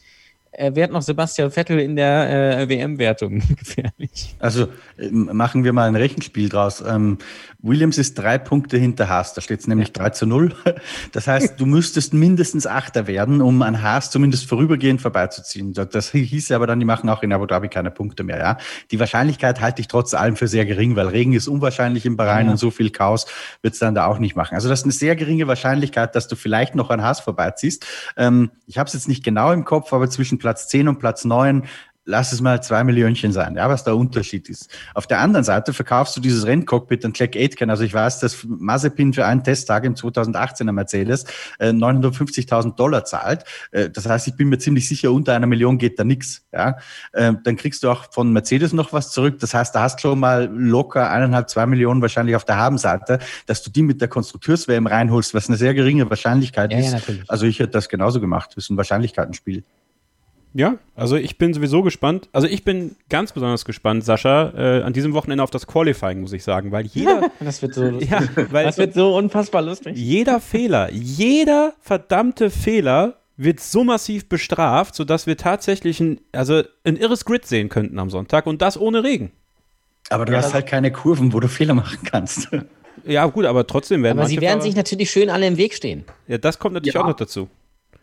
er 0.53 0.75
wird 0.75 0.91
noch 0.91 1.01
Sebastian 1.01 1.49
Vettel 1.49 1.79
in 1.79 1.95
der 1.95 2.59
äh, 2.59 2.69
WM-Wertung 2.69 3.41
gefährlich. 3.57 4.35
Also 4.39 4.67
äh, 4.97 5.09
machen 5.09 5.63
wir 5.63 5.71
mal 5.71 5.87
ein 5.87 5.95
Rechenspiel 5.95 6.49
draus. 6.49 6.83
Ähm, 6.85 7.19
Williams 7.59 7.97
ist 7.97 8.15
drei 8.15 8.37
Punkte 8.37 8.77
hinter 8.77 9.07
Haas, 9.07 9.33
da 9.33 9.41
steht 9.41 9.61
es 9.61 9.67
nämlich 9.67 9.89
ja. 9.89 10.03
3 10.03 10.09
zu 10.11 10.25
0. 10.25 10.53
Das 11.11 11.27
heißt, 11.27 11.59
du 11.59 11.65
müsstest 11.65 12.13
mindestens 12.13 12.65
Achter 12.65 13.07
werden, 13.07 13.41
um 13.41 13.61
an 13.61 13.81
Haas 13.81 14.11
zumindest 14.11 14.47
vorübergehend 14.47 15.01
vorbeizuziehen. 15.01 15.73
Das 15.73 16.11
hieß 16.11 16.51
aber 16.51 16.67
dann, 16.67 16.79
die 16.79 16.85
machen 16.85 17.09
auch 17.09 17.23
in 17.23 17.33
Abu 17.33 17.45
Dhabi 17.45 17.67
keine 17.67 17.91
Punkte 17.91 18.23
mehr. 18.23 18.39
Ja? 18.39 18.57
Die 18.91 18.99
Wahrscheinlichkeit 18.99 19.61
halte 19.61 19.81
ich 19.81 19.87
trotz 19.87 20.13
allem 20.13 20.35
für 20.35 20.47
sehr 20.47 20.65
gering, 20.65 20.95
weil 20.95 21.07
Regen 21.07 21.33
ist 21.33 21.47
unwahrscheinlich 21.47 22.05
im 22.05 22.17
Bahrain 22.17 22.45
ja. 22.45 22.51
und 22.51 22.57
so 22.57 22.71
viel 22.71 22.89
Chaos 22.89 23.25
wird 23.61 23.73
es 23.73 23.79
dann 23.79 23.95
da 23.95 24.05
auch 24.05 24.19
nicht 24.19 24.35
machen. 24.35 24.55
Also 24.55 24.69
das 24.69 24.79
ist 24.79 24.85
eine 24.85 24.93
sehr 24.93 25.15
geringe 25.15 25.47
Wahrscheinlichkeit, 25.47 26.15
dass 26.15 26.27
du 26.27 26.35
vielleicht 26.35 26.75
noch 26.75 26.89
an 26.89 27.03
Haas 27.03 27.19
vorbeiziehst. 27.19 27.85
Ähm, 28.17 28.51
ich 28.67 28.77
habe 28.77 28.87
es 28.87 28.93
jetzt 28.93 29.07
nicht 29.07 29.23
genau 29.23 29.51
im 29.51 29.65
Kopf, 29.65 29.93
aber 29.93 30.09
zwischen 30.09 30.39
Platz 30.41 30.67
10 30.67 30.89
und 30.89 30.99
Platz 30.99 31.23
9 31.23 31.63
lass 32.05 32.31
es 32.31 32.41
mal 32.41 32.61
zwei 32.63 32.83
Millionchen 32.83 33.31
sein, 33.31 33.55
ja, 33.55 33.69
was 33.69 33.83
der 33.83 33.95
Unterschied 33.95 34.49
ist. 34.49 34.69
Auf 34.95 35.07
der 35.07 35.19
anderen 35.19 35.43
Seite 35.43 35.71
verkaufst 35.73 36.15
du 36.17 36.21
dieses 36.21 36.45
Renncockpit 36.45 37.05
an 37.05 37.13
Jack 37.15 37.35
Aitken. 37.35 37.69
Also 37.69 37.83
ich 37.83 37.93
weiß, 37.93 38.19
dass 38.19 38.43
Mazepin 38.43 39.13
für 39.13 39.25
einen 39.25 39.43
Testtag 39.43 39.83
im 39.85 39.95
2018er 39.95 40.71
Mercedes 40.71 41.25
äh, 41.59 41.69
950.000 41.69 42.75
Dollar 42.75 43.05
zahlt. 43.05 43.45
Äh, 43.71 43.89
das 43.89 44.07
heißt, 44.07 44.27
ich 44.27 44.35
bin 44.35 44.49
mir 44.49 44.57
ziemlich 44.57 44.87
sicher, 44.87 45.11
unter 45.11 45.35
einer 45.35 45.47
Million 45.47 45.77
geht 45.77 45.99
da 45.99 46.03
nichts. 46.03 46.43
Ja, 46.51 46.77
äh, 47.13 47.33
dann 47.43 47.55
kriegst 47.55 47.83
du 47.83 47.89
auch 47.89 48.11
von 48.11 48.33
Mercedes 48.33 48.73
noch 48.73 48.93
was 48.93 49.11
zurück. 49.11 49.39
Das 49.39 49.53
heißt, 49.53 49.75
da 49.75 49.83
hast 49.83 49.97
du 49.97 50.09
schon 50.09 50.19
mal 50.19 50.49
locker 50.51 51.09
eineinhalb, 51.11 51.49
zwei 51.49 51.65
Millionen 51.65 52.01
wahrscheinlich 52.01 52.35
auf 52.35 52.45
der 52.45 52.57
Habenseite, 52.57 53.19
dass 53.45 53.61
du 53.61 53.69
die 53.69 53.83
mit 53.83 54.01
der 54.01 54.07
Konstrukteurs-WM 54.07 54.87
reinholst, 54.87 55.33
was 55.33 55.47
eine 55.47 55.57
sehr 55.57 55.73
geringe 55.73 56.09
Wahrscheinlichkeit 56.09 56.71
ja, 56.71 56.79
ist. 56.79 57.07
Ja, 57.07 57.15
also 57.27 57.45
ich 57.45 57.59
hätte 57.59 57.71
das 57.71 57.89
genauso 57.89 58.19
gemacht. 58.19 58.51
Das 58.55 58.65
ist 58.65 58.69
ein 58.71 58.77
Wahrscheinlichkeitenspiel. 58.77 59.63
Ja, 60.53 60.77
also 60.95 61.15
ich 61.15 61.37
bin 61.37 61.53
sowieso 61.53 61.81
gespannt. 61.81 62.27
Also 62.33 62.47
ich 62.47 62.63
bin 62.63 62.95
ganz 63.09 63.31
besonders 63.31 63.63
gespannt, 63.63 64.03
Sascha, 64.03 64.51
äh, 64.55 64.81
an 64.81 64.91
diesem 64.91 65.13
Wochenende 65.13 65.43
auf 65.43 65.49
das 65.49 65.65
Qualifying, 65.65 66.21
muss 66.21 66.33
ich 66.33 66.43
sagen, 66.43 66.71
weil 66.71 66.85
jeder. 66.87 67.31
das 67.39 67.61
wird 67.61 67.73
so 67.73 67.85
lustig. 67.85 68.09
Ja, 68.09 68.21
weil 68.51 68.65
das 68.65 68.77
wird 68.77 68.93
so 68.93 69.15
unfassbar 69.15 69.61
lustig. 69.61 69.95
Jeder 69.95 70.41
Fehler, 70.41 70.91
jeder 70.91 71.73
verdammte 71.79 72.49
Fehler 72.49 73.15
wird 73.37 73.59
so 73.59 73.83
massiv 73.83 74.27
bestraft, 74.27 74.93
sodass 74.93 75.25
wir 75.25 75.37
tatsächlich 75.37 75.99
ein, 75.99 76.19
also 76.33 76.63
ein 76.83 76.97
irres 76.97 77.25
Grid 77.25 77.45
sehen 77.45 77.69
könnten 77.69 77.97
am 77.97 78.09
Sonntag 78.09 78.45
und 78.45 78.61
das 78.61 78.79
ohne 78.79 79.03
Regen. 79.03 79.31
Aber 80.09 80.25
du 80.25 80.33
ja, 80.33 80.39
hast 80.39 80.53
halt 80.53 80.67
keine 80.67 80.91
Kurven, 80.91 81.31
wo 81.31 81.39
du 81.39 81.47
Fehler 81.47 81.73
machen 81.73 81.99
kannst. 82.03 82.49
Ja, 83.05 83.25
gut, 83.25 83.45
aber 83.45 83.65
trotzdem 83.65 84.03
werden 84.03 84.19
Aber 84.19 84.27
sie 84.27 84.41
werden 84.41 84.59
Fahrer 84.59 84.61
sich 84.63 84.75
natürlich 84.75 85.09
schön 85.09 85.29
alle 85.29 85.47
im 85.47 85.57
Weg 85.57 85.73
stehen. 85.73 86.03
Ja, 86.27 86.37
das 86.37 86.59
kommt 86.59 86.73
natürlich 86.73 86.95
ja. 86.95 87.01
auch 87.01 87.07
noch 87.07 87.15
dazu. 87.15 87.47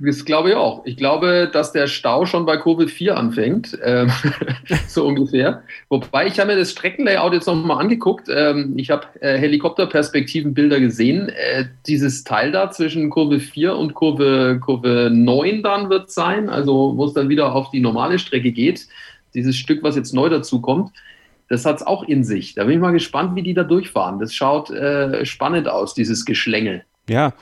Das 0.01 0.25
glaube 0.25 0.51
ich 0.51 0.55
auch. 0.55 0.87
Ich 0.87 0.97
glaube, 0.97 1.51
dass 1.53 1.73
der 1.73 1.89
Stau 1.89 2.25
schon 2.25 2.47
bei 2.47 2.57
Kurve 2.57 2.87
4 2.87 3.17
anfängt, 3.17 3.77
ähm, 3.83 4.11
so 4.87 5.05
ungefähr. 5.07 5.63
Wobei 5.89 6.29
ich 6.29 6.39
habe 6.39 6.53
mir 6.53 6.59
das 6.59 6.71
Streckenlayout 6.71 7.33
jetzt 7.33 7.47
nochmal 7.47 7.81
angeguckt. 7.81 8.29
Ähm, 8.33 8.75
ich 8.77 8.91
habe 8.91 9.07
äh, 9.21 9.37
Helikopterperspektivenbilder 9.39 10.79
gesehen. 10.79 11.31
Äh, 11.31 11.65
dieses 11.87 12.23
Teil 12.23 12.53
da 12.53 12.71
zwischen 12.71 13.11
Kurve 13.11 13.41
4 13.41 13.75
und 13.77 13.95
Kurve, 13.95 14.61
Kurve 14.65 15.11
9 15.13 15.65
dann 15.65 15.91
wird 15.91 16.13
sein, 16.13 16.49
also 16.49 16.97
wo 16.97 17.05
es 17.05 17.15
dann 17.15 17.29
wieder 17.29 17.53
auf 17.53 17.71
die 17.71 17.81
normale 17.81 18.21
Strecke 18.21 18.53
geht. 18.53 18.87
Dieses 19.35 19.57
Stück, 19.57 19.83
was 19.83 19.97
jetzt 19.97 20.15
neu 20.15 20.29
dazu 20.29 20.61
kommt, 20.61 20.93
das 21.49 21.65
hat 21.65 21.77
es 21.77 21.87
auch 21.87 22.05
in 22.05 22.23
sich. 22.23 22.55
Da 22.55 22.65
bin 22.65 22.75
ich 22.75 22.81
mal 22.81 22.93
gespannt, 22.93 23.35
wie 23.35 23.43
die 23.43 23.55
da 23.55 23.65
durchfahren. 23.65 24.21
Das 24.21 24.33
schaut 24.33 24.71
äh, 24.71 25.25
spannend 25.25 25.67
aus, 25.67 25.95
dieses 25.95 26.25
Geschlängel. 26.25 26.85
Ja, 27.09 27.33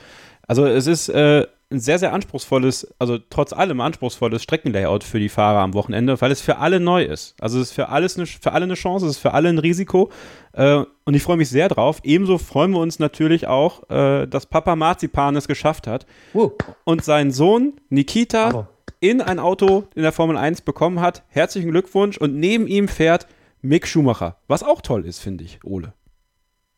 also 0.47 0.65
es 0.65 0.87
ist 0.87 1.09
äh, 1.09 1.45
ein 1.69 1.79
sehr, 1.81 1.99
sehr 1.99 2.13
anspruchsvolles, 2.13 2.87
also 2.97 3.17
trotz 3.17 3.51
allem 3.51 3.81
anspruchsvolles 3.81 4.41
Streckenlayout 4.41 5.03
für 5.03 5.19
die 5.19 5.27
Fahrer 5.27 5.59
am 5.59 5.73
Wochenende, 5.73 6.19
weil 6.21 6.31
es 6.31 6.39
für 6.39 6.57
alle 6.59 6.79
neu 6.79 7.03
ist. 7.03 7.35
Also 7.41 7.59
es 7.59 7.69
ist 7.69 7.73
für, 7.73 7.89
alles 7.89 8.15
eine, 8.15 8.25
für 8.25 8.53
alle 8.53 8.63
eine 8.63 8.75
Chance, 8.75 9.05
es 9.05 9.13
ist 9.13 9.17
für 9.21 9.33
alle 9.33 9.49
ein 9.49 9.57
Risiko. 9.57 10.09
Äh, 10.53 10.83
und 11.03 11.13
ich 11.13 11.23
freue 11.23 11.35
mich 11.35 11.49
sehr 11.49 11.67
drauf. 11.67 11.99
Ebenso 12.03 12.37
freuen 12.37 12.71
wir 12.71 12.79
uns 12.79 12.99
natürlich 12.99 13.47
auch, 13.47 13.89
äh, 13.89 14.27
dass 14.27 14.45
Papa 14.45 14.77
Marzipan 14.77 15.35
es 15.35 15.47
geschafft 15.47 15.87
hat 15.87 16.05
uh. 16.33 16.51
und 16.85 17.03
seinen 17.03 17.31
Sohn 17.31 17.73
Nikita 17.89 18.53
oh. 18.53 18.65
in 19.01 19.19
ein 19.21 19.39
Auto 19.39 19.87
in 19.93 20.03
der 20.03 20.13
Formel 20.13 20.37
1 20.37 20.61
bekommen 20.61 21.01
hat. 21.01 21.23
Herzlichen 21.27 21.71
Glückwunsch. 21.71 22.17
Und 22.17 22.35
neben 22.35 22.67
ihm 22.67 22.87
fährt 22.87 23.27
Mick 23.61 23.87
Schumacher, 23.87 24.37
was 24.47 24.63
auch 24.63 24.81
toll 24.81 25.05
ist, 25.05 25.19
finde 25.19 25.43
ich, 25.43 25.59
Ole. 25.65 25.93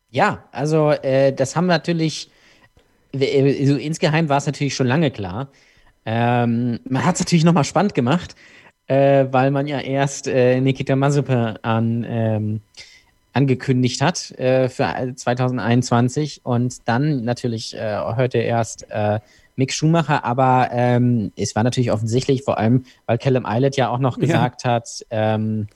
Ja, 0.10 0.46
also 0.52 0.90
äh, 0.90 1.32
das 1.32 1.56
haben 1.56 1.68
natürlich 1.68 2.32
äh, 3.14 3.66
so 3.66 3.76
insgeheim 3.76 4.30
war 4.30 4.38
es 4.38 4.46
natürlich 4.46 4.76
schon 4.76 4.88
lange 4.88 5.12
klar. 5.12 5.50
Ähm, 6.06 6.80
man 6.90 7.06
hat 7.06 7.16
es 7.16 7.22
natürlich 7.22 7.44
nochmal 7.44 7.64
spannend 7.64 7.94
gemacht, 7.94 8.36
äh, 8.88 9.26
weil 9.32 9.52
man 9.52 9.68
ja 9.68 9.80
erst 9.80 10.28
äh, 10.28 10.60
Nikita 10.60 10.96
Mazepin 10.96 11.60
ähm, 11.64 12.62
angekündigt 13.34 14.02
hat 14.02 14.32
äh, 14.32 14.70
für 14.70 15.14
2021 15.16 16.42
und 16.44 16.88
dann 16.88 17.24
natürlich 17.24 17.76
äh, 17.76 18.00
heute 18.16 18.40
erst 18.40 18.88
äh, 18.90 19.20
Mick 19.56 19.74
Schumacher, 19.74 20.24
aber 20.24 20.70
ähm, 20.72 21.32
es 21.36 21.56
war 21.56 21.64
natürlich 21.64 21.92
offensichtlich, 21.92 22.44
vor 22.44 22.58
allem, 22.58 22.86
weil 23.06 23.18
Callum 23.18 23.46
Eilert 23.46 23.76
ja 23.76 23.90
auch 23.90 24.00
noch 24.00 24.18
gesagt 24.18 24.64
ja. 24.64 24.72
hat, 24.72 25.06
ähm, 25.12 25.68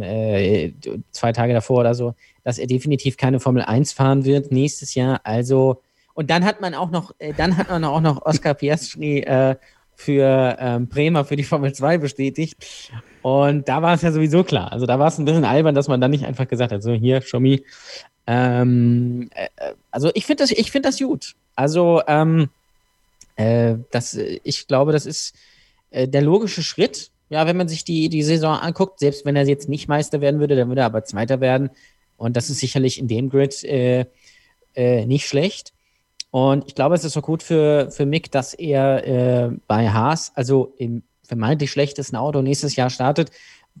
äh, 0.00 0.72
zwei 1.10 1.32
Tage 1.32 1.52
davor 1.52 1.80
oder 1.80 1.94
so, 1.94 2.14
dass 2.44 2.58
er 2.58 2.66
definitiv 2.66 3.16
keine 3.16 3.40
Formel 3.40 3.62
1 3.62 3.92
fahren 3.92 4.24
wird 4.24 4.52
nächstes 4.52 4.94
Jahr. 4.94 5.20
Also 5.24 5.82
und 6.14 6.30
dann 6.30 6.44
hat 6.44 6.60
man 6.60 6.74
auch 6.74 6.90
noch, 6.90 7.14
äh, 7.18 7.32
dann 7.36 7.56
hat 7.56 7.68
man 7.68 7.84
auch 7.84 8.00
noch 8.00 8.24
Oscar 8.24 8.54
Piastri 8.54 9.20
äh, 9.20 9.56
für 9.94 10.56
ähm, 10.58 10.88
Bremer 10.88 11.24
für 11.24 11.36
die 11.36 11.44
Formel 11.44 11.74
2 11.74 11.98
bestätigt. 11.98 12.90
Und 13.22 13.68
da 13.68 13.82
war 13.82 13.94
es 13.94 14.02
ja 14.02 14.12
sowieso 14.12 14.44
klar. 14.44 14.72
Also 14.72 14.86
da 14.86 14.98
war 14.98 15.08
es 15.08 15.18
ein 15.18 15.26
bisschen 15.26 15.44
albern, 15.44 15.74
dass 15.74 15.88
man 15.88 16.00
dann 16.00 16.10
nicht 16.10 16.24
einfach 16.24 16.48
gesagt 16.48 16.72
hat, 16.72 16.82
so 16.82 16.92
hier, 16.92 17.20
show 17.20 17.38
me. 17.38 17.60
Ähm, 18.26 19.28
äh, 19.34 19.48
also 19.90 20.10
ich 20.14 20.24
finde 20.24 20.42
das, 20.42 20.52
ich 20.52 20.70
finde 20.70 20.88
das 20.88 20.98
gut. 20.98 21.34
Also 21.54 22.00
ähm, 22.06 22.48
äh, 23.36 23.76
das, 23.90 24.14
ich 24.14 24.66
glaube, 24.66 24.92
das 24.92 25.04
ist 25.04 25.34
äh, 25.90 26.08
der 26.08 26.22
logische 26.22 26.62
Schritt. 26.62 27.10
Ja, 27.28 27.46
wenn 27.46 27.56
man 27.56 27.68
sich 27.68 27.84
die, 27.84 28.08
die 28.08 28.22
Saison 28.22 28.56
anguckt, 28.56 28.98
selbst 28.98 29.24
wenn 29.24 29.36
er 29.36 29.46
jetzt 29.46 29.68
nicht 29.68 29.86
Meister 29.86 30.20
werden 30.20 30.40
würde, 30.40 30.56
dann 30.56 30.68
würde 30.68 30.80
er 30.80 30.86
aber 30.86 31.04
Zweiter 31.04 31.40
werden. 31.40 31.70
Und 32.16 32.36
das 32.36 32.50
ist 32.50 32.60
sicherlich 32.60 32.98
in 32.98 33.06
dem 33.06 33.28
Grid 33.28 33.62
äh, 33.64 34.06
äh, 34.74 35.06
nicht 35.06 35.26
schlecht. 35.26 35.72
Und 36.30 36.64
ich 36.66 36.74
glaube, 36.74 36.94
es 36.94 37.04
ist 37.04 37.16
auch 37.16 37.22
gut 37.22 37.42
für, 37.42 37.90
für 37.90 38.06
Mick, 38.06 38.30
dass 38.30 38.54
er 38.54 39.06
äh, 39.06 39.50
bei 39.66 39.90
Haas, 39.90 40.32
also 40.34 40.72
im 40.78 41.02
vermeintlich 41.24 41.70
schlechtesten 41.70 42.16
Auto 42.16 42.42
nächstes 42.42 42.76
Jahr 42.76 42.90
startet, 42.90 43.30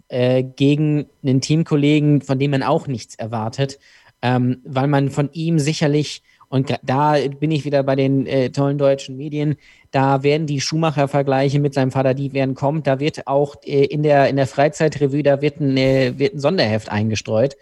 äh, 0.08 0.42
gegen 0.42 1.06
einen 1.22 1.40
Teamkollegen, 1.40 2.22
von 2.22 2.38
dem 2.38 2.52
man 2.52 2.62
auch 2.62 2.86
nichts 2.86 3.14
erwartet, 3.16 3.78
ähm, 4.22 4.60
weil 4.64 4.86
man 4.86 5.10
von 5.10 5.30
ihm 5.32 5.58
sicherlich, 5.58 6.22
und 6.48 6.74
da 6.82 7.16
bin 7.38 7.50
ich 7.50 7.64
wieder 7.64 7.82
bei 7.82 7.96
den 7.96 8.26
äh, 8.26 8.50
tollen 8.50 8.78
deutschen 8.78 9.16
Medien, 9.16 9.56
da 9.90 10.22
werden 10.22 10.46
die 10.46 10.60
Schumacher-Vergleiche 10.60 11.60
mit 11.60 11.74
seinem 11.74 11.90
Vater, 11.90 12.14
die 12.14 12.32
werden 12.32 12.54
kommen, 12.54 12.82
da 12.82 13.00
wird 13.00 13.26
auch 13.26 13.56
äh, 13.64 13.84
in 13.84 14.02
der, 14.02 14.28
in 14.28 14.36
der 14.36 14.46
Freizeitrevue, 14.46 15.22
da 15.22 15.40
wird 15.42 15.60
ein, 15.60 15.76
äh, 15.76 16.18
wird 16.18 16.34
ein 16.34 16.40
Sonderheft 16.40 16.88
eingestreut. 16.88 17.56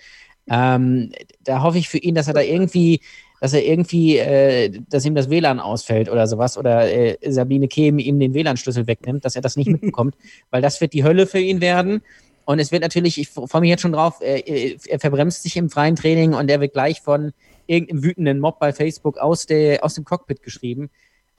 Ähm, 0.51 1.13
da 1.45 1.63
hoffe 1.63 1.79
ich 1.79 1.89
für 1.89 1.99
ihn, 1.99 2.15
dass 2.15 2.29
er 2.29 2.35
da 2.35 2.41
irgendwie 2.41 3.01
dass 3.41 3.53
er 3.53 3.65
irgendwie, 3.65 4.19
äh, 4.19 4.81
dass 4.89 5.05
ihm 5.05 5.15
das 5.15 5.31
WLAN 5.31 5.61
ausfällt 5.61 6.11
oder 6.11 6.27
sowas 6.27 6.59
oder 6.59 6.91
äh, 6.91 7.17
Sabine 7.31 7.69
Kehm 7.69 7.99
ihm 7.99 8.19
den 8.19 8.35
WLAN-Schlüssel 8.35 8.87
wegnimmt, 8.87 9.25
dass 9.25 9.37
er 9.37 9.43
das 9.43 9.57
nicht 9.57 9.69
mitbekommt, 9.69 10.17
weil 10.51 10.63
das 10.63 10.81
wird 10.81 10.93
die 10.93 11.05
Hölle 11.05 11.27
für 11.27 11.39
ihn 11.39 11.61
werden. 11.61 12.03
Und 12.45 12.59
es 12.59 12.73
wird 12.73 12.83
natürlich, 12.83 13.19
ich 13.19 13.29
freue 13.29 13.61
mich 13.61 13.71
jetzt 13.71 13.83
schon 13.83 13.93
drauf, 13.93 14.21
äh, 14.23 14.77
er 14.87 14.99
verbremst 14.99 15.43
sich 15.43 15.57
im 15.57 15.71
freien 15.71 15.97
Training 15.97 16.35
und 16.35 16.51
er 16.51 16.61
wird 16.61 16.73
gleich 16.73 17.01
von 17.01 17.33
irgendeinem 17.67 18.03
wütenden 18.03 18.41
Mob 18.41 18.59
bei 18.59 18.73
Facebook 18.73 19.19
aus, 19.19 19.47
der, 19.47 19.85
aus 19.85 19.95
dem 19.95 20.05
Cockpit 20.05 20.43
geschrieben. 20.43 20.91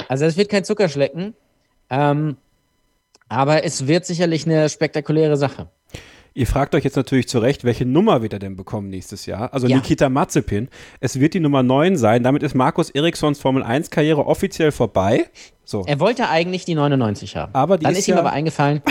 Also 0.07 0.25
es 0.25 0.37
wird 0.37 0.49
kein 0.49 0.63
Zuckerschlecken. 0.63 1.33
Ähm, 1.89 2.37
aber 3.27 3.63
es 3.63 3.87
wird 3.87 4.05
sicherlich 4.05 4.45
eine 4.45 4.69
spektakuläre 4.69 5.37
Sache. 5.37 5.69
Ihr 6.33 6.47
fragt 6.47 6.75
euch 6.75 6.83
jetzt 6.83 6.95
natürlich 6.95 7.27
zu 7.27 7.39
Recht, 7.39 7.63
welche 7.63 7.85
Nummer 7.85 8.21
wird 8.21 8.33
er 8.33 8.39
denn 8.39 8.55
bekommen 8.55 8.89
nächstes 8.89 9.25
Jahr? 9.25 9.53
Also 9.53 9.67
Ja. 9.67 9.77
Nikita 9.77 10.09
Mazepin. 10.09 10.69
Es 10.99 11.19
wird 11.19 11.33
die 11.33 11.39
Nummer 11.39 11.63
9 11.63 11.97
sein. 11.97 12.23
Damit 12.23 12.43
ist 12.43 12.55
Markus 12.55 12.89
Erikssons 12.89 13.39
Formel 13.39 13.63
1 13.63 13.89
Karriere 13.89 14.25
offiziell 14.25 14.71
vorbei. 14.71 15.25
So. 15.65 15.83
Er 15.85 15.99
wollte 15.99 16.29
eigentlich 16.29 16.65
die 16.65 16.75
99 16.75 17.35
haben. 17.35 17.53
Aber 17.53 17.77
Dann 17.77 17.91
ist 17.91 17.99
ist, 17.99 18.07
ihm 18.07 18.13
ja- 18.15 18.19
aber 18.19 18.31
eingefallen, 18.31 18.81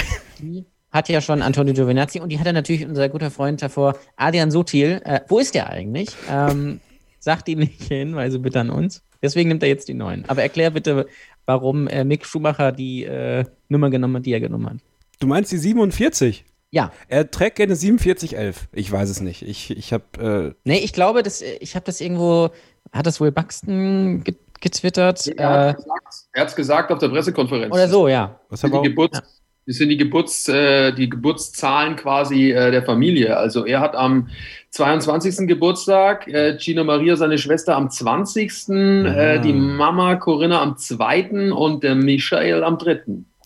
die 0.41 0.65
hat 0.91 1.09
ja 1.09 1.21
schon 1.21 1.43
Antonio 1.43 1.75
Giovinazzi 1.75 2.21
und 2.21 2.31
die 2.31 2.39
hat 2.39 2.47
er 2.47 2.53
natürlich 2.53 2.87
unser 2.87 3.09
guter 3.09 3.31
Freund 3.31 3.61
davor, 3.63 3.97
Adrian 4.17 4.51
Sutil. 4.51 5.01
Äh, 5.05 5.21
wo 5.29 5.39
ist 5.39 5.55
der 5.55 5.69
eigentlich? 5.71 6.09
Ähm, 6.31 6.81
sagt 7.21 7.49
ihn 7.49 7.59
nicht 7.61 7.83
Hinweise 7.85 8.39
bitte 8.39 8.61
an 8.61 8.71
uns. 8.71 9.03
Deswegen 9.23 9.49
nimmt 9.49 9.63
er 9.63 9.69
jetzt 9.69 9.89
die 9.89 9.95
9. 9.95 10.25
Aber 10.29 10.43
erklär 10.43 10.71
bitte, 10.71 11.07
warum 11.45 11.89
äh, 11.89 12.05
Mick 12.05 12.25
Schumacher 12.25 12.73
die 12.73 13.05
äh, 13.05 13.45
Nummer 13.69 13.91
genommen 13.91 14.17
hat, 14.17 14.27
die 14.27 14.33
er 14.33 14.41
genommen 14.41 14.67
hat. 14.67 14.77
Du 15.19 15.27
meinst 15.27 15.51
die 15.51 15.59
47? 15.59 16.45
Ja. 16.71 16.93
Er 17.09 17.31
trägt 17.31 17.57
gerne 17.57 17.75
4711. 17.77 18.69
Ich 18.73 18.93
weiß 18.93 19.09
es 19.09 19.21
nicht. 19.21 19.43
Ich, 19.43 19.71
ich 19.71 19.93
habe. 19.93 20.53
Äh, 20.55 20.55
Nee, 20.65 20.79
ich 20.79 20.93
glaube, 20.93 21.23
dass, 21.23 21.41
äh, 21.41 21.57
ich 21.61 21.75
habe 21.75 21.85
das 21.87 22.01
irgendwo, 22.01 22.51
hat 22.93 23.07
das 23.07 23.21
wohl 23.21 23.33
Buxton 23.33 24.23
ge 24.25 24.35
getwittert? 24.61 25.27
Er 25.29 25.37
Äh, 25.39 25.69
hat 25.71 25.77
gesagt- 25.77 26.15
er 26.33 26.41
hat 26.43 26.49
es 26.49 26.57
gesagt 26.57 26.91
auf 26.93 26.99
der 26.99 27.09
Pressekonferenz. 27.09 27.73
oder 27.73 27.89
so, 27.89 28.09
ja. 28.09 28.41
was 28.49 28.61
Das 28.61 28.61
sind 28.63 28.75
aber 28.75 28.83
die, 28.83 28.89
Geburts, 28.89 29.21
das 29.67 29.77
sind 29.77 29.89
die, 29.89 29.97
Geburts, 29.97 30.49
äh, 30.49 30.93
die 30.93 31.09
Geburtszahlen 31.09 31.95
quasi 31.95 32.51
äh, 32.51 32.73
der 32.73 32.83
Familie. 32.83 33.37
Also 33.37 33.65
er 33.65 33.79
hat 33.81 33.95
am 33.95 34.29
22. 34.71 35.47
Geburtstag, 35.47 36.27
äh, 36.27 36.57
Gina 36.59 36.83
Maria, 36.83 37.15
seine 37.17 37.39
Schwester, 37.39 37.77
am 37.77 37.89
20., 37.89 39.07
äh, 39.07 39.39
die 39.41 39.53
Mama 39.53 40.17
Corinna 40.17 40.61
am 40.61 40.77
2. 40.77 41.53
und 41.53 41.85
der 41.85 41.95
Michael 41.95 42.65
am 42.65 42.79
3. 42.79 43.03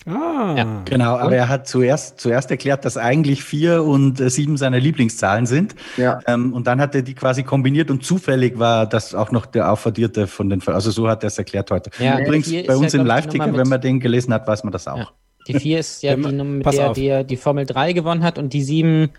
ah, 0.06 0.54
Ja. 0.56 0.82
Genau, 0.84 1.16
aber 1.16 1.36
er 1.36 1.48
hat 1.48 1.66
zuerst, 1.66 2.20
zuerst 2.20 2.50
erklärt, 2.50 2.84
dass 2.84 2.96
eigentlich 2.96 3.44
vier 3.44 3.84
und 3.84 4.20
äh, 4.20 4.30
sieben 4.30 4.56
seine 4.56 4.78
Lieblingszahlen 4.78 5.46
sind. 5.46 5.74
Ja. 5.96 6.20
Ähm, 6.26 6.52
und 6.52 6.66
dann 6.66 6.80
hat 6.80 6.94
er 6.94 7.02
die 7.02 7.14
quasi 7.14 7.42
kombiniert 7.42 7.90
und 7.90 8.04
zufällig 8.04 8.58
war 8.58 8.86
das 8.86 9.14
auch 9.14 9.30
noch 9.30 9.46
der 9.46 9.70
Aufaddierte 9.70 10.26
von 10.26 10.48
den, 10.48 10.62
also 10.66 10.90
so 10.90 11.08
hat 11.08 11.22
er 11.22 11.28
es 11.28 11.38
erklärt 11.38 11.70
heute. 11.70 11.90
Ja, 11.98 12.18
Übrigens, 12.20 12.48
vier 12.48 12.66
bei 12.66 12.74
ja, 12.74 12.78
uns 12.78 12.94
im 12.94 13.02
die 13.02 13.08
Live-Ticker, 13.08 13.46
Nummer 13.46 13.58
wenn 13.58 13.68
man 13.68 13.80
den 13.80 14.00
gelesen 14.00 14.32
hat, 14.34 14.46
weiß 14.46 14.64
man 14.64 14.72
das 14.72 14.88
auch. 14.88 14.98
Ja. 14.98 15.08
Die 15.48 15.58
4 15.58 15.78
ist 15.78 16.02
ja 16.02 16.14
die 16.14 16.22
Nummer, 16.22 16.44
mit 16.44 16.72
der 16.72 16.90
auf. 16.90 16.96
der 16.96 17.24
die 17.24 17.36
Formel 17.36 17.66
3 17.66 17.92
gewonnen 17.92 18.22
hat 18.22 18.38
und 18.38 18.52
die 18.52 18.62
7 18.62 19.10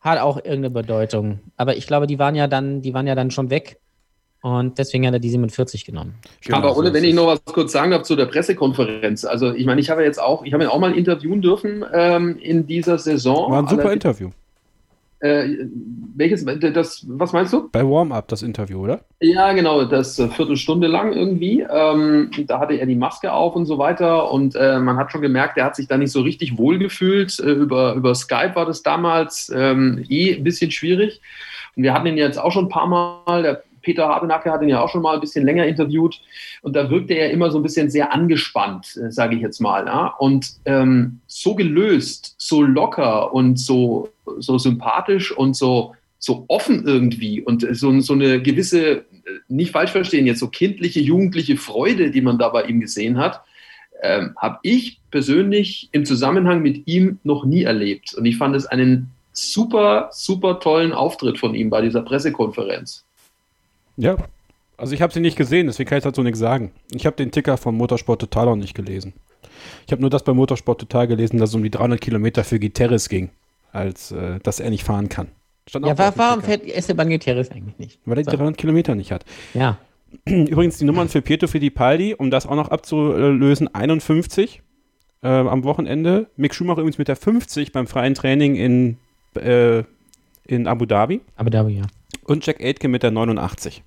hat 0.00 0.18
auch 0.18 0.36
irgendeine 0.36 0.70
Bedeutung. 0.70 1.40
Aber 1.56 1.76
ich 1.76 1.86
glaube, 1.86 2.06
die 2.06 2.18
waren 2.18 2.34
ja 2.34 2.46
dann, 2.46 2.82
die 2.82 2.94
waren 2.94 3.06
ja 3.06 3.14
dann 3.14 3.30
schon 3.30 3.50
weg. 3.50 3.80
Und 4.42 4.78
deswegen 4.78 5.06
hat 5.06 5.12
er 5.12 5.18
die 5.20 5.28
47 5.28 5.84
genommen. 5.84 6.14
genau, 6.42 6.58
Aber 6.58 6.84
ist 6.84 6.94
wenn 6.94 7.04
ich 7.04 7.14
noch 7.14 7.26
was 7.26 7.44
kurz 7.44 7.72
sagen 7.72 7.90
darf 7.90 8.04
zu 8.04 8.16
der 8.16 8.26
Pressekonferenz. 8.26 9.24
Also 9.26 9.52
ich 9.52 9.66
meine, 9.66 9.80
ich 9.80 9.90
habe 9.90 10.00
ja 10.00 10.06
jetzt 10.06 10.20
auch, 10.20 10.44
ich 10.44 10.54
habe 10.54 10.64
ihn 10.64 10.70
auch 10.70 10.78
mal 10.78 10.96
interviewen 10.96 11.42
dürfen 11.42 11.84
ähm, 11.92 12.38
in 12.40 12.66
dieser 12.66 12.96
Saison. 12.98 13.50
War 13.50 13.58
ein 13.62 13.68
super 13.68 13.82
Allerdings- 13.82 14.04
Interview. 14.04 14.30
Äh, 15.22 15.66
welches, 16.16 16.46
das, 16.72 17.04
was 17.06 17.34
meinst 17.34 17.52
du? 17.52 17.68
Bei 17.70 17.86
Warm-Up 17.86 18.28
das 18.28 18.42
Interview, 18.42 18.78
oder? 18.82 19.00
Ja, 19.20 19.52
genau, 19.52 19.84
das 19.84 20.18
äh, 20.18 20.28
Viertelstunde 20.28 20.86
lang 20.86 21.12
irgendwie. 21.12 21.60
Ähm, 21.70 22.30
da 22.46 22.58
hatte 22.58 22.72
er 22.76 22.86
die 22.86 22.94
Maske 22.94 23.30
auf 23.30 23.54
und 23.54 23.66
so 23.66 23.76
weiter 23.76 24.32
und 24.32 24.56
äh, 24.56 24.78
man 24.78 24.96
hat 24.96 25.12
schon 25.12 25.20
gemerkt, 25.20 25.58
er 25.58 25.66
hat 25.66 25.76
sich 25.76 25.88
da 25.88 25.98
nicht 25.98 26.10
so 26.12 26.22
richtig 26.22 26.56
wohl 26.56 26.78
gefühlt. 26.78 27.38
Äh, 27.38 27.50
über, 27.50 27.92
über 27.92 28.14
Skype 28.14 28.52
war 28.54 28.64
das 28.64 28.82
damals 28.82 29.52
ähm, 29.54 30.02
eh 30.08 30.36
ein 30.36 30.42
bisschen 30.42 30.70
schwierig. 30.70 31.20
Und 31.76 31.82
wir 31.82 31.92
hatten 31.92 32.06
ihn 32.06 32.16
jetzt 32.16 32.38
auch 32.38 32.50
schon 32.52 32.64
ein 32.64 32.70
paar 32.70 32.86
Mal, 32.86 33.42
der 33.42 33.62
Peter 33.82 34.08
Hardenacke 34.08 34.50
hat 34.50 34.62
ihn 34.62 34.68
ja 34.68 34.80
auch 34.80 34.88
schon 34.88 35.02
mal 35.02 35.14
ein 35.14 35.20
bisschen 35.20 35.44
länger 35.44 35.66
interviewt 35.66 36.20
und 36.62 36.74
da 36.76 36.90
wirkte 36.90 37.14
er 37.14 37.30
immer 37.30 37.50
so 37.50 37.58
ein 37.58 37.62
bisschen 37.62 37.90
sehr 37.90 38.12
angespannt, 38.12 38.96
äh, 38.96 39.10
sage 39.10 39.36
ich 39.36 39.42
jetzt 39.42 39.60
mal. 39.60 39.86
Ja? 39.86 40.14
Und 40.18 40.54
ähm, 40.64 41.20
so 41.26 41.54
gelöst, 41.54 42.34
so 42.38 42.62
locker 42.62 43.32
und 43.32 43.58
so, 43.58 44.10
so 44.38 44.58
sympathisch 44.58 45.36
und 45.36 45.56
so, 45.56 45.94
so 46.18 46.44
offen 46.48 46.86
irgendwie 46.86 47.40
und 47.40 47.66
so, 47.74 47.98
so 48.00 48.12
eine 48.12 48.42
gewisse, 48.42 48.90
äh, 48.90 49.04
nicht 49.48 49.72
falsch 49.72 49.92
verstehen, 49.92 50.26
jetzt 50.26 50.40
so 50.40 50.48
kindliche, 50.48 51.00
jugendliche 51.00 51.56
Freude, 51.56 52.10
die 52.10 52.20
man 52.20 52.38
da 52.38 52.48
bei 52.50 52.64
ihm 52.64 52.80
gesehen 52.80 53.18
hat, 53.18 53.42
ähm, 54.02 54.34
habe 54.36 54.58
ich 54.62 55.00
persönlich 55.10 55.88
im 55.92 56.04
Zusammenhang 56.04 56.62
mit 56.62 56.86
ihm 56.86 57.18
noch 57.24 57.44
nie 57.44 57.64
erlebt. 57.64 58.14
Und 58.14 58.26
ich 58.26 58.36
fand 58.36 58.54
es 58.56 58.66
einen 58.66 59.10
super, 59.32 60.10
super 60.12 60.60
tollen 60.60 60.92
Auftritt 60.92 61.38
von 61.38 61.54
ihm 61.54 61.70
bei 61.70 61.80
dieser 61.80 62.02
Pressekonferenz. 62.02 63.04
Ja. 64.02 64.16
Also 64.76 64.94
ich 64.94 65.02
habe 65.02 65.12
sie 65.12 65.20
nicht 65.20 65.36
gesehen, 65.36 65.66
deswegen 65.66 65.88
kann 65.88 65.98
ich 65.98 66.04
dazu 66.04 66.22
nichts 66.22 66.38
sagen. 66.38 66.72
Ich 66.92 67.04
habe 67.04 67.14
den 67.14 67.30
Ticker 67.30 67.58
von 67.58 67.76
Motorsport 67.76 68.20
Total 68.20 68.48
auch 68.48 68.56
nicht 68.56 68.74
gelesen. 68.74 69.12
Ich 69.86 69.92
habe 69.92 70.00
nur 70.00 70.10
das 70.10 70.24
bei 70.24 70.32
Motorsport 70.32 70.80
Total 70.80 71.06
gelesen, 71.06 71.38
dass 71.38 71.50
es 71.50 71.54
um 71.54 71.62
die 71.62 71.70
300 71.70 72.00
Kilometer 72.00 72.44
für 72.44 72.58
Gutierrez 72.58 73.08
ging, 73.08 73.30
als 73.72 74.10
äh, 74.10 74.38
dass 74.42 74.58
er 74.58 74.70
nicht 74.70 74.84
fahren 74.84 75.10
kann. 75.10 75.28
Stand 75.68 75.86
Ja, 75.86 75.92
auch 75.92 75.98
wa 75.98 76.08
auf 76.08 76.14
dem 76.14 76.18
warum 76.18 76.42
fährt 76.42 76.66
Esteban 76.66 77.10
Gutierrez 77.10 77.50
eigentlich 77.50 77.78
nicht? 77.78 77.98
Weil 78.06 78.18
er 78.18 78.24
die 78.24 78.36
300 78.36 78.56
Kilometer 78.56 78.94
nicht 78.94 79.12
hat. 79.12 79.24
Ja. 79.52 79.78
Übrigens 80.24 80.78
die 80.78 80.84
Nummern 80.84 81.08
für 81.08 81.20
Pietro 81.20 81.46
Fittipaldi, 81.46 82.14
um 82.14 82.30
das 82.30 82.46
auch 82.46 82.56
noch 82.56 82.68
abzulösen, 82.68 83.72
51 83.74 84.62
äh, 85.22 85.28
am 85.28 85.62
Wochenende. 85.64 86.28
Mick 86.36 86.54
Schumacher 86.54 86.80
übrigens 86.80 86.98
mit 86.98 87.08
der 87.08 87.16
50 87.16 87.72
beim 87.72 87.86
freien 87.86 88.14
Training 88.14 88.56
in, 88.56 88.96
äh, 89.34 89.84
in 90.46 90.66
Abu 90.66 90.86
Dhabi 90.86 91.20
Aber 91.36 91.50
da, 91.50 91.68
ja. 91.68 91.82
und 92.24 92.46
Jack 92.46 92.60
Aitken 92.60 92.90
mit 92.90 93.02
der 93.02 93.10
89. 93.10 93.84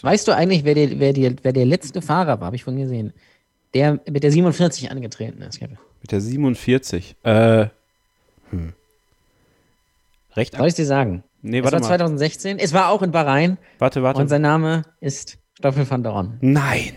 Weißt 0.00 0.28
du 0.28 0.32
eigentlich, 0.32 0.64
wer 0.64 0.74
der, 0.74 0.98
wer, 1.00 1.12
der, 1.12 1.34
wer 1.42 1.52
der 1.52 1.66
letzte 1.66 2.02
Fahrer 2.02 2.40
war, 2.40 2.46
habe 2.46 2.56
ich 2.56 2.64
von 2.64 2.76
gesehen, 2.76 3.12
der 3.74 4.00
mit 4.08 4.22
der 4.22 4.30
47 4.32 4.90
angetreten 4.90 5.42
ist? 5.42 5.60
Mit 5.60 6.12
der 6.12 6.20
47. 6.20 7.16
Äh, 7.24 7.66
hm. 8.50 8.72
Recht 10.36 10.56
Soll 10.56 10.68
ich 10.68 10.74
dir 10.74 10.86
sagen? 10.86 11.24
Nee, 11.42 11.58
Es 11.58 11.64
warte 11.64 11.74
war 11.76 11.80
mal. 11.80 11.86
2016. 11.88 12.58
Es 12.58 12.72
war 12.72 12.88
auch 12.88 13.02
in 13.02 13.10
Bahrain 13.10 13.58
Warte, 13.78 14.02
warte. 14.02 14.20
und 14.20 14.28
sein 14.28 14.42
Name 14.42 14.84
ist 15.00 15.38
Stoffel 15.58 15.88
van 15.90 16.02
Dorn. 16.02 16.38
Nein. 16.40 16.92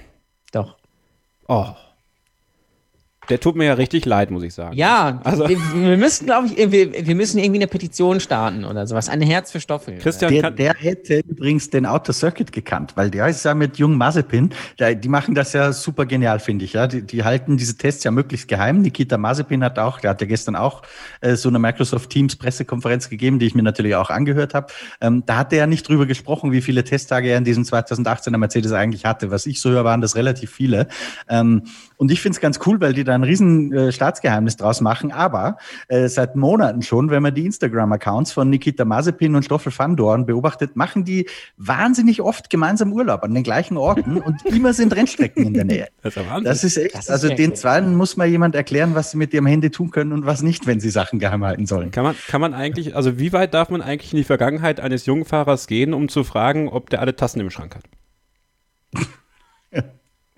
Doch. 0.52 0.78
Oh. 1.48 1.70
Der 3.30 3.40
tut 3.40 3.56
mir 3.56 3.66
ja 3.66 3.74
richtig 3.74 4.06
leid, 4.06 4.32
muss 4.32 4.44
ich 4.44 4.54
sagen. 4.54 4.76
Ja, 4.76 5.20
Also- 5.24 5.48
wir, 5.50 5.58
wir 5.74 5.98
müssten, 5.98 6.26
glaube 6.26 6.48
ich, 6.48 6.72
wir, 6.72 7.06
wir 7.08 7.16
müssen 7.16 7.40
irgendwie 7.40 7.60
eine 7.60 7.68
Petition 7.68 8.20
starten 8.20 8.66
oder 8.66 8.86
sowas. 8.88 9.10
Ein 9.10 9.22
Herz 9.22 9.52
für 9.52 9.60
Stoffel. 9.60 9.98
Christian 9.98 10.32
Der, 10.32 10.52
der 10.52 10.74
hätte 10.76 11.22
übrigens 11.28 11.70
den 11.70 11.86
Outer 11.86 12.14
Circuit 12.14 12.52
gekannt, 12.52 12.94
weil 12.96 13.10
der 13.10 13.28
ist 13.28 13.44
ja 13.46 13.54
mit 13.54 13.78
Jung 13.78 13.98
Mazepin, 13.98 14.52
der, 14.80 14.96
die 14.96 15.10
machen 15.10 15.36
das 15.36 15.54
ja 15.54 15.74
super 15.74 16.06
genial, 16.06 16.40
finde 16.40 16.66
ich. 16.66 16.74
Ja, 16.74 16.88
die, 16.88 17.02
die 17.02 17.24
halten 17.24 17.58
diese 17.58 17.78
Tests 17.78 18.04
ja 18.04 18.12
möglichst 18.12 18.48
geheim. 18.48 18.82
Nikita 18.82 19.18
Mazepin 19.18 19.64
hat 19.64 19.80
auch, 19.80 20.00
der 20.00 20.12
hat 20.12 20.22
ja 20.22 20.28
gestern 20.28 20.56
auch 20.56 20.84
äh, 21.22 21.36
so 21.36 21.50
eine 21.50 21.60
Microsoft 21.60 22.10
Teams 22.10 22.36
Pressekonferenz 22.36 23.10
gegeben, 23.10 23.40
die 23.40 23.48
ich 23.48 23.56
mir 23.56 23.64
natürlich 23.64 23.96
auch 23.96 24.10
angehört 24.10 24.54
habe. 24.54 24.68
Ähm, 25.02 25.24
da 25.26 25.38
hat 25.38 25.52
er 25.54 25.60
ja 25.60 25.68
nicht 25.68 25.88
drüber 25.88 26.06
gesprochen, 26.06 26.52
wie 26.52 26.62
viele 26.62 26.84
Testtage 26.84 27.30
er 27.30 27.38
in 27.38 27.44
diesem 27.44 27.64
2018er 27.64 28.38
Mercedes 28.38 28.72
eigentlich 28.72 29.06
hatte. 29.06 29.32
Was 29.32 29.46
ich 29.46 29.60
so 29.62 29.70
höre, 29.70 29.84
waren 29.84 30.02
das 30.02 30.16
relativ 30.16 30.52
viele. 30.52 30.88
Ähm, 31.30 31.64
und 31.98 32.12
ich 32.12 32.22
finde 32.22 32.36
es 32.36 32.42
ganz 32.42 32.60
cool, 32.66 32.80
weil 32.82 32.94
die 32.94 33.04
da 33.04 33.15
ein 33.16 33.24
riesen 33.24 33.74
äh, 33.74 33.92
Staatsgeheimnis 33.92 34.58
draus 34.58 34.82
machen. 34.82 35.12
Aber 35.12 35.58
äh, 35.88 36.08
seit 36.08 36.36
Monaten 36.36 36.82
schon, 36.82 37.10
wenn 37.10 37.24
man 37.24 37.34
die 37.34 37.46
Instagram-Accounts 37.46 38.32
von 38.32 38.50
Nikita 38.50 38.86
Mazepin 38.86 39.36
und 39.36 39.44
Stoffel 39.44 39.74
van 39.76 39.96
Dorn 39.96 40.26
beobachtet, 40.26 40.76
machen 40.76 41.04
die 41.04 41.28
wahnsinnig 41.58 42.22
oft 42.22 42.50
gemeinsam 42.50 42.94
Urlaub 42.94 43.24
an 43.24 43.34
den 43.34 43.44
gleichen 43.44 43.78
Orten 43.78 44.18
und 44.22 44.46
immer 44.46 44.74
sind 44.74 44.96
Rennstrecken 44.96 45.46
in 45.46 45.54
der 45.54 45.66
Nähe. 45.66 45.88
das 46.02 46.16
ist. 46.16 46.46
Das 46.46 46.64
ist 46.64 46.78
echt, 46.78 46.96
Das 46.96 47.06
ist 47.06 47.12
also 47.12 47.30
den 47.30 47.56
Zweien 47.56 47.96
muss 47.96 48.18
mal 48.18 48.28
jemand 48.28 48.56
erklären, 48.56 48.96
was 48.96 49.12
sie 49.12 49.18
mit 49.18 49.34
ihrem 49.34 49.46
Handy 49.46 49.70
tun 49.70 49.92
können 49.92 50.12
und 50.12 50.26
was 50.26 50.42
nicht, 50.42 50.68
wenn 50.68 50.80
sie 50.80 50.90
Sachen 50.90 51.20
geheim 51.20 51.44
halten 51.44 51.66
sollen. 51.66 51.92
Kann 51.92 52.04
man, 52.04 52.16
kann 52.28 52.42
man 52.42 52.54
eigentlich, 52.54 52.96
also 52.96 53.20
wie 53.20 53.34
weit 53.34 53.54
darf 53.54 53.70
man 53.70 53.82
eigentlich 53.82 54.14
in 54.14 54.18
die 54.18 54.24
Vergangenheit 54.24 54.80
eines 54.80 55.06
jungen 55.06 55.26
Fahrers 55.26 55.68
gehen, 55.68 55.94
um 55.94 56.10
zu 56.10 56.24
fragen, 56.24 56.70
ob 56.70 56.90
der 56.90 57.02
alle 57.02 57.16
Tassen 57.16 57.40
im 57.40 57.50
Schrank 57.50 57.76
hat? 57.76 57.84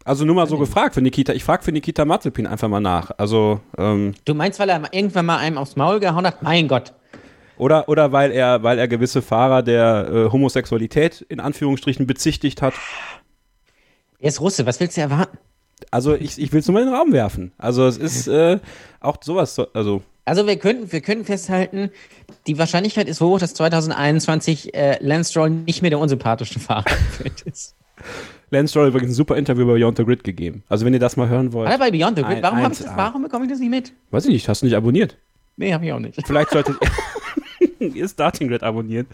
Also 0.07 0.23
nur 0.23 0.35
mal 0.35 0.47
so 0.47 0.57
gefragt 0.57 0.93
für 0.93 1.01
Nikita. 1.01 1.33
Ich 1.33 1.43
frage 1.43 1.63
für 1.63 1.71
Nikita 1.73 2.05
Mazepin 2.05 2.47
einfach 2.47 2.69
mal 2.69 2.79
nach. 2.79 3.11
Also, 3.17 3.59
ähm, 3.77 4.13
Du 4.23 4.33
meinst, 4.33 4.57
weil 4.59 4.69
er 4.69 4.81
irgendwann 4.93 5.25
mal 5.25 5.37
einem 5.37 5.57
aufs 5.57 5.75
Maul 5.75 5.99
gehauen 5.99 6.25
hat? 6.25 6.41
Mein 6.41 6.69
Gott. 6.69 6.93
oder, 7.57 7.89
oder 7.89 8.13
weil 8.13 8.31
er, 8.31 8.63
weil 8.63 8.79
er 8.79 8.87
gewisse 8.87 9.21
Fahrer 9.21 9.63
der 9.63 10.07
äh, 10.09 10.31
Homosexualität 10.31 11.25
in 11.27 11.39
Anführungsstrichen 11.41 12.07
bezichtigt 12.07 12.61
hat. 12.61 12.73
Er 14.19 14.29
ist 14.29 14.39
Russe, 14.39 14.65
was 14.65 14.79
willst 14.79 14.95
du 14.95 15.01
erwarten? 15.01 15.37
Also 15.91 16.15
ich, 16.15 16.39
ich 16.41 16.51
will 16.53 16.61
es 16.61 16.67
nur 16.67 16.73
mal 16.75 16.79
in 16.83 16.87
den 16.87 16.95
Raum 16.95 17.11
werfen. 17.11 17.51
Also 17.57 17.85
es 17.85 17.97
ist 17.97 18.27
äh, 18.27 18.59
auch 19.01 19.17
sowas, 19.21 19.55
so- 19.55 19.67
also 19.73 20.01
Also 20.25 20.47
wir 20.47 20.55
könnten, 20.57 20.89
wir 20.91 21.01
können 21.01 21.25
festhalten, 21.25 21.91
die 22.47 22.57
Wahrscheinlichkeit 22.57 23.07
ist 23.09 23.19
hoch, 23.19 23.39
dass 23.39 23.53
2021 23.55 24.73
äh, 24.73 24.97
Lance 25.01 25.31
Stroll 25.31 25.49
nicht 25.49 25.81
mehr 25.81 25.89
der 25.91 25.99
unsympathische 25.99 26.59
Fahrer 26.59 26.85
ist. 27.45 27.75
Lance 28.49 28.71
Stroll 28.71 28.85
hat 28.85 28.93
übrigens 28.93 29.11
ein 29.11 29.15
super 29.15 29.35
Interview 29.35 29.65
bei 29.65 29.73
Beyond 29.73 29.97
the 29.97 30.05
Grid 30.05 30.23
gegeben. 30.23 30.63
Also 30.69 30.85
wenn 30.85 30.93
ihr 30.93 30.99
das 30.99 31.17
mal 31.17 31.27
hören 31.27 31.53
wollt. 31.53 31.69
Er 31.69 31.77
bei 31.77 31.91
Beyond 31.91 32.17
the 32.17 32.23
Grid? 32.23 32.41
Warum, 32.41 32.61
hab 32.61 32.71
ich 32.71 32.77
das, 32.79 32.87
1A. 32.87 32.97
warum 32.97 33.23
bekomme 33.23 33.45
ich 33.45 33.51
das 33.51 33.59
nicht 33.59 33.69
mit? 33.69 33.93
Weiß 34.11 34.25
ich 34.25 34.31
nicht, 34.31 34.47
hast 34.47 34.61
du 34.61 34.65
nicht 34.65 34.75
abonniert? 34.75 35.17
Nee, 35.57 35.73
habe 35.73 35.85
ich 35.85 35.91
auch 35.91 35.99
nicht. 35.99 36.19
Vielleicht 36.25 36.51
solltet 36.51 36.77
ihr 37.79 38.07
Starting 38.07 38.47
Grid 38.47 38.63
abonnieren. 38.63 39.07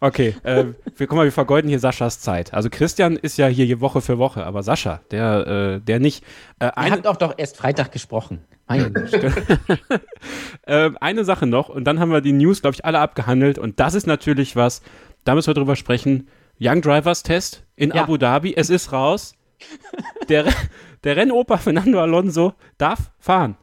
Okay, 0.00 0.34
äh, 0.42 0.64
wir, 0.96 1.06
guck 1.06 1.16
mal, 1.16 1.24
wir 1.24 1.32
vergeuden 1.32 1.68
hier 1.68 1.78
Saschas 1.78 2.20
Zeit. 2.20 2.52
Also 2.54 2.68
Christian 2.70 3.16
ist 3.16 3.38
ja 3.38 3.46
hier 3.46 3.80
Woche 3.80 4.00
für 4.00 4.18
Woche, 4.18 4.44
aber 4.44 4.62
Sascha, 4.62 5.00
der, 5.10 5.46
äh, 5.46 5.80
der 5.80 6.00
nicht. 6.00 6.24
Äh, 6.58 6.66
Ihr 6.66 6.92
habt 6.92 7.06
auch 7.06 7.16
doch 7.16 7.34
erst 7.36 7.56
Freitag 7.56 7.92
gesprochen. 7.92 8.40
Äh, 10.64 10.90
eine 11.00 11.24
Sache 11.24 11.46
noch 11.46 11.68
und 11.68 11.84
dann 11.84 11.98
haben 11.98 12.12
wir 12.12 12.20
die 12.20 12.32
News, 12.32 12.62
glaube 12.62 12.74
ich, 12.74 12.84
alle 12.84 13.00
abgehandelt 13.00 13.58
und 13.58 13.80
das 13.80 13.94
ist 13.94 14.06
natürlich 14.06 14.54
was, 14.54 14.80
da 15.24 15.34
müssen 15.34 15.48
wir 15.48 15.54
drüber 15.54 15.74
sprechen. 15.74 16.28
Young 16.62 16.80
Drivers 16.80 17.22
Test 17.22 17.64
in 17.76 17.90
Ja. 17.90 18.02
Abu 18.02 18.16
Dhabi, 18.16 18.54
es 18.54 18.70
ist 18.70 18.92
raus. 18.92 19.34
Der, 20.28 20.44
der 21.04 21.16
Rennoper 21.16 21.58
Fernando 21.58 22.00
Alonso 22.00 22.54
darf 22.78 23.10
fahren. 23.18 23.56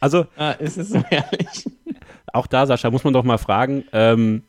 Also 0.00 0.26
ah, 0.36 0.52
ist 0.52 0.76
es 0.76 0.90
so 0.90 1.02
herrlich. 1.04 1.64
auch 2.32 2.46
da, 2.46 2.66
Sascha, 2.66 2.90
muss 2.90 3.04
man 3.04 3.14
doch 3.14 3.24
mal 3.24 3.38
fragen. 3.38 3.84
Ähm, 3.92 4.42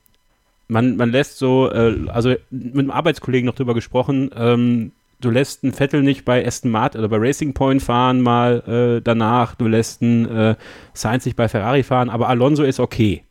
man, 0.67 0.97
man 0.97 1.11
lässt 1.11 1.37
so, 1.37 1.71
äh, 1.71 2.07
also 2.09 2.35
mit 2.49 2.77
einem 2.77 2.91
Arbeitskollegen 2.91 3.45
noch 3.45 3.55
drüber 3.55 3.73
gesprochen, 3.73 4.31
ähm, 4.35 4.91
du 5.21 5.29
lässt 5.29 5.63
einen 5.63 5.73
Vettel 5.73 6.01
nicht 6.03 6.25
bei 6.25 6.45
Aston 6.45 6.71
Martin 6.71 6.99
oder 6.99 7.09
bei 7.09 7.17
Racing 7.17 7.53
Point 7.53 7.81
fahren 7.81 8.21
mal 8.21 8.97
äh, 8.97 9.01
danach, 9.01 9.55
du 9.55 9.67
lässt 9.67 10.01
einen 10.01 10.25
äh, 10.25 10.55
Sainz 10.93 11.25
nicht 11.25 11.37
bei 11.37 11.47
Ferrari 11.47 11.83
fahren, 11.83 12.09
aber 12.09 12.27
Alonso 12.27 12.63
ist 12.63 12.79
okay. 12.79 13.23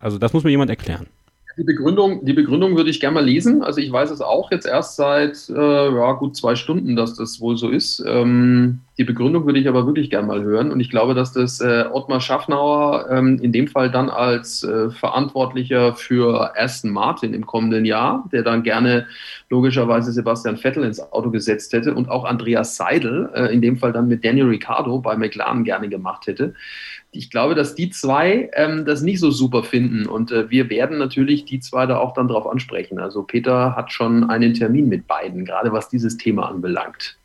Also 0.00 0.18
das 0.18 0.32
muss 0.32 0.44
mir 0.44 0.50
jemand 0.50 0.70
erklären. 0.70 1.06
Die 1.58 1.64
Begründung, 1.64 2.24
die 2.24 2.34
Begründung 2.34 2.76
würde 2.76 2.88
ich 2.88 3.00
gerne 3.00 3.14
mal 3.14 3.24
lesen. 3.24 3.64
Also 3.64 3.80
ich 3.80 3.90
weiß 3.90 4.12
es 4.12 4.20
auch 4.20 4.52
jetzt 4.52 4.64
erst 4.64 4.94
seit 4.94 5.48
äh, 5.48 5.92
ja, 5.92 6.12
gut 6.12 6.36
zwei 6.36 6.54
Stunden, 6.54 6.94
dass 6.94 7.14
das 7.14 7.40
wohl 7.40 7.56
so 7.56 7.68
ist. 7.68 8.00
Ähm, 8.06 8.82
die 8.96 9.02
Begründung 9.02 9.44
würde 9.44 9.58
ich 9.58 9.68
aber 9.68 9.84
wirklich 9.84 10.08
gerne 10.08 10.28
mal 10.28 10.40
hören. 10.40 10.70
Und 10.70 10.78
ich 10.78 10.88
glaube, 10.88 11.14
dass 11.14 11.32
das 11.32 11.60
äh, 11.60 11.86
Ottmar 11.90 12.20
Schaffnauer 12.20 13.08
ähm, 13.10 13.40
in 13.42 13.50
dem 13.50 13.66
Fall 13.66 13.90
dann 13.90 14.08
als 14.08 14.62
äh, 14.62 14.90
Verantwortlicher 14.90 15.96
für 15.96 16.56
Aston 16.56 16.92
Martin 16.92 17.34
im 17.34 17.44
kommenden 17.44 17.84
Jahr, 17.84 18.28
der 18.30 18.44
dann 18.44 18.62
gerne 18.62 19.08
logischerweise 19.50 20.12
Sebastian 20.12 20.58
Vettel 20.58 20.84
ins 20.84 21.00
Auto 21.00 21.30
gesetzt 21.30 21.72
hätte 21.72 21.92
und 21.92 22.08
auch 22.08 22.24
Andreas 22.24 22.76
Seidel 22.76 23.30
äh, 23.34 23.52
in 23.52 23.62
dem 23.62 23.78
Fall 23.78 23.92
dann 23.92 24.06
mit 24.06 24.24
Daniel 24.24 24.46
Ricciardo 24.46 25.00
bei 25.00 25.16
McLaren 25.16 25.64
gerne 25.64 25.88
gemacht 25.88 26.28
hätte. 26.28 26.54
Ich 27.18 27.30
glaube, 27.30 27.56
dass 27.56 27.74
die 27.74 27.90
zwei 27.90 28.48
ähm, 28.54 28.84
das 28.84 29.02
nicht 29.02 29.18
so 29.18 29.32
super 29.32 29.64
finden 29.64 30.06
und 30.06 30.30
äh, 30.30 30.48
wir 30.50 30.70
werden 30.70 30.98
natürlich 30.98 31.44
die 31.44 31.58
zwei 31.58 31.84
da 31.84 31.98
auch 31.98 32.14
dann 32.14 32.28
drauf 32.28 32.46
ansprechen. 32.46 33.00
Also 33.00 33.24
Peter 33.24 33.74
hat 33.74 33.92
schon 33.92 34.30
einen 34.30 34.54
Termin 34.54 34.88
mit 34.88 35.08
beiden, 35.08 35.44
gerade 35.44 35.72
was 35.72 35.88
dieses 35.88 36.16
Thema 36.16 36.48
anbelangt. 36.48 37.18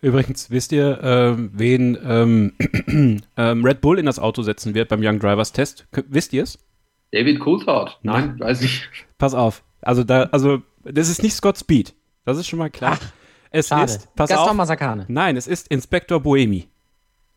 Übrigens, 0.00 0.50
wisst 0.50 0.72
ihr, 0.72 0.98
ähm, 1.00 1.50
wen 1.52 1.96
ähm, 2.04 2.52
ähm, 3.36 3.64
Red 3.64 3.80
Bull 3.80 4.00
in 4.00 4.06
das 4.06 4.18
Auto 4.18 4.42
setzen 4.42 4.74
wird 4.74 4.88
beim 4.88 5.00
Young 5.00 5.20
Drivers 5.20 5.52
Test? 5.52 5.86
K 5.92 6.02
wisst 6.08 6.32
ihr 6.32 6.42
es? 6.42 6.58
David 7.12 7.38
Coulthard? 7.38 8.00
Nein, 8.02 8.34
weiß 8.40 8.62
ich. 8.62 8.88
Pass 9.18 9.32
auf. 9.32 9.62
Also 9.80 10.02
da, 10.02 10.24
also 10.32 10.60
das 10.82 11.08
ist 11.08 11.22
nicht 11.22 11.34
Scott 11.34 11.56
Speed. 11.56 11.94
Das 12.24 12.36
ist 12.36 12.48
schon 12.48 12.58
mal 12.58 12.68
klar. 12.68 12.98
es 13.52 13.68
Schade. 13.68 13.84
ist, 13.84 14.12
pass 14.16 14.28
Gaston 14.28 14.50
auf. 14.50 14.56
Masakane. 14.56 15.04
Nein, 15.06 15.36
es 15.36 15.46
ist 15.46 15.68
Inspektor 15.68 16.18
Boemi. 16.18 16.66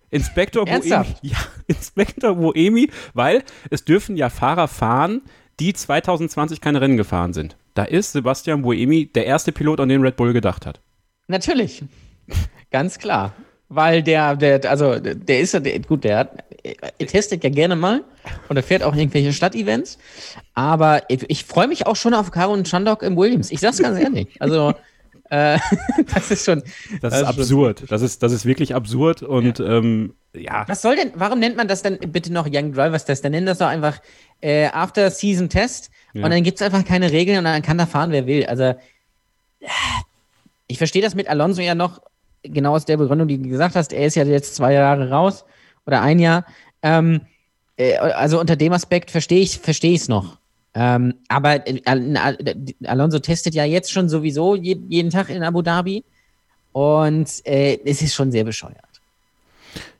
Inspektor 0.09 0.65
Boemi. 0.65 0.89
Ja, 1.21 1.37
Inspektor 1.67 2.35
Boemi, 2.35 2.89
weil 3.13 3.43
es 3.69 3.85
dürfen 3.85 4.15
ja 4.15 4.29
Fahrer 4.29 4.67
fahren, 4.67 5.21
die 5.59 5.73
2020 5.73 6.61
keine 6.61 6.81
Rennen 6.81 6.97
gefahren 6.97 7.33
sind. 7.33 7.57
Da 7.73 7.83
ist 7.83 8.11
Sebastian 8.11 8.61
Boemi 8.61 9.05
der 9.07 9.25
erste 9.25 9.51
Pilot, 9.51 9.79
an 9.79 9.89
den 9.89 10.01
Red 10.01 10.15
Bull 10.15 10.33
gedacht 10.33 10.65
hat. 10.65 10.81
Natürlich. 11.27 11.83
Ganz 12.71 12.97
klar. 12.99 13.33
Weil 13.69 14.01
der, 14.01 14.35
der, 14.37 14.69
also 14.69 14.97
der 14.97 15.41
ist 15.41 15.53
ja, 15.53 15.59
gut, 15.85 16.05
der 16.05 16.19
hat, 16.19 16.43
er 16.63 17.07
testet 17.07 17.43
ja 17.43 17.49
gerne 17.49 17.75
mal 17.75 18.03
und 18.47 18.55
er 18.55 18.63
fährt 18.63 18.81
auch 18.81 18.95
irgendwelche 18.95 19.33
Stadtevents. 19.33 19.97
Aber 20.53 21.01
ich, 21.09 21.29
ich 21.29 21.43
freue 21.43 21.67
mich 21.67 21.85
auch 21.85 21.97
schon 21.97 22.13
auf 22.13 22.31
Caro 22.31 22.53
und 22.53 22.67
Chandok 22.67 23.03
im 23.03 23.17
Williams. 23.17 23.51
Ich 23.51 23.59
sag's 23.59 23.79
ganz 23.79 23.99
ehrlich. 23.99 24.29
Also, 24.39 24.73
äh, 25.29 25.59
das 26.13 26.31
ist 26.31 26.45
schon. 26.45 26.63
Das 27.01 27.13
ist 27.13 27.19
schon- 27.19 27.27
absurd. 27.27 27.83
Das 27.89 28.01
ist, 28.01 28.23
das 28.23 28.31
ist 28.31 28.45
wirklich 28.45 28.73
absurd 28.75 29.23
und 29.23 29.59
ähm, 29.59 30.13
ja. 30.35 30.63
Was 30.67 30.81
soll 30.81 30.95
denn, 30.95 31.11
warum 31.15 31.39
nennt 31.39 31.57
man 31.57 31.67
das 31.67 31.81
dann 31.81 31.97
bitte 31.99 32.31
noch 32.31 32.47
Young 32.51 32.73
Drivers 32.73 33.05
Test? 33.05 33.23
Dann 33.25 33.31
nennt 33.31 33.47
das 33.47 33.57
doch 33.57 33.67
einfach 33.67 33.99
äh, 34.41 34.65
After 34.67 35.09
Season 35.09 35.49
Test 35.49 35.89
Ja. 36.13 36.23
und 36.25 36.31
dann 36.31 36.43
gibt's 36.43 36.61
einfach 36.61 36.85
keine 36.85 37.11
Regeln 37.11 37.37
und 37.39 37.43
dann 37.45 37.61
kann 37.61 37.77
da 37.77 37.85
fahren, 37.85 38.11
wer 38.11 38.25
will. 38.27 38.45
Also, 38.45 38.75
ich 40.67 40.77
verstehe 40.77 41.01
das 41.01 41.15
mit 41.15 41.27
Alonso 41.27 41.61
ja 41.61 41.75
noch 41.75 42.01
genau 42.43 42.75
aus 42.75 42.85
der 42.85 42.97
Begründung, 42.97 43.27
die 43.27 43.41
du 43.41 43.49
gesagt 43.49 43.75
hast. 43.75 43.93
Er 43.93 44.05
ist 44.05 44.15
ja 44.15 44.23
jetzt 44.23 44.55
zwei 44.55 44.73
Jahre 44.73 45.09
raus 45.09 45.45
oder 45.85 46.01
ein 46.01 46.19
Jahr. 46.19 46.45
Ähm, 46.83 47.21
äh, 47.77 47.95
also 47.97 48.39
unter 48.39 48.55
dem 48.55 48.73
Aspekt 48.73 49.11
verstehe 49.11 49.41
ich 49.41 49.57
verstehe 49.59 49.93
ich 49.93 50.01
es 50.01 50.07
noch. 50.07 50.37
Ähm, 50.79 51.15
aber 51.27 51.67
äh, 51.67 51.81
Al 51.85 52.15
Al 52.15 52.37
Alonso 52.85 53.17
testet 53.17 53.55
ja 53.55 53.65
jetzt 53.65 53.91
schon 53.91 54.09
sowieso 54.09 54.53
je 54.53 54.77
jeden 54.87 55.09
Tag 55.09 55.29
in 55.29 55.41
Abu 55.41 55.63
Dhabi 55.63 56.03
und 56.71 57.27
äh, 57.47 57.79
es 57.83 58.03
ist 58.03 58.13
schon 58.13 58.31
sehr 58.31 58.43
bescheuert. 58.43 58.77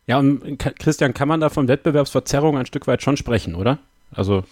Ja, 0.06 0.20
und 0.20 0.60
Christian, 0.78 1.16
kann 1.16 1.28
man 1.28 1.40
da 1.40 1.50
von 1.50 1.68
Wettbewerbsverzerrung 1.68 2.58
ein 2.58 2.68
Stück 2.68 2.86
weit 2.86 3.02
schon 3.02 3.18
sprechen, 3.18 3.56
oder? 3.56 3.80
Also, 4.12 4.44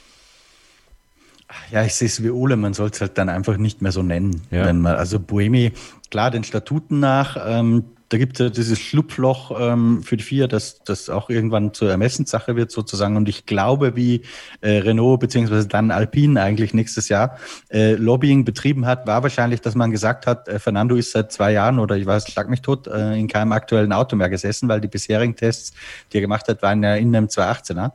Ja, 1.71 1.83
ich 1.83 1.93
sehe 1.93 2.07
es 2.07 2.23
wie 2.23 2.31
Ole, 2.31 2.55
man 2.57 2.73
soll 2.73 2.89
es 2.89 2.99
halt 3.01 3.17
dann 3.19 3.29
einfach 3.29 3.57
nicht 3.57 3.83
mehr 3.83 3.91
so 3.91 4.01
nennen. 4.01 4.41
Ja. 4.49 4.65
Wenn 4.65 4.81
man, 4.81 4.95
also 4.95 5.19
Boemi, 5.19 5.73
klar, 6.09 6.31
den 6.31 6.43
Statuten 6.43 6.99
nach, 6.99 7.37
ähm, 7.39 7.85
da 8.09 8.17
gibt 8.17 8.39
es 8.39 8.43
ja 8.43 8.49
dieses 8.49 8.79
Schlupfloch 8.79 9.59
ähm, 9.59 10.03
für 10.03 10.15
die 10.15 10.23
vier, 10.23 10.47
das, 10.47 10.83
das 10.83 11.09
auch 11.09 11.29
irgendwann 11.29 11.73
zur 11.73 11.89
Ermessenssache 11.89 12.55
wird 12.55 12.71
sozusagen. 12.71 13.17
Und 13.17 13.27
ich 13.27 13.45
glaube, 13.45 13.95
wie 13.95 14.21
äh, 14.61 14.77
Renault 14.77 15.19
beziehungsweise 15.19 15.67
dann 15.67 15.89
Alpine 15.89 16.41
eigentlich 16.41 16.73
nächstes 16.73 17.09
Jahr 17.09 17.37
äh, 17.69 17.93
Lobbying 17.93 18.45
betrieben 18.45 18.85
hat, 18.85 19.07
war 19.07 19.23
wahrscheinlich, 19.23 19.61
dass 19.61 19.73
man 19.73 19.89
gesagt 19.89 20.27
hat, 20.27 20.47
äh, 20.47 20.59
Fernando 20.59 20.95
ist 20.95 21.11
seit 21.11 21.31
zwei 21.31 21.51
Jahren 21.51 21.79
oder 21.79 21.97
ich 21.97 22.05
weiß, 22.05 22.27
schlag 22.31 22.47
mich 22.47 22.61
tot, 22.61 22.87
äh, 22.87 23.17
in 23.17 23.27
keinem 23.27 23.51
aktuellen 23.53 23.91
Auto 23.91 24.15
mehr 24.15 24.29
gesessen, 24.29 24.69
weil 24.69 24.81
die 24.81 24.87
bisherigen 24.87 25.35
Tests, 25.35 25.73
die 26.13 26.17
er 26.17 26.21
gemacht 26.21 26.47
hat, 26.47 26.61
waren 26.61 26.83
ja 26.83 26.95
in 26.95 27.15
einem 27.15 27.27
218er 27.27 27.91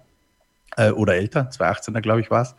äh, 0.77 0.91
oder 0.91 1.15
älter, 1.15 1.51
218er 1.51 2.01
glaube 2.01 2.21
ich 2.21 2.31
war 2.31 2.43
es. 2.43 2.55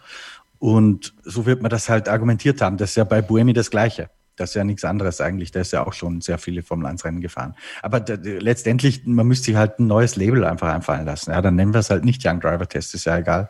Und 0.60 1.14
so 1.24 1.46
wird 1.46 1.62
man 1.62 1.72
das 1.72 1.90
halt 1.90 2.08
argumentiert 2.08 2.62
haben. 2.62 2.78
Das 2.78 2.92
ist 2.92 2.96
ja 2.96 3.04
bei 3.04 3.22
Buemi 3.22 3.52
das 3.52 3.72
Gleiche. 3.72 4.10
Das 4.42 4.52
ist 4.52 4.56
ja 4.56 4.64
nichts 4.64 4.84
anderes 4.84 5.22
eigentlich. 5.22 5.52
Der 5.52 5.62
ist 5.62 5.72
ja 5.72 5.86
auch 5.86 5.94
schon 5.94 6.20
sehr 6.22 6.38
viele 6.38 6.64
Formel-1-Rennen 6.64 7.22
gefahren. 7.22 7.56
Aber 7.82 8.00
da, 8.00 8.16
letztendlich, 8.16 9.06
man 9.06 9.28
müsste 9.28 9.46
sich 9.46 9.56
halt 9.56 9.80
ein 9.80 9.88
neues 9.88 10.16
Label 10.18 10.44
einfach 10.44 10.74
einfallen 10.74 11.06
lassen. 11.06 11.32
Ja, 11.32 11.42
dann 11.42 11.56
nennen 11.56 11.74
wir 11.74 11.80
es 11.80 11.90
halt 11.90 12.04
nicht 12.04 12.26
Young 12.26 12.40
Driver 12.42 12.68
Test, 12.68 12.94
ist 12.96 13.06
ja 13.06 13.18
egal. 13.18 13.48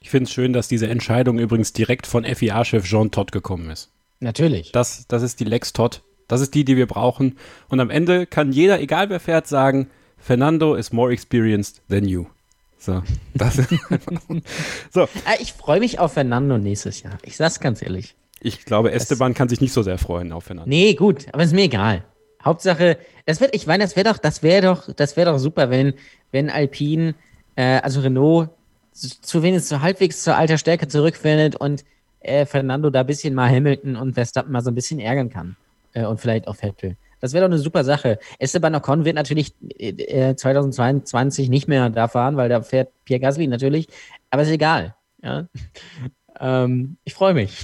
ich 0.00 0.10
finde 0.10 0.24
es 0.24 0.32
schön, 0.32 0.52
dass 0.52 0.68
diese 0.68 0.88
Entscheidung 0.88 1.38
übrigens 1.38 1.72
direkt 1.72 2.06
von 2.06 2.24
FIA-Chef 2.24 2.84
Jean 2.84 3.10
Todt 3.10 3.32
gekommen 3.32 3.70
ist. 3.70 3.90
Natürlich. 4.20 4.72
Das, 4.72 5.06
das 5.08 5.22
ist 5.22 5.40
die 5.40 5.44
Lex 5.44 5.72
Todd. 5.72 6.02
Das 6.28 6.40
ist 6.40 6.54
die, 6.54 6.64
die 6.64 6.76
wir 6.76 6.86
brauchen. 6.86 7.36
Und 7.68 7.80
am 7.80 7.90
Ende 7.90 8.26
kann 8.26 8.52
jeder, 8.52 8.80
egal 8.80 9.10
wer 9.10 9.20
fährt, 9.20 9.46
sagen, 9.48 9.88
Fernando 10.18 10.74
is 10.74 10.92
more 10.92 11.12
experienced 11.12 11.82
than 11.88 12.04
you. 12.04 12.26
So, 12.78 13.02
das 13.34 13.58
ist 13.58 13.72
einfach. 13.90 14.20
So, 14.92 15.02
Ah, 15.24 15.34
Ich 15.40 15.52
freue 15.52 15.80
mich 15.80 15.98
auf 15.98 16.14
Fernando 16.14 16.58
nächstes 16.58 17.02
Jahr. 17.02 17.18
Ich 17.22 17.36
sag's 17.36 17.60
ganz 17.60 17.82
ehrlich. 17.82 18.14
Ich 18.42 18.64
glaube, 18.64 18.92
Esteban 18.92 19.34
kann 19.34 19.48
sich 19.48 19.60
nicht 19.60 19.72
so 19.72 19.82
sehr 19.82 19.98
freuen 19.98 20.32
auf 20.32 20.44
Fernando. 20.44 20.68
Nee, 20.68 20.94
gut, 20.94 21.26
aber 21.32 21.42
ist 21.42 21.54
mir 21.54 21.62
egal. 21.64 22.04
Hauptsache, 22.44 22.98
das 23.24 23.40
wird, 23.40 23.54
ich 23.54 23.66
meine, 23.66 23.84
das 23.84 23.94
wäre 23.96 24.10
doch, 24.10 24.18
das 24.18 24.42
wäre 24.42 24.62
doch, 24.62 24.92
das 24.94 25.16
wäre 25.16 25.30
doch 25.30 25.38
super, 25.38 25.70
wenn, 25.70 25.94
wenn 26.32 26.50
Alpine, 26.50 27.14
äh, 27.56 27.78
also 27.80 28.00
Renault, 28.00 28.50
zu- 28.92 29.20
zu 29.20 29.42
wenigstens 29.42 29.68
so 29.68 29.80
halbwegs 29.80 30.22
zur 30.24 30.36
alter 30.36 30.58
Stärke 30.58 30.88
zurückfindet 30.88 31.54
und 31.56 31.84
äh, 32.20 32.44
Fernando 32.46 32.90
da 32.90 33.00
ein 33.00 33.06
bisschen 33.06 33.34
mal 33.34 33.48
Hamilton 33.48 33.96
und 33.96 34.14
Verstappen 34.14 34.52
mal 34.52 34.60
so 34.60 34.70
ein 34.70 34.74
bisschen 34.74 34.98
ärgern 35.00 35.30
kann. 35.30 35.56
Äh, 35.92 36.04
und 36.04 36.20
vielleicht 36.20 36.48
auch 36.48 36.56
Vettel. 36.56 36.96
Das 37.20 37.32
wäre 37.32 37.44
doch 37.44 37.52
eine 37.52 37.60
super 37.62 37.84
Sache. 37.84 38.18
Esteban 38.40 38.74
Ocon 38.74 39.04
wird 39.04 39.14
natürlich 39.14 39.52
äh, 39.78 40.34
2022 40.34 41.48
nicht 41.48 41.68
mehr 41.68 41.88
da 41.90 42.08
fahren, 42.08 42.36
weil 42.36 42.48
da 42.48 42.62
fährt 42.62 42.90
Pierre 43.04 43.20
Gasly 43.20 43.46
natürlich. 43.46 43.86
Aber 44.30 44.42
ist 44.42 44.48
egal. 44.50 44.96
Ja? 45.22 45.46
ähm, 46.40 46.96
ich 47.04 47.14
freue 47.14 47.34
mich. 47.34 47.56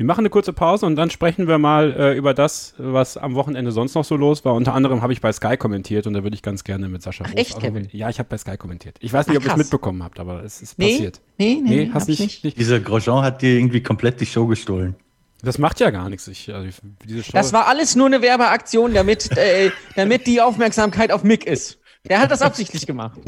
Wir 0.00 0.06
machen 0.06 0.20
eine 0.20 0.30
kurze 0.30 0.54
Pause 0.54 0.86
und 0.86 0.96
dann 0.96 1.10
sprechen 1.10 1.46
wir 1.46 1.58
mal 1.58 1.92
äh, 1.92 2.16
über 2.16 2.32
das, 2.32 2.72
was 2.78 3.18
am 3.18 3.34
Wochenende 3.34 3.70
sonst 3.70 3.94
noch 3.94 4.04
so 4.06 4.16
los 4.16 4.46
war. 4.46 4.54
Unter 4.54 4.72
anderem 4.72 5.02
habe 5.02 5.12
ich 5.12 5.20
bei 5.20 5.30
Sky 5.30 5.58
kommentiert 5.58 6.06
und 6.06 6.14
da 6.14 6.22
würde 6.22 6.34
ich 6.34 6.40
ganz 6.40 6.64
gerne 6.64 6.88
mit 6.88 7.02
Sascha 7.02 7.24
Ach, 7.28 7.32
echt, 7.36 7.56
also, 7.56 7.66
Kevin? 7.66 7.86
Ja, 7.92 8.08
ich 8.08 8.18
habe 8.18 8.26
bei 8.30 8.38
Sky 8.38 8.56
kommentiert. 8.56 8.96
Ich 9.00 9.12
weiß 9.12 9.26
nicht, 9.26 9.36
Ach, 9.36 9.42
ob 9.42 9.46
ihr 9.46 9.52
es 9.52 9.58
mitbekommen 9.58 10.02
habt, 10.02 10.18
aber 10.18 10.42
es 10.42 10.62
ist 10.62 10.78
Nee, 10.78 10.92
passiert. 10.92 11.20
nee, 11.36 11.60
nee, 11.62 11.68
nee, 11.84 11.90
hast 11.92 12.08
nicht, 12.08 12.18
ich 12.20 12.42
nicht. 12.42 12.58
Dieser 12.58 12.80
Grosjean 12.80 13.22
hat 13.22 13.42
dir 13.42 13.50
irgendwie 13.58 13.82
komplett 13.82 14.18
die 14.22 14.24
Show 14.24 14.46
gestohlen. 14.46 14.96
Das 15.42 15.58
macht 15.58 15.80
ja 15.80 15.90
gar 15.90 16.08
nichts. 16.08 16.26
Ich, 16.28 16.50
also, 16.50 16.66
ich- 16.66 16.76
diese 17.06 17.22
Show, 17.22 17.32
Das 17.34 17.52
war 17.52 17.66
alles 17.66 17.94
nur 17.94 18.06
eine 18.06 18.22
Werbeaktion, 18.22 18.94
damit, 18.94 19.30
äh, 19.36 19.70
damit 19.96 20.26
die 20.26 20.40
Aufmerksamkeit 20.40 21.12
auf 21.12 21.24
Mick 21.24 21.44
ist. 21.46 21.78
Der 22.08 22.20
hat 22.20 22.30
das 22.30 22.40
absichtlich 22.40 22.86
gemacht. 22.86 23.20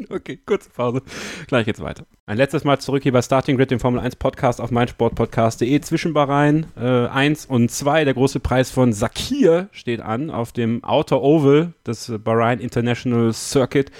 Okay, 0.10 0.38
kurze 0.44 0.70
Pause. 0.70 1.02
Gleich 1.46 1.66
geht's 1.66 1.80
weiter. 1.80 2.04
Ein 2.26 2.36
letztes 2.36 2.64
Mal 2.64 2.78
zurück 2.78 3.02
hier 3.02 3.12
bei 3.12 3.22
Starting 3.22 3.56
Grid, 3.56 3.70
dem 3.70 3.80
Formel 3.80 4.00
1 4.00 4.16
Podcast 4.16 4.60
auf 4.60 4.70
meinsportpodcast.de. 4.70 5.80
Zwischen 5.80 6.12
Bahrain 6.12 6.66
äh, 6.76 7.06
1 7.06 7.46
und 7.46 7.70
2. 7.70 8.04
Der 8.04 8.14
große 8.14 8.40
Preis 8.40 8.70
von 8.70 8.92
Sakir 8.92 9.68
steht 9.72 10.00
an 10.00 10.30
auf 10.30 10.52
dem 10.52 10.82
Outer 10.84 11.22
Oval 11.22 11.72
des 11.86 12.12
Bahrain 12.22 12.60
International 12.60 13.32
Circuit. 13.32 13.90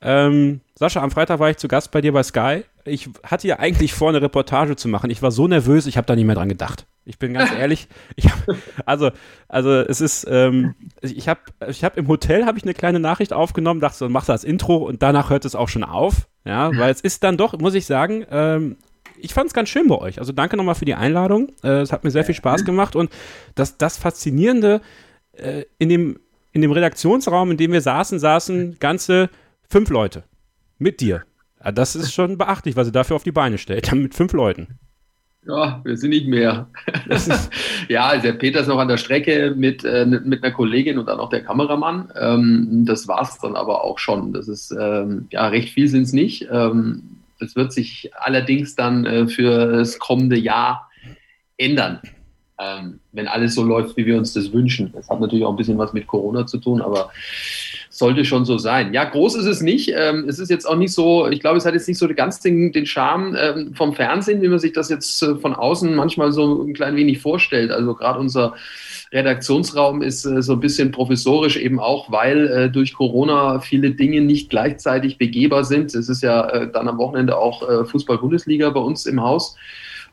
Ähm, 0.00 0.60
Sascha, 0.74 1.00
am 1.00 1.10
Freitag 1.10 1.38
war 1.38 1.50
ich 1.50 1.58
zu 1.58 1.68
Gast 1.68 1.90
bei 1.92 2.00
dir 2.00 2.12
bei 2.12 2.22
Sky. 2.22 2.64
ich 2.84 3.08
hatte 3.22 3.46
ja 3.46 3.58
eigentlich 3.58 3.94
vor, 3.94 4.08
eine 4.08 4.20
Reportage 4.20 4.76
zu 4.76 4.88
machen. 4.88 5.10
Ich 5.10 5.22
war 5.22 5.30
so 5.30 5.46
nervös, 5.46 5.86
ich 5.86 5.96
habe 5.96 6.06
da 6.06 6.16
nicht 6.16 6.24
mehr 6.24 6.34
dran 6.34 6.48
gedacht. 6.48 6.86
Ich 7.04 7.18
bin 7.18 7.34
ganz 7.34 7.52
ehrlich. 7.52 7.88
Ich 8.14 8.26
hab, 8.26 8.38
also, 8.86 9.10
also 9.48 9.72
es 9.72 10.00
ist, 10.00 10.26
ähm, 10.30 10.74
ich 11.00 11.28
habe 11.28 11.40
ich 11.68 11.82
hab 11.82 11.96
im 11.96 12.06
Hotel 12.06 12.46
habe 12.46 12.58
ich 12.58 12.64
eine 12.64 12.74
kleine 12.74 13.00
Nachricht 13.00 13.32
aufgenommen, 13.32 13.80
dachte 13.80 13.98
so, 13.98 14.08
mach 14.08 14.24
das 14.24 14.44
Intro 14.44 14.76
und 14.76 15.02
danach 15.02 15.30
hört 15.30 15.44
es 15.44 15.54
auch 15.54 15.68
schon 15.68 15.84
auf. 15.84 16.28
Ja, 16.44 16.76
weil 16.76 16.92
es 16.92 17.00
ist 17.00 17.24
dann 17.24 17.36
doch, 17.36 17.58
muss 17.58 17.74
ich 17.74 17.86
sagen, 17.86 18.24
ähm, 18.30 18.76
ich 19.18 19.34
fand 19.34 19.48
es 19.48 19.54
ganz 19.54 19.68
schön 19.68 19.88
bei 19.88 19.98
euch. 19.98 20.18
Also 20.18 20.32
danke 20.32 20.56
nochmal 20.56 20.74
für 20.74 20.84
die 20.84 20.94
Einladung. 20.94 21.52
Äh, 21.62 21.80
es 21.80 21.92
hat 21.92 22.04
mir 22.04 22.10
sehr 22.10 22.24
viel 22.24 22.34
Spaß 22.34 22.64
gemacht 22.64 22.96
und 22.96 23.10
das, 23.54 23.78
das 23.78 23.96
Faszinierende 23.96 24.80
äh, 25.32 25.64
in, 25.78 25.88
dem, 25.88 26.18
in 26.52 26.62
dem 26.62 26.72
Redaktionsraum, 26.72 27.50
in 27.50 27.56
dem 27.56 27.72
wir 27.72 27.80
saßen, 27.80 28.18
saßen 28.18 28.78
ganze 28.78 29.30
fünf 29.68 29.90
Leute 29.90 30.24
mit 30.78 31.00
dir. 31.00 31.24
Das 31.74 31.94
ist 31.94 32.12
schon 32.12 32.38
beachtlich, 32.38 32.74
was 32.74 32.88
ihr 32.88 32.92
dafür 32.92 33.16
auf 33.16 33.22
die 33.22 33.32
Beine 33.32 33.58
stellt, 33.58 33.92
mit 33.92 34.14
fünf 34.14 34.32
Leuten. 34.32 34.78
Ja, 35.44 35.80
wir 35.82 35.96
sind 35.96 36.10
nicht 36.10 36.28
mehr. 36.28 36.68
ja, 37.88 38.06
also 38.06 38.22
der 38.22 38.34
Peter 38.34 38.60
ist 38.60 38.68
noch 38.68 38.78
an 38.78 38.86
der 38.86 38.96
Strecke 38.96 39.54
mit, 39.56 39.84
äh, 39.84 40.06
mit 40.06 40.44
einer 40.44 40.52
Kollegin 40.54 40.98
und 40.98 41.06
dann 41.06 41.18
auch 41.18 41.30
der 41.30 41.42
Kameramann. 41.42 42.12
Ähm, 42.16 42.84
das 42.86 43.08
war 43.08 43.22
es 43.22 43.38
dann 43.38 43.56
aber 43.56 43.82
auch 43.82 43.98
schon. 43.98 44.32
Das 44.32 44.46
ist, 44.46 44.70
ähm, 44.70 45.26
ja, 45.32 45.48
recht 45.48 45.70
viel 45.70 45.88
sind 45.88 46.02
es 46.02 46.12
nicht. 46.12 46.46
Ähm, 46.50 47.18
das 47.40 47.56
wird 47.56 47.72
sich 47.72 48.10
allerdings 48.14 48.76
dann 48.76 49.04
äh, 49.04 49.26
für 49.26 49.72
das 49.78 49.98
kommende 49.98 50.38
Jahr 50.38 50.88
ändern, 51.56 52.00
ähm, 52.60 53.00
wenn 53.10 53.26
alles 53.26 53.56
so 53.56 53.64
läuft, 53.64 53.96
wie 53.96 54.06
wir 54.06 54.18
uns 54.18 54.32
das 54.34 54.52
wünschen. 54.52 54.92
Das 54.92 55.10
hat 55.10 55.20
natürlich 55.20 55.44
auch 55.44 55.50
ein 55.50 55.56
bisschen 55.56 55.78
was 55.78 55.92
mit 55.92 56.06
Corona 56.06 56.46
zu 56.46 56.58
tun, 56.58 56.80
aber 56.80 57.10
sollte 58.02 58.24
schon 58.24 58.44
so 58.44 58.58
sein. 58.58 58.92
Ja, 58.92 59.04
groß 59.04 59.36
ist 59.36 59.46
es 59.46 59.62
nicht. 59.62 59.92
Ähm, 59.96 60.24
es 60.28 60.40
ist 60.40 60.50
jetzt 60.50 60.68
auch 60.68 60.74
nicht 60.74 60.92
so, 60.92 61.28
ich 61.28 61.38
glaube, 61.38 61.58
es 61.58 61.64
hat 61.64 61.74
jetzt 61.74 61.86
nicht 61.86 61.98
so 61.98 62.08
ganz 62.08 62.40
den, 62.40 62.72
den 62.72 62.84
Charme 62.84 63.36
ähm, 63.38 63.74
vom 63.74 63.94
Fernsehen, 63.94 64.42
wie 64.42 64.48
man 64.48 64.58
sich 64.58 64.72
das 64.72 64.88
jetzt 64.88 65.22
äh, 65.22 65.36
von 65.36 65.54
außen 65.54 65.94
manchmal 65.94 66.32
so 66.32 66.64
ein 66.64 66.74
klein 66.74 66.96
wenig 66.96 67.20
vorstellt. 67.20 67.70
Also 67.70 67.94
gerade 67.94 68.18
unser 68.18 68.54
Redaktionsraum 69.12 70.02
ist 70.02 70.24
äh, 70.24 70.42
so 70.42 70.54
ein 70.54 70.60
bisschen 70.60 70.90
professorisch 70.90 71.56
eben 71.56 71.78
auch, 71.78 72.10
weil 72.10 72.48
äh, 72.48 72.70
durch 72.70 72.92
Corona 72.92 73.60
viele 73.60 73.92
Dinge 73.92 74.20
nicht 74.20 74.50
gleichzeitig 74.50 75.16
begehbar 75.16 75.64
sind. 75.64 75.94
Es 75.94 76.08
ist 76.08 76.24
ja 76.24 76.48
äh, 76.48 76.72
dann 76.72 76.88
am 76.88 76.98
Wochenende 76.98 77.38
auch 77.38 77.62
äh, 77.68 77.84
Fußball-Bundesliga 77.84 78.70
bei 78.70 78.80
uns 78.80 79.06
im 79.06 79.22
Haus. 79.22 79.56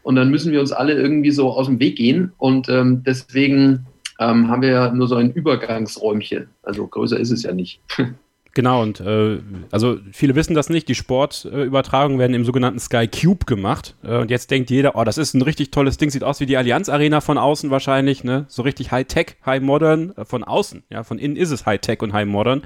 Und 0.03 0.15
dann 0.15 0.29
müssen 0.29 0.51
wir 0.51 0.59
uns 0.59 0.71
alle 0.71 0.93
irgendwie 0.93 1.31
so 1.31 1.49
aus 1.49 1.65
dem 1.65 1.79
Weg 1.79 1.95
gehen. 1.95 2.33
Und 2.37 2.69
ähm, 2.69 3.01
deswegen 3.03 3.87
ähm, 4.19 4.49
haben 4.49 4.61
wir 4.61 4.69
ja 4.69 4.91
nur 4.91 5.07
so 5.07 5.15
ein 5.15 5.31
Übergangsräumchen. 5.31 6.49
Also 6.61 6.85
größer 6.87 7.19
ist 7.19 7.31
es 7.31 7.43
ja 7.43 7.53
nicht. 7.53 7.81
Genau, 8.55 8.81
und 8.81 8.99
äh, 8.99 9.37
also 9.71 9.99
viele 10.11 10.35
wissen 10.35 10.55
das 10.55 10.69
nicht, 10.69 10.87
die 10.87 10.95
Sportübertragungen 10.95 12.17
werden 12.17 12.33
im 12.33 12.45
sogenannten 12.45 12.79
Sky 12.79 13.07
Cube 13.07 13.45
gemacht. 13.45 13.95
Äh, 14.03 14.17
und 14.17 14.31
jetzt 14.31 14.49
denkt 14.49 14.71
jeder, 14.71 14.95
oh, 14.95 15.03
das 15.03 15.19
ist 15.19 15.35
ein 15.35 15.43
richtig 15.43 15.69
tolles 15.69 15.97
Ding, 15.97 16.09
sieht 16.09 16.23
aus 16.23 16.39
wie 16.39 16.47
die 16.47 16.57
Allianz 16.57 16.89
Arena 16.89 17.21
von 17.21 17.37
außen 17.37 17.69
wahrscheinlich, 17.69 18.23
ne? 18.23 18.45
So 18.49 18.63
richtig 18.63 18.91
High-Tech, 18.91 19.37
High-Modern, 19.45 20.13
äh, 20.17 20.25
von 20.25 20.43
außen, 20.43 20.83
ja, 20.89 21.03
von 21.03 21.19
innen 21.19 21.35
ist 21.35 21.51
es 21.51 21.67
High-Tech 21.67 22.01
und 22.01 22.11
High-Modern. 22.11 22.63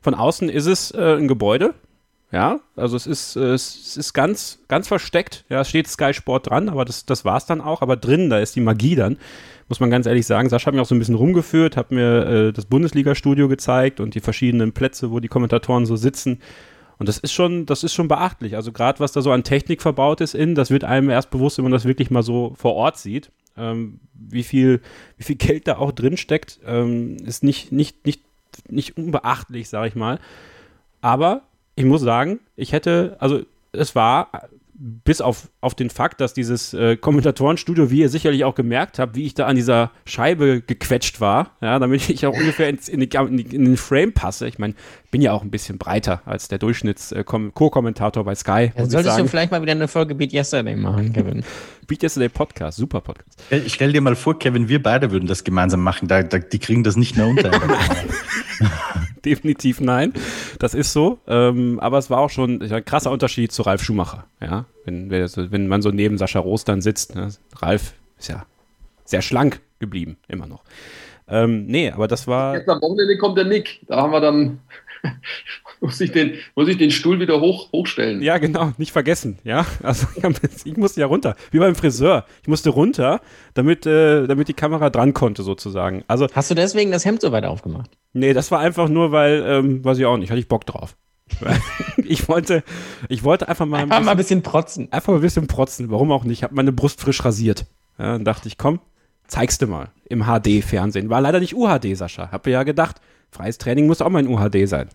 Von 0.00 0.14
außen 0.14 0.48
ist 0.48 0.66
es 0.66 0.92
äh, 0.92 1.16
ein 1.18 1.26
Gebäude, 1.26 1.74
ja, 2.32 2.60
also 2.76 2.96
es 2.96 3.08
ist, 3.08 3.34
äh, 3.34 3.52
es 3.52 3.96
ist 3.96 4.12
ganz, 4.12 4.60
ganz 4.68 4.86
versteckt. 4.86 5.44
Ja, 5.48 5.62
es 5.62 5.68
steht 5.68 5.88
Sky 5.88 6.14
Sport 6.14 6.48
dran, 6.48 6.68
aber 6.68 6.84
das, 6.84 7.04
das 7.04 7.24
war 7.24 7.36
es 7.36 7.46
dann 7.46 7.60
auch. 7.60 7.82
Aber 7.82 7.96
drin, 7.96 8.30
da 8.30 8.38
ist 8.38 8.54
die 8.54 8.60
Magie 8.60 8.94
dann 8.94 9.18
muss 9.70 9.80
man 9.80 9.88
ganz 9.88 10.06
ehrlich 10.06 10.26
sagen. 10.26 10.48
Sascha 10.48 10.66
hat 10.66 10.74
mich 10.74 10.82
auch 10.82 10.86
so 10.86 10.96
ein 10.96 10.98
bisschen 10.98 11.14
rumgeführt, 11.14 11.76
hat 11.76 11.92
mir 11.92 12.26
äh, 12.26 12.52
das 12.52 12.66
Bundesliga-Studio 12.66 13.48
gezeigt 13.48 14.00
und 14.00 14.16
die 14.16 14.20
verschiedenen 14.20 14.72
Plätze, 14.72 15.12
wo 15.12 15.20
die 15.20 15.28
Kommentatoren 15.28 15.86
so 15.86 15.94
sitzen. 15.94 16.40
Und 16.98 17.08
das 17.08 17.18
ist 17.18 17.32
schon, 17.32 17.66
das 17.66 17.84
ist 17.84 17.94
schon 17.94 18.08
beachtlich. 18.08 18.56
Also 18.56 18.72
gerade 18.72 18.98
was 18.98 19.12
da 19.12 19.22
so 19.22 19.30
an 19.30 19.44
Technik 19.44 19.80
verbaut 19.80 20.20
ist 20.20 20.34
in, 20.34 20.56
das 20.56 20.70
wird 20.70 20.82
einem 20.82 21.08
erst 21.08 21.30
bewusst, 21.30 21.56
wenn 21.56 21.62
man 21.62 21.72
das 21.72 21.84
wirklich 21.84 22.10
mal 22.10 22.24
so 22.24 22.52
vor 22.58 22.74
Ort 22.74 22.98
sieht. 22.98 23.30
Ähm, 23.56 24.00
wie 24.12 24.42
viel, 24.42 24.80
wie 25.16 25.24
viel 25.24 25.36
Geld 25.36 25.68
da 25.68 25.78
auch 25.78 25.92
drin 25.92 26.16
steckt, 26.16 26.58
ähm, 26.66 27.16
ist 27.24 27.44
nicht, 27.44 27.70
nicht, 27.70 28.04
nicht, 28.04 28.22
nicht 28.68 28.96
unbeachtlich, 28.96 29.68
sage 29.68 29.86
ich 29.86 29.94
mal. 29.94 30.18
Aber 31.00 31.42
ich 31.76 31.84
muss 31.84 32.00
sagen, 32.00 32.40
ich 32.56 32.72
hätte, 32.72 33.16
also 33.20 33.42
es 33.70 33.94
war 33.94 34.50
bis 34.82 35.20
auf, 35.20 35.50
auf 35.60 35.74
den 35.74 35.90
Fakt, 35.90 36.22
dass 36.22 36.32
dieses 36.32 36.72
äh, 36.72 36.96
Kommentatorenstudio, 36.96 37.90
wie 37.90 38.00
ihr 38.00 38.08
sicherlich 38.08 38.44
auch 38.44 38.54
gemerkt 38.54 38.98
habt, 38.98 39.14
wie 39.14 39.26
ich 39.26 39.34
da 39.34 39.44
an 39.44 39.54
dieser 39.54 39.90
Scheibe 40.06 40.62
gequetscht 40.62 41.20
war, 41.20 41.50
ja, 41.60 41.78
damit 41.78 42.08
ich 42.08 42.24
auch 42.24 42.32
ungefähr 42.32 42.70
ins, 42.70 42.88
in, 42.88 43.00
die, 43.00 43.08
in, 43.14 43.66
den 43.66 43.76
Frame 43.76 44.14
passe. 44.14 44.48
Ich 44.48 44.58
meine, 44.58 44.72
bin 45.10 45.20
ja 45.20 45.32
auch 45.32 45.42
ein 45.42 45.50
bisschen 45.50 45.76
breiter 45.76 46.22
als 46.24 46.48
der 46.48 46.58
Durchschnitts-Co-Kommentator 46.58 48.22
äh, 48.22 48.24
bei 48.24 48.34
Sky. 48.34 48.72
Ja, 48.74 48.86
solltest 48.86 49.18
du 49.18 49.28
vielleicht 49.28 49.52
mal 49.52 49.60
wieder 49.60 49.72
eine 49.72 49.86
Folge 49.86 50.14
Beat 50.14 50.32
Yesterday 50.32 50.76
machen, 50.76 51.12
Kevin. 51.12 51.44
Beat 51.86 52.02
Yesterday 52.02 52.30
Podcast, 52.30 52.78
super 52.78 53.02
Podcast. 53.02 53.38
Ich 53.50 53.74
stell 53.74 53.92
dir 53.92 54.00
mal 54.00 54.16
vor, 54.16 54.38
Kevin, 54.38 54.70
wir 54.70 54.82
beide 54.82 55.10
würden 55.10 55.26
das 55.26 55.44
gemeinsam 55.44 55.82
machen. 55.82 56.08
Da, 56.08 56.22
da, 56.22 56.38
die 56.38 56.58
kriegen 56.58 56.84
das 56.84 56.96
nicht 56.96 57.18
mehr 57.18 57.26
unter. 57.26 57.50
definitiv 59.24 59.80
nein. 59.80 60.12
Das 60.58 60.74
ist 60.74 60.92
so. 60.92 61.18
Ähm, 61.26 61.78
aber 61.80 61.98
es 61.98 62.10
war 62.10 62.18
auch 62.18 62.30
schon 62.30 62.62
ein 62.62 62.84
krasser 62.84 63.10
Unterschied 63.10 63.52
zu 63.52 63.62
Ralf 63.62 63.82
Schumacher. 63.82 64.24
Ja, 64.40 64.66
wenn, 64.84 65.10
wenn 65.10 65.68
man 65.68 65.82
so 65.82 65.90
neben 65.90 66.18
Sascha 66.18 66.40
Roos 66.40 66.64
dann 66.64 66.80
sitzt. 66.80 67.14
Ne? 67.14 67.28
Ralf 67.56 67.94
ist 68.18 68.28
ja 68.28 68.44
sehr 69.04 69.22
schlank 69.22 69.60
geblieben, 69.78 70.16
immer 70.28 70.46
noch. 70.46 70.62
Ähm, 71.28 71.66
nee, 71.66 71.90
aber 71.90 72.08
das 72.08 72.26
war. 72.26 72.56
Jetzt 72.56 72.68
am 72.68 72.80
Wochenende 72.80 73.16
kommt 73.18 73.38
der 73.38 73.44
Nick. 73.44 73.80
Da 73.86 73.98
haben 74.02 74.12
wir 74.12 74.20
dann 74.20 74.60
muss 75.80 76.00
ich 76.00 76.12
den, 76.12 76.34
muss 76.54 76.68
ich 76.68 76.76
den 76.76 76.90
Stuhl 76.90 77.20
wieder 77.20 77.40
hoch, 77.40 77.72
hochstellen. 77.72 78.22
Ja, 78.22 78.38
genau, 78.38 78.72
nicht 78.78 78.92
vergessen, 78.92 79.38
ja. 79.44 79.66
Also 79.82 80.06
ich 80.64 80.76
musste 80.76 81.00
ja 81.00 81.06
runter, 81.06 81.36
wie 81.50 81.58
beim 81.58 81.74
Friseur. 81.74 82.26
Ich 82.42 82.48
musste 82.48 82.70
runter, 82.70 83.20
damit, 83.54 83.86
äh, 83.86 84.26
damit 84.26 84.48
die 84.48 84.54
Kamera 84.54 84.90
dran 84.90 85.14
konnte, 85.14 85.42
sozusagen. 85.42 86.04
Also, 86.06 86.26
Hast 86.32 86.50
du 86.50 86.54
deswegen 86.54 86.90
das 86.90 87.04
Hemd 87.04 87.20
so 87.22 87.32
weit 87.32 87.44
aufgemacht? 87.44 87.90
Nee, 88.12 88.32
das 88.32 88.50
war 88.50 88.60
einfach 88.60 88.88
nur, 88.88 89.12
weil, 89.12 89.42
ähm, 89.46 89.84
weiß 89.84 89.98
ich 89.98 90.06
auch 90.06 90.16
nicht, 90.16 90.30
hatte 90.30 90.40
ich 90.40 90.48
Bock 90.48 90.66
drauf. 90.66 90.96
ich 91.96 92.28
wollte, 92.28 92.62
ich 93.08 93.22
wollte 93.24 93.48
einfach 93.48 93.66
mal 93.66 93.78
ein 93.78 93.88
bisschen, 93.88 94.04
mal 94.04 94.10
ein 94.10 94.16
bisschen 94.16 94.42
protzen. 94.42 94.92
Einfach 94.92 95.12
mal 95.12 95.18
ein 95.18 95.22
bisschen 95.22 95.46
protzen, 95.46 95.90
warum 95.90 96.12
auch 96.12 96.24
nicht. 96.24 96.38
Ich 96.38 96.42
habe 96.42 96.54
meine 96.54 96.72
Brust 96.72 97.00
frisch 97.00 97.24
rasiert. 97.24 97.66
Ja, 97.98 98.12
dann 98.12 98.24
dachte 98.24 98.48
ich, 98.48 98.58
komm, 98.58 98.80
zeigst 99.26 99.62
du 99.62 99.66
mal 99.66 99.90
im 100.08 100.24
HD-Fernsehen. 100.24 101.08
War 101.08 101.20
leider 101.20 101.40
nicht 101.40 101.54
UHD, 101.54 101.96
Sascha. 101.96 102.30
Hab 102.32 102.46
mir 102.46 102.52
ja 102.52 102.62
gedacht, 102.64 102.96
freies 103.30 103.58
Training 103.58 103.86
muss 103.86 104.02
auch 104.02 104.10
mal 104.10 104.24
in 104.24 104.28
UHD 104.28 104.68
sein. 104.68 104.88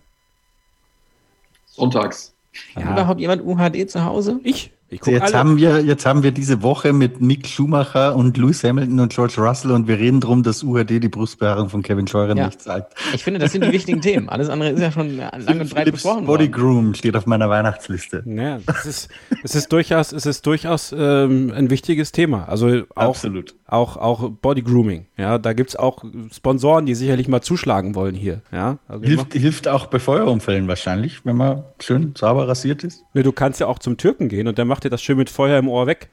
Sonntags. 1.76 2.34
Hat 2.74 2.84
ja. 2.84 2.92
überhaupt 2.92 3.20
jemand 3.20 3.44
UHD 3.44 3.88
zu 3.88 4.04
Hause? 4.04 4.40
Ich. 4.42 4.72
Jetzt, 4.90 5.34
haben 5.34 5.56
wir, 5.56 5.82
jetzt 5.82 6.06
haben 6.06 6.22
wir 6.22 6.30
diese 6.30 6.62
Woche 6.62 6.92
mit 6.92 7.20
Mick 7.20 7.48
Schumacher 7.48 8.14
und 8.14 8.36
Lewis 8.36 8.62
Hamilton 8.62 9.00
und 9.00 9.12
George 9.12 9.34
Russell 9.38 9.72
und 9.72 9.88
wir 9.88 9.98
reden 9.98 10.20
darum, 10.20 10.42
dass 10.42 10.62
UHD 10.62 11.02
die 11.02 11.08
Brustbehaarung 11.08 11.68
von 11.68 11.82
Kevin 11.82 12.06
Scheuren 12.06 12.38
ja. 12.38 12.46
nicht 12.46 12.62
zeigt. 12.62 12.94
Ich 13.14 13.24
finde, 13.24 13.40
das 13.40 13.52
sind 13.52 13.64
die 13.64 13.72
wichtigen 13.72 14.00
Themen. 14.00 14.28
Alles 14.28 14.48
andere 14.48 14.70
ist 14.70 14.80
ja 14.80 14.92
schon 14.92 15.16
lang 15.16 15.60
und 15.60 15.70
breit 15.70 15.90
besprochen 15.90 16.26
Body 16.26 16.48
Groom 16.48 16.94
steht 16.94 17.16
auf 17.16 17.26
meiner 17.26 17.48
Weihnachtsliste. 17.48 18.22
Ja, 18.26 18.60
es 18.66 18.86
ist, 18.86 19.08
es 19.42 19.54
ist 19.54 19.72
durchaus, 19.72 20.12
es 20.12 20.26
ist 20.26 20.46
durchaus 20.46 20.94
ähm, 20.96 21.52
ein 21.54 21.70
wichtiges 21.70 22.12
Thema. 22.12 22.48
Also 22.48 22.82
auch, 22.94 23.08
Absolut. 23.08 23.54
auch, 23.66 23.96
auch 23.96 24.30
Body 24.30 24.62
Grooming. 24.62 25.06
Ja, 25.16 25.38
da 25.38 25.52
gibt 25.52 25.70
es 25.70 25.76
auch 25.76 26.04
Sponsoren, 26.32 26.86
die 26.86 26.94
sicherlich 26.94 27.26
mal 27.28 27.40
zuschlagen 27.40 27.94
wollen 27.94 28.14
hier. 28.14 28.42
Ja, 28.52 28.78
also 28.86 29.04
hilft, 29.04 29.32
hilft 29.32 29.68
auch 29.68 29.86
bei 29.86 29.98
Feuerunfällen 29.98 30.68
wahrscheinlich, 30.68 31.24
wenn 31.24 31.36
man 31.36 31.64
schön 31.80 32.14
sauber 32.16 32.46
rasiert 32.46 32.84
ist. 32.84 33.02
Nee, 33.14 33.22
du 33.22 33.32
kannst 33.32 33.60
ja 33.60 33.66
auch 33.66 33.78
zum 33.78 33.96
Türken 33.96 34.28
gehen 34.28 34.46
und 34.46 34.58
der 34.58 34.64
macht 34.64 34.75
dir 34.80 34.90
das 34.90 35.02
schön 35.02 35.16
mit 35.16 35.30
Feuer 35.30 35.58
im 35.58 35.68
Ohr 35.68 35.86
weg. 35.86 36.10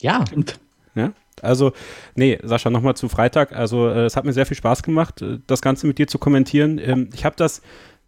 Ja. 0.00 0.24
Ja, 0.94 1.12
also, 1.42 1.72
nee, 2.14 2.38
Sascha, 2.42 2.70
nochmal 2.70 2.94
zu 2.94 3.08
Freitag. 3.08 3.52
Also, 3.52 3.88
äh, 3.88 4.04
es 4.04 4.16
hat 4.16 4.24
mir 4.24 4.32
sehr 4.32 4.46
viel 4.46 4.56
Spaß 4.56 4.82
gemacht, 4.82 5.22
äh, 5.22 5.38
das 5.46 5.60
Ganze 5.60 5.86
mit 5.86 5.98
dir 5.98 6.06
zu 6.06 6.18
kommentieren. 6.18 6.78
Ähm, 6.78 7.10
ich 7.12 7.24
habe 7.24 7.36
das 7.36 7.62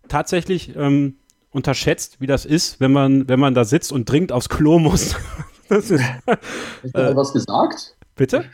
tatsächlich 0.09 0.77
ähm, 0.77 1.17
unterschätzt, 1.51 2.21
wie 2.21 2.27
das 2.27 2.45
ist, 2.45 2.81
wenn 2.81 2.93
man, 2.93 3.29
wenn 3.29 3.41
man 3.41 3.55
da 3.55 3.65
sitzt 3.65 3.93
und 3.93 4.11
dringend 4.11 4.33
aufs 4.33 4.49
Klo 4.49 4.79
muss. 4.79 5.17
das 5.69 5.91
ist, 5.91 6.05
Hast 6.27 6.95
du 6.95 7.01
äh, 7.01 7.17
was 7.17 7.33
gesagt? 7.33 7.97
Bitte? 8.15 8.45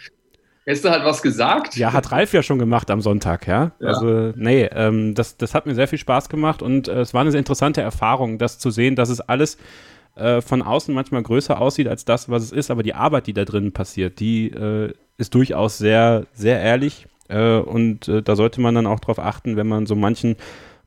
Hast 0.69 0.85
du 0.85 0.91
halt 0.91 1.05
was 1.05 1.23
gesagt? 1.23 1.77
Ja, 1.77 1.93
hat 1.93 2.13
Ralf 2.13 2.33
ja 2.33 2.43
schon 2.43 2.61
gemacht 2.61 2.91
am 2.91 3.01
Sonntag, 3.01 3.49
ja. 3.49 3.73
ja. 3.81 3.89
Also, 3.89 4.33
nee, 4.37 4.65
ähm, 4.73 5.15
das, 5.15 5.37
das 5.37 5.55
hat 5.55 5.67
mir 5.67 5.75
sehr 5.75 5.89
viel 5.89 5.99
Spaß 5.99 6.29
gemacht 6.29 6.63
und 6.63 6.87
äh, 6.87 7.01
es 7.01 7.13
war 7.13 7.21
eine 7.21 7.33
sehr 7.33 7.41
interessante 7.41 7.81
Erfahrung, 7.81 8.39
das 8.39 8.61
zu 8.61 8.71
sehen, 8.71 8.95
dass 8.95 9.09
es 9.09 9.21
alles 9.21 9.59
äh, 10.14 10.40
von 10.40 10.62
außen 10.62 10.94
manchmal 10.94 11.22
größer 11.22 11.60
aussieht 11.60 11.89
als 11.89 12.05
das, 12.05 12.28
was 12.28 12.43
es 12.43 12.52
ist, 12.52 12.70
aber 12.70 12.82
die 12.82 12.94
Arbeit, 12.94 13.26
die 13.26 13.32
da 13.32 13.44
drin 13.44 13.72
passiert, 13.72 14.20
die 14.20 14.48
äh, 14.48 14.93
ist 15.16 15.34
durchaus 15.34 15.78
sehr, 15.78 16.26
sehr 16.34 16.60
ehrlich 16.60 17.06
äh, 17.28 17.59
und 17.59 18.09
äh, 18.09 18.22
da 18.22 18.36
sollte 18.36 18.60
man 18.60 18.74
dann 18.74 18.86
auch 18.86 19.01
drauf 19.01 19.18
achten, 19.18 19.56
wenn 19.56 19.68
man 19.68 19.86
so 19.86 19.97
manchen 19.97 20.36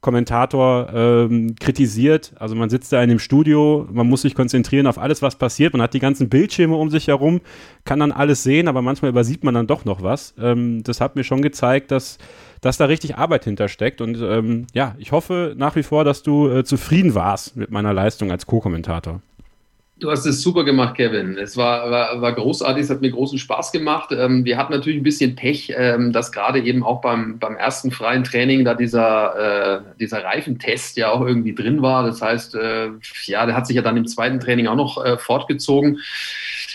Kommentator 0.06 0.90
ähm, 0.94 1.56
kritisiert. 1.60 2.34
Also 2.38 2.54
man 2.54 2.70
sitzt 2.70 2.94
da 2.94 3.02
in 3.02 3.10
dem 3.10 3.18
Studio, 3.18 3.88
man 3.92 4.08
muss 4.08 4.22
sich 4.22 4.36
konzentrieren 4.36 4.86
auf 4.86 5.00
alles, 5.00 5.24
was 5.24 5.36
passiert. 5.36 5.74
Man 5.74 5.82
hat 5.82 5.96
die 5.96 6.00
ganzen 6.00 6.30
Bildschirme 6.30 6.76
um 6.76 6.92
sich 6.92 7.08
herum, 7.08 7.42
kann 7.86 8.02
dann 8.02 8.12
alles 8.12 8.44
sehen, 8.44 8.68
aber 8.68 8.84
manchmal 8.84 9.10
übersieht 9.10 9.44
man 9.44 9.56
dann 9.56 9.66
doch 9.66 9.84
noch 9.84 10.04
was. 10.04 10.36
Ähm, 10.40 10.84
das 10.84 11.02
hat 11.02 11.16
mir 11.16 11.24
schon 11.24 11.42
gezeigt, 11.42 11.90
dass, 11.90 12.20
dass 12.66 12.78
da 12.78 12.86
richtig 12.86 13.16
Arbeit 13.16 13.44
hintersteckt. 13.44 14.02
Und 14.02 14.18
ähm, 14.24 14.66
ja, 14.74 14.96
ich 14.98 15.12
hoffe 15.12 15.54
nach 15.56 15.76
wie 15.76 15.84
vor, 15.84 16.04
dass 16.04 16.24
du 16.24 16.50
äh, 16.50 16.64
zufrieden 16.64 17.14
warst 17.14 17.56
mit 17.56 17.70
meiner 17.70 17.94
Leistung 17.94 18.32
als 18.32 18.48
Co-Kommentator. 18.48 19.22
Du 20.00 20.10
hast 20.10 20.26
es 20.26 20.42
super 20.42 20.64
gemacht, 20.64 20.96
Kevin. 20.96 21.38
Es 21.38 21.56
war, 21.58 21.92
war, 21.92 22.22
war 22.22 22.34
großartig, 22.34 22.84
es 22.84 22.90
hat 22.90 23.02
mir 23.02 23.12
großen 23.12 23.38
Spaß 23.38 23.72
gemacht. 23.72 24.10
Ähm, 24.12 24.46
wir 24.46 24.58
hatten 24.58 24.74
natürlich 24.74 25.00
ein 25.00 25.04
bisschen 25.04 25.36
Pech, 25.36 25.74
ähm, 25.78 26.12
dass 26.12 26.32
gerade 26.32 26.60
eben 26.60 26.84
auch 26.84 27.02
beim, 27.02 27.38
beim 27.38 27.56
ersten 27.56 27.92
freien 27.92 28.24
Training 28.24 28.66
da 28.66 28.74
dieser, 28.74 29.76
äh, 29.76 29.82
dieser 30.00 30.24
Reifentest 30.24 30.98
ja 30.98 31.12
auch 31.12 31.22
irgendwie 31.22 31.54
drin 31.54 31.84
war. 31.84 32.04
Das 32.04 32.20
heißt, 32.20 32.56
äh, 32.56 32.90
ja, 33.28 33.46
der 33.46 33.56
hat 33.56 33.68
sich 33.68 33.76
ja 33.76 33.84
dann 33.84 33.96
im 33.96 34.08
zweiten 34.08 34.40
Training 34.40 34.66
auch 34.66 34.76
noch 34.76 35.06
äh, 35.06 35.20
fortgezogen. 35.20 36.00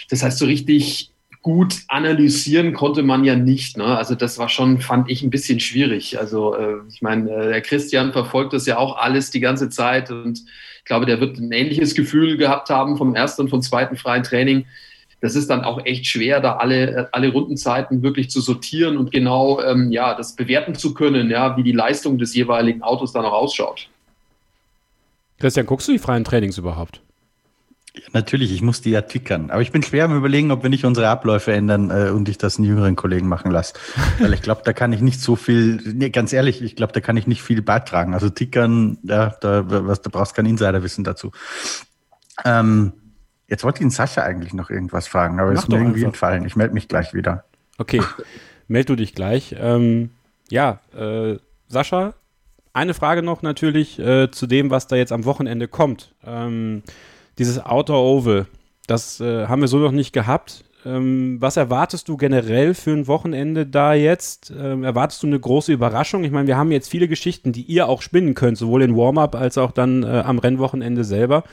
Das 0.09 0.23
heißt, 0.23 0.39
so 0.39 0.47
richtig 0.47 1.11
gut 1.43 1.77
analysieren 1.89 2.75
konnte 2.75 3.03
man 3.03 3.25
ja 3.25 3.35
nicht. 3.35 3.77
Ne? 3.77 3.85
Also 3.85 4.15
das 4.15 4.39
war 4.39 4.49
schon, 4.49 4.81
fand 4.81 5.11
ich, 5.11 5.23
ein 5.23 5.31
bisschen 5.31 5.61
schwierig. 5.61 6.19
Also 6.19 6.55
äh, 6.55 6.77
ich 6.89 7.01
meine, 7.01 7.31
äh, 7.31 7.49
der 7.49 7.61
Christian 7.63 8.13
verfolgt 8.13 8.53
das 8.53 8.67
ja 8.67 8.77
auch 8.77 8.99
alles 8.99 9.31
die 9.31 9.41
ganze 9.41 9.71
Zeit 9.71 10.11
und 10.11 10.41
ich 10.79 10.85
glaube, 10.85 11.07
der 11.07 11.21
wird 11.21 11.39
ein 11.39 11.53
ähnliches 11.53 11.95
Gefühl 11.95 12.37
gehabt 12.37 12.69
haben 12.69 12.97
vom 12.97 13.15
ersten 13.15 13.43
und 13.43 13.49
vom 13.49 13.63
zweiten 13.63 13.97
freien 13.97 14.23
Training. 14.23 14.67
Das 15.23 15.35
ist 15.35 15.49
dann 15.51 15.65
auch 15.65 15.85
echt 15.85 16.07
schwer, 16.07 16.41
da 16.41 16.57
alle, 16.57 17.09
alle 17.13 17.31
Rundenzeiten 17.31 18.03
wirklich 18.03 18.31
zu 18.31 18.41
sortieren 18.41 18.97
und 18.97 19.11
genau 19.13 19.63
ähm, 19.63 19.93
ja, 19.93 20.15
das 20.15 20.35
bewerten 20.35 20.75
zu 20.75 20.95
können, 20.95 21.31
ja, 21.31 21.57
wie 21.57 21.63
die 21.63 21.73
Leistung 21.73 22.19
des 22.19 22.35
jeweiligen 22.35 22.83
Autos 22.83 23.13
dann 23.13 23.25
auch 23.25 23.33
ausschaut. 23.33 23.89
Christian, 25.39 25.67
guckst 25.67 25.89
du 25.89 25.93
die 25.93 25.99
freien 25.99 26.25
Trainings 26.25 26.59
überhaupt? 26.59 27.03
Ja, 27.95 28.03
natürlich, 28.13 28.53
ich 28.53 28.63
muss 28.63 28.81
die 28.83 28.91
ja 28.91 29.03
tickern. 29.03 29.51
Aber 29.51 29.63
ich 29.63 29.73
bin 29.73 29.83
schwer 29.83 30.05
am 30.05 30.17
überlegen, 30.17 30.53
ob 30.53 30.63
wir 30.63 30.71
nicht 30.71 30.85
unsere 30.85 31.09
Abläufe 31.09 31.53
ändern 31.53 31.91
äh, 31.91 32.11
und 32.11 32.29
ich 32.29 32.39
das 32.39 32.59
einen 32.59 32.69
jüngeren 32.69 32.95
Kollegen 32.95 33.29
machen 33.29 33.51
lasse. 33.51 33.75
Weil 34.21 34.33
ich 34.33 34.43
glaube, 34.43 34.63
da 34.65 34.73
kann 34.73 34.93
ich 34.93 35.01
nicht 35.01 35.21
so 35.21 35.35
viel, 35.35 35.81
nee, 35.95 36.11
ganz 36.11 36.33
ehrlich, 36.33 36.63
ich 36.63 36.77
glaube, 36.77 36.93
da 36.93 37.01
kann 37.01 37.17
ich 37.17 37.27
nicht 37.27 37.43
viel 37.43 37.63
beitragen. 37.63 38.15
Also 38.15 38.31
tickern, 38.31 38.99
ja, 39.03 39.35
da, 39.41 39.65
was, 39.67 40.03
da 40.03 40.11
brauchst 40.11 40.35
kein 40.35 40.47
Insiderwissen 40.47 41.03
dazu. 41.03 41.33
Ähm, 42.45 42.93
jetzt 43.49 43.65
wollte 43.65 43.79
ich 43.79 43.81
den 43.85 43.91
Sascha 43.91 44.23
eigentlich 44.23 44.55
noch 44.55 44.71
irgendwas 44.71 45.09
fragen, 45.09 45.41
aber 45.41 45.53
es 45.53 45.61
ist 45.61 45.69
mir 45.69 45.77
irgendwie 45.77 46.01
einfach. 46.01 46.09
entfallen. 46.09 46.45
Ich 46.47 46.55
melde 46.57 46.75
mich 46.75 46.87
gleich 46.87 47.13
wieder. 47.13 47.45
Okay, 47.79 48.03
meld 48.69 48.89
du 48.89 48.97
dich 48.97 49.15
gleich. 49.15 49.57
Ähm, 49.59 50.11
ja, 50.49 50.81
äh, 50.97 51.39
Sascha, 51.67 52.15
eine 52.73 52.95
Frage 52.95 53.23
noch 53.23 53.43
natürlich 53.43 53.99
äh, 53.99 54.31
zu 54.31 54.47
dem, 54.47 54.71
was 54.71 54.87
da 54.87 54.97
jetzt 54.97 55.13
am 55.13 55.25
Wochenende 55.25 55.67
kommt. 55.67 56.15
Ähm, 56.25 56.83
dieses 57.41 57.65
Outer 57.65 57.99
Oval, 57.99 58.47
das 58.87 59.21
äh, 59.21 59.47
haben 59.47 59.63
wir 59.63 59.69
so 59.69 59.79
noch 59.79 59.93
nicht 59.93 60.13
gehabt. 60.13 60.65
Ähm, 60.85 61.39
was 61.41 61.57
erwartest 61.57 62.09
du 62.09 62.17
generell 62.17 62.75
für 62.75 62.93
ein 62.93 63.07
Wochenende 63.07 63.67
da 63.67 63.95
jetzt? 63.95 64.53
Ähm, 64.57 64.85
erwartest 64.85 65.23
du 65.23 65.27
eine 65.27 65.41
große 65.41 65.73
Überraschung? 65.73 66.23
Ich 66.25 66.31
meine, 66.31 66.47
wir 66.47 66.57
haben 66.57 66.71
jetzt 66.71 66.89
viele 66.89 67.09
Geschichten, 67.09 67.53
die 67.53 67.63
ihr 67.63 67.89
auch 67.89 68.03
spinnen 68.03 68.35
könnt, 68.35 68.59
sowohl 68.59 68.83
in 68.83 68.97
Warm-up 68.97 69.35
als 69.35 69.59
auch 69.59 69.73
dann 69.73 70.03
äh, 70.03 70.23
am 70.25 70.39
Rennwochenende 70.39 71.03
selber. 71.03 71.45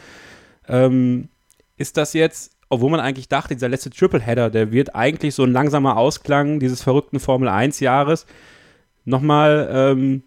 Ähm, 0.67 1.29
ist 1.77 1.97
das 1.97 2.13
jetzt, 2.13 2.51
obwohl 2.69 2.91
man 2.91 2.99
eigentlich 2.99 3.29
dachte, 3.29 3.53
dieser 3.53 3.69
letzte 3.69 3.89
Triple-Header, 3.89 4.49
der 4.49 4.71
wird 4.71 4.93
eigentlich 4.95 5.35
so 5.35 5.43
ein 5.43 5.51
langsamer 5.51 5.97
Ausklang 5.97 6.59
dieses 6.59 6.81
verrückten 6.81 7.19
Formel 7.19 7.47
1-Jahres, 7.47 8.25
nochmal 9.05 9.69
ähm, 9.71 10.23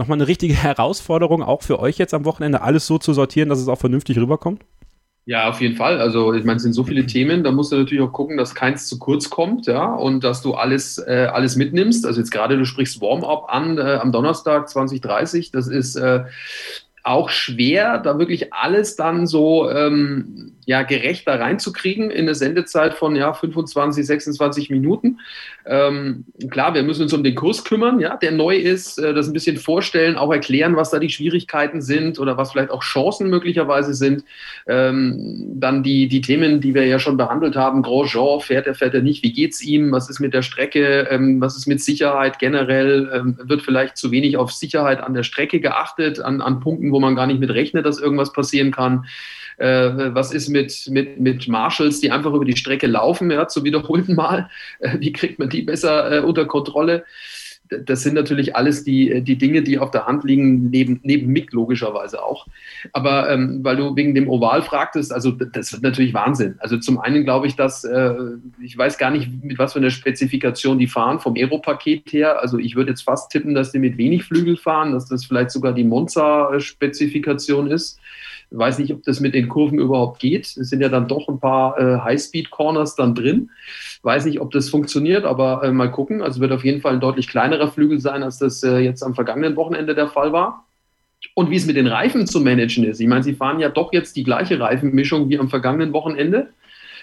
nochmal 0.00 0.18
eine 0.18 0.26
richtige 0.26 0.54
Herausforderung, 0.62 1.42
auch 1.42 1.62
für 1.62 1.78
euch 1.78 1.98
jetzt 1.98 2.14
am 2.14 2.24
Wochenende, 2.24 2.62
alles 2.62 2.86
so 2.86 2.98
zu 2.98 3.12
sortieren, 3.12 3.48
dass 3.48 3.60
es 3.60 3.68
auch 3.68 3.78
vernünftig 3.78 4.18
rüberkommt? 4.18 4.64
Ja, 5.30 5.48
auf 5.48 5.60
jeden 5.60 5.76
Fall. 5.76 6.00
Also 6.00 6.34
ich 6.34 6.42
meine, 6.42 6.56
es 6.56 6.64
sind 6.64 6.72
so 6.72 6.82
viele 6.82 7.06
Themen, 7.06 7.44
da 7.44 7.52
musst 7.52 7.70
du 7.70 7.76
natürlich 7.76 8.02
auch 8.02 8.10
gucken, 8.10 8.36
dass 8.36 8.56
keins 8.56 8.88
zu 8.88 8.98
kurz 8.98 9.30
kommt, 9.30 9.68
ja, 9.68 9.94
und 9.94 10.24
dass 10.24 10.42
du 10.42 10.54
alles, 10.54 10.98
äh, 10.98 11.28
alles 11.32 11.54
mitnimmst. 11.54 12.04
Also 12.04 12.18
jetzt 12.18 12.32
gerade, 12.32 12.58
du 12.58 12.64
sprichst 12.64 13.00
Warm-up 13.00 13.44
an 13.46 13.78
äh, 13.78 14.00
am 14.02 14.10
Donnerstag 14.10 14.68
2030, 14.68 15.52
das 15.52 15.68
ist 15.68 15.94
äh, 15.94 16.24
auch 17.04 17.28
schwer, 17.28 17.98
da 17.98 18.18
wirklich 18.18 18.52
alles 18.52 18.96
dann 18.96 19.28
so 19.28 19.70
ähm, 19.70 20.56
ja, 20.70 20.82
gerecht 20.84 21.26
reinzukriegen 21.26 22.12
in 22.12 22.26
eine 22.26 22.36
Sendezeit 22.36 22.94
von 22.94 23.16
ja, 23.16 23.32
25, 23.32 24.06
26 24.06 24.70
Minuten. 24.70 25.18
Ähm, 25.66 26.26
klar, 26.48 26.74
wir 26.74 26.84
müssen 26.84 27.02
uns 27.02 27.12
um 27.12 27.24
den 27.24 27.34
Kurs 27.34 27.64
kümmern, 27.64 27.98
ja, 27.98 28.16
der 28.16 28.30
neu 28.30 28.54
ist, 28.54 28.96
äh, 28.98 29.12
das 29.12 29.26
ein 29.26 29.32
bisschen 29.32 29.56
vorstellen, 29.56 30.16
auch 30.16 30.32
erklären, 30.32 30.76
was 30.76 30.90
da 30.90 31.00
die 31.00 31.10
Schwierigkeiten 31.10 31.82
sind 31.82 32.20
oder 32.20 32.36
was 32.36 32.52
vielleicht 32.52 32.70
auch 32.70 32.84
Chancen 32.84 33.30
möglicherweise 33.30 33.94
sind. 33.94 34.22
Ähm, 34.68 35.54
dann 35.56 35.82
die, 35.82 36.06
die 36.06 36.20
Themen, 36.20 36.60
die 36.60 36.72
wir 36.72 36.86
ja 36.86 37.00
schon 37.00 37.16
behandelt 37.16 37.56
haben, 37.56 37.82
Grosjean, 37.82 38.38
fährt 38.38 38.68
er, 38.68 38.76
fährt 38.76 38.94
er 38.94 39.02
nicht, 39.02 39.24
wie 39.24 39.32
geht 39.32 39.54
es 39.54 39.62
ihm, 39.62 39.90
was 39.90 40.08
ist 40.08 40.20
mit 40.20 40.34
der 40.34 40.42
Strecke, 40.42 41.08
ähm, 41.10 41.40
was 41.40 41.56
ist 41.56 41.66
mit 41.66 41.82
Sicherheit 41.82 42.38
generell, 42.38 43.10
ähm, 43.12 43.36
wird 43.42 43.62
vielleicht 43.62 43.96
zu 43.96 44.12
wenig 44.12 44.36
auf 44.36 44.52
Sicherheit 44.52 45.02
an 45.02 45.14
der 45.14 45.24
Strecke 45.24 45.58
geachtet, 45.58 46.20
an, 46.20 46.40
an 46.40 46.60
Punkten, 46.60 46.92
wo 46.92 47.00
man 47.00 47.16
gar 47.16 47.26
nicht 47.26 47.40
mit 47.40 47.50
rechnet, 47.50 47.86
dass 47.86 47.98
irgendwas 47.98 48.32
passieren 48.32 48.70
kann. 48.70 49.04
Äh, 49.60 50.14
was 50.14 50.32
ist 50.32 50.48
mit, 50.48 50.59
mit, 50.88 51.20
mit 51.20 51.48
Marshals, 51.48 52.00
die 52.00 52.10
einfach 52.10 52.32
über 52.32 52.44
die 52.44 52.56
Strecke 52.56 52.86
laufen, 52.86 53.30
ja, 53.30 53.48
zu 53.48 53.64
wiederholten 53.64 54.14
Mal? 54.14 54.50
Äh, 54.78 54.98
wie 55.00 55.12
kriegt 55.12 55.38
man 55.38 55.48
die 55.48 55.62
besser 55.62 56.18
äh, 56.18 56.20
unter 56.20 56.46
Kontrolle? 56.46 57.04
das 57.70 58.02
sind 58.02 58.14
natürlich 58.14 58.56
alles 58.56 58.84
die, 58.84 59.22
die 59.22 59.38
Dinge, 59.38 59.62
die 59.62 59.78
auf 59.78 59.90
der 59.90 60.06
Hand 60.06 60.24
liegen, 60.24 60.70
neben, 60.70 61.00
neben 61.02 61.28
Mick 61.28 61.52
logischerweise 61.52 62.22
auch. 62.22 62.46
Aber 62.92 63.30
ähm, 63.30 63.60
weil 63.62 63.76
du 63.76 63.94
wegen 63.96 64.14
dem 64.14 64.28
Oval 64.28 64.62
fragtest, 64.62 65.12
also 65.12 65.30
das 65.30 65.72
wird 65.72 65.82
natürlich 65.82 66.14
Wahnsinn. 66.14 66.56
Also 66.58 66.78
zum 66.78 66.98
einen 66.98 67.24
glaube 67.24 67.46
ich, 67.46 67.56
dass, 67.56 67.84
äh, 67.84 68.14
ich 68.62 68.76
weiß 68.76 68.98
gar 68.98 69.10
nicht, 69.10 69.44
mit 69.44 69.58
was 69.58 69.74
für 69.74 69.78
einer 69.78 69.90
Spezifikation 69.90 70.78
die 70.78 70.88
fahren, 70.88 71.20
vom 71.20 71.36
Aero-Paket 71.36 72.12
her. 72.12 72.40
Also 72.40 72.58
ich 72.58 72.74
würde 72.74 72.90
jetzt 72.90 73.02
fast 73.02 73.30
tippen, 73.30 73.54
dass 73.54 73.72
die 73.72 73.78
mit 73.78 73.96
wenig 73.96 74.24
Flügel 74.24 74.56
fahren, 74.56 74.92
dass 74.92 75.06
das 75.06 75.24
vielleicht 75.24 75.50
sogar 75.50 75.72
die 75.72 75.84
Monza-Spezifikation 75.84 77.70
ist. 77.70 78.00
Weiß 78.50 78.78
nicht, 78.78 78.92
ob 78.92 79.02
das 79.04 79.20
mit 79.20 79.34
den 79.34 79.48
Kurven 79.48 79.78
überhaupt 79.78 80.20
geht. 80.20 80.44
Es 80.44 80.54
sind 80.54 80.80
ja 80.80 80.88
dann 80.88 81.06
doch 81.06 81.28
ein 81.28 81.38
paar 81.38 81.78
äh, 81.78 82.00
High-Speed-Corners 82.00 82.96
dann 82.96 83.14
drin. 83.14 83.50
Weiß 84.02 84.24
nicht, 84.24 84.40
ob 84.40 84.50
das 84.50 84.70
funktioniert, 84.70 85.24
aber 85.24 85.62
äh, 85.62 85.70
mal 85.70 85.90
gucken. 85.90 86.20
Also 86.20 86.40
wird 86.40 86.52
auf 86.52 86.64
jeden 86.64 86.80
Fall 86.80 86.94
ein 86.94 87.00
deutlich 87.00 87.28
kleinerer 87.28 87.68
Flügel 87.68 88.00
sein, 88.00 88.22
als 88.22 88.38
das 88.38 88.62
äh, 88.62 88.78
jetzt 88.78 89.02
am 89.02 89.14
vergangenen 89.14 89.56
Wochenende 89.56 89.94
der 89.94 90.08
Fall 90.08 90.32
war. 90.32 90.66
Und 91.34 91.50
wie 91.50 91.56
es 91.56 91.66
mit 91.66 91.76
den 91.76 91.86
Reifen 91.86 92.26
zu 92.26 92.40
managen 92.40 92.84
ist. 92.84 93.00
Ich 93.00 93.06
meine, 93.06 93.22
sie 93.22 93.34
fahren 93.34 93.60
ja 93.60 93.68
doch 93.68 93.92
jetzt 93.92 94.16
die 94.16 94.24
gleiche 94.24 94.58
Reifenmischung 94.58 95.28
wie 95.28 95.38
am 95.38 95.48
vergangenen 95.48 95.92
Wochenende. 95.92 96.48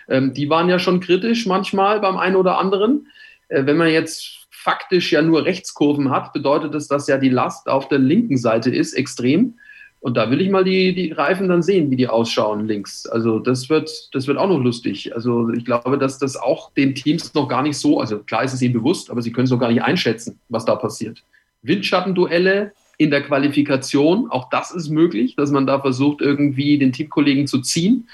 Ähm, 0.09 0.33
die 0.33 0.49
waren 0.49 0.69
ja 0.69 0.79
schon 0.79 0.99
kritisch 0.99 1.45
manchmal 1.45 1.99
beim 1.99 2.17
einen 2.17 2.35
oder 2.35 2.57
anderen. 2.57 3.07
Äh, 3.47 3.65
wenn 3.65 3.77
man 3.77 3.89
jetzt 3.89 4.47
faktisch 4.49 5.13
ja 5.13 5.21
nur 5.21 5.45
Rechtskurven 5.45 6.09
hat, 6.09 6.33
bedeutet 6.33 6.73
das, 6.73 6.87
dass 6.87 7.07
ja 7.07 7.17
die 7.17 7.29
Last 7.29 7.69
auf 7.69 7.87
der 7.87 7.99
linken 7.99 8.37
Seite 8.37 8.69
ist, 8.69 8.93
extrem. 8.93 9.59
Und 9.99 10.15
da 10.15 10.29
will 10.29 10.41
ich 10.41 10.49
mal 10.49 10.63
die, 10.63 10.93
die 10.93 11.11
Reifen 11.11 11.49
dann 11.49 11.63
sehen, 11.63 11.89
wie 11.89 11.95
die 11.95 12.07
ausschauen 12.07 12.67
links. 12.67 13.07
Also 13.07 13.39
das 13.39 13.69
wird, 13.69 14.09
das 14.13 14.27
wird 14.27 14.37
auch 14.37 14.47
noch 14.47 14.59
lustig. 14.59 15.13
Also 15.15 15.49
ich 15.49 15.65
glaube, 15.65 15.97
dass 15.97 16.19
das 16.19 16.37
auch 16.37 16.71
den 16.73 16.93
Teams 16.93 17.33
noch 17.33 17.47
gar 17.47 17.63
nicht 17.63 17.77
so, 17.77 17.99
also 17.99 18.19
klar 18.19 18.43
ist 18.43 18.53
es 18.53 18.61
ihnen 18.61 18.73
bewusst, 18.73 19.09
aber 19.09 19.21
sie 19.21 19.31
können 19.31 19.45
es 19.45 19.51
noch 19.51 19.59
gar 19.59 19.71
nicht 19.71 19.81
einschätzen, 19.81 20.39
was 20.49 20.65
da 20.65 20.75
passiert. 20.75 21.23
Windschattenduelle 21.63 22.73
in 22.97 23.09
der 23.09 23.23
Qualifikation, 23.23 24.29
auch 24.29 24.49
das 24.49 24.71
ist 24.71 24.89
möglich, 24.89 25.35
dass 25.35 25.51
man 25.51 25.65
da 25.65 25.79
versucht, 25.81 26.21
irgendwie 26.21 26.77
den 26.77 26.91
Teamkollegen 26.91 27.47
zu 27.47 27.61
ziehen. 27.61 28.07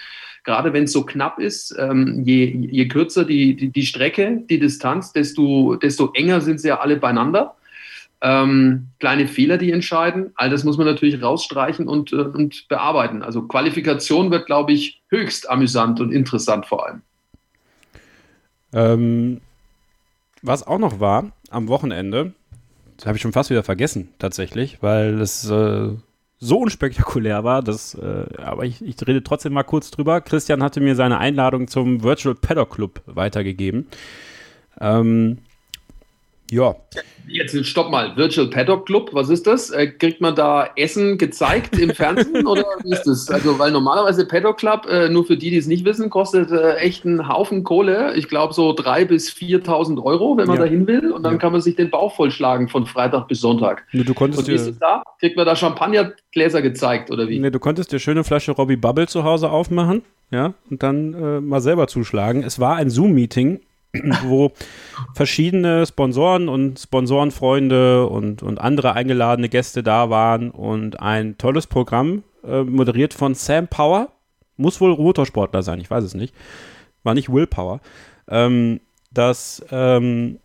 Gerade 0.46 0.74
wenn 0.74 0.86
es 0.86 0.92
so 0.92 1.06
knapp 1.06 1.40
ist, 1.40 1.76
ähm, 1.80 2.24
je, 2.26 2.46
je 2.46 2.88
kürzer 2.88 3.24
die, 3.24 3.56
die, 3.56 3.70
die 3.70 3.86
Strecke, 3.86 4.44
die 4.50 4.60
Distanz, 4.60 5.14
desto, 5.14 5.76
desto 5.76 6.12
enger 6.14 6.42
sind 6.42 6.60
sie 6.60 6.70
ja 6.70 6.80
alle 6.80 6.98
beieinander 6.98 7.56
ähm, 8.24 8.88
kleine 9.00 9.28
Fehler, 9.28 9.58
die 9.58 9.72
entscheiden. 9.72 10.32
All 10.36 10.50
das 10.50 10.64
muss 10.64 10.78
man 10.78 10.88
natürlich 10.88 11.22
rausstreichen 11.22 11.90
und, 11.90 12.14
äh, 12.14 12.16
und 12.16 12.68
bearbeiten. 12.70 13.22
Also 13.22 13.44
Qualifikation 13.44 14.32
wird, 14.32 14.46
glaube 14.46 14.72
ich, 14.72 15.02
höchst 15.10 15.50
amüsant 15.50 16.00
und 16.00 16.12
interessant 16.14 16.66
vor 16.66 16.88
allem. 16.88 17.02
Ähm, 18.72 19.42
was 20.42 20.66
auch 20.66 20.80
noch 20.80 21.02
war 21.02 21.34
am 21.50 21.68
Wochenende, 21.68 22.34
das 22.96 23.06
habe 23.06 23.18
ich 23.18 23.22
schon 23.22 23.34
fast 23.34 23.50
wieder 23.50 23.64
vergessen, 23.64 24.10
tatsächlich, 24.20 24.82
weil 24.82 25.20
es 25.20 25.50
äh, 25.50 25.90
so 26.40 26.58
unspektakulär 26.58 27.44
war, 27.44 27.62
dass, 27.62 27.94
äh, 27.94 28.26
aber 28.38 28.64
ich, 28.64 28.82
ich 28.82 28.96
rede 29.06 29.22
trotzdem 29.22 29.52
mal 29.52 29.64
kurz 29.64 29.92
drüber. 29.92 30.22
Christian 30.22 30.64
hatte 30.64 30.80
mir 30.80 30.96
seine 30.96 31.18
Einladung 31.18 31.68
zum 31.68 32.04
Virtual 32.04 32.36
Paddock 32.36 32.72
Club 32.72 33.02
weitergegeben. 33.06 33.88
Ähm, 34.80 35.40
ja. 36.52 36.76
Jetzt 37.28 37.66
stopp 37.66 37.90
mal, 37.90 38.16
Virtual 38.18 38.48
Paddock 38.48 38.86
Club, 38.86 39.10
was 39.14 39.30
ist 39.30 39.48
das? 39.48 39.70
Äh, 39.70 39.88
kriegt 39.88 40.22
man 40.22 40.36
da 40.36 40.70
Essen 40.76 41.18
gezeigt 41.18 41.80
im 41.80 41.92
Fernsehen 41.92 42.46
oder 42.48 42.66
wie 42.84 42.92
ist 42.92 43.04
das? 43.04 43.30
Also, 43.30 43.58
weil 43.58 43.72
normalerweise 43.72 44.28
Paddock 44.28 44.58
Club, 44.58 44.86
äh, 44.90 45.10
nur 45.10 45.26
für 45.26 45.38
die, 45.38 45.50
die 45.50 45.58
es 45.58 45.66
nicht 45.66 45.86
wissen, 45.86 46.10
kostet 46.10 46.52
äh, 46.52 46.76
echt 46.76 47.06
einen 47.06 47.28
Haufen 47.28 47.64
Kohle. 47.64 48.14
Ich 48.16 48.28
glaube 48.28 48.54
so 48.54 48.72
3.000 48.72 49.06
bis 49.06 49.30
4.000 49.32 50.04
Euro, 50.04 50.38
wenn 50.38 50.48
man 50.48 50.58
ja. 50.58 50.64
da 50.64 50.70
hin 50.70 50.86
will. 50.86 51.12
Und 51.12 51.24
dann 51.24 51.34
ja. 51.34 51.40
kann 51.40 51.54
man 51.54 51.62
sich 51.62 51.76
den 51.76 51.90
Bauch 51.90 52.16
vollschlagen 52.16 52.68
von 52.68 52.86
Freitag 52.86 53.28
bis 53.28 53.40
Sonntag. 53.40 53.86
Nee, 53.94 54.04
du 54.04 54.14
konntest 54.14 54.44
und 54.44 54.48
wie 54.50 54.56
ist 54.56 54.68
es 54.68 54.78
da? 54.80 55.04
Kriegt 55.20 55.38
man 55.38 55.46
da 55.46 55.56
Champagnergläser 55.56 56.62
gezeigt 56.62 57.10
oder 57.10 57.30
wie? 57.30 57.40
Nee, 57.40 57.52
du 57.52 57.60
konntest 57.60 57.92
dir 57.92 58.00
schöne 58.00 58.24
Flasche 58.24 58.52
Robbie 58.52 58.76
Bubble 58.76 59.08
zu 59.08 59.24
Hause 59.24 59.50
aufmachen, 59.50 60.04
ja, 60.30 60.54
und 60.70 60.84
dann 60.84 61.14
äh, 61.14 61.42
mal 61.42 61.62
selber 61.62 61.88
zuschlagen. 61.88 62.44
Es 62.44 62.60
war 62.60 62.76
ein 62.76 62.90
Zoom-Meeting 62.90 63.62
wo 64.24 64.52
verschiedene 65.14 65.86
Sponsoren 65.86 66.50
und 66.50 66.80
Sponsorenfreunde 66.80 68.08
und, 68.08 68.42
und 68.42 68.60
andere 68.60 68.94
eingeladene 68.94 69.50
Gäste 69.50 69.84
da 69.84 70.10
waren 70.10 70.50
und 70.50 71.00
ein 71.00 71.38
tolles 71.38 71.68
Programm, 71.68 72.24
äh, 72.44 72.64
moderiert 72.64 73.14
von 73.14 73.36
Sam 73.36 73.68
Power, 73.68 74.12
muss 74.58 74.82
wohl 74.82 74.96
Motorsportler 74.96 75.64
sein, 75.64 75.80
ich 75.80 75.90
weiß 75.90 76.04
es 76.04 76.14
nicht. 76.14 76.34
War 77.04 77.14
nicht 77.14 77.32
Willpower. 77.32 77.82
Ähm, 78.28 78.80
das, 79.12 79.64
ähm, 79.72 80.40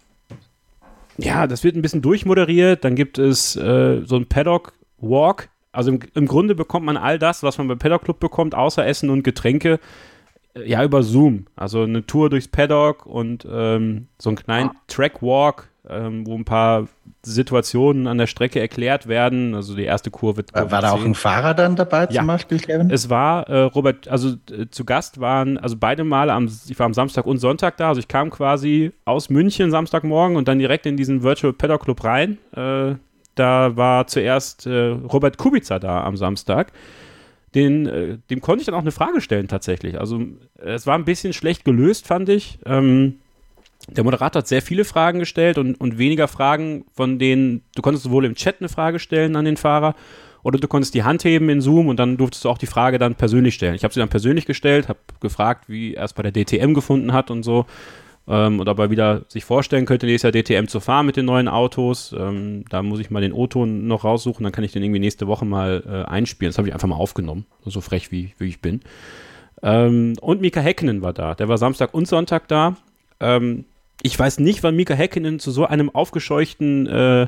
ja, 1.16 1.46
das 1.46 1.64
wird 1.64 1.76
ein 1.76 1.82
bisschen 1.82 2.02
durchmoderiert. 2.02 2.84
Dann 2.84 2.94
gibt 2.94 3.18
es 3.18 3.56
äh, 3.56 4.02
so 4.04 4.16
ein 4.16 4.26
Paddock-Walk. 4.28 5.48
Also 5.72 5.92
im, 5.92 6.00
im 6.14 6.26
Grunde 6.26 6.54
bekommt 6.54 6.86
man 6.86 6.96
all 6.96 7.18
das, 7.18 7.42
was 7.42 7.58
man 7.58 7.68
beim 7.68 7.78
Paddock 7.78 8.04
Club 8.04 8.18
bekommt, 8.18 8.54
außer 8.54 8.84
Essen 8.84 9.10
und 9.10 9.22
Getränke, 9.22 9.78
ja, 10.66 10.82
über 10.84 11.02
Zoom. 11.02 11.46
Also 11.56 11.82
eine 11.82 12.04
Tour 12.06 12.30
durchs 12.30 12.48
Paddock 12.48 13.06
und 13.06 13.46
ähm, 13.50 14.08
so 14.18 14.30
einen 14.30 14.36
kleinen 14.36 14.70
Trackwalk, 14.86 15.68
ähm, 15.88 16.26
wo 16.26 16.34
ein 16.34 16.44
paar 16.44 16.88
Situationen 17.22 18.06
an 18.06 18.18
der 18.18 18.26
Strecke 18.26 18.60
erklärt 18.60 19.06
werden. 19.08 19.54
Also 19.54 19.74
die 19.74 19.84
erste 19.84 20.10
Kurve. 20.10 20.44
War, 20.52 20.70
war 20.70 20.82
da 20.82 20.92
auch 20.92 21.04
ein 21.04 21.14
Fahrer 21.14 21.54
dann 21.54 21.76
dabei 21.76 22.08
Ja. 22.10 22.20
zum 22.20 22.26
Beispiel, 22.26 22.58
Kevin? 22.58 22.90
Es 22.90 23.10
war 23.10 23.48
äh, 23.48 23.62
Robert, 23.62 24.08
also 24.08 24.34
äh, 24.50 24.66
zu 24.70 24.84
Gast 24.84 25.20
waren, 25.20 25.58
also 25.58 25.76
beide 25.78 26.04
Male, 26.04 26.32
am, 26.32 26.46
ich 26.46 26.78
war 26.78 26.86
am 26.86 26.94
Samstag 26.94 27.26
und 27.26 27.38
Sonntag 27.38 27.76
da, 27.76 27.88
also 27.88 28.00
ich 28.00 28.08
kam 28.08 28.30
quasi 28.30 28.92
aus 29.04 29.30
München 29.30 29.70
Samstagmorgen 29.70 30.36
und 30.36 30.48
dann 30.48 30.58
direkt 30.58 30.86
in 30.86 30.96
diesen 30.96 31.22
Virtual 31.22 31.52
Paddock 31.52 31.84
Club 31.84 32.04
rein. 32.04 32.38
Äh, 32.54 32.94
da 33.34 33.76
war 33.76 34.06
zuerst 34.08 34.66
äh, 34.66 34.88
Robert 34.88 35.38
Kubica 35.38 35.78
da 35.78 36.02
am 36.04 36.16
Samstag. 36.16 36.72
Den, 37.54 37.86
äh, 37.86 38.18
dem 38.30 38.40
konnte 38.40 38.60
ich 38.60 38.66
dann 38.66 38.74
auch 38.74 38.80
eine 38.80 38.92
Frage 38.92 39.20
stellen 39.20 39.48
tatsächlich. 39.48 39.98
Also 39.98 40.22
es 40.56 40.86
war 40.86 40.96
ein 40.96 41.04
bisschen 41.04 41.32
schlecht 41.32 41.64
gelöst, 41.64 42.06
fand 42.06 42.28
ich. 42.28 42.58
Ähm, 42.66 43.20
der 43.88 44.04
Moderator 44.04 44.40
hat 44.40 44.48
sehr 44.48 44.62
viele 44.62 44.84
Fragen 44.84 45.18
gestellt 45.18 45.56
und, 45.56 45.80
und 45.80 45.98
weniger 45.98 46.28
Fragen, 46.28 46.84
von 46.94 47.18
denen 47.18 47.62
du 47.74 47.82
konntest 47.82 48.04
sowohl 48.04 48.24
im 48.24 48.34
Chat 48.34 48.56
eine 48.60 48.68
Frage 48.68 48.98
stellen 48.98 49.36
an 49.36 49.44
den 49.44 49.56
Fahrer 49.56 49.94
oder 50.42 50.58
du 50.58 50.68
konntest 50.68 50.94
die 50.94 51.02
Hand 51.02 51.24
heben 51.24 51.48
in 51.48 51.60
Zoom 51.60 51.88
und 51.88 51.98
dann 51.98 52.16
durftest 52.16 52.44
du 52.44 52.50
auch 52.50 52.58
die 52.58 52.66
Frage 52.66 52.98
dann 52.98 53.14
persönlich 53.14 53.54
stellen. 53.54 53.74
Ich 53.74 53.84
habe 53.84 53.94
sie 53.94 54.00
dann 54.00 54.08
persönlich 54.08 54.46
gestellt, 54.46 54.88
habe 54.88 54.98
gefragt, 55.20 55.64
wie 55.68 55.94
er 55.94 56.04
es 56.04 56.12
bei 56.12 56.22
der 56.22 56.32
DTM 56.32 56.74
gefunden 56.74 57.12
hat 57.12 57.30
und 57.30 57.42
so. 57.42 57.66
Ähm, 58.28 58.60
und 58.60 58.68
ob 58.68 58.78
er 58.78 58.90
wieder 58.90 59.22
sich 59.28 59.44
vorstellen 59.44 59.86
könnte, 59.86 60.06
nächstes 60.06 60.34
Jahr 60.34 60.42
DTM 60.42 60.68
zu 60.68 60.80
fahren 60.80 61.06
mit 61.06 61.16
den 61.16 61.24
neuen 61.24 61.48
Autos. 61.48 62.14
Ähm, 62.16 62.64
da 62.68 62.82
muss 62.82 63.00
ich 63.00 63.10
mal 63.10 63.22
den 63.22 63.32
O-Ton 63.32 63.86
noch 63.86 64.04
raussuchen, 64.04 64.44
dann 64.44 64.52
kann 64.52 64.64
ich 64.64 64.72
den 64.72 64.82
irgendwie 64.82 65.00
nächste 65.00 65.26
Woche 65.26 65.46
mal 65.46 65.82
äh, 65.86 66.10
einspielen. 66.10 66.50
Das 66.50 66.58
habe 66.58 66.68
ich 66.68 66.74
einfach 66.74 66.88
mal 66.88 66.96
aufgenommen, 66.96 67.46
so 67.64 67.80
frech 67.80 68.12
wie, 68.12 68.34
wie 68.38 68.48
ich 68.48 68.60
bin. 68.60 68.82
Ähm, 69.62 70.14
und 70.20 70.40
Mika 70.42 70.60
Häkkinen 70.60 71.00
war 71.00 71.14
da. 71.14 71.34
Der 71.34 71.48
war 71.48 71.56
Samstag 71.56 71.94
und 71.94 72.06
Sonntag 72.06 72.48
da. 72.48 72.76
Ähm, 73.18 73.64
ich 74.02 74.18
weiß 74.18 74.38
nicht, 74.40 74.62
wann 74.62 74.76
Mika 74.76 74.94
Häkkinen 74.94 75.40
zu 75.40 75.50
so 75.50 75.66
einem 75.66 75.90
aufgescheuchten 75.90 76.86
äh, 76.86 77.26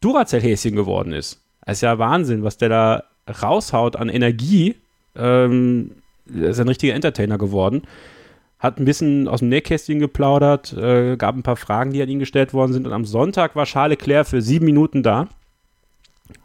Duracell-Häschen 0.00 0.76
geworden 0.76 1.12
ist. 1.12 1.40
Das 1.64 1.78
ist 1.78 1.80
ja 1.80 1.98
Wahnsinn, 1.98 2.44
was 2.44 2.58
der 2.58 2.68
da 2.68 3.04
raushaut 3.42 3.96
an 3.96 4.10
Energie. 4.10 4.76
Ähm, 5.16 5.92
er 6.32 6.50
ist 6.50 6.60
ein 6.60 6.68
richtiger 6.68 6.94
Entertainer 6.94 7.38
geworden. 7.38 7.82
Hat 8.64 8.80
ein 8.80 8.86
bisschen 8.86 9.28
aus 9.28 9.40
dem 9.40 9.50
Nähkästchen 9.50 9.98
geplaudert, 9.98 10.72
äh, 10.72 11.18
gab 11.18 11.36
ein 11.36 11.42
paar 11.42 11.56
Fragen, 11.56 11.92
die 11.92 12.00
an 12.00 12.08
ihn 12.08 12.18
gestellt 12.18 12.54
worden 12.54 12.72
sind. 12.72 12.86
Und 12.86 12.94
am 12.94 13.04
Sonntag 13.04 13.54
war 13.56 13.66
Charles 13.66 13.98
Leclerc 13.98 14.26
für 14.26 14.40
sieben 14.40 14.64
Minuten 14.64 15.02
da. 15.02 15.28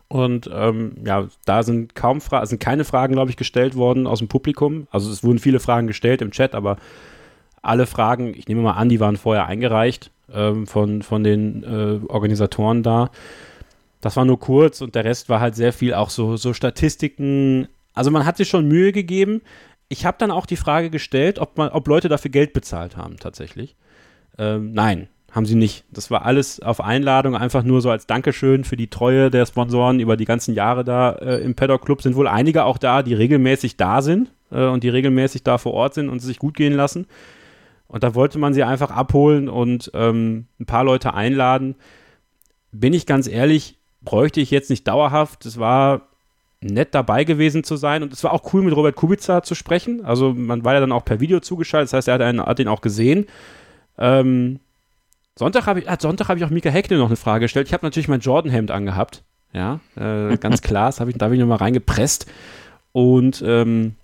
Und 0.10 0.50
ähm, 0.54 0.98
ja, 1.06 1.30
da 1.46 1.64
sind 1.64 1.96
kaum 1.96 2.20
Fragen, 2.20 2.46
sind 2.48 2.60
keine 2.60 2.84
Fragen, 2.84 3.14
glaube 3.14 3.30
ich, 3.32 3.38
gestellt 3.38 3.78
worden 3.78 4.06
aus 4.06 4.20
dem 4.20 4.28
Publikum. 4.28 4.88
Also 4.92 5.10
es 5.10 5.24
wurden 5.24 5.40
viele 5.40 5.62
Fragen 5.62 5.88
gestellt 5.88 6.22
im 6.22 6.32
Chat, 6.32 6.56
aber 6.56 6.76
alle 7.62 7.86
Fragen, 7.86 8.34
ich 8.36 8.50
nehme 8.50 8.64
mal 8.64 8.74
an, 8.74 8.90
die 8.90 9.00
waren 9.00 9.16
vorher 9.16 9.46
eingereicht 9.46 10.12
ähm, 10.34 10.68
von, 10.68 11.04
von 11.04 11.24
den 11.24 11.64
äh, 11.64 12.06
Organisatoren 12.12 12.84
da. 12.84 13.12
Das 14.02 14.18
war 14.18 14.26
nur 14.26 14.42
kurz 14.42 14.82
und 14.82 14.94
der 14.94 15.06
Rest 15.06 15.30
war 15.30 15.40
halt 15.40 15.56
sehr 15.56 15.72
viel 15.72 15.94
auch 15.94 16.10
so, 16.10 16.36
so 16.36 16.54
Statistiken. 16.54 17.70
Also 17.94 18.12
man 18.12 18.26
hat 18.26 18.36
sich 18.36 18.50
schon 18.50 18.68
Mühe 18.68 18.92
gegeben. 18.92 19.42
Ich 19.90 20.06
habe 20.06 20.18
dann 20.20 20.32
auch 20.32 20.46
die 20.46 20.56
Frage 20.56 20.90
gestellt, 20.90 21.40
ob, 21.40 21.58
man, 21.58 21.70
ob 21.70 21.88
Leute 21.88 22.10
dafür 22.10 22.32
Geld 22.32 22.54
bezahlt 22.54 22.96
haben 22.96 23.18
tatsächlich. 23.18 23.76
Ähm, 24.38 24.72
nein, 24.72 25.10
haben 25.32 25.46
sie 25.46 25.56
nicht. 25.56 25.86
Das 25.92 26.12
war 26.12 26.26
alles 26.26 26.60
auf 26.60 26.82
Einladung, 26.82 27.36
einfach 27.36 27.64
nur 27.64 27.82
so 27.82 27.90
als 27.90 28.08
Dankeschön 28.08 28.64
für 28.64 28.78
die 28.78 28.90
Treue 28.90 29.30
der 29.30 29.46
Sponsoren 29.46 30.00
über 30.00 30.18
die 30.18 30.26
ganzen 30.26 30.54
Jahre 30.54 30.84
da 30.84 31.14
äh, 31.14 31.42
im 31.42 31.56
Paddock 31.56 31.86
Club. 31.86 32.02
Sind 32.02 32.16
wohl 32.16 32.28
einige 32.28 32.66
auch 32.66 32.78
da, 32.78 33.04
die 33.04 33.14
regelmäßig 33.14 33.78
da 33.78 34.02
sind 34.02 34.32
äh, 34.52 34.66
und 34.66 34.84
die 34.84 34.90
regelmäßig 34.90 35.44
da 35.44 35.58
vor 35.58 35.74
Ort 35.74 35.94
sind 35.96 36.10
und 36.10 36.20
sich 36.20 36.40
gut 36.40 36.56
gehen 36.56 36.74
lassen. 36.74 37.08
Und 37.88 38.04
da 38.04 38.14
wollte 38.14 38.38
man 38.38 38.54
sie 38.54 38.64
einfach 38.64 38.92
abholen 38.92 39.50
und 39.50 39.92
ähm, 39.94 40.46
ein 40.60 40.66
paar 40.66 40.84
Leute 40.84 41.14
einladen. 41.16 41.76
Bin 42.72 42.94
ich 42.94 43.08
ganz 43.08 43.28
ehrlich, 43.28 43.80
bräuchte 44.02 44.42
ich 44.42 44.52
jetzt 44.52 44.70
nicht 44.70 44.88
dauerhaft. 44.88 45.46
Es 45.46 45.60
war 45.60 46.09
nett 46.62 46.94
dabei 46.94 47.24
gewesen 47.24 47.64
zu 47.64 47.78
sein 47.78 48.04
und 48.04 48.12
es 48.12 48.24
war 48.24 48.34
auch 48.34 48.54
cool 48.54 48.62
mit 48.62 48.76
Robert 48.76 48.96
Kubica 48.96 49.44
zu 49.44 49.56
sprechen. 49.56 50.04
Also 50.04 50.34
man 50.34 50.66
war 50.66 50.74
ja 50.74 50.80
dann 50.80 50.92
auch 50.92 51.06
per 51.06 51.20
Video 51.20 51.40
zugeschaltet, 51.40 51.90
das 51.90 51.94
heißt, 51.94 52.08
er 52.10 52.16
hat, 52.16 52.22
einen, 52.22 52.42
hat 52.42 52.60
ihn 52.60 52.68
auch 52.68 52.82
gesehen. 52.82 53.28
Ähm, 53.98 54.60
Sonntag 55.36 55.68
habe 55.68 55.80
ich, 55.80 55.90
ah, 55.90 55.98
Sonntag 56.00 56.36
ich 56.36 56.44
auch 56.44 56.50
Mika 56.50 56.70
Heckle 56.70 56.98
noch 56.98 57.08
eine 57.08 57.16
Frage 57.16 57.46
gestellt. 57.46 57.68
Ich 57.68 57.74
habe 57.74 57.86
natürlich 57.86 58.10
mein 58.10 58.20
Jordan-Hemd 58.20 58.72
angehabt. 58.72 59.24
Ja, 59.54 59.80
äh, 59.96 60.38
ganz 60.38 60.62
klar, 60.64 60.88
das 60.88 61.00
habe 61.00 61.12
ich, 61.12 61.18
da 61.18 61.26
habe 61.26 61.36
ich 61.36 61.40
nochmal 61.42 61.60
reingepresst. 61.60 62.26
Und 62.92 63.42
ähm, 63.46 63.96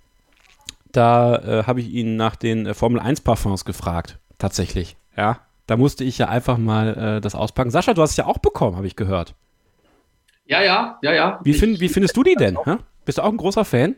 da 0.92 1.36
äh, 1.36 1.64
habe 1.64 1.80
ich 1.80 1.90
ihn 1.90 2.16
nach 2.16 2.36
den 2.36 2.66
äh, 2.66 2.74
Formel 2.74 3.00
1 3.00 3.20
Parfums 3.20 3.66
gefragt. 3.66 4.18
Tatsächlich. 4.38 4.96
Ja, 5.16 5.40
da 5.66 5.76
musste 5.76 6.04
ich 6.04 6.16
ja 6.16 6.28
einfach 6.28 6.56
mal 6.56 7.16
äh, 7.16 7.20
das 7.20 7.34
auspacken. 7.34 7.70
Sascha, 7.70 7.92
du 7.92 8.00
hast 8.00 8.12
es 8.12 8.16
ja 8.16 8.26
auch 8.26 8.38
bekommen, 8.38 8.76
habe 8.76 8.86
ich 8.86 8.96
gehört. 8.96 9.34
Ja, 10.46 10.62
ja, 10.62 10.98
ja, 11.02 11.14
ja. 11.14 11.40
Wie, 11.42 11.52
find, 11.52 11.80
wie 11.80 11.88
findest 11.88 12.16
du 12.16 12.22
die 12.22 12.34
denn? 12.34 12.56
Hä? 12.64 12.76
Bist 13.04 13.18
du 13.18 13.22
auch 13.22 13.30
ein 13.30 13.36
großer 13.36 13.64
Fan? 13.64 13.96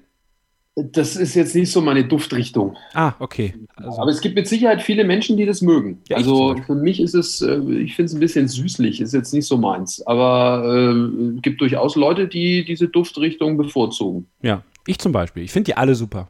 Das 0.76 1.16
ist 1.16 1.34
jetzt 1.34 1.56
nicht 1.56 1.72
so 1.72 1.80
meine 1.80 2.04
Duftrichtung. 2.04 2.76
Ah, 2.94 3.12
okay. 3.18 3.52
Also, 3.74 4.00
Aber 4.00 4.10
es 4.10 4.20
gibt 4.20 4.36
mit 4.36 4.46
Sicherheit 4.46 4.80
viele 4.80 5.02
Menschen, 5.04 5.36
die 5.36 5.44
das 5.44 5.60
mögen. 5.60 6.00
Ja, 6.08 6.18
also 6.18 6.54
für 6.66 6.76
mich 6.76 7.00
ist 7.00 7.14
es, 7.14 7.42
äh, 7.42 7.58
ich 7.82 7.96
finde 7.96 8.10
es 8.10 8.14
ein 8.14 8.20
bisschen 8.20 8.46
süßlich, 8.46 9.00
ist 9.00 9.12
jetzt 9.12 9.34
nicht 9.34 9.46
so 9.46 9.56
meins. 9.56 10.06
Aber 10.06 10.62
äh, 10.64 11.34
es 11.36 11.42
gibt 11.42 11.60
durchaus 11.60 11.96
Leute, 11.96 12.28
die 12.28 12.64
diese 12.64 12.86
Duftrichtung 12.88 13.56
bevorzugen. 13.56 14.28
ja, 14.40 14.62
ich 14.86 14.98
zum 14.98 15.10
Beispiel. 15.12 15.42
Ich 15.42 15.50
finde 15.50 15.64
die 15.66 15.76
alle 15.76 15.94
super. 15.94 16.28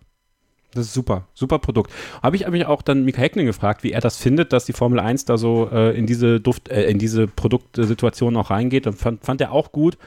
Das 0.79 0.87
ist 0.87 0.95
super, 0.95 1.27
super 1.35 1.59
Produkt. 1.59 1.93
Habe 2.23 2.37
ich 2.37 2.47
mich 2.49 2.67
auch 2.67 2.83
dann 2.83 3.05
Mika 3.05 3.21
Heckling 3.21 3.47
gefragt, 3.47 3.83
wie 3.83 3.93
er 3.93 4.01
das 4.01 4.17
findet, 4.17 4.53
dass 4.53 4.65
die 4.65 4.73
Formel 4.73 5.01
1 5.01 5.25
da 5.25 5.37
so 5.37 5.69
äh, 5.73 5.97
in 5.97 6.07
diese 6.07 6.41
Duft, 6.41 6.69
äh, 6.69 6.89
in 6.89 6.99
diese 6.99 7.27
Produktsituation 7.27 8.37
auch 8.37 8.51
reingeht. 8.51 8.87
Und 8.87 8.95
fand, 8.95 9.25
fand 9.25 9.41
er 9.41 9.53
auch 9.53 9.73
gut. 9.73 9.99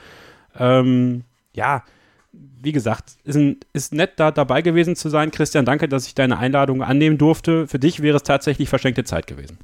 Ähm, 0.57 1.23
ja, 1.53 1.83
wie 2.31 2.71
gesagt, 2.71 3.13
ist, 3.23 3.35
ein, 3.35 3.57
ist 3.73 3.93
nett, 3.93 4.13
da 4.15 4.31
dabei 4.31 4.61
gewesen 4.61 4.95
zu 4.95 5.09
sein. 5.09 5.31
Christian, 5.31 5.65
danke, 5.65 5.89
dass 5.89 6.07
ich 6.07 6.15
deine 6.15 6.37
Einladung 6.37 6.83
annehmen 6.83 7.17
durfte. 7.17 7.67
Für 7.67 7.79
dich 7.79 8.01
wäre 8.01 8.15
es 8.15 8.23
tatsächlich 8.23 8.69
verschenkte 8.69 9.03
Zeit 9.03 9.27
gewesen. 9.27 9.57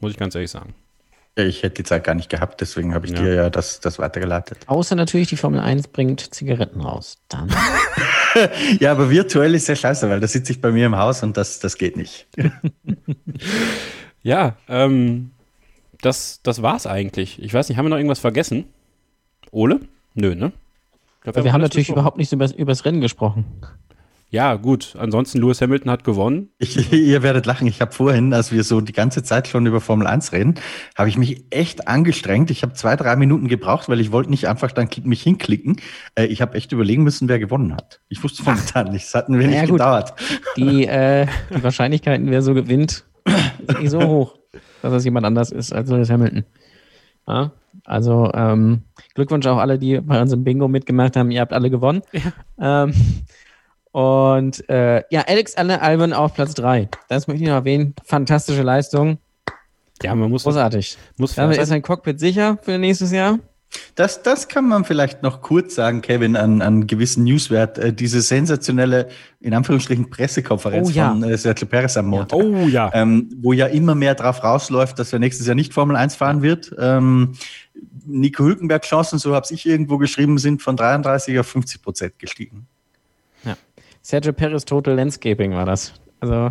Muss 0.00 0.12
ich 0.12 0.18
ganz 0.18 0.34
ehrlich 0.34 0.50
sagen. 0.50 0.74
Ich 1.38 1.62
hätte 1.62 1.74
die 1.74 1.84
Zeit 1.84 2.02
gar 2.02 2.14
nicht 2.14 2.30
gehabt, 2.30 2.62
deswegen 2.62 2.94
habe 2.94 3.06
ich 3.06 3.12
Ja. 3.12 3.20
dir 3.20 3.34
ja 3.34 3.50
das, 3.50 3.80
das 3.80 3.98
weitergeleitet. 3.98 4.58
Außer 4.66 4.94
natürlich, 4.96 5.28
die 5.28 5.36
Formel 5.36 5.60
1 5.60 5.88
bringt 5.88 6.34
Zigaretten 6.34 6.80
raus. 6.80 7.18
Dann. 7.28 7.48
Ja, 8.80 8.92
aber 8.92 9.08
virtuell 9.08 9.54
ist 9.54 9.66
ja 9.66 9.74
scheiße, 9.74 10.10
weil 10.10 10.20
da 10.20 10.26
sitze 10.26 10.52
ich 10.52 10.60
bei 10.60 10.70
mir 10.70 10.84
im 10.84 10.96
Haus 10.98 11.22
und 11.22 11.38
das, 11.38 11.58
das 11.58 11.78
geht 11.78 11.96
nicht. 11.96 12.26
Ja, 14.22 14.56
ähm, 14.68 15.30
das, 16.02 16.40
das 16.42 16.60
war's 16.60 16.86
eigentlich. 16.86 17.40
Ich 17.40 17.54
weiß 17.54 17.68
nicht, 17.68 17.78
haben 17.78 17.86
wir 17.86 17.90
noch 17.90 17.96
irgendwas 17.96 18.18
vergessen? 18.18 18.64
Ole? 19.52 19.80
Nö, 20.14 20.34
ne? 20.34 20.52
Glaub, 21.22 21.36
Wir 21.42 21.52
haben 21.52 21.60
natürlich 21.60 21.88
überhaupt 21.88 22.18
nicht 22.18 22.32
über, 22.32 22.52
übers 22.56 22.84
Rennen 22.84 23.00
gesprochen. 23.00 23.44
Ja, 24.28 24.56
gut. 24.56 24.96
Ansonsten, 24.98 25.38
Lewis 25.38 25.60
Hamilton 25.60 25.90
hat 25.90 26.02
gewonnen. 26.04 26.50
Ich, 26.58 26.92
ihr 26.92 27.22
werdet 27.22 27.46
lachen. 27.46 27.66
Ich 27.68 27.80
habe 27.80 27.92
vorhin, 27.92 28.34
als 28.34 28.50
wir 28.50 28.64
so 28.64 28.80
die 28.80 28.92
ganze 28.92 29.22
Zeit 29.22 29.46
schon 29.46 29.66
über 29.66 29.80
Formel 29.80 30.06
1 30.06 30.32
reden, 30.32 30.56
habe 30.96 31.08
ich 31.08 31.16
mich 31.16 31.44
echt 31.50 31.86
angestrengt. 31.86 32.50
Ich 32.50 32.62
habe 32.62 32.72
zwei, 32.72 32.96
drei 32.96 33.14
Minuten 33.14 33.46
gebraucht, 33.46 33.88
weil 33.88 34.00
ich 34.00 34.10
wollte 34.10 34.30
nicht 34.30 34.48
einfach 34.48 34.72
dann 34.72 34.88
mich 35.04 35.22
hinklicken. 35.22 35.76
Äh, 36.16 36.26
ich 36.26 36.42
habe 36.42 36.56
echt 36.56 36.72
überlegen 36.72 37.04
müssen, 37.04 37.28
wer 37.28 37.38
gewonnen 37.38 37.74
hat. 37.74 38.00
Ich 38.08 38.22
wusste 38.24 38.42
momentan 38.44 38.90
nicht. 38.90 39.04
Es 39.06 39.14
hat 39.14 39.28
ein 39.28 39.38
wenig 39.38 39.54
Ja, 39.54 39.62
gut. 39.62 39.72
gedauert. 39.78 40.14
Die, 40.56 40.86
äh, 40.86 41.26
die 41.56 41.62
Wahrscheinlichkeiten, 41.62 42.28
wer 42.30 42.42
so 42.42 42.52
gewinnt, 42.52 43.04
ist 43.68 43.78
nicht 43.80 43.90
so 43.90 44.02
hoch, 44.06 44.38
dass 44.82 44.92
das 44.92 45.04
jemand 45.04 45.24
anders 45.24 45.52
ist 45.52 45.72
als 45.72 45.88
Lewis 45.88 46.10
Hamilton. 46.10 46.44
Ja? 47.28 47.52
Also 47.84 48.30
ähm, 48.34 48.82
Glückwunsch 49.14 49.46
auch 49.46 49.58
alle, 49.58 49.78
die 49.78 50.00
bei 50.00 50.20
uns 50.20 50.32
im 50.32 50.42
Bingo 50.42 50.66
mitgemacht 50.66 51.14
haben. 51.16 51.30
Ihr 51.30 51.40
habt 51.42 51.52
alle 51.52 51.70
gewonnen. 51.70 52.02
Ähm, 52.60 52.92
und 53.96 54.68
äh, 54.68 55.04
ja, 55.08 55.22
Alex 55.26 55.54
Anne 55.56 55.80
Alban 55.80 56.12
auf 56.12 56.34
Platz 56.34 56.52
3. 56.52 56.90
Das 57.08 57.28
möchte 57.28 57.42
ich 57.42 57.48
noch 57.48 57.56
erwähnen. 57.56 57.94
Fantastische 58.04 58.60
Leistung. 58.60 59.16
Ja, 60.02 60.14
man 60.14 60.28
muss, 60.28 60.42
Großartig. 60.42 60.98
muss 61.16 61.34
Damit 61.34 61.56
ist 61.56 61.70
sein 61.70 61.80
Cockpit 61.80 62.20
sicher 62.20 62.58
für 62.60 62.76
nächstes 62.76 63.10
Jahr. 63.10 63.38
Das, 63.94 64.22
das 64.22 64.48
kann 64.48 64.68
man 64.68 64.84
vielleicht 64.84 65.22
noch 65.22 65.40
kurz 65.40 65.76
sagen, 65.76 66.02
Kevin, 66.02 66.36
an, 66.36 66.60
an 66.60 66.86
gewissen 66.86 67.24
Newswert. 67.24 67.78
Äh, 67.78 67.94
diese 67.94 68.20
sensationelle, 68.20 69.08
in 69.40 69.54
Anführungsstrichen, 69.54 70.10
Pressekonferenz 70.10 70.88
Oh, 70.88 70.90
ja. 70.90 71.08
von 71.08 71.22
äh, 71.22 71.38
Sergio 71.38 71.66
Perez 71.66 71.96
am 71.96 72.08
Montag. 72.08 72.38
Oh 72.38 72.68
ja. 72.68 72.90
ähm, 72.92 73.30
wo 73.40 73.54
ja 73.54 73.64
immer 73.64 73.94
mehr 73.94 74.14
drauf 74.14 74.44
rausläuft, 74.44 74.98
dass 74.98 75.10
er 75.14 75.20
nächstes 75.20 75.46
Jahr 75.46 75.56
nicht 75.56 75.72
Formel 75.72 75.96
1 75.96 76.16
fahren 76.16 76.42
wird. 76.42 76.70
Ähm, 76.78 77.32
Nico 78.04 78.44
Hülkenberg 78.44 78.82
Chancen, 78.82 79.18
so 79.18 79.34
habe 79.34 79.46
ich 79.48 79.64
irgendwo 79.64 79.96
geschrieben, 79.96 80.36
sind 80.36 80.60
von 80.60 80.76
33 80.76 81.38
auf 81.38 81.46
50 81.46 81.80
Prozent 81.80 82.18
gestiegen. 82.18 82.68
Sergio 84.06 84.32
Perez 84.32 84.64
Total 84.64 84.94
Landscaping 84.94 85.52
war 85.52 85.64
das. 85.66 85.92
Also, 86.20 86.48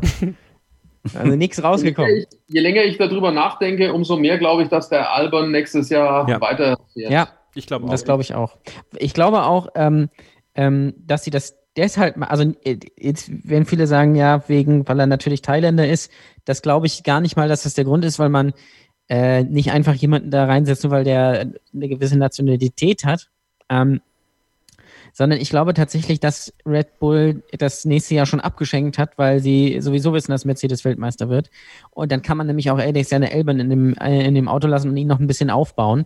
also 1.13 1.35
nichts 1.37 1.63
rausgekommen. 1.63 2.11
Je 2.11 2.19
länger, 2.19 2.27
ich, 2.43 2.53
je 2.53 2.59
länger 2.59 2.83
ich 2.83 2.97
darüber 2.97 3.31
nachdenke, 3.31 3.93
umso 3.93 4.17
mehr 4.17 4.37
glaube 4.37 4.63
ich, 4.63 4.67
dass 4.67 4.89
der 4.89 5.13
Albon 5.13 5.51
nächstes 5.51 5.87
Jahr 5.89 6.27
Ja. 6.27 6.41
weiter 6.41 6.77
Ja, 6.95 7.29
Ich 7.53 7.65
glaube 7.65 7.87
das 7.89 8.01
auch. 8.01 8.05
glaube 8.05 8.23
ich 8.23 8.35
auch. 8.35 8.57
Ich 8.97 9.13
glaube 9.13 9.43
auch, 9.43 9.69
ähm, 9.75 10.09
ähm, 10.55 10.95
dass 10.97 11.23
sie 11.23 11.31
das 11.31 11.55
deshalb, 11.77 12.17
also 12.29 12.43
äh, 12.65 12.77
jetzt 12.99 13.31
werden 13.49 13.65
viele 13.65 13.87
sagen, 13.87 14.15
ja, 14.15 14.43
wegen, 14.49 14.85
weil 14.85 14.99
er 14.99 15.07
natürlich 15.07 15.41
Thailänder 15.41 15.87
ist. 15.87 16.11
Das 16.43 16.61
glaube 16.61 16.87
ich 16.87 17.03
gar 17.03 17.21
nicht 17.21 17.37
mal, 17.37 17.47
dass 17.47 17.63
das 17.63 17.73
der 17.73 17.85
Grund 17.85 18.03
ist, 18.03 18.19
weil 18.19 18.29
man 18.29 18.51
äh, 19.07 19.43
nicht 19.45 19.71
einfach 19.71 19.93
jemanden 19.93 20.29
da 20.29 20.43
reinsetzt, 20.43 20.83
nur 20.83 20.91
weil 20.91 21.05
der 21.05 21.53
eine 21.73 21.87
gewisse 21.87 22.17
Nationalität 22.17 23.05
hat. 23.05 23.29
Ähm, 23.69 24.01
sondern 25.15 25.39
ich 25.39 25.49
glaube 25.49 25.73
tatsächlich, 25.73 26.19
dass 26.19 26.53
Red 26.65 26.99
Bull 26.99 27.41
das 27.57 27.85
nächste 27.85 28.15
Jahr 28.15 28.25
schon 28.25 28.41
abgeschenkt 28.41 28.97
hat, 28.97 29.17
weil 29.17 29.39
sie 29.39 29.79
sowieso 29.79 30.11
wissen, 30.11 30.31
dass 30.31 30.43
Mercedes 30.43 30.83
Weltmeister 30.83 31.29
wird. 31.29 31.49
Und 31.91 32.11
dann 32.11 32.21
kann 32.21 32.35
man 32.35 32.47
nämlich 32.47 32.69
auch 32.69 32.77
Alexander 32.77 33.31
Elben 33.31 33.61
in 33.61 33.69
dem, 33.69 33.93
äh, 33.93 34.27
in 34.27 34.35
dem 34.35 34.49
Auto 34.49 34.67
lassen 34.67 34.89
und 34.89 34.97
ihn 34.97 35.07
noch 35.07 35.21
ein 35.21 35.27
bisschen 35.27 35.49
aufbauen, 35.49 36.05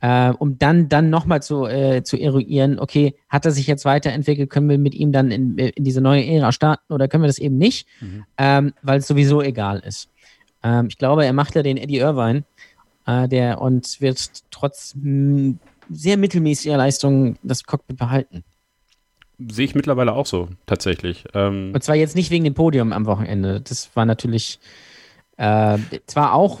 äh, 0.00 0.30
um 0.30 0.58
dann, 0.58 0.88
dann 0.88 1.08
nochmal 1.08 1.40
zu, 1.40 1.66
äh, 1.66 2.02
zu 2.02 2.16
eruieren, 2.16 2.80
okay, 2.80 3.14
hat 3.28 3.44
er 3.44 3.52
sich 3.52 3.68
jetzt 3.68 3.84
weiterentwickelt, 3.84 4.50
können 4.50 4.68
wir 4.68 4.78
mit 4.78 4.96
ihm 4.96 5.12
dann 5.12 5.30
in, 5.30 5.56
in 5.56 5.84
diese 5.84 6.00
neue 6.00 6.26
Ära 6.26 6.50
starten 6.50 6.92
oder 6.92 7.06
können 7.06 7.22
wir 7.22 7.28
das 7.28 7.38
eben 7.38 7.58
nicht, 7.58 7.86
ähm, 8.38 8.74
weil 8.82 8.98
es 8.98 9.06
sowieso 9.06 9.40
egal 9.40 9.78
ist. 9.86 10.08
Ähm, 10.64 10.88
ich 10.88 10.98
glaube, 10.98 11.24
er 11.24 11.32
macht 11.32 11.54
ja 11.54 11.62
den 11.62 11.76
Eddie 11.76 11.98
Irvine, 11.98 12.42
äh, 13.06 13.28
der 13.28 13.60
und 13.60 14.00
wird 14.00 14.30
trotz 14.50 14.96
mh, 15.00 15.58
sehr 15.90 16.16
mittelmäßiger 16.16 16.76
Leistungen 16.76 17.38
das 17.42 17.64
Cockpit 17.64 17.96
behalten. 17.96 18.44
Sehe 19.38 19.66
ich 19.66 19.74
mittlerweile 19.74 20.14
auch 20.14 20.26
so, 20.26 20.48
tatsächlich. 20.66 21.24
Ähm, 21.34 21.70
Und 21.72 21.82
zwar 21.82 21.94
jetzt 21.94 22.16
nicht 22.16 22.30
wegen 22.30 22.44
dem 22.44 22.54
Podium 22.54 22.92
am 22.92 23.06
Wochenende. 23.06 23.60
Das 23.60 23.90
war 23.94 24.04
natürlich 24.04 24.58
äh, 25.36 25.78
zwar 26.06 26.34
auch 26.34 26.60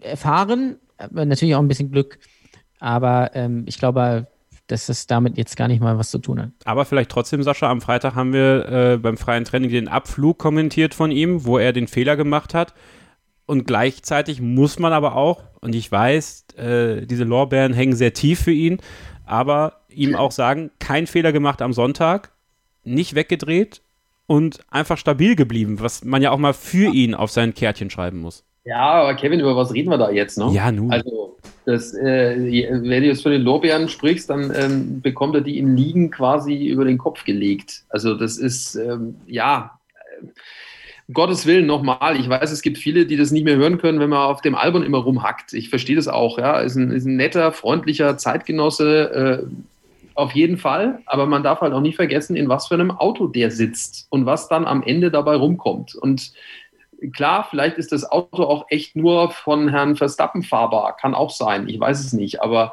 erfahren, 0.00 0.76
aber 0.98 1.24
natürlich 1.24 1.54
auch 1.54 1.60
ein 1.60 1.68
bisschen 1.68 1.90
Glück. 1.90 2.18
Aber 2.78 3.30
ähm, 3.34 3.64
ich 3.66 3.78
glaube, 3.78 4.26
dass 4.66 4.88
es 4.88 5.06
damit 5.06 5.38
jetzt 5.38 5.56
gar 5.56 5.68
nicht 5.68 5.80
mal 5.80 5.96
was 5.96 6.10
zu 6.10 6.18
tun 6.18 6.40
hat. 6.40 6.50
Aber 6.64 6.84
vielleicht 6.84 7.10
trotzdem, 7.10 7.42
Sascha, 7.42 7.70
am 7.70 7.80
Freitag 7.80 8.14
haben 8.14 8.32
wir 8.32 8.68
äh, 8.68 8.96
beim 8.98 9.16
freien 9.16 9.44
Training 9.44 9.70
den 9.70 9.88
Abflug 9.88 10.38
kommentiert 10.38 10.92
von 10.92 11.10
ihm, 11.10 11.44
wo 11.44 11.56
er 11.56 11.72
den 11.72 11.88
Fehler 11.88 12.16
gemacht 12.16 12.52
hat. 12.52 12.74
Und 13.46 13.66
gleichzeitig 13.66 14.40
muss 14.40 14.78
man 14.78 14.92
aber 14.92 15.14
auch, 15.14 15.44
und 15.66 15.74
ich 15.74 15.90
weiß, 15.90 16.46
äh, 16.56 17.06
diese 17.06 17.24
Lorbeeren 17.24 17.72
hängen 17.72 17.96
sehr 17.96 18.12
tief 18.12 18.40
für 18.40 18.52
ihn, 18.52 18.78
aber 19.24 19.80
ihm 19.88 20.14
auch 20.14 20.30
sagen, 20.30 20.70
kein 20.78 21.08
Fehler 21.08 21.32
gemacht 21.32 21.60
am 21.60 21.72
Sonntag, 21.72 22.30
nicht 22.84 23.16
weggedreht 23.16 23.82
und 24.28 24.60
einfach 24.70 24.96
stabil 24.96 25.34
geblieben, 25.34 25.80
was 25.80 26.04
man 26.04 26.22
ja 26.22 26.30
auch 26.30 26.38
mal 26.38 26.52
für 26.52 26.94
ihn 26.94 27.16
auf 27.16 27.32
sein 27.32 27.52
Kärtchen 27.52 27.90
schreiben 27.90 28.20
muss. 28.20 28.44
Ja, 28.64 28.78
aber 28.78 29.14
Kevin, 29.14 29.40
über 29.40 29.56
was 29.56 29.74
reden 29.74 29.90
wir 29.90 29.98
da 29.98 30.10
jetzt 30.10 30.38
noch? 30.38 30.52
Ja, 30.52 30.70
nun. 30.70 30.92
Also, 30.92 31.36
das, 31.64 31.94
äh, 31.94 32.36
wenn 32.36 33.02
du 33.02 33.08
jetzt 33.08 33.24
von 33.24 33.32
den 33.32 33.42
Lorbeeren 33.42 33.88
sprichst, 33.88 34.30
dann 34.30 34.52
ähm, 34.54 35.00
bekommt 35.00 35.34
er 35.34 35.40
die 35.40 35.58
im 35.58 35.74
Liegen 35.74 36.12
quasi 36.12 36.68
über 36.68 36.84
den 36.84 36.98
Kopf 36.98 37.24
gelegt. 37.24 37.82
Also, 37.88 38.14
das 38.14 38.38
ist, 38.38 38.76
ähm, 38.76 39.16
ja, 39.26 39.80
Gottes 41.12 41.46
Willen 41.46 41.66
nochmal. 41.66 42.18
Ich 42.18 42.28
weiß, 42.28 42.50
es 42.50 42.62
gibt 42.62 42.78
viele, 42.78 43.06
die 43.06 43.16
das 43.16 43.30
nicht 43.30 43.44
mehr 43.44 43.56
hören 43.56 43.78
können, 43.78 44.00
wenn 44.00 44.10
man 44.10 44.26
auf 44.26 44.40
dem 44.40 44.56
Album 44.56 44.82
immer 44.82 44.98
rumhackt. 44.98 45.52
Ich 45.52 45.68
verstehe 45.68 45.96
das 45.96 46.08
auch, 46.08 46.38
ja. 46.38 46.60
Ist 46.60 46.74
ein, 46.74 46.90
ist 46.90 47.06
ein 47.06 47.16
netter, 47.16 47.52
freundlicher 47.52 48.18
Zeitgenosse, 48.18 49.44
äh, 49.44 49.46
auf 50.14 50.32
jeden 50.32 50.58
Fall. 50.58 51.00
Aber 51.06 51.26
man 51.26 51.44
darf 51.44 51.60
halt 51.60 51.72
auch 51.72 51.80
nicht 51.80 51.94
vergessen, 51.94 52.34
in 52.34 52.48
was 52.48 52.66
für 52.66 52.74
einem 52.74 52.90
Auto 52.90 53.28
der 53.28 53.52
sitzt 53.52 54.08
und 54.10 54.26
was 54.26 54.48
dann 54.48 54.66
am 54.66 54.82
Ende 54.82 55.12
dabei 55.12 55.36
rumkommt. 55.36 55.94
Und 55.94 56.32
klar, 57.12 57.46
vielleicht 57.48 57.76
ist 57.76 57.92
das 57.92 58.10
Auto 58.10 58.42
auch 58.42 58.66
echt 58.68 58.96
nur 58.96 59.30
von 59.30 59.68
Herrn 59.68 59.94
Verstappen 59.94 60.42
fahrbar. 60.42 60.96
Kann 60.96 61.14
auch 61.14 61.30
sein. 61.30 61.68
Ich 61.68 61.78
weiß 61.78 62.00
es 62.00 62.14
nicht. 62.14 62.42
Aber 62.42 62.72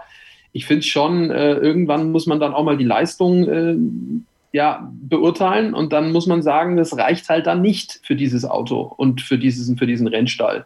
ich 0.53 0.65
finde 0.65 0.83
schon, 0.83 1.29
äh, 1.29 1.53
irgendwann 1.53 2.11
muss 2.11 2.25
man 2.25 2.39
dann 2.39 2.53
auch 2.53 2.63
mal 2.63 2.77
die 2.77 2.83
Leistung 2.83 3.47
äh, 3.47 3.75
ja, 4.53 4.87
beurteilen 4.93 5.73
und 5.73 5.91
dann 5.91 6.11
muss 6.11 6.27
man 6.27 6.43
sagen, 6.43 6.77
das 6.77 6.95
reicht 6.95 7.27
halt 7.27 7.47
dann 7.47 7.61
nicht 7.61 7.99
für 8.03 8.15
dieses 8.15 8.45
Auto 8.45 8.81
und 8.97 9.19
für, 9.21 9.37
dieses, 9.39 9.77
für 9.77 9.87
diesen 9.87 10.07
Rennstall. 10.07 10.65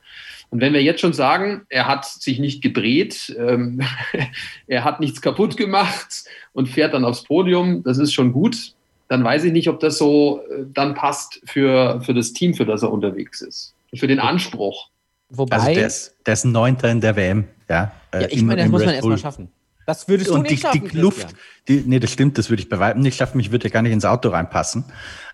Und 0.50 0.60
wenn 0.62 0.74
wir 0.74 0.84
jetzt 0.84 1.00
schon 1.02 1.14
sagen, 1.14 1.66
er 1.70 1.88
hat 1.88 2.06
sich 2.06 2.38
nicht 2.40 2.62
gedreht, 2.62 3.34
ähm, 3.40 3.82
er 4.68 4.84
hat 4.84 5.00
nichts 5.00 5.22
kaputt 5.22 5.56
gemacht 5.58 6.26
und 6.54 6.68
fährt 6.68 6.94
dann 6.94 7.06
aufs 7.06 7.24
Podium, 7.24 7.82
das 7.84 7.98
ist 7.98 8.14
schon 8.14 8.34
gut, 8.34 8.74
dann 9.08 9.24
weiß 9.24 9.46
ich 9.46 9.54
nicht, 9.54 9.70
ob 9.70 9.80
das 9.80 9.98
so 9.98 10.42
äh, 10.52 10.66
dann 10.74 10.94
passt 10.94 11.42
für, 11.46 12.02
für 12.02 12.14
das 12.14 12.34
Team, 12.34 12.54
für 12.56 12.66
das 12.66 12.84
er 12.84 12.92
unterwegs 12.92 13.42
ist. 13.42 13.74
Für 13.96 14.08
den 14.08 14.20
Anspruch. 14.20 14.90
Wobei, 15.30 15.56
Also 15.56 15.74
der 15.74 15.88
ist, 15.88 16.16
der 16.26 16.34
ist 16.34 16.44
Neunter 16.46 16.90
in 16.92 17.00
der 17.00 17.16
WM. 17.16 17.46
Ja, 17.70 17.92
äh, 18.12 18.24
ja, 18.24 18.28
ich 18.30 18.40
im- 18.40 18.48
meine, 18.48 18.64
das 18.64 18.72
muss 18.72 18.84
man 18.86 18.94
erstmal 18.96 19.18
schaffen. 19.18 19.50
Das 19.88 20.10
würdest 20.10 20.30
du 20.30 20.36
Und 20.36 20.42
nicht 20.42 20.58
die, 20.58 20.58
schaffen. 20.58 20.90
die 20.90 20.98
Luft, 20.98 21.34
die, 21.70 21.82
nee, 21.86 22.00
das 22.00 22.12
stimmt, 22.12 22.38
das 22.38 22.50
würde 22.50 22.62
ich 22.62 22.68
bei 22.68 22.78
weitem 22.78 23.02
nicht 23.02 23.16
schaffen. 23.18 23.40
Ich 23.40 23.52
würde 23.52 23.70
ja 23.70 23.74
gar 23.74 23.82
nicht 23.82 23.94
ins 23.94 24.04
Auto 24.04 24.28
reinpassen. 24.28 24.84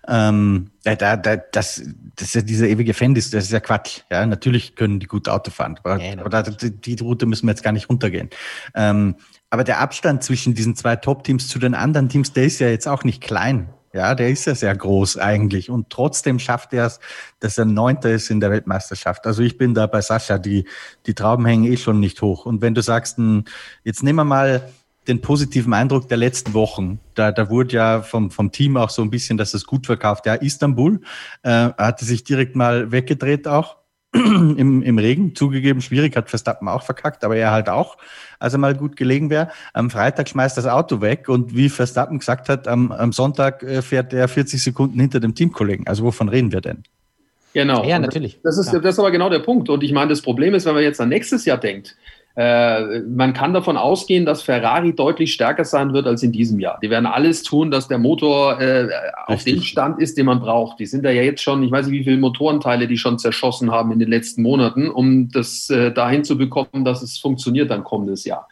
Ähm, 0.06 0.70
da, 0.84 0.94
da, 0.94 1.16
da, 1.16 1.36
das, 1.38 1.82
das 2.14 2.28
ist 2.28 2.34
ja 2.36 2.40
dieser 2.40 2.68
ewige 2.68 2.94
Fan, 2.94 3.16
das 3.16 3.32
ist 3.32 3.50
ja 3.50 3.58
Quatsch. 3.58 4.02
Ja, 4.12 4.24
natürlich 4.24 4.76
können 4.76 5.00
die 5.00 5.06
gut 5.06 5.28
Auto 5.28 5.50
fahren, 5.50 5.80
aber, 5.82 6.00
Ja, 6.00 6.20
aber 6.20 6.28
da, 6.28 6.42
die, 6.42 6.70
die 6.70 7.02
Route 7.02 7.26
müssen 7.26 7.48
wir 7.48 7.50
jetzt 7.50 7.64
gar 7.64 7.72
nicht 7.72 7.88
runtergehen. 7.90 8.30
Ähm, 8.76 9.16
aber 9.50 9.64
der 9.64 9.80
Abstand 9.80 10.22
zwischen 10.22 10.54
diesen 10.54 10.76
zwei 10.76 10.94
Top-Teams 10.94 11.48
zu 11.48 11.58
den 11.58 11.74
anderen 11.74 12.08
Teams, 12.08 12.32
der 12.32 12.44
ist 12.44 12.60
ja 12.60 12.68
jetzt 12.68 12.86
auch 12.86 13.02
nicht 13.02 13.22
klein. 13.22 13.73
Ja, 13.94 14.16
der 14.16 14.28
ist 14.28 14.44
ja 14.46 14.56
sehr 14.56 14.74
groß 14.76 15.18
eigentlich. 15.18 15.70
Und 15.70 15.88
trotzdem 15.88 16.40
schafft 16.40 16.72
er 16.72 16.86
es, 16.86 16.98
dass 17.38 17.58
er 17.58 17.64
Neunter 17.64 18.10
ist 18.10 18.28
in 18.28 18.40
der 18.40 18.50
Weltmeisterschaft. 18.50 19.24
Also 19.24 19.42
ich 19.42 19.56
bin 19.56 19.72
da 19.72 19.86
bei 19.86 20.00
Sascha, 20.00 20.36
die, 20.36 20.66
die 21.06 21.14
Trauben 21.14 21.46
hängen 21.46 21.64
eh 21.72 21.76
schon 21.76 22.00
nicht 22.00 22.20
hoch. 22.20 22.44
Und 22.44 22.60
wenn 22.60 22.74
du 22.74 22.82
sagst, 22.82 23.18
n- 23.18 23.44
jetzt 23.84 24.02
nehmen 24.02 24.16
wir 24.16 24.24
mal 24.24 24.68
den 25.06 25.20
positiven 25.20 25.72
Eindruck 25.74 26.08
der 26.08 26.16
letzten 26.16 26.54
Wochen. 26.54 26.98
Da, 27.14 27.30
da 27.30 27.50
wurde 27.50 27.76
ja 27.76 28.02
vom, 28.02 28.32
vom 28.32 28.50
Team 28.50 28.76
auch 28.76 28.90
so 28.90 29.02
ein 29.02 29.10
bisschen, 29.10 29.36
dass 29.36 29.54
es 29.54 29.64
gut 29.64 29.86
verkauft. 29.86 30.26
Ja, 30.26 30.34
Istanbul 30.34 31.00
äh, 31.42 31.50
hatte 31.78 32.04
sich 32.04 32.24
direkt 32.24 32.56
mal 32.56 32.90
weggedreht 32.90 33.46
auch 33.46 33.76
im, 34.56 34.82
im 34.82 34.98
Regen. 34.98 35.34
Zugegeben, 35.34 35.80
schwierig, 35.80 36.16
hat 36.16 36.30
Verstappen 36.30 36.68
auch 36.68 36.82
verkackt, 36.82 37.24
aber 37.24 37.36
er 37.36 37.50
halt 37.50 37.68
auch, 37.68 37.96
als 38.38 38.52
er 38.52 38.58
mal 38.58 38.74
gut 38.74 38.96
gelegen 38.96 39.28
wäre. 39.28 39.48
Am 39.72 39.90
Freitag 39.90 40.28
schmeißt 40.28 40.56
das 40.56 40.66
Auto 40.66 41.00
weg 41.00 41.28
und 41.28 41.56
wie 41.56 41.68
Verstappen 41.68 42.18
gesagt 42.20 42.48
hat, 42.48 42.68
am, 42.68 42.92
am 42.92 43.12
Sonntag 43.12 43.62
äh, 43.62 43.82
fährt 43.82 44.12
er 44.12 44.28
40 44.28 44.62
Sekunden 44.62 45.00
hinter 45.00 45.20
dem 45.20 45.34
Teamkollegen. 45.34 45.86
Also 45.86 46.04
wovon 46.04 46.28
reden 46.28 46.52
wir 46.52 46.60
denn? 46.60 46.84
Genau. 47.54 47.84
Ja, 47.84 47.98
natürlich. 47.98 48.40
Das 48.42 48.58
ist, 48.58 48.72
Ja. 48.72 48.80
das 48.80 48.94
ist 48.94 48.98
aber 48.98 49.12
genau 49.12 49.30
der 49.30 49.38
Punkt. 49.38 49.68
Und 49.68 49.82
ich 49.84 49.92
meine, 49.92 50.08
das 50.10 50.22
Problem 50.22 50.54
ist, 50.54 50.66
wenn 50.66 50.74
man 50.74 50.82
jetzt 50.82 51.00
an 51.00 51.08
nächstes 51.08 51.44
Jahr 51.44 51.58
denkt, 51.58 51.96
äh, 52.36 53.00
man 53.00 53.32
kann 53.32 53.54
davon 53.54 53.76
ausgehen, 53.76 54.26
dass 54.26 54.42
Ferrari 54.42 54.94
deutlich 54.94 55.32
stärker 55.32 55.64
sein 55.64 55.92
wird 55.92 56.06
als 56.06 56.22
in 56.24 56.32
diesem 56.32 56.58
Jahr. 56.58 56.80
Die 56.82 56.90
werden 56.90 57.06
alles 57.06 57.44
tun, 57.44 57.70
dass 57.70 57.86
der 57.86 57.98
Motor 57.98 58.60
äh, 58.60 58.88
auf 59.26 59.44
dem 59.44 59.62
Stand 59.62 60.00
ist, 60.00 60.18
den 60.18 60.26
man 60.26 60.40
braucht. 60.40 60.80
Die 60.80 60.86
sind 60.86 61.04
da 61.04 61.10
ja 61.10 61.22
jetzt 61.22 61.42
schon, 61.42 61.62
ich 61.62 61.70
weiß 61.70 61.86
nicht, 61.86 62.00
wie 62.00 62.04
viele 62.04 62.18
Motorenteile 62.18 62.88
die 62.88 62.98
schon 62.98 63.20
zerschossen 63.20 63.70
haben 63.70 63.92
in 63.92 64.00
den 64.00 64.08
letzten 64.10 64.42
Monaten, 64.42 64.90
um 64.90 65.28
das 65.30 65.70
äh, 65.70 65.92
dahin 65.92 66.24
zu 66.24 66.36
bekommen, 66.36 66.84
dass 66.84 67.02
es 67.02 67.18
funktioniert 67.18 67.70
dann 67.70 67.84
kommendes 67.84 68.24
Jahr. 68.24 68.48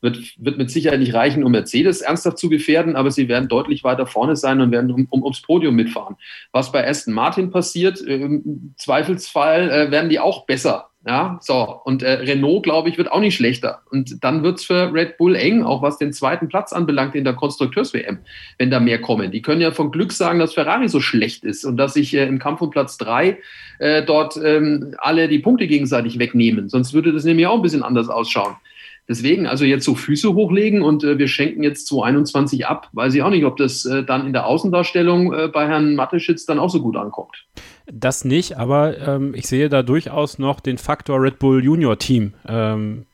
Wird, 0.00 0.18
wird 0.38 0.58
mit 0.58 0.70
Sicherheit 0.70 1.00
nicht 1.00 1.14
reichen, 1.14 1.42
um 1.42 1.52
Mercedes 1.52 2.00
ernsthaft 2.02 2.38
zu 2.38 2.48
gefährden, 2.48 2.96
aber 2.96 3.10
sie 3.10 3.28
werden 3.28 3.48
deutlich 3.48 3.82
weiter 3.82 4.06
vorne 4.06 4.36
sein 4.36 4.60
und 4.60 4.70
werden 4.70 4.90
um, 4.90 5.06
um, 5.10 5.22
ums 5.22 5.42
Podium 5.42 5.74
mitfahren. 5.74 6.16
Was 6.52 6.70
bei 6.70 6.86
Aston 6.86 7.12
Martin 7.12 7.50
passiert, 7.50 8.00
im 8.00 8.74
Zweifelsfall 8.78 9.70
äh, 9.70 9.90
werden 9.90 10.08
die 10.08 10.20
auch 10.20 10.46
besser. 10.46 10.88
Ja, 11.06 11.38
so. 11.40 11.80
Und 11.84 12.02
äh, 12.02 12.14
Renault, 12.14 12.64
glaube 12.64 12.88
ich, 12.88 12.98
wird 12.98 13.12
auch 13.12 13.20
nicht 13.20 13.36
schlechter. 13.36 13.82
Und 13.92 14.24
dann 14.24 14.42
wird 14.42 14.58
es 14.58 14.64
für 14.64 14.92
Red 14.92 15.18
Bull 15.18 15.36
eng, 15.36 15.62
auch 15.62 15.80
was 15.80 15.98
den 15.98 16.12
zweiten 16.12 16.48
Platz 16.48 16.72
anbelangt 16.72 17.14
in 17.14 17.22
der 17.22 17.34
Konstrukteurs-WM, 17.34 18.18
wenn 18.58 18.70
da 18.72 18.80
mehr 18.80 19.00
kommen. 19.00 19.30
Die 19.30 19.40
können 19.40 19.60
ja 19.60 19.70
von 19.70 19.92
Glück 19.92 20.10
sagen, 20.10 20.40
dass 20.40 20.54
Ferrari 20.54 20.88
so 20.88 20.98
schlecht 20.98 21.44
ist 21.44 21.64
und 21.64 21.76
dass 21.76 21.94
sich 21.94 22.12
äh, 22.12 22.26
im 22.26 22.40
Kampf 22.40 22.60
um 22.60 22.70
Platz 22.70 22.98
drei 22.98 23.38
äh, 23.78 24.02
dort 24.02 24.36
ähm, 24.36 24.96
alle 24.98 25.28
die 25.28 25.38
Punkte 25.38 25.68
gegenseitig 25.68 26.18
wegnehmen. 26.18 26.68
Sonst 26.68 26.92
würde 26.92 27.12
das 27.12 27.22
nämlich 27.22 27.46
auch 27.46 27.54
ein 27.54 27.62
bisschen 27.62 27.84
anders 27.84 28.08
ausschauen. 28.08 28.56
Deswegen, 29.08 29.46
also 29.46 29.64
jetzt 29.64 29.84
so 29.84 29.94
Füße 29.94 30.34
hochlegen 30.34 30.82
und 30.82 31.04
äh, 31.04 31.18
wir 31.18 31.28
schenken 31.28 31.62
jetzt 31.62 31.86
221 31.86 32.66
ab, 32.66 32.88
weiß 32.92 33.14
ich 33.14 33.22
auch 33.22 33.30
nicht, 33.30 33.44
ob 33.44 33.56
das 33.56 33.84
äh, 33.84 34.02
dann 34.02 34.26
in 34.26 34.32
der 34.32 34.46
Außendarstellung 34.46 35.32
äh, 35.32 35.48
bei 35.48 35.68
Herrn 35.68 35.94
Mateschitz 35.94 36.44
dann 36.44 36.58
auch 36.58 36.70
so 36.70 36.82
gut 36.82 36.96
ankommt. 36.96 37.46
Das 37.86 38.24
nicht, 38.24 38.58
aber 38.58 38.98
ähm, 38.98 39.32
ich 39.34 39.46
sehe 39.46 39.68
da 39.68 39.84
durchaus 39.84 40.40
noch 40.40 40.58
den 40.58 40.76
Faktor 40.76 41.22
Red 41.22 41.38
Bull 41.38 41.62
Junior 41.62 41.98
Team 41.98 42.34
ähm, 42.48 43.06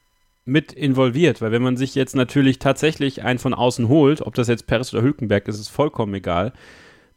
mit 0.46 0.72
involviert, 0.72 1.42
weil 1.42 1.52
wenn 1.52 1.62
man 1.62 1.76
sich 1.76 1.94
jetzt 1.94 2.16
natürlich 2.16 2.58
tatsächlich 2.58 3.22
einen 3.22 3.38
von 3.38 3.52
außen 3.52 3.88
holt, 3.88 4.22
ob 4.22 4.34
das 4.34 4.48
jetzt 4.48 4.66
Perez 4.66 4.92
oder 4.94 5.02
Hülkenberg 5.02 5.46
ist, 5.46 5.60
ist 5.60 5.68
vollkommen 5.68 6.14
egal. 6.14 6.52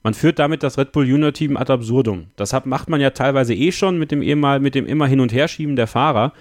Man 0.03 0.13
führt 0.13 0.37
damit 0.37 0.61
das 0.61 0.77
Red 0.77 0.91
Bull 0.91 1.07
Junior 1.07 1.33
Team 1.33 1.57
ad 1.57 1.71
absurdum. 1.71 2.27
Das 2.35 2.53
hat, 2.53 2.67
macht 2.67 2.89
man 2.89 3.01
ja 3.01 3.09
teilweise 3.09 3.55
eh 3.55 3.71
schon 3.71 3.97
mit 3.97 4.11
dem, 4.11 4.19
mit 4.61 4.75
dem 4.75 4.85
immer 4.85 5.07
hin 5.07 5.19
und 5.19 5.33
her 5.33 5.47
schieben 5.47 5.75
der 5.75 5.87
Fahrer. 5.87 6.33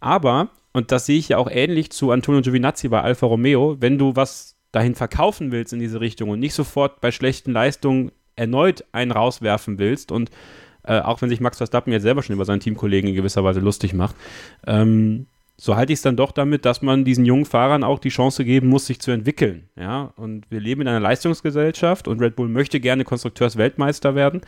Aber, 0.00 0.48
und 0.72 0.92
das 0.92 1.06
sehe 1.06 1.18
ich 1.18 1.30
ja 1.30 1.38
auch 1.38 1.50
ähnlich 1.50 1.90
zu 1.90 2.10
Antonio 2.10 2.42
Giovinazzi 2.42 2.88
bei 2.88 3.00
Alfa 3.00 3.26
Romeo, 3.26 3.76
wenn 3.80 3.98
du 3.98 4.16
was 4.16 4.56
dahin 4.72 4.94
verkaufen 4.94 5.50
willst 5.50 5.72
in 5.72 5.80
diese 5.80 6.00
Richtung 6.00 6.30
und 6.30 6.40
nicht 6.40 6.54
sofort 6.54 7.00
bei 7.00 7.10
schlechten 7.10 7.52
Leistungen 7.52 8.12
erneut 8.36 8.84
einen 8.92 9.10
rauswerfen 9.10 9.78
willst 9.78 10.12
und 10.12 10.30
äh, 10.84 11.00
auch 11.00 11.20
wenn 11.20 11.28
sich 11.28 11.40
Max 11.40 11.58
Verstappen 11.58 11.92
jetzt 11.92 12.02
selber 12.02 12.22
schon 12.22 12.34
über 12.34 12.44
seinen 12.44 12.60
Teamkollegen 12.60 13.10
in 13.10 13.16
gewisser 13.16 13.44
Weise 13.44 13.60
lustig 13.60 13.92
macht, 13.92 14.14
ähm, 14.66 15.26
so 15.56 15.76
halte 15.76 15.92
ich 15.92 15.98
es 15.98 16.02
dann 16.02 16.16
doch 16.16 16.32
damit, 16.32 16.64
dass 16.64 16.80
man 16.80 17.04
diesen 17.04 17.26
jungen 17.26 17.44
Fahrern 17.44 17.84
auch 17.84 17.98
die 17.98 18.08
Chance 18.08 18.46
geben 18.46 18.68
muss, 18.68 18.86
sich 18.86 18.98
zu 18.98 19.10
entwickeln. 19.10 19.68
Ja, 19.76 20.14
und 20.16 20.50
wir 20.50 20.58
leben 20.58 20.80
in 20.80 20.88
einer 20.88 21.00
Leistungsgesellschaft 21.00 22.08
und 22.08 22.18
Red 22.18 22.34
Bull 22.34 22.48
möchte 22.48 22.80
gerne 22.80 23.04
Konstrukteursweltmeister 23.04 24.14
werden. 24.14 24.40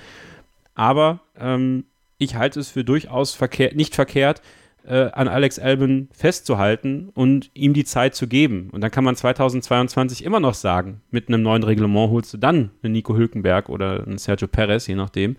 Aber 0.74 1.20
ähm, 1.39 1.85
ich 2.16 2.36
halte 2.36 2.61
es 2.61 2.70
für 2.70 2.82
durchaus 2.82 3.35
verkehr 3.35 3.74
nicht 3.74 3.94
verkehrt, 3.94 4.40
äh, 4.87 5.11
an 5.13 5.29
Alex 5.29 5.59
Albon 5.59 6.09
festzuhalten 6.13 7.09
und 7.15 7.51
ihm 7.55 7.73
die 7.75 7.85
Zeit 7.85 8.15
zu 8.15 8.27
geben. 8.27 8.71
Und 8.73 8.81
dann 8.81 8.91
kann 8.91 9.05
man 9.05 9.17
2022 9.17 10.25
immer 10.25 10.41
noch 10.41 10.55
sagen, 10.55 11.01
mit 11.11 11.29
einem 11.29 11.43
neuen 11.43 11.63
Reglement 11.63 12.11
holst 12.11 12.35
du 12.35 12.39
dann 12.39 12.71
einen 12.83 12.93
Nico 12.93 13.17
Hülkenberg 13.17 13.69
oder 13.69 14.05
einen 14.07 14.19
Sergio 14.19 14.49
Perez, 14.49 14.87
je 14.87 14.95
nachdem. 14.95 15.37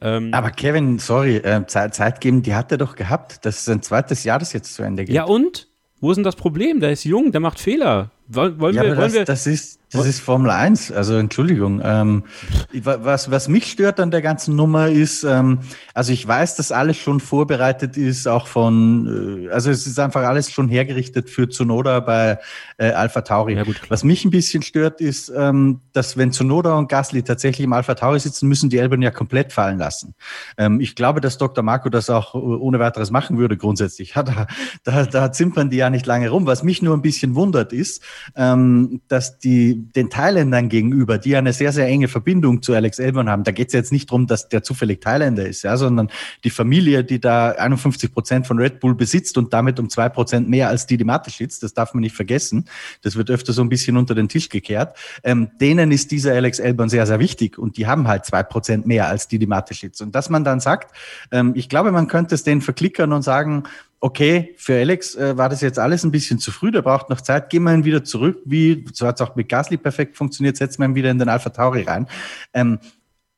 Ähm, 0.00 0.30
Aber 0.32 0.50
Kevin, 0.50 0.98
sorry, 0.98 1.36
äh, 1.36 1.66
Zeit, 1.66 1.94
Zeit 1.94 2.20
geben, 2.20 2.42
die 2.42 2.54
hat 2.54 2.70
er 2.70 2.78
doch 2.78 2.96
gehabt. 2.96 3.44
Das 3.44 3.60
ist 3.60 3.68
ein 3.68 3.82
zweites 3.82 4.24
Jahr, 4.24 4.38
das 4.38 4.52
jetzt 4.52 4.74
zu 4.74 4.82
Ende 4.82 5.04
geht. 5.04 5.14
Ja 5.14 5.24
und? 5.24 5.68
Wo 5.98 6.10
ist 6.10 6.16
denn 6.16 6.24
das 6.24 6.36
Problem? 6.36 6.80
Der 6.80 6.92
ist 6.92 7.04
jung, 7.04 7.32
der 7.32 7.40
macht 7.40 7.58
Fehler. 7.58 8.10
Wollen, 8.28 8.60
wollen 8.60 8.74
ja, 8.74 8.82
wir, 8.82 8.90
wollen 8.90 9.00
das, 9.00 9.14
wir, 9.14 9.24
das 9.24 9.46
ist 9.46 9.80
das 9.96 10.06
ist 10.06 10.20
Formel 10.20 10.50
1, 10.50 10.92
also 10.92 11.16
Entschuldigung. 11.16 11.80
Ähm, 11.82 12.24
was, 12.72 13.30
was 13.30 13.48
mich 13.48 13.70
stört 13.70 14.00
an 14.00 14.10
der 14.10 14.22
ganzen 14.22 14.56
Nummer 14.56 14.88
ist, 14.88 15.24
ähm, 15.24 15.60
also 15.94 16.12
ich 16.12 16.26
weiß, 16.26 16.56
dass 16.56 16.72
alles 16.72 16.96
schon 16.96 17.20
vorbereitet 17.20 17.96
ist, 17.96 18.26
auch 18.26 18.46
von, 18.46 19.46
äh, 19.46 19.50
also 19.50 19.70
es 19.70 19.86
ist 19.86 19.98
einfach 19.98 20.22
alles 20.22 20.50
schon 20.50 20.68
hergerichtet 20.68 21.30
für 21.30 21.48
Zunoda 21.48 22.00
bei 22.00 22.38
äh, 22.78 22.90
Alpha 22.90 23.22
Tauri. 23.22 23.54
Ja, 23.54 23.64
was 23.88 24.04
mich 24.04 24.24
ein 24.24 24.30
bisschen 24.30 24.62
stört, 24.62 25.00
ist, 25.00 25.32
ähm, 25.34 25.80
dass 25.92 26.16
wenn 26.16 26.32
Zunoda 26.32 26.76
und 26.76 26.88
Gasly 26.88 27.22
tatsächlich 27.22 27.64
im 27.64 27.72
Alpha 27.72 27.94
Tauri 27.94 28.20
sitzen, 28.20 28.48
müssen 28.48 28.70
die 28.70 28.78
Elben 28.78 29.02
ja 29.02 29.10
komplett 29.10 29.52
fallen 29.52 29.78
lassen. 29.78 30.14
Ähm, 30.58 30.80
ich 30.80 30.94
glaube, 30.94 31.20
dass 31.20 31.38
Dr. 31.38 31.64
Marco 31.64 31.88
das 31.88 32.10
auch 32.10 32.34
ohne 32.34 32.78
weiteres 32.78 33.10
machen 33.10 33.38
würde 33.38 33.56
grundsätzlich. 33.56 34.14
Ja, 34.16 34.22
da, 34.22 34.46
da, 34.84 35.04
da 35.04 35.32
zimpern 35.32 35.68
die 35.68 35.76
ja 35.76 35.90
nicht 35.90 36.06
lange 36.06 36.30
rum. 36.30 36.46
Was 36.46 36.62
mich 36.62 36.80
nur 36.80 36.96
ein 36.96 37.02
bisschen 37.02 37.34
wundert 37.34 37.74
ist, 37.74 38.02
ähm, 38.34 39.02
dass 39.08 39.38
die 39.38 39.85
den 39.94 40.10
Thailändern 40.10 40.68
gegenüber, 40.68 41.18
die 41.18 41.36
eine 41.36 41.52
sehr, 41.52 41.72
sehr 41.72 41.86
enge 41.86 42.08
Verbindung 42.08 42.62
zu 42.62 42.74
Alex 42.74 42.98
Elbern 42.98 43.28
haben, 43.28 43.44
da 43.44 43.52
geht 43.52 43.68
es 43.68 43.74
jetzt 43.74 43.92
nicht 43.92 44.10
darum, 44.10 44.26
dass 44.26 44.48
der 44.48 44.62
zufällig 44.62 45.00
Thailänder 45.00 45.46
ist, 45.46 45.62
ja, 45.62 45.76
sondern 45.76 46.10
die 46.44 46.50
Familie, 46.50 47.04
die 47.04 47.20
da 47.20 47.50
51 47.50 48.12
Prozent 48.12 48.46
von 48.46 48.58
Red 48.58 48.80
Bull 48.80 48.94
besitzt 48.94 49.38
und 49.38 49.52
damit 49.52 49.78
um 49.78 49.88
zwei 49.88 50.08
Prozent 50.08 50.48
mehr 50.48 50.68
als 50.68 50.86
die, 50.86 50.96
die 50.96 51.04
Mateschitz, 51.04 51.60
das 51.60 51.74
darf 51.74 51.94
man 51.94 52.00
nicht 52.00 52.16
vergessen, 52.16 52.66
das 53.02 53.16
wird 53.16 53.30
öfter 53.30 53.52
so 53.52 53.62
ein 53.62 53.68
bisschen 53.68 53.96
unter 53.96 54.14
den 54.14 54.28
Tisch 54.28 54.48
gekehrt, 54.48 54.96
ähm, 55.22 55.50
denen 55.60 55.92
ist 55.92 56.10
dieser 56.10 56.32
Alex 56.32 56.58
Elbern 56.58 56.88
sehr, 56.88 57.06
sehr 57.06 57.18
wichtig 57.18 57.58
und 57.58 57.76
die 57.76 57.86
haben 57.86 58.08
halt 58.08 58.24
zwei 58.24 58.42
Prozent 58.42 58.86
mehr 58.86 59.08
als 59.08 59.28
die, 59.28 59.38
die 59.38 59.46
Mateschitz. 59.46 60.00
Und 60.00 60.14
dass 60.14 60.30
man 60.30 60.44
dann 60.44 60.60
sagt, 60.60 60.94
ähm, 61.30 61.52
ich 61.54 61.68
glaube, 61.68 61.92
man 61.92 62.08
könnte 62.08 62.34
es 62.34 62.42
denen 62.42 62.60
verklickern 62.60 63.12
und 63.12 63.22
sagen, 63.22 63.64
okay, 64.00 64.54
für 64.56 64.78
Alex 64.78 65.14
äh, 65.14 65.36
war 65.36 65.48
das 65.48 65.60
jetzt 65.60 65.78
alles 65.78 66.04
ein 66.04 66.10
bisschen 66.10 66.38
zu 66.38 66.52
früh, 66.52 66.70
der 66.70 66.82
braucht 66.82 67.10
noch 67.10 67.20
Zeit, 67.20 67.50
gehen 67.50 67.62
wir 67.64 67.74
ihn 67.74 67.84
wieder 67.84 68.04
zurück, 68.04 68.38
wie, 68.44 68.84
so 68.92 69.06
hat 69.06 69.20
es 69.20 69.26
auch 69.26 69.36
mit 69.36 69.48
Gasly 69.48 69.76
perfekt 69.76 70.16
funktioniert, 70.16 70.56
setzen 70.56 70.82
wir 70.82 70.88
ihn 70.88 70.94
wieder 70.94 71.10
in 71.10 71.18
den 71.18 71.28
Alpha 71.28 71.50
Tauri 71.50 71.82
rein. 71.82 72.06
Ähm, 72.52 72.78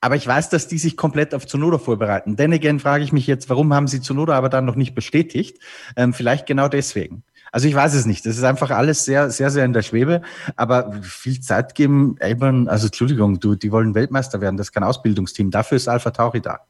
aber 0.01 0.15
ich 0.15 0.27
weiß, 0.27 0.49
dass 0.51 0.69
die 0.69 0.79
sich 0.79 0.97
komplett 0.97 1.35
auf 1.35 1.47
Zunoda 1.47 1.79
vorbereiten. 1.79 2.37
Denn 2.37 2.53
again 2.53 2.79
frage 2.79 3.03
ich 3.03 3.13
mich 3.13 3.27
jetzt, 3.27 3.49
warum 3.49 3.75
haben 3.75 3.89
sie 3.89 4.01
Zunoda 4.01 4.35
aber 4.35 4.49
dann 4.49 4.65
noch 4.65 4.77
nicht 4.77 4.95
bestätigt? 4.95 5.59
Ähm, 5.97 6.13
vielleicht 6.15 6.47
genau 6.47 6.69
deswegen. 6.69 7.25
Also 7.51 7.67
ich 7.67 7.75
weiß 7.75 7.95
es 7.95 8.07
nicht. 8.07 8.25
Das 8.25 8.37
ist 8.37 8.45
einfach 8.45 8.71
alles 8.71 9.05
sehr, 9.05 9.31
sehr, 9.31 9.51
sehr 9.51 9.65
in 9.65 9.73
der 9.73 9.83
Schwebe. 9.83 10.23
Aber 10.55 10.93
viel 11.03 11.41
Zeit 11.41 11.75
geben, 11.75 12.17
Elbern, 12.21 12.69
also 12.69 12.87
Entschuldigung, 12.87 13.41
du, 13.41 13.57
die 13.57 13.73
wollen 13.73 13.95
Weltmeister 13.95 14.41
werden. 14.41 14.57
Das 14.57 14.69
ist 14.69 14.73
kein 14.73 14.85
Ausbildungsteam. 14.85 15.51
Dafür 15.51 15.77
ist 15.77 15.89
Alpha 15.89 16.11
Tauri 16.11 16.41
da. 16.41 16.61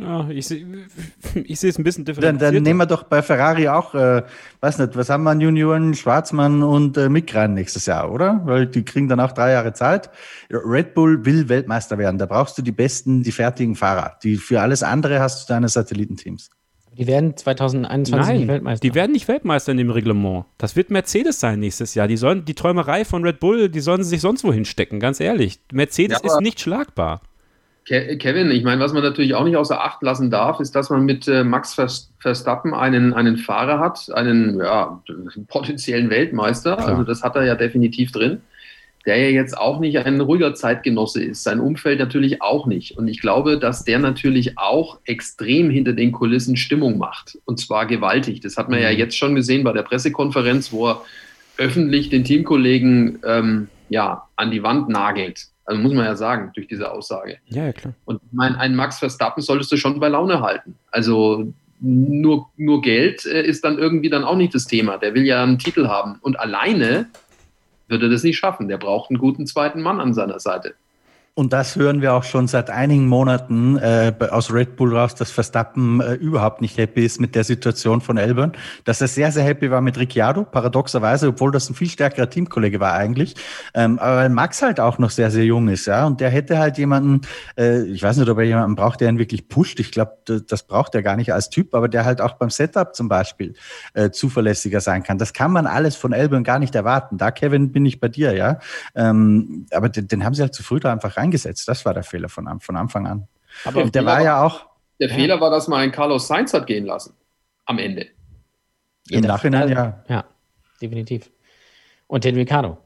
Ja, 0.00 0.28
ich 0.30 0.46
sehe 0.46 0.64
ich 1.34 1.58
sehe 1.58 1.70
es 1.70 1.78
ein 1.78 1.84
bisschen 1.84 2.04
differenziert. 2.04 2.42
Dann, 2.42 2.54
dann 2.54 2.62
nehmen 2.62 2.78
wir 2.78 2.86
doch 2.86 3.02
bei 3.02 3.22
Ferrari 3.22 3.68
auch, 3.68 3.94
äh, 3.94 4.22
weiß 4.60 4.78
nicht, 4.78 4.96
was 4.96 5.10
haben 5.10 5.24
wir 5.24 5.30
an 5.30 5.40
Junioren, 5.40 5.94
Schwarzmann 5.94 6.62
und 6.62 6.96
äh, 6.96 7.08
Mick 7.08 7.34
rein 7.34 7.54
nächstes 7.54 7.86
Jahr, 7.86 8.12
oder? 8.12 8.40
Weil 8.44 8.66
die 8.66 8.84
kriegen 8.84 9.08
dann 9.08 9.20
auch 9.20 9.32
drei 9.32 9.52
Jahre 9.52 9.72
Zeit. 9.72 10.10
Red 10.50 10.94
Bull 10.94 11.24
will 11.24 11.48
Weltmeister 11.48 11.98
werden. 11.98 12.18
Da 12.18 12.26
brauchst 12.26 12.56
du 12.58 12.62
die 12.62 12.72
besten, 12.72 13.22
die 13.22 13.32
fertigen 13.32 13.74
Fahrer. 13.74 14.18
Die, 14.22 14.36
für 14.36 14.60
alles 14.60 14.82
andere 14.82 15.20
hast 15.20 15.48
du 15.48 15.52
deine 15.52 15.68
Satellitenteams. 15.68 16.50
Die 16.96 17.06
werden 17.06 17.36
2021 17.36 18.26
Nein, 18.26 18.36
nicht 18.36 18.48
Weltmeister. 18.48 18.86
Die 18.86 18.94
werden 18.94 19.12
nicht 19.12 19.26
Weltmeister 19.26 19.72
in 19.72 19.78
dem 19.78 19.90
Reglement. 19.90 20.44
Das 20.58 20.76
wird 20.76 20.90
Mercedes 20.90 21.40
sein 21.40 21.58
nächstes 21.58 21.94
Jahr. 21.94 22.06
Die 22.06 22.18
sollen 22.18 22.44
die 22.44 22.54
Träumerei 22.54 23.04
von 23.04 23.24
Red 23.24 23.40
Bull, 23.40 23.70
die 23.70 23.80
sollen 23.80 24.04
sich 24.04 24.20
sonst 24.20 24.44
wohin 24.44 24.66
stecken, 24.66 25.00
ganz 25.00 25.18
ehrlich. 25.18 25.60
Mercedes 25.72 26.20
ja, 26.22 26.30
ist 26.30 26.40
nicht 26.42 26.60
schlagbar. 26.60 27.22
Kevin, 27.84 28.50
ich 28.52 28.62
meine, 28.62 28.80
was 28.80 28.92
man 28.92 29.02
natürlich 29.02 29.34
auch 29.34 29.44
nicht 29.44 29.56
außer 29.56 29.82
Acht 29.82 30.02
lassen 30.02 30.30
darf, 30.30 30.60
ist, 30.60 30.76
dass 30.76 30.88
man 30.90 31.04
mit 31.04 31.26
äh, 31.26 31.42
Max 31.42 31.74
Verstappen 32.18 32.74
einen, 32.74 33.12
einen 33.12 33.36
Fahrer 33.36 33.80
hat, 33.80 34.08
einen 34.14 34.58
ja, 34.58 35.02
potenziellen 35.48 36.08
Weltmeister. 36.08 36.76
Klar. 36.76 36.88
Also 36.88 37.02
das 37.02 37.22
hat 37.22 37.34
er 37.34 37.44
ja 37.44 37.56
definitiv 37.56 38.12
drin, 38.12 38.40
der 39.04 39.16
ja 39.16 39.30
jetzt 39.30 39.58
auch 39.58 39.80
nicht 39.80 39.98
ein 39.98 40.20
ruhiger 40.20 40.54
Zeitgenosse 40.54 41.24
ist. 41.24 41.42
Sein 41.42 41.58
Umfeld 41.58 41.98
natürlich 41.98 42.40
auch 42.40 42.66
nicht. 42.66 42.96
Und 42.96 43.08
ich 43.08 43.20
glaube, 43.20 43.58
dass 43.58 43.84
der 43.84 43.98
natürlich 43.98 44.58
auch 44.58 45.00
extrem 45.04 45.68
hinter 45.68 45.92
den 45.92 46.12
Kulissen 46.12 46.56
Stimmung 46.56 46.98
macht. 46.98 47.38
Und 47.46 47.58
zwar 47.58 47.86
gewaltig. 47.86 48.40
Das 48.40 48.56
hat 48.56 48.68
man 48.68 48.78
mhm. 48.78 48.84
ja 48.84 48.90
jetzt 48.90 49.16
schon 49.16 49.34
gesehen 49.34 49.64
bei 49.64 49.72
der 49.72 49.82
Pressekonferenz, 49.82 50.72
wo 50.72 50.88
er 50.88 51.02
öffentlich 51.56 52.10
den 52.10 52.22
Teamkollegen 52.22 53.18
ähm, 53.26 53.68
ja, 53.88 54.28
an 54.36 54.52
die 54.52 54.62
Wand 54.62 54.88
nagelt 54.88 55.51
also 55.72 55.82
muss 55.82 55.94
man 55.94 56.04
ja 56.04 56.16
sagen, 56.16 56.50
durch 56.54 56.68
diese 56.68 56.90
Aussage. 56.90 57.38
Ja, 57.46 57.66
ja 57.66 57.72
klar. 57.72 57.94
Und 58.04 58.20
mein, 58.32 58.54
einen 58.56 58.76
Max 58.76 58.98
Verstappen 58.98 59.42
solltest 59.42 59.72
du 59.72 59.76
schon 59.76 59.98
bei 60.00 60.08
Laune 60.08 60.40
halten. 60.40 60.76
Also 60.90 61.52
nur, 61.80 62.48
nur 62.56 62.80
Geld 62.82 63.26
äh, 63.26 63.42
ist 63.42 63.64
dann 63.64 63.78
irgendwie 63.78 64.10
dann 64.10 64.24
auch 64.24 64.36
nicht 64.36 64.54
das 64.54 64.66
Thema. 64.66 64.98
Der 64.98 65.14
will 65.14 65.24
ja 65.24 65.42
einen 65.42 65.58
Titel 65.58 65.88
haben. 65.88 66.18
Und 66.20 66.38
alleine 66.38 67.06
würde 67.88 68.08
das 68.08 68.22
nicht 68.22 68.38
schaffen. 68.38 68.68
Der 68.68 68.78
braucht 68.78 69.10
einen 69.10 69.18
guten 69.18 69.46
zweiten 69.46 69.82
Mann 69.82 70.00
an 70.00 70.14
seiner 70.14 70.38
Seite. 70.38 70.74
Und 71.34 71.54
das 71.54 71.76
hören 71.76 72.02
wir 72.02 72.12
auch 72.12 72.24
schon 72.24 72.46
seit 72.46 72.68
einigen 72.68 73.08
Monaten 73.08 73.78
äh, 73.78 74.12
aus 74.30 74.52
Red 74.52 74.76
Bull 74.76 74.94
raus, 74.94 75.14
dass 75.14 75.30
Verstappen 75.30 76.02
äh, 76.02 76.12
überhaupt 76.12 76.60
nicht 76.60 76.76
happy 76.76 77.06
ist 77.06 77.22
mit 77.22 77.34
der 77.34 77.42
Situation 77.42 78.02
von 78.02 78.18
Elbern. 78.18 78.52
Dass 78.84 79.00
er 79.00 79.08
sehr, 79.08 79.32
sehr 79.32 79.42
happy 79.42 79.70
war 79.70 79.80
mit 79.80 79.96
Ricciardo, 79.98 80.44
paradoxerweise, 80.44 81.28
obwohl 81.28 81.50
das 81.50 81.70
ein 81.70 81.74
viel 81.74 81.88
stärkerer 81.88 82.28
Teamkollege 82.28 82.80
war 82.80 82.92
eigentlich. 82.92 83.34
Ähm, 83.72 83.98
aber 83.98 84.16
weil 84.16 84.28
Max 84.28 84.60
halt 84.60 84.78
auch 84.78 84.98
noch 84.98 85.08
sehr, 85.08 85.30
sehr 85.30 85.46
jung 85.46 85.68
ist, 85.68 85.86
ja. 85.86 86.06
Und 86.06 86.20
der 86.20 86.28
hätte 86.28 86.58
halt 86.58 86.76
jemanden, 86.76 87.22
äh, 87.56 87.80
ich 87.84 88.02
weiß 88.02 88.18
nicht, 88.18 88.28
ob 88.28 88.36
er 88.36 88.44
jemanden 88.44 88.76
braucht, 88.76 89.00
der 89.00 89.08
ihn 89.08 89.18
wirklich 89.18 89.48
pusht. 89.48 89.80
Ich 89.80 89.90
glaube, 89.90 90.18
das 90.26 90.64
braucht 90.64 90.94
er 90.94 91.02
gar 91.02 91.16
nicht 91.16 91.32
als 91.32 91.48
Typ, 91.48 91.74
aber 91.74 91.88
der 91.88 92.04
halt 92.04 92.20
auch 92.20 92.34
beim 92.34 92.50
Setup 92.50 92.94
zum 92.94 93.08
Beispiel 93.08 93.54
äh, 93.94 94.10
zuverlässiger 94.10 94.82
sein 94.82 95.02
kann. 95.02 95.16
Das 95.16 95.32
kann 95.32 95.50
man 95.50 95.66
alles 95.66 95.96
von 95.96 96.12
Elbern 96.12 96.44
gar 96.44 96.58
nicht 96.58 96.74
erwarten. 96.74 97.16
Da, 97.16 97.30
Kevin, 97.30 97.72
bin 97.72 97.86
ich 97.86 98.00
bei 98.00 98.08
dir, 98.08 98.34
ja. 98.34 98.58
Ähm, 98.94 99.64
aber 99.70 99.88
den, 99.88 100.08
den 100.08 100.26
haben 100.26 100.34
sie 100.34 100.42
halt 100.42 100.52
zu 100.52 100.62
früh 100.62 100.78
da 100.78 100.92
einfach 100.92 101.21
eingesetzt. 101.22 101.68
Das 101.68 101.84
war 101.84 101.94
der 101.94 102.02
Fehler 102.02 102.28
von, 102.28 102.60
von 102.60 102.76
Anfang 102.76 103.06
an. 103.06 103.28
Aber 103.64 103.84
der 103.84 104.04
war 104.04 104.22
ja 104.22 104.42
auch. 104.42 104.66
Der 105.00 105.08
ja. 105.08 105.14
Fehler 105.14 105.40
war, 105.40 105.50
dass 105.50 105.68
man 105.68 105.80
einen 105.80 105.92
Carlos 105.92 106.26
Sainz 106.26 106.52
hat 106.52 106.66
gehen 106.66 106.84
lassen. 106.84 107.14
Am 107.64 107.78
Ende. 107.78 108.06
Im 109.08 109.22
Nachhinein, 109.22 109.68
ja. 109.68 110.04
Ja, 110.08 110.24
definitiv. 110.80 111.30
Und 112.06 112.24
den 112.24 112.34
Ricardo. 112.34 112.78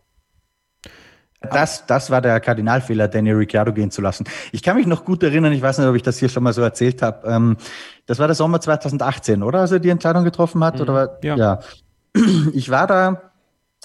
Das, 1.40 1.86
das 1.86 2.10
war 2.10 2.20
der 2.20 2.40
Kardinalfehler, 2.40 3.08
Daniel 3.08 3.36
Ricciardo 3.36 3.72
gehen 3.72 3.90
zu 3.90 4.00
lassen. 4.00 4.24
Ich 4.52 4.62
kann 4.62 4.76
mich 4.76 4.86
noch 4.86 5.04
gut 5.04 5.22
erinnern, 5.22 5.52
ich 5.52 5.62
weiß 5.62 5.78
nicht, 5.78 5.86
ob 5.86 5.94
ich 5.94 6.02
das 6.02 6.18
hier 6.18 6.28
schon 6.28 6.42
mal 6.42 6.52
so 6.52 6.62
erzählt 6.62 7.02
habe. 7.02 7.28
Ähm, 7.28 7.56
das 8.06 8.18
war 8.18 8.26
der 8.26 8.34
Sommer 8.34 8.60
2018, 8.60 9.42
oder? 9.42 9.60
Als 9.60 9.72
er 9.72 9.78
die 9.78 9.90
Entscheidung 9.90 10.24
getroffen 10.24 10.64
hat? 10.64 10.76
Mhm. 10.76 10.80
Oder, 10.80 11.18
ja. 11.22 11.36
ja. 11.36 11.60
Ich 12.54 12.70
war 12.70 12.86
da 12.86 13.25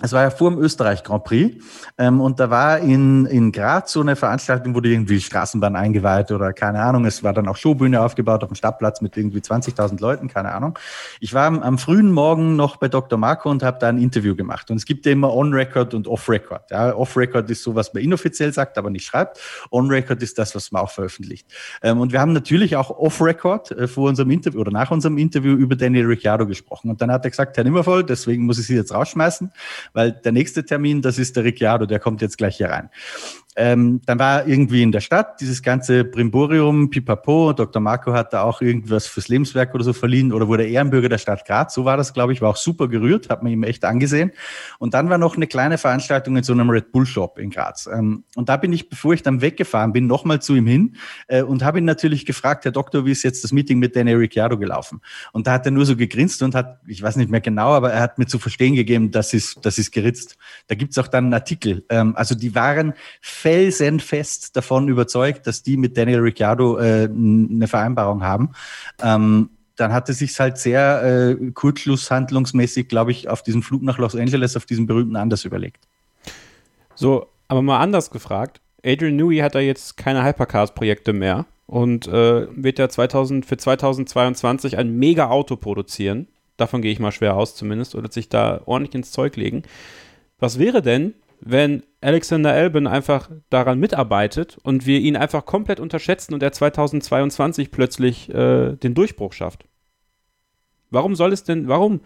es 0.02 0.14
war 0.14 0.23
ja 0.23 0.30
vor 0.30 0.49
dem 0.49 0.60
Österreich 0.60 1.03
Grand 1.03 1.23
Prix 1.23 1.64
ähm, 1.98 2.22
und 2.22 2.40
da 2.40 2.49
war 2.49 2.80
in, 2.80 3.26
in 3.28 3.52
Graz 3.52 3.91
so 3.91 4.02
eine 4.02 4.15
Veranstaltung, 4.15 4.73
wurde 4.73 4.90
irgendwie 4.90 5.22
Straßenbahn 5.22 5.76
eingeweiht 5.76 6.32
oder 6.32 6.53
keine 6.53 6.82
Ahnung. 6.82 7.06
Es 7.06 7.23
war 7.23 7.34
dann 7.34 7.48
auch 7.48 7.56
Showbühne 7.56 8.02
aufgebaut 8.02 8.44
auf 8.44 8.49
dem 8.49 8.56
Stadtplatz 8.56 9.02
mit 9.02 9.15
irgendwie 9.15 9.40
20.000 9.40 10.02
Leuten, 10.02 10.28
keine 10.28 10.53
Ahnung. 10.53 10.78
Ich 11.19 11.34
war 11.34 11.45
am, 11.45 11.61
am 11.61 11.78
frühen 11.78 12.11
Morgen 12.11 12.56
noch 12.56 12.78
bei 12.78 12.88
Dr. 12.88 13.19
Marco 13.19 13.49
und 13.49 13.64
habe 13.64 13.78
da 13.80 13.90
ein 13.90 13.99
Interview 13.99 14.36
gemacht. 14.36 14.72
Und 14.72 14.78
es 14.78 14.86
gibt 14.86 15.06
ja 15.06 15.11
immer 15.11 15.34
On-Record 15.34 15.94
und 15.94 16.07
Off-Record. 16.07 16.72
Ja, 16.72 16.95
Off-Record 16.95 17.49
ist 17.49 17.64
so, 17.64 17.76
was 17.76 17.94
man 17.94 18.03
inoffiziell 18.03 18.52
sagt, 18.53 18.78
aber 18.78 18.90
nicht 18.90 19.06
schreibt. 19.06 19.40
On-Record 19.69 20.22
ist 20.23 20.38
das, 20.40 20.56
was 20.56 20.72
man 20.72 20.82
auch 20.82 20.91
veröffentlicht. 20.91 21.48
Ähm, 21.84 21.99
und 21.99 22.11
wir 22.11 22.19
haben 22.19 22.34
natürlich 22.34 22.76
auch 22.76 22.90
Off-Record 22.90 23.72
äh, 23.72 23.88
vor 23.88 24.10
unserem 24.10 24.32
Interview 24.32 24.61
oder 24.61 24.72
nach 24.72 24.91
unserem 24.91 25.18
Interview 25.18 25.53
über 25.53 25.76
Daniel 25.76 26.07
Ricciardo 26.07 26.48
gesprochen. 26.48 26.90
Und 26.90 27.02
dann 27.02 27.11
hat 27.11 27.26
er 27.26 27.30
gesagt, 27.30 27.57
Herr 27.57 27.64
Nimmervoll, 27.64 28.03
deswegen 28.03 28.45
muss 28.45 28.57
ich 28.57 28.65
Sie 28.65 28.76
jetzt 28.76 28.94
rausschmeißen 28.94 29.52
weil 29.94 30.12
der 30.12 30.32
nächste 30.32 30.66
Termin, 30.66 31.02
das 31.02 31.20
ist 31.20 31.36
der 31.36 31.44
Ricciardo, 31.44 31.86
der 31.86 32.00
kommt 32.00 32.22
jetzt 32.22 32.38
gleich 32.38 32.58
hier 32.58 32.70
rein. 32.70 32.90
Ähm, 33.57 34.02
dann 34.06 34.18
war 34.18 34.48
irgendwie 34.48 34.82
in 34.82 34.94
der 34.94 35.02
Stadt 35.02 35.41
dieses 35.41 35.61
ganze 35.61 36.06
Brimborium, 36.06 36.90
Pipapo, 36.90 37.52
Dr. 37.52 37.82
Marco 37.82 38.14
hat 38.14 38.32
da 38.32 38.44
auch 38.44 38.61
irgendwas 38.61 39.07
fürs 39.07 39.28
Lebenswerk 39.28 39.76
oder 39.76 39.84
so 39.84 39.91
verliehen 39.91 40.32
oder 40.32 40.48
wurde 40.48 40.65
Ehrenbürger 40.65 41.10
der 41.10 41.18
Stadt 41.18 41.45
Graz, 41.45 41.73
so 41.73 41.84
war 41.84 41.98
das, 41.98 42.14
glaube 42.14 42.32
ich, 42.32 42.41
war 42.41 42.49
auch 42.49 42.56
super 42.56 42.88
gerührt, 42.88 43.30
hat 43.30 43.44
man 43.44 43.52
ihm 43.52 43.64
echt 43.64 43.84
angesehen. 43.84 44.32
Und 44.80 44.94
dann 44.94 45.10
war 45.10 45.18
noch 45.18 45.36
eine 45.36 45.48
kleine 45.48 45.78
Veranstaltung 45.78 46.38
in 46.38 46.44
so 46.44 46.53
einem 46.53 46.69
Red 46.69 46.94
Bull 46.94 47.06
Shop 47.06 47.38
in 47.40 47.49
Graz. 47.49 47.90
Ähm, 47.91 48.23
und 48.36 48.48
da 48.48 48.56
bin 48.56 48.72
ich, 48.72 48.90
bevor 48.90 49.14
ich 49.14 49.22
dann 49.22 49.41
weggefahren 49.41 49.91
bin, 49.91 50.07
nochmal 50.07 50.41
zu 50.41 50.56
ihm 50.56 50.68
hin 50.68 50.95
äh, 51.28 51.41
und 51.41 51.61
habe 51.64 51.80
ihn 51.80 51.86
natürlich 51.86 52.26
gefragt, 52.26 52.64
Herr 52.64 52.72
Doktor, 52.72 53.06
wie 53.06 53.11
ist 53.11 53.23
jetzt 53.23 53.44
das 53.44 53.52
Meeting 53.52 53.80
mit 53.80 53.98
Danny 53.98 54.14
Ricciardo 54.14 54.57
gelaufen? 54.57 55.02
Und 55.34 55.48
da 55.48 55.53
hat 55.53 55.65
er 55.65 55.72
nur 55.72 55.86
so 55.86 55.98
gegrinst 55.98 56.41
und 56.41 56.56
hat, 56.56 56.80
ich 56.88 57.02
weiß 57.02 57.18
nicht 57.18 57.30
mehr 57.30 57.41
genau, 57.41 57.73
aber 57.73 57.91
er 57.91 58.02
hat 58.02 58.18
mir 58.18 58.28
zu 58.28 58.40
verstehen 58.40 58.76
gegeben, 58.76 59.11
das 59.11 59.34
ist, 59.34 59.65
das 59.65 59.78
ist 59.78 59.91
geritzt. 59.91 60.38
Da 60.68 60.76
gibt's 60.76 60.98
auch 60.98 61.07
dann 61.07 61.26
einen 61.26 61.34
Artikel. 61.34 61.84
Ähm, 61.90 62.15
also 62.15 62.34
die 62.34 62.56
waren 62.56 62.94
felsenfest 63.42 64.56
davon 64.56 64.88
überzeugt, 64.88 65.48
dass 65.48 65.64
die 65.64 65.76
mit 65.76 65.98
Daniel 65.98 66.20
Ricciardo 66.20 66.78
äh, 66.78 67.10
eine 67.12 67.68
Vereinbarung 67.68 68.24
haben. 68.24 68.52
Ähm, 69.02 69.50
dann 69.76 69.94
hatte 69.94 70.14
sich 70.14 70.40
halt 70.40 70.60
sehr 70.60 71.02
äh, 71.04 71.52
kurzschlusshandlungsmäßig, 71.52 72.88
glaube 72.88 73.12
ich, 73.12 73.30
auf 73.30 73.42
diesem 73.42 73.64
Flug 73.64 73.82
nach 73.82 73.98
Los 73.98 74.16
Angeles, 74.16 74.56
auf 74.56 74.66
diesem 74.66 74.86
berühmten 74.86 75.16
anders 75.16 75.44
überlegt. 75.44 75.88
So, 76.94 77.28
aber 77.48 77.64
mal 77.64 77.80
anders 77.80 78.12
gefragt. 78.12 78.62
Adrian 78.86 79.16
Newey 79.16 79.40
hat 79.40 79.56
da 79.56 79.60
jetzt 79.60 79.98
keine 79.98 80.24
Hypercars-Projekte 80.24 81.14
mehr 81.14 81.46
und 81.66 82.08
äh, 82.08 82.48
wird 82.52 82.78
ja 82.78 82.90
2000, 82.90 83.46
für 83.46 83.58
2022 83.58 84.78
ein 84.78 84.98
Mega-Auto 84.98 85.56
produzieren. 85.56 86.28
Davon 86.58 86.84
gehe 86.84 86.92
ich 86.92 87.00
mal 87.00 87.12
schwer 87.12 87.36
aus 87.36 87.56
zumindest, 87.56 87.96
oder 87.96 88.12
sich 88.12 88.30
da 88.30 88.62
ordentlich 88.66 88.94
ins 88.94 89.12
Zeug 89.12 89.36
legen. 89.36 89.64
Was 90.40 90.60
wäre 90.60 90.84
denn, 90.84 91.16
wenn 91.42 91.84
Alexander 92.02 92.52
Albin 92.52 92.88
einfach 92.88 93.30
daran 93.50 93.80
mitarbeitet 93.80 94.58
und 94.64 94.86
wir 94.86 95.00
ihn 95.00 95.16
einfach 95.16 95.46
komplett 95.46 95.80
unterschätzen 95.80 96.34
und 96.34 96.44
er 96.44 96.52
2022 96.52 97.72
plötzlich 97.72 98.30
äh, 98.30 98.76
den 98.76 98.94
Durchbruch 98.94 99.34
schafft? 99.34 99.66
Warum 100.92 101.16
soll 101.16 101.34
es 101.34 101.44
denn, 101.44 101.68
warum 101.68 102.02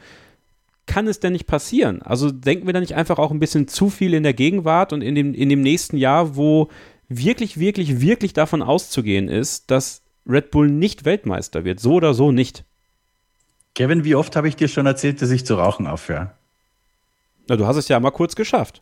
kann 0.85 1.07
es 1.07 1.19
denn 1.19 1.33
nicht 1.33 1.47
passieren? 1.47 2.01
Also 2.01 2.31
denken 2.31 2.65
wir 2.65 2.73
da 2.73 2.79
nicht 2.79 2.95
einfach 2.95 3.17
auch 3.17 3.31
ein 3.31 3.39
bisschen 3.39 3.67
zu 3.67 3.89
viel 3.89 4.13
in 4.13 4.23
der 4.23 4.33
Gegenwart 4.33 4.93
und 4.93 5.01
in 5.01 5.15
dem, 5.15 5.33
in 5.33 5.49
dem 5.49 5.61
nächsten 5.61 5.97
Jahr, 5.97 6.35
wo 6.35 6.69
wirklich, 7.09 7.59
wirklich, 7.59 8.01
wirklich 8.01 8.33
davon 8.33 8.61
auszugehen 8.61 9.27
ist, 9.27 9.69
dass 9.69 10.01
Red 10.27 10.51
Bull 10.51 10.69
nicht 10.69 11.05
Weltmeister 11.05 11.65
wird. 11.65 11.79
So 11.79 11.93
oder 11.93 12.13
so 12.13 12.31
nicht. 12.31 12.63
Kevin, 13.75 14.03
wie 14.05 14.15
oft 14.15 14.35
habe 14.35 14.47
ich 14.47 14.55
dir 14.55 14.67
schon 14.67 14.85
erzählt, 14.85 15.21
dass 15.21 15.31
ich 15.31 15.45
zu 15.45 15.55
rauchen 15.55 15.87
aufhöre? 15.87 16.31
Na, 17.47 17.57
du 17.57 17.67
hast 17.67 17.75
es 17.75 17.89
ja 17.89 17.99
mal 17.99 18.11
kurz 18.11 18.35
geschafft. 18.35 18.81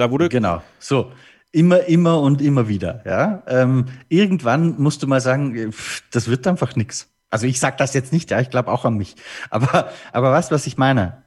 Da 0.00 0.10
wurde. 0.10 0.30
Genau. 0.30 0.62
So. 0.78 1.12
Immer, 1.52 1.80
immer 1.84 2.20
und 2.20 2.40
immer 2.40 2.68
wieder. 2.68 3.02
Ja. 3.04 3.42
Ähm, 3.46 3.86
irgendwann 4.08 4.80
musst 4.80 5.02
du 5.02 5.06
mal 5.06 5.20
sagen, 5.20 5.72
pff, 5.72 6.04
das 6.10 6.28
wird 6.28 6.46
einfach 6.46 6.74
nichts. 6.74 7.08
Also 7.28 7.46
ich 7.46 7.60
sage 7.60 7.76
das 7.76 7.92
jetzt 7.92 8.12
nicht, 8.12 8.30
ja, 8.30 8.40
ich 8.40 8.48
glaube 8.48 8.72
auch 8.72 8.86
an 8.86 8.96
mich. 8.96 9.14
Aber, 9.50 9.90
aber 10.12 10.32
weißt 10.32 10.52
was 10.52 10.66
ich 10.66 10.78
meine? 10.78 11.22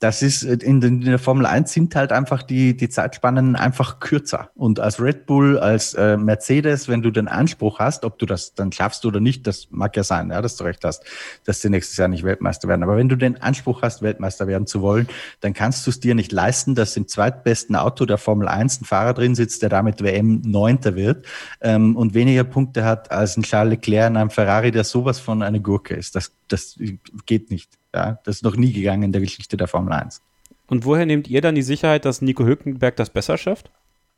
Das 0.00 0.22
ist 0.22 0.42
äh, 0.42 0.54
in, 0.54 0.82
in 0.82 1.00
der 1.02 1.18
Formel 1.18 1.46
1 1.46 1.72
sind 1.72 1.94
halt 1.94 2.10
einfach 2.10 2.42
die, 2.42 2.76
die 2.76 2.88
Zeitspannen 2.88 3.54
einfach 3.54 4.00
kürzer. 4.00 4.50
Und 4.54 4.80
als 4.80 5.00
Red 5.00 5.26
Bull, 5.26 5.58
als 5.58 5.94
äh, 5.94 6.16
Mercedes, 6.16 6.88
wenn 6.88 7.02
du 7.02 7.10
den 7.10 7.28
Anspruch 7.28 7.78
hast, 7.78 8.04
ob 8.04 8.18
du 8.18 8.26
das 8.26 8.54
dann 8.54 8.72
schaffst 8.72 9.04
oder 9.04 9.20
nicht, 9.20 9.46
das 9.46 9.68
mag 9.70 9.96
ja 9.96 10.02
sein, 10.02 10.30
ja, 10.30 10.40
dass 10.40 10.56
du 10.56 10.64
recht 10.64 10.84
hast, 10.84 11.04
dass 11.44 11.60
sie 11.60 11.68
nächstes 11.68 11.96
Jahr 11.98 12.08
nicht 12.08 12.24
Weltmeister 12.24 12.66
werden. 12.66 12.82
Aber 12.82 12.96
wenn 12.96 13.08
du 13.08 13.16
den 13.16 13.40
Anspruch 13.42 13.82
hast, 13.82 14.00
Weltmeister 14.02 14.46
werden 14.46 14.66
zu 14.66 14.80
wollen, 14.80 15.06
dann 15.40 15.52
kannst 15.52 15.86
du 15.86 15.90
es 15.90 16.00
dir 16.00 16.14
nicht 16.14 16.32
leisten, 16.32 16.74
dass 16.74 16.96
im 16.96 17.06
zweitbesten 17.06 17.76
Auto 17.76 18.06
der 18.06 18.18
Formel 18.18 18.48
1 18.48 18.80
ein 18.80 18.84
Fahrer 18.86 19.12
drin 19.12 19.34
sitzt, 19.34 19.60
der 19.60 19.68
damit 19.68 20.02
WM 20.02 20.40
Neunter 20.40 20.96
wird 20.96 21.26
ähm, 21.60 21.94
und 21.94 22.14
weniger 22.14 22.44
Punkte 22.44 22.84
hat 22.84 23.10
als 23.10 23.36
ein 23.36 23.42
Charles 23.42 23.70
Leclerc 23.72 24.10
in 24.10 24.16
einem 24.16 24.30
Ferrari, 24.30 24.70
der 24.70 24.84
sowas 24.84 25.20
von 25.20 25.42
eine 25.42 25.60
Gurke 25.60 25.94
ist. 25.94 26.16
Das, 26.16 26.32
das 26.48 26.78
geht 27.26 27.50
nicht. 27.50 27.79
Ja, 27.94 28.18
das 28.24 28.36
ist 28.36 28.42
noch 28.44 28.56
nie 28.56 28.72
gegangen 28.72 29.02
in 29.02 29.12
der 29.12 29.20
Geschichte 29.20 29.56
der 29.56 29.66
Formel 29.68 29.92
1. 29.92 30.22
Und 30.68 30.84
woher 30.84 31.06
nehmt 31.06 31.28
ihr 31.28 31.40
dann 31.40 31.54
die 31.56 31.62
Sicherheit, 31.62 32.04
dass 32.04 32.22
Nico 32.22 32.44
Hülkenberg 32.44 32.96
das 32.96 33.10
besser 33.10 33.36
schafft? 33.36 33.70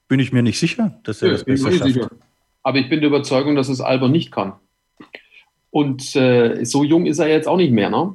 Bin 0.08 0.20
ich 0.20 0.32
mir 0.32 0.42
nicht 0.42 0.58
sicher, 0.58 0.98
dass 1.04 1.22
er 1.22 1.28
Ja, 1.28 1.34
das 1.34 1.44
besser 1.44 1.72
schafft. 1.72 1.84
sicher. 1.84 2.10
Aber 2.62 2.78
ich 2.78 2.88
bin 2.90 3.00
der 3.00 3.08
Überzeugung, 3.08 3.56
dass 3.56 3.68
es 3.68 3.80
Albon 3.80 4.12
nicht 4.12 4.30
kann. 4.30 4.52
Und 5.70 6.14
äh, 6.16 6.64
so 6.64 6.84
jung 6.84 7.06
ist 7.06 7.18
er 7.18 7.28
jetzt 7.28 7.48
auch 7.48 7.56
nicht 7.56 7.72
mehr, 7.72 7.88
ne? 7.88 8.14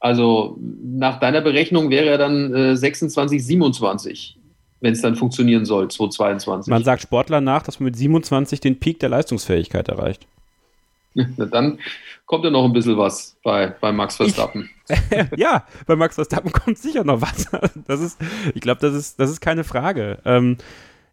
Also 0.00 0.58
nach 0.82 1.20
deiner 1.20 1.40
Berechnung 1.40 1.90
wäre 1.90 2.06
er 2.06 2.18
dann 2.18 2.54
äh, 2.54 2.76
26, 2.76 3.44
27, 3.44 4.38
wenn 4.80 4.92
es 4.92 5.00
dann 5.02 5.14
funktionieren 5.16 5.64
soll, 5.64 5.90
2022. 5.90 6.70
Man 6.70 6.84
sagt 6.84 7.02
Sportler 7.02 7.40
nach, 7.40 7.62
dass 7.62 7.80
man 7.80 7.86
mit 7.86 7.96
27 7.96 8.60
den 8.60 8.80
Peak 8.80 8.98
der 9.00 9.08
Leistungsfähigkeit 9.10 9.88
erreicht. 9.88 10.26
Dann 11.50 11.78
kommt 12.26 12.44
ja 12.44 12.50
noch 12.50 12.64
ein 12.64 12.72
bisschen 12.72 12.96
was 12.96 13.36
bei, 13.42 13.68
bei 13.80 13.92
Max 13.92 14.16
Verstappen. 14.16 14.70
ja, 15.36 15.66
bei 15.86 15.96
Max 15.96 16.16
Verstappen 16.16 16.52
kommt 16.52 16.78
sicher 16.78 17.04
noch 17.04 17.20
was. 17.20 17.48
Das 17.86 18.00
ist, 18.00 18.18
ich 18.54 18.60
glaube, 18.60 18.80
das 18.80 18.94
ist, 18.94 19.20
das 19.20 19.30
ist 19.30 19.40
keine 19.40 19.64
Frage. 19.64 20.18
Ähm, 20.24 20.56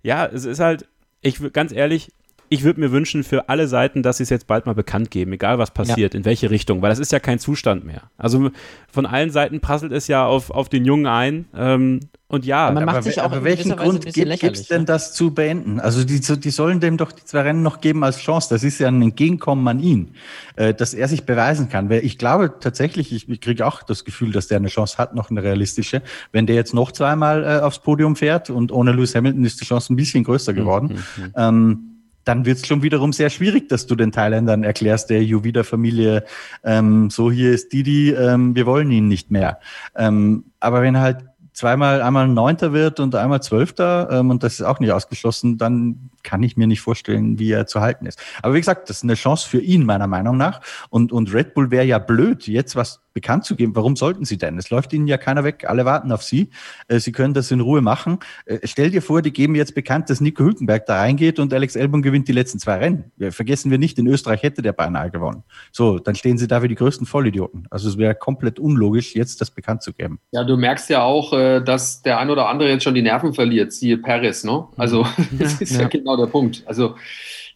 ja, 0.04 0.26
es 0.26 0.46
ist 0.46 0.60
halt, 0.60 0.88
ich 1.22 1.40
ganz 1.54 1.72
ehrlich, 1.72 2.12
ich 2.52 2.64
würde 2.64 2.82
mir 2.82 2.92
wünschen 2.92 3.24
für 3.24 3.48
alle 3.48 3.66
Seiten, 3.70 4.04
dass 4.04 4.18
sie 4.18 4.24
es 4.24 4.30
jetzt 4.30 4.46
bald 4.46 4.66
mal 4.66 4.76
bekannt 4.76 5.10
geben, 5.10 5.32
egal 5.32 5.58
was 5.58 5.72
passiert, 5.72 6.14
in 6.14 6.26
welche 6.26 6.52
Richtung, 6.52 6.82
weil 6.82 6.90
das 6.90 7.00
ist 7.00 7.14
ja 7.14 7.22
kein 7.22 7.40
Zustand 7.40 7.86
mehr. 7.86 8.04
Also 8.18 8.52
von 8.92 9.06
allen 9.06 9.30
Seiten 9.30 9.62
prasselt 9.62 9.94
es 9.94 10.08
ja 10.08 10.26
auf, 10.26 10.52
auf 10.52 10.68
den 10.68 10.84
Jungen 10.84 11.06
ein. 11.08 11.46
Ähm, 11.56 12.02
und 12.28 12.46
ja, 12.46 12.68
Aber 12.68 12.76
man 12.76 12.86
macht 12.86 12.96
aber 12.98 13.04
sich 13.04 13.22
auch 13.22 13.26
aber 13.26 13.46
welchen 13.46 13.76
Grund 13.78 14.06
gibt 14.14 14.44
es 14.44 14.68
denn, 14.68 14.82
ne? 14.82 14.86
das 14.86 15.14
zu 15.14 15.34
beenden? 15.34 15.80
Also 15.80 16.04
die, 16.04 16.20
die 16.20 16.50
sollen 16.50 16.82
dem 16.82 16.98
doch 16.98 17.14
die 17.14 17.24
zwei 17.24 17.42
Rennen 17.42 17.64
noch 17.64 17.80
geben 17.80 18.04
als 18.04 18.18
Chance. 18.18 18.50
Das 18.50 18.64
ist 18.64 18.80
ja 18.80 18.90
ein 18.90 19.02
Entgegenkommen 19.02 19.66
an 19.70 19.80
ihn, 19.80 20.16
äh, 20.58 20.74
dass 20.74 20.94
er 20.94 21.08
sich 21.08 21.26
beweisen 21.26 21.70
kann. 21.70 21.90
Weil 21.90 22.04
ich 22.04 22.18
glaube 22.18 22.56
tatsächlich, 22.60 23.14
ich, 23.14 23.30
ich 23.30 23.40
kriege 23.40 23.66
auch 23.66 23.82
das 23.84 24.04
Gefühl, 24.04 24.34
dass 24.34 24.48
der 24.48 24.58
eine 24.58 24.68
Chance 24.68 24.98
hat, 24.98 25.16
noch 25.16 25.30
eine 25.30 25.42
realistische. 25.42 26.02
Wenn 26.34 26.48
der 26.48 26.58
jetzt 26.58 26.74
noch 26.74 26.92
zweimal 26.92 27.46
äh, 27.46 27.62
aufs 27.62 27.80
Podium 27.80 28.18
fährt 28.18 28.50
und 28.50 28.74
ohne 28.74 28.92
Lewis 28.92 29.16
Hamilton 29.16 29.46
ist 29.46 29.62
die 29.62 29.66
Chance 29.66 29.94
ein 29.94 29.96
bisschen 29.96 30.26
größer 30.26 30.54
geworden. 30.54 31.02
Ähm, 31.36 31.91
dann 32.24 32.46
wird 32.46 32.58
es 32.58 32.68
schon 32.68 32.84
wiederum 32.84 33.14
sehr 33.14 33.30
schwierig, 33.30 33.70
dass 33.70 33.88
du 33.88 33.96
den 33.96 34.12
Thailändern 34.12 34.64
erklärst, 34.64 35.10
der 35.10 35.24
Juvida-Familie, 35.24 36.26
ähm, 36.64 37.10
so 37.10 37.32
hier 37.32 37.52
ist 37.52 37.74
Didi, 37.74 38.12
ähm, 38.12 38.56
wir 38.56 38.66
wollen 38.66 38.92
ihn 38.92 39.08
nicht 39.08 39.32
mehr. 39.32 39.60
Ähm, 39.96 40.46
aber 40.60 40.82
wenn 40.82 41.00
halt 41.00 41.26
zweimal, 41.62 42.02
einmal 42.02 42.28
Neunter 42.28 42.74
wird 42.74 43.00
und 43.00 43.14
einmal 43.14 43.42
Zwölfter, 43.44 44.10
ähm, 44.12 44.32
und 44.32 44.42
das 44.42 44.54
ist 44.54 44.64
auch 44.64 44.80
nicht 44.80 44.92
ausgeschlossen, 44.92 45.60
dann 45.60 46.10
kann 46.24 46.42
ich 46.42 46.58
mir 46.58 46.66
nicht 46.66 46.82
vorstellen, 46.82 47.38
wie 47.38 47.52
er 47.52 47.68
zu 47.68 47.82
halten 47.82 48.08
ist. 48.08 48.20
Aber 48.42 48.56
wie 48.56 48.60
gesagt, 48.60 48.90
das 48.90 48.98
ist 48.98 49.04
eine 49.04 49.14
Chance 49.14 49.48
für 49.48 49.60
ihn, 49.60 49.86
meiner 49.86 50.08
Meinung 50.08 50.38
nach. 50.38 50.62
Und, 50.90 51.12
und 51.12 51.34
Red 51.34 51.54
Bull 51.54 51.72
wäre 51.72 51.86
ja 51.86 52.00
blöd, 52.00 52.48
jetzt 52.48 52.76
was 52.76 53.02
bekannt 53.14 53.44
zu 53.44 53.56
geben. 53.56 53.76
Warum 53.76 53.96
sollten 53.96 54.24
sie 54.24 54.38
denn? 54.38 54.58
Es 54.58 54.70
läuft 54.70 54.94
ihnen 54.94 55.08
ja 55.08 55.18
keiner 55.18 55.44
weg. 55.44 55.66
Alle 55.68 55.84
warten 55.84 56.12
auf 56.12 56.24
sie. 56.24 56.50
Äh, 56.88 57.00
sie 57.00 57.12
können 57.12 57.34
das 57.34 57.52
in 57.52 57.60
Ruhe 57.60 57.82
machen. 57.82 58.20
Äh, 58.46 58.60
stell 58.64 58.90
dir 58.90 59.02
vor, 59.02 59.22
die 59.22 59.34
geben 59.34 59.56
jetzt 59.56 59.76
bekannt, 59.76 60.10
dass 60.10 60.22
Nico 60.22 60.44
Hülkenberg 60.44 60.86
da 60.86 61.00
reingeht 61.00 61.40
und 61.40 61.54
Alex 61.54 61.76
Albon 61.76 62.02
gewinnt 62.02 62.28
die 62.28 62.34
letzten 62.34 62.60
zwei 62.60 62.78
Rennen. 62.78 63.12
Ja, 63.18 63.32
vergessen 63.32 63.70
wir 63.70 63.78
nicht, 63.78 64.00
in 64.00 64.08
Österreich 64.08 64.44
hätte 64.44 64.62
der 64.62 64.74
beinahe 64.74 65.12
gewonnen. 65.12 65.44
So, 65.72 66.00
dann 66.00 66.16
stehen 66.16 66.38
sie 66.38 66.48
da 66.48 66.64
wie 66.64 66.70
die 66.70 66.76
größten 66.76 67.06
Vollidioten. 67.06 67.68
Also 67.70 67.90
es 67.90 67.98
wäre 67.98 68.16
komplett 68.16 68.60
unlogisch, 68.60 69.16
jetzt 69.16 69.42
das 69.42 69.52
bekannt 69.52 69.82
zu 69.82 69.92
geben. 69.94 70.20
Ja, 70.32 70.44
du 70.44 70.56
merkst 70.56 70.90
ja 70.90 71.04
auch, 71.04 71.34
äh, 71.34 71.51
dass 71.60 72.02
der 72.02 72.20
ein 72.20 72.30
oder 72.30 72.48
andere 72.48 72.70
jetzt 72.70 72.84
schon 72.84 72.96
die 72.96 73.02
Nerven 73.02 73.34
verliert, 73.34 73.74
siehe 73.74 73.98
Paris, 73.98 74.44
ne? 74.44 74.68
Also, 74.78 75.06
das 75.40 75.60
ist 75.60 75.74
ja, 75.74 75.82
ja. 75.82 75.88
genau 75.88 76.16
der 76.16 76.28
Punkt. 76.28 76.64
Also, 76.66 76.96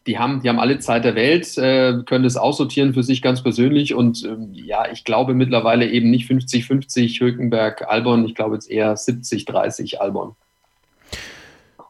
die 0.07 0.19
haben, 0.19 0.41
die 0.41 0.49
haben 0.49 0.59
alle 0.59 0.79
Zeit 0.79 1.03
der 1.03 1.15
Welt, 1.15 1.57
äh, 1.57 2.03
können 2.05 2.23
das 2.23 2.37
aussortieren 2.37 2.93
für 2.93 3.03
sich 3.03 3.21
ganz 3.21 3.41
persönlich 3.41 3.95
und 3.95 4.23
ähm, 4.23 4.51
ja, 4.53 4.85
ich 4.91 5.03
glaube 5.03 5.33
mittlerweile 5.33 5.89
eben 5.89 6.11
nicht 6.11 6.29
50-50 6.29 7.19
Hülkenberg, 7.19 7.87
Albon, 7.87 8.25
ich 8.25 8.35
glaube 8.35 8.55
jetzt 8.55 8.69
eher 8.69 8.95
70-30 8.95 9.97
Albon. 9.97 10.35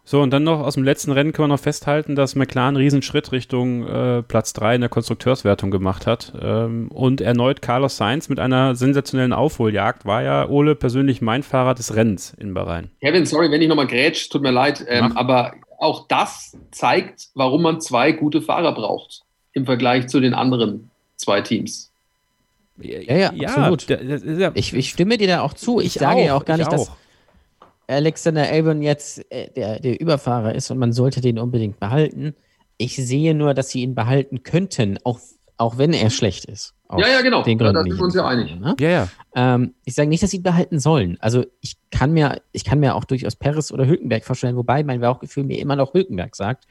So, 0.07 0.21
und 0.21 0.29
dann 0.29 0.43
noch 0.43 0.59
aus 0.59 0.75
dem 0.75 0.83
letzten 0.83 1.11
Rennen 1.11 1.33
können 1.33 1.49
wir 1.49 1.55
noch 1.55 1.59
festhalten, 1.59 2.15
dass 2.15 2.35
McLaren 2.35 2.69
einen 2.69 2.77
Riesenschritt 2.77 3.31
Richtung 3.31 3.87
äh, 3.87 4.21
Platz 4.21 4.53
3 4.53 4.75
in 4.75 4.81
der 4.81 4.89
Konstrukteurswertung 4.89 5.71
gemacht 5.71 6.05
hat. 6.05 6.31
Ähm, 6.39 6.89
und 6.89 7.21
erneut 7.21 7.63
Carlos 7.63 7.97
Sainz 7.97 8.29
mit 8.29 8.39
einer 8.39 8.75
sensationellen 8.75 9.33
Aufholjagd 9.33 10.05
war 10.05 10.21
ja 10.21 10.47
Ole 10.47 10.75
persönlich 10.75 11.23
mein 11.23 11.41
Fahrer 11.41 11.73
des 11.73 11.95
Rennens 11.95 12.35
in 12.37 12.53
Bahrain. 12.53 12.91
Kevin, 13.01 13.25
sorry, 13.25 13.49
wenn 13.49 13.63
ich 13.63 13.67
nochmal 13.67 13.87
grätsch, 13.87 14.29
tut 14.29 14.43
mir 14.43 14.51
leid, 14.51 14.85
ähm, 14.87 15.17
aber 15.17 15.53
auch 15.79 16.07
das 16.07 16.55
zeigt, 16.69 17.29
warum 17.33 17.63
man 17.63 17.81
zwei 17.81 18.11
gute 18.11 18.43
Fahrer 18.43 18.75
braucht 18.75 19.23
im 19.53 19.65
Vergleich 19.65 20.07
zu 20.07 20.19
den 20.19 20.35
anderen 20.35 20.91
zwei 21.15 21.41
Teams. 21.41 21.91
Ja, 22.77 23.31
ja, 23.33 23.47
absolut. 23.47 23.89
das 23.89 24.21
ist 24.21 24.39
ja 24.39 24.51
Ich, 24.53 24.73
ich 24.73 24.89
stimme 24.89 25.17
dir 25.17 25.27
da 25.27 25.41
auch 25.41 25.53
zu. 25.53 25.79
Ich, 25.79 25.93
sage 25.93 26.25
ja 26.25 26.35
auch 26.35 26.45
gar 26.45 26.57
ich 26.57 26.65
nicht, 26.65 26.71
dass 26.71 26.89
auch. 26.89 26.95
Alexander 27.87 28.43
Albon 28.49 28.81
jetzt 28.81 29.29
äh, 29.31 29.49
der, 29.51 29.79
der 29.79 29.99
Überfahrer 29.99 30.55
ist 30.55 30.71
und 30.71 30.77
man 30.77 30.93
sollte 30.93 31.21
den 31.21 31.39
unbedingt 31.39 31.79
behalten. 31.79 32.35
Ich 32.77 32.95
sehe 32.95 33.33
nur, 33.35 33.53
dass 33.53 33.69
sie 33.69 33.81
ihn 33.81 33.95
behalten 33.95 34.43
könnten, 34.43 34.97
auch 35.03 35.19
Auch 35.57 35.77
wenn 35.77 35.93
er 35.93 36.09
schlecht 36.09 36.45
ist. 36.45 36.73
Ja, 36.91 37.07
ja, 37.07 37.21
genau. 37.21 37.41
Den 37.43 37.57
Ja, 37.57 37.71
Gründen, 37.71 37.73
da 37.75 37.83
die 37.83 37.91
sind 37.91 37.95
ich 37.95 37.99
wir 38.01 38.05
uns 38.05 38.13
ja 38.15 38.27
einig. 38.27 38.59
ne? 38.59 38.75
Ja, 38.79 38.89
ja. 38.89 39.07
Ähm, 39.35 39.73
ich 39.85 39.95
sage 39.95 40.09
nicht, 40.09 40.21
dass 40.21 40.31
sie 40.31 40.37
ihn 40.37 40.43
behalten 40.43 40.79
sollen. 40.79 41.17
Also 41.21 41.45
ich 41.61 41.77
kann 41.91 42.11
mir, 42.11 42.41
ich 42.51 42.63
kann 42.65 42.79
mir 42.79 42.95
auch 42.95 43.05
durchaus 43.05 43.35
Paris 43.35 43.71
oder 43.71 43.87
Hülkenberg 43.87 44.23
vorstellen, 44.25 44.55
wobei 44.57 44.83
mein 44.83 44.99
Bauchgefühl 45.01 45.45
mir 45.45 45.57
immer 45.59 45.75
noch 45.77 45.93
Hülkenberg 45.93 46.35
sagt. 46.35 46.65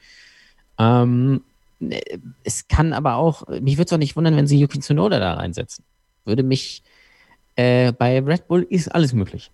Ähm, 0.79 1.43
ne, 1.79 1.99
es 2.43 2.67
kann 2.67 2.93
aber 2.93 3.15
auch, 3.15 3.47
mich 3.61 3.77
würde 3.77 3.85
es 3.87 3.93
auch 3.93 3.97
nicht 3.97 4.15
wundern, 4.15 4.35
wenn 4.37 4.47
sie 4.47 4.59
Yuki 4.59 4.79
Tsunoda 4.79 5.19
da 5.19 5.33
reinsetzen. 5.33 5.83
Würde 6.23 6.43
mich, 6.43 6.83
äh, 7.55 7.91
bei 7.91 8.19
Red 8.19 8.47
Bull 8.47 8.65
ist 8.69 8.87
alles 8.93 9.13
möglich. 9.13 9.51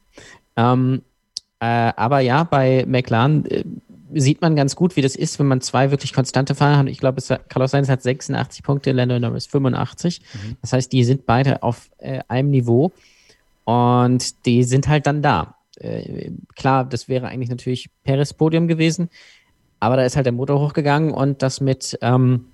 Ähm, 0.58 1.02
äh, 1.62 1.94
aber 1.96 2.22
ja, 2.22 2.44
bei 2.44 2.86
McLaren 2.88 3.46
äh, 3.46 3.64
sieht 4.14 4.42
man 4.42 4.56
ganz 4.56 4.76
gut, 4.76 4.96
wie 4.96 5.04
das 5.04 5.16
ist, 5.16 5.38
wenn 5.38 5.46
man 5.46 5.62
zwei 5.62 5.92
wirklich 5.92 6.12
konstante 6.12 6.56
Fahrer 6.56 6.80
hat. 6.80 6.90
Ich 6.90 6.98
glaube, 6.98 7.22
Carlos 7.50 7.72
Sainz 7.72 7.88
hat 7.88 8.02
86 8.02 8.64
Punkte, 8.64 8.92
Lando 8.92 9.20
Norris 9.20 9.46
85. 9.46 10.22
Das 10.62 10.74
heißt, 10.74 10.92
die 10.92 11.04
sind 11.04 11.28
beide 11.28 11.62
auf 11.62 11.92
äh, 12.00 12.22
einem 12.28 12.50
Niveau 12.50 12.92
und 13.64 14.46
die 14.48 14.64
sind 14.64 14.88
halt 14.88 15.06
dann 15.06 15.22
da. 15.22 15.56
Äh, 15.78 16.32
klar, 16.56 16.84
das 16.84 17.08
wäre 17.08 17.28
eigentlich 17.28 17.52
natürlich 17.52 17.92
Perez 18.04 18.34
Podium 18.34 18.68
gewesen, 18.68 19.10
aber 19.80 19.98
da 19.98 20.04
ist 20.04 20.16
halt 20.16 20.26
der 20.26 20.34
Motor 20.34 20.60
hochgegangen 20.60 21.12
und 21.12 21.44
das 21.44 21.62
mit 21.62 21.98
ähm, 22.02 22.46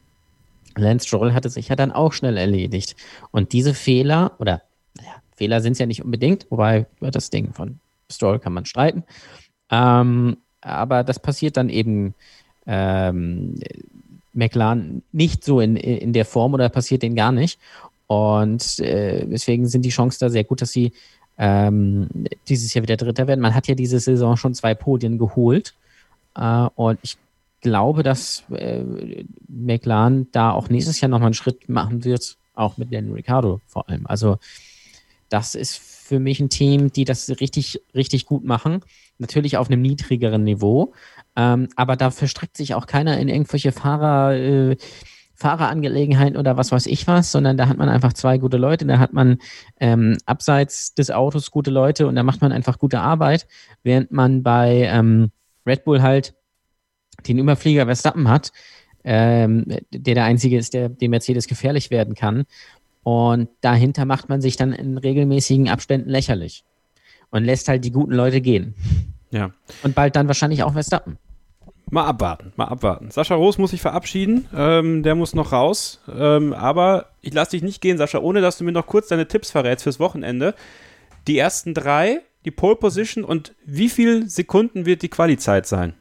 Lance 0.75 1.07
Stroll 1.07 1.33
hatte 1.33 1.49
sich 1.49 1.69
ja 1.69 1.77
dann 1.77 1.93
auch 1.93 2.11
schnell 2.11 2.35
erledigt. 2.35 2.97
Und 3.31 3.53
diese 3.53 3.73
Fehler, 3.73 4.33
oder 4.39 4.63
naja, 4.97 5.15
Fehler 5.37 5.61
sind 5.61 5.73
es 5.73 5.79
ja 5.79 5.85
nicht 5.85 6.03
unbedingt, 6.03 6.45
wobei 6.49 6.87
über 6.99 7.09
das 7.09 7.29
Ding 7.29 7.53
von 7.53 7.79
Stroll 8.11 8.39
kann 8.39 8.53
man 8.53 8.65
streiten. 8.65 9.03
Ähm, 9.69 10.37
aber 10.61 11.03
das 11.03 11.19
passiert 11.19 11.57
dann 11.57 11.69
eben 11.69 12.13
ähm, 12.65 13.55
McLaren 14.33 15.03
nicht 15.11 15.43
so 15.43 15.59
in, 15.59 15.75
in 15.75 16.13
der 16.13 16.25
Form 16.25 16.53
oder 16.53 16.69
passiert 16.69 17.03
denen 17.03 17.15
gar 17.15 17.31
nicht. 17.31 17.59
Und 18.07 18.79
äh, 18.79 19.25
deswegen 19.25 19.67
sind 19.67 19.83
die 19.83 19.89
Chancen 19.89 20.19
da 20.21 20.29
sehr 20.29 20.43
gut, 20.43 20.61
dass 20.61 20.71
sie 20.71 20.93
ähm, 21.37 22.07
dieses 22.47 22.73
Jahr 22.73 22.83
wieder 22.83 22.97
Dritter 22.97 23.27
werden. 23.27 23.41
Man 23.41 23.55
hat 23.55 23.67
ja 23.67 23.75
diese 23.75 23.99
Saison 23.99 24.37
schon 24.37 24.53
zwei 24.53 24.73
Podien 24.73 25.17
geholt. 25.17 25.73
Äh, 26.35 26.67
und 26.75 26.99
ich 27.01 27.17
glaube, 27.61 28.03
dass 28.03 28.43
äh, 28.51 29.25
McLaren 29.47 30.31
da 30.31 30.51
auch 30.51 30.69
nächstes 30.69 31.01
Jahr 31.01 31.09
nochmal 31.09 31.27
einen 31.27 31.33
Schritt 31.33 31.67
machen 31.69 32.03
wird, 32.03 32.37
auch 32.53 32.77
mit 32.77 32.93
Daniel 32.93 33.13
Ricciardo 33.13 33.59
vor 33.67 33.89
allem. 33.89 34.05
Also 34.07 34.39
das 35.29 35.55
ist 35.55 35.96
für 36.07 36.19
mich 36.19 36.39
ein 36.39 36.49
Team, 36.49 36.91
die 36.91 37.03
das 37.03 37.29
richtig, 37.41 37.81
richtig 37.93 38.25
gut 38.25 38.45
machen. 38.45 38.79
Natürlich 39.17 39.57
auf 39.57 39.69
einem 39.69 39.81
niedrigeren 39.81 40.43
Niveau. 40.43 40.93
Ähm, 41.35 41.67
aber 41.75 41.97
da 41.97 42.11
verstrickt 42.11 42.55
sich 42.55 42.73
auch 42.73 42.87
keiner 42.87 43.19
in 43.19 43.27
irgendwelche 43.27 43.73
Fahrer, 43.73 44.33
äh, 44.35 44.77
Fahrerangelegenheiten 45.35 46.37
oder 46.37 46.57
was 46.57 46.71
weiß 46.71 46.87
ich 46.87 47.05
was, 47.07 47.31
sondern 47.31 47.57
da 47.57 47.67
hat 47.67 47.77
man 47.77 47.89
einfach 47.89 48.13
zwei 48.13 48.39
gute 48.39 48.57
Leute, 48.57 48.87
da 48.87 48.97
hat 48.97 49.13
man 49.13 49.37
ähm, 49.79 50.17
abseits 50.25 50.95
des 50.95 51.11
Autos 51.11 51.51
gute 51.51 51.69
Leute 51.69 52.07
und 52.07 52.15
da 52.15 52.23
macht 52.23 52.41
man 52.41 52.51
einfach 52.51 52.79
gute 52.79 53.01
Arbeit, 53.01 53.47
während 53.83 54.11
man 54.11 54.41
bei 54.41 54.89
ähm, 54.91 55.29
Red 55.67 55.83
Bull 55.83 56.01
halt 56.01 56.33
den 57.27 57.37
Überflieger 57.37 57.85
Verstappen 57.85 58.29
hat, 58.29 58.51
ähm, 59.03 59.65
der 59.91 60.15
der 60.15 60.23
einzige 60.23 60.57
ist, 60.57 60.73
der 60.73 60.89
dem 60.89 61.11
Mercedes 61.11 61.47
gefährlich 61.47 61.91
werden 61.91 62.15
kann. 62.15 62.45
Und 63.07 63.47
dahinter 63.61 64.03
macht 64.03 64.27
man 64.27 64.41
sich 64.41 64.57
dann 64.57 64.73
in 64.73 64.97
regelmäßigen 64.97 65.69
Abständen 65.69 66.09
lächerlich 66.09 66.65
und 67.29 67.45
lässt 67.45 67.69
halt 67.69 67.85
die 67.85 67.93
guten 67.93 68.11
Leute 68.11 68.41
gehen. 68.41 68.75
Ja. 69.31 69.51
Und 69.81 69.95
bald 69.95 70.17
dann 70.17 70.27
wahrscheinlich 70.27 70.61
auch 70.61 70.73
Verstappen. 70.73 71.17
Mal 71.89 72.03
abwarten, 72.03 72.51
mal 72.57 72.65
abwarten. 72.65 73.09
Sascha 73.09 73.35
Roos 73.35 73.57
muss 73.57 73.71
sich 73.71 73.79
verabschieden, 73.79 74.49
ähm, 74.53 75.03
der 75.03 75.15
muss 75.15 75.33
noch 75.33 75.53
raus. 75.53 76.01
Ähm, 76.13 76.51
aber 76.51 77.05
ich 77.21 77.33
lasse 77.33 77.51
dich 77.51 77.63
nicht 77.63 77.79
gehen, 77.79 77.97
Sascha, 77.97 78.19
ohne 78.19 78.41
dass 78.41 78.57
du 78.57 78.65
mir 78.65 78.73
noch 78.73 78.87
kurz 78.87 79.07
deine 79.07 79.25
Tipps 79.29 79.51
verrätst 79.51 79.83
fürs 79.83 80.01
Wochenende. 80.01 80.53
Die 81.27 81.37
ersten 81.37 81.73
drei, 81.73 82.19
die 82.43 82.51
Pole 82.51 82.75
Position 82.75 83.23
und 83.23 83.53
wie 83.65 83.87
viel 83.87 84.27
Sekunden 84.29 84.85
wird 84.85 85.01
die 85.01 85.07
Quali-Zeit 85.07 85.65
sein? 85.65 85.93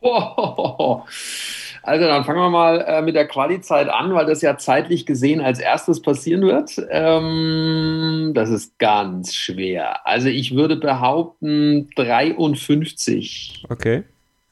Also 1.86 2.06
dann 2.06 2.24
fangen 2.24 2.40
wir 2.40 2.50
mal 2.50 2.80
äh, 2.80 3.00
mit 3.00 3.14
der 3.14 3.28
Quali-Zeit 3.28 3.88
an, 3.88 4.12
weil 4.12 4.26
das 4.26 4.42
ja 4.42 4.58
zeitlich 4.58 5.06
gesehen 5.06 5.40
als 5.40 5.60
erstes 5.60 6.02
passieren 6.02 6.42
wird. 6.42 6.84
Ähm, 6.90 8.32
das 8.34 8.50
ist 8.50 8.76
ganz 8.80 9.32
schwer. 9.32 10.04
Also 10.04 10.28
ich 10.28 10.56
würde 10.56 10.74
behaupten 10.74 11.88
53. 11.94 13.64
Okay. 13.68 14.02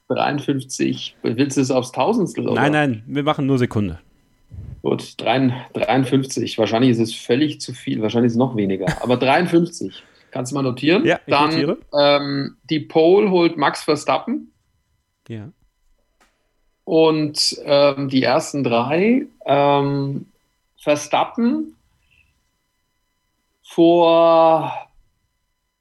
53. 0.09 1.17
Willst 1.23 1.57
du 1.57 1.61
es 1.61 1.73
aufs 1.73 1.91
Tausendstel? 1.91 2.49
Oder? 2.49 2.61
Nein, 2.61 2.73
nein, 2.73 3.03
wir 3.07 3.25
machen 3.25 3.47
nur 3.47 3.59
Sekunde. 3.59 3.99
Gut, 4.83 5.15
53. 5.21 6.57
Wahrscheinlich 6.57 6.93
ist 6.93 7.01
es 7.01 7.15
völlig 7.15 7.61
zu 7.61 7.73
viel. 7.73 8.01
Wahrscheinlich 8.01 8.29
ist 8.29 8.35
es 8.35 8.39
noch 8.39 8.55
weniger. 8.55 8.87
Aber 9.03 9.17
53. 9.17 10.05
Kannst 10.31 10.53
du 10.53 10.57
mal 10.57 10.63
notieren? 10.63 11.05
Ja, 11.05 11.19
ich 11.27 11.33
Dann 11.33 11.51
notiere. 11.51 11.79
ähm, 11.99 12.59
die 12.71 12.81
Pole 12.81 13.31
holt 13.31 13.57
Max 13.57 13.83
Verstappen. 13.83 14.53
Ja. 15.27 15.49
Und 16.85 17.57
ähm, 17.65 18.09
die 18.09 18.23
ersten 18.23 18.63
drei 18.63 19.27
ähm, 19.47 20.27
Verstappen 20.77 21.77
vor 23.63 24.73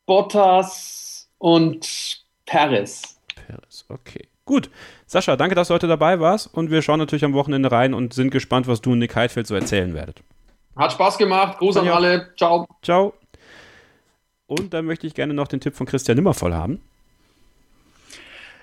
Bottas 0.06 1.28
und 1.38 2.24
Perez. 2.46 3.20
Perez, 3.36 3.86
okay. 3.90 4.28
Gut. 4.46 4.70
Sascha, 5.06 5.36
danke, 5.36 5.56
dass 5.56 5.68
du 5.68 5.74
heute 5.74 5.88
dabei 5.88 6.20
warst 6.20 6.54
und 6.54 6.72
wir 6.72 6.82
schauen 6.82 7.00
natürlich 7.00 7.24
am 7.24 7.34
Wochenende 7.34 7.72
rein 7.72 7.94
und 7.94 8.14
sind 8.14 8.32
gespannt, 8.32 8.68
was 8.68 8.82
du 8.82 8.94
und 8.94 9.00
Nick 9.00 9.16
Heidfeld 9.16 9.48
so 9.48 9.56
erzählen 9.56 9.94
werdet. 9.94 10.22
Hat 10.76 10.92
Spaß 10.92 11.18
gemacht. 11.18 11.60
Gruß 11.60 11.78
an 11.78 11.88
alle. 11.88 12.34
Ciao. 12.36 12.68
Ciao. 12.82 13.14
Und 14.48 14.74
dann 14.74 14.86
möchte 14.86 15.08
ich 15.08 15.14
gerne 15.14 15.34
noch 15.34 15.48
den 15.48 15.60
Tipp 15.60 15.76
von 15.76 15.86
Christian 15.86 16.16
Nimmervoll 16.18 16.54
haben. 16.54 16.82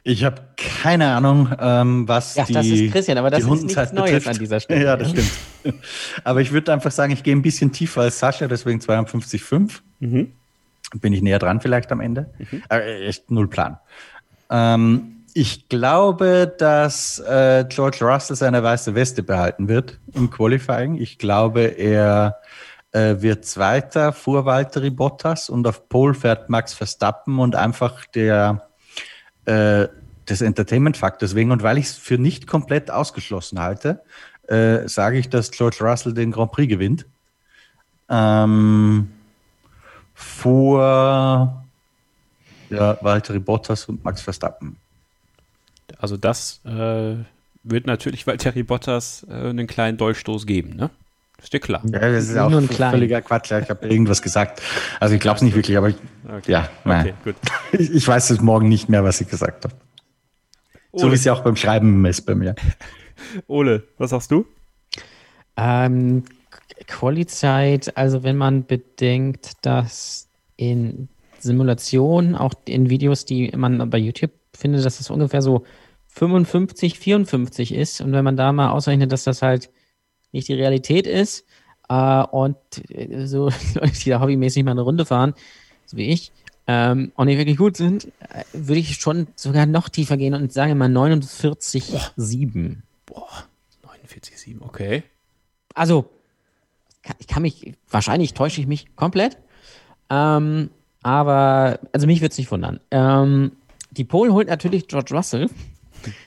Ich 0.02 0.24
habe 0.24 0.40
keine 0.56 1.08
Ahnung, 1.14 1.52
ähm, 1.60 2.08
was 2.08 2.34
Ja, 2.34 2.44
die 2.44 2.52
das 2.54 2.66
ist 2.66 2.92
Christian, 2.92 3.18
aber 3.18 3.30
das 3.30 3.40
ist 3.40 3.48
Hundenzeit 3.48 3.92
nichts 3.92 3.98
Neues 3.98 4.10
betrifft. 4.12 4.28
an 4.28 4.38
dieser 4.38 4.60
Stelle. 4.60 4.84
Ja, 4.84 4.96
das 4.96 5.10
stimmt. 5.10 5.30
Aber 6.24 6.40
ich 6.40 6.52
würde 6.52 6.72
einfach 6.72 6.90
sagen, 6.90 7.12
ich 7.12 7.22
gehe 7.22 7.36
ein 7.36 7.42
bisschen 7.42 7.70
tiefer 7.72 8.02
als 8.02 8.18
Sascha, 8.18 8.46
deswegen 8.48 8.80
52,5. 8.80 9.80
Mhm. 10.00 10.32
Bin 11.00 11.12
ich 11.12 11.22
näher 11.22 11.38
dran 11.38 11.60
vielleicht 11.60 11.92
am 11.92 12.00
Ende. 12.00 12.30
Aber 12.68 12.84
echt 12.84 13.30
null 13.30 13.48
Plan. 13.48 13.78
Ähm, 14.48 15.16
ich 15.34 15.68
glaube, 15.68 16.52
dass 16.58 17.20
äh, 17.20 17.64
George 17.68 17.98
Russell 18.00 18.36
seine 18.36 18.62
weiße 18.62 18.94
Weste 18.94 19.22
behalten 19.22 19.68
wird 19.68 20.00
im 20.14 20.30
Qualifying. 20.30 20.96
Ich 20.96 21.18
glaube, 21.18 21.60
er 21.60 22.38
äh, 22.92 23.16
wird 23.20 23.44
Zweiter 23.44 24.12
vor 24.12 24.44
Valtteri 24.46 24.90
Bottas 24.90 25.48
und 25.48 25.66
auf 25.66 25.88
Pole 25.88 26.14
fährt 26.14 26.50
Max 26.50 26.74
Verstappen 26.74 27.38
und 27.38 27.54
einfach 27.54 28.04
der 28.06 28.69
äh, 29.50 29.88
des 30.28 30.40
Entertainment-Faktors 30.42 31.34
wegen 31.34 31.50
und 31.50 31.62
weil 31.62 31.78
ich 31.78 31.86
es 31.86 31.96
für 31.96 32.18
nicht 32.18 32.46
komplett 32.46 32.90
ausgeschlossen 32.90 33.58
halte, 33.58 34.02
äh, 34.46 34.88
sage 34.88 35.18
ich, 35.18 35.28
dass 35.28 35.50
George 35.50 35.78
Russell 35.80 36.14
den 36.14 36.30
Grand 36.30 36.52
Prix 36.52 36.68
gewinnt. 36.68 37.06
Ähm, 38.08 39.10
vor 40.14 41.64
ja, 42.68 42.98
Valtteri 43.00 43.40
Bottas 43.40 43.86
und 43.86 44.04
Max 44.04 44.20
Verstappen. 44.20 44.76
Also 45.98 46.16
das 46.16 46.60
äh, 46.64 47.16
wird 47.64 47.86
natürlich 47.86 48.26
Valtteri 48.26 48.62
Bottas 48.62 49.26
äh, 49.28 49.48
einen 49.48 49.66
kleinen 49.66 49.98
Dolchstoß 49.98 50.46
geben, 50.46 50.76
ne? 50.76 50.90
Ist 51.42 51.52
dir 51.52 51.60
klar. 51.60 51.82
Ja, 51.84 51.98
das 52.00 52.24
ist 52.28 52.34
Nur 52.34 52.46
auch 52.46 52.52
ein 52.52 52.68
klein. 52.68 52.90
völliger 52.92 53.22
Quatsch. 53.22 53.50
Ich 53.52 53.70
habe 53.70 53.86
irgendwas 53.88 54.20
gesagt. 54.22 54.60
Also 55.00 55.14
ich 55.14 55.20
glaube 55.20 55.36
es 55.36 55.42
nicht 55.42 55.54
wirklich, 55.56 55.76
aber 55.76 55.88
ich, 55.88 55.96
Okay. 56.28 56.52
ja, 56.52 56.68
nein. 56.84 57.00
Okay, 57.06 57.14
gut. 57.24 57.36
Ich, 57.72 57.90
ich 57.94 58.06
weiß 58.08 58.30
es 58.30 58.40
morgen 58.40 58.68
nicht 58.68 58.88
mehr, 58.88 59.04
was 59.04 59.20
ich 59.20 59.28
gesagt 59.28 59.64
habe. 59.64 59.74
So 60.92 61.10
wie 61.10 61.14
es 61.14 61.24
ja 61.24 61.32
auch 61.32 61.40
beim 61.42 61.56
Schreiben 61.56 62.04
ist 62.04 62.22
bei 62.22 62.34
mir. 62.34 62.54
Ole, 63.46 63.84
was 63.96 64.10
sagst 64.10 64.30
du? 64.30 64.44
Ähm, 65.56 66.24
Quali-Zeit, 66.86 67.96
also 67.96 68.22
wenn 68.22 68.36
man 68.36 68.66
bedenkt, 68.66 69.52
dass 69.62 70.28
in 70.56 71.08
Simulationen, 71.38 72.34
auch 72.34 72.52
in 72.66 72.90
Videos, 72.90 73.24
die 73.24 73.52
man 73.56 73.88
bei 73.90 73.98
YouTube 73.98 74.32
findet, 74.54 74.84
dass 74.84 74.98
das 74.98 75.10
ungefähr 75.10 75.42
so 75.42 75.64
55, 76.08 76.98
54 76.98 77.74
ist. 77.74 78.00
Und 78.00 78.12
wenn 78.12 78.24
man 78.24 78.36
da 78.36 78.52
mal 78.52 78.70
ausrechnet, 78.70 79.12
dass 79.12 79.24
das 79.24 79.42
halt 79.42 79.70
nicht 80.32 80.48
die 80.48 80.54
Realität 80.54 81.06
ist 81.06 81.44
äh, 81.88 82.22
und 82.22 82.56
äh, 82.88 83.26
so 83.26 83.50
Leute, 83.74 83.92
die 83.92 84.10
da 84.10 84.20
hobbymäßig 84.20 84.64
mal 84.64 84.72
eine 84.72 84.82
Runde 84.82 85.04
fahren, 85.04 85.34
so 85.86 85.96
wie 85.96 86.08
ich, 86.08 86.32
ähm, 86.66 87.12
und 87.16 87.26
nicht 87.26 87.38
wirklich 87.38 87.56
gut 87.56 87.76
sind, 87.76 88.06
äh, 88.06 88.44
würde 88.52 88.80
ich 88.80 88.96
schon 88.96 89.26
sogar 89.34 89.66
noch 89.66 89.88
tiefer 89.88 90.16
gehen 90.16 90.34
und 90.34 90.52
sage 90.52 90.74
mal 90.74 90.88
49,7. 90.88 92.76
Boah, 93.06 93.28
49,7, 93.84 94.62
okay. 94.62 95.02
Also, 95.74 96.08
ich 97.18 97.26
kann 97.26 97.42
mich, 97.42 97.74
wahrscheinlich 97.90 98.34
täusche 98.34 98.60
ich 98.60 98.66
mich 98.66 98.94
komplett. 98.94 99.36
Ähm, 100.10 100.70
aber, 101.02 101.80
also 101.92 102.06
mich 102.06 102.20
würde 102.20 102.32
es 102.32 102.38
nicht 102.38 102.50
wundern. 102.50 102.80
Ähm, 102.90 103.52
die 103.90 104.04
Pole 104.04 104.32
holt 104.32 104.48
natürlich 104.48 104.86
George 104.86 105.14
Russell. 105.14 105.48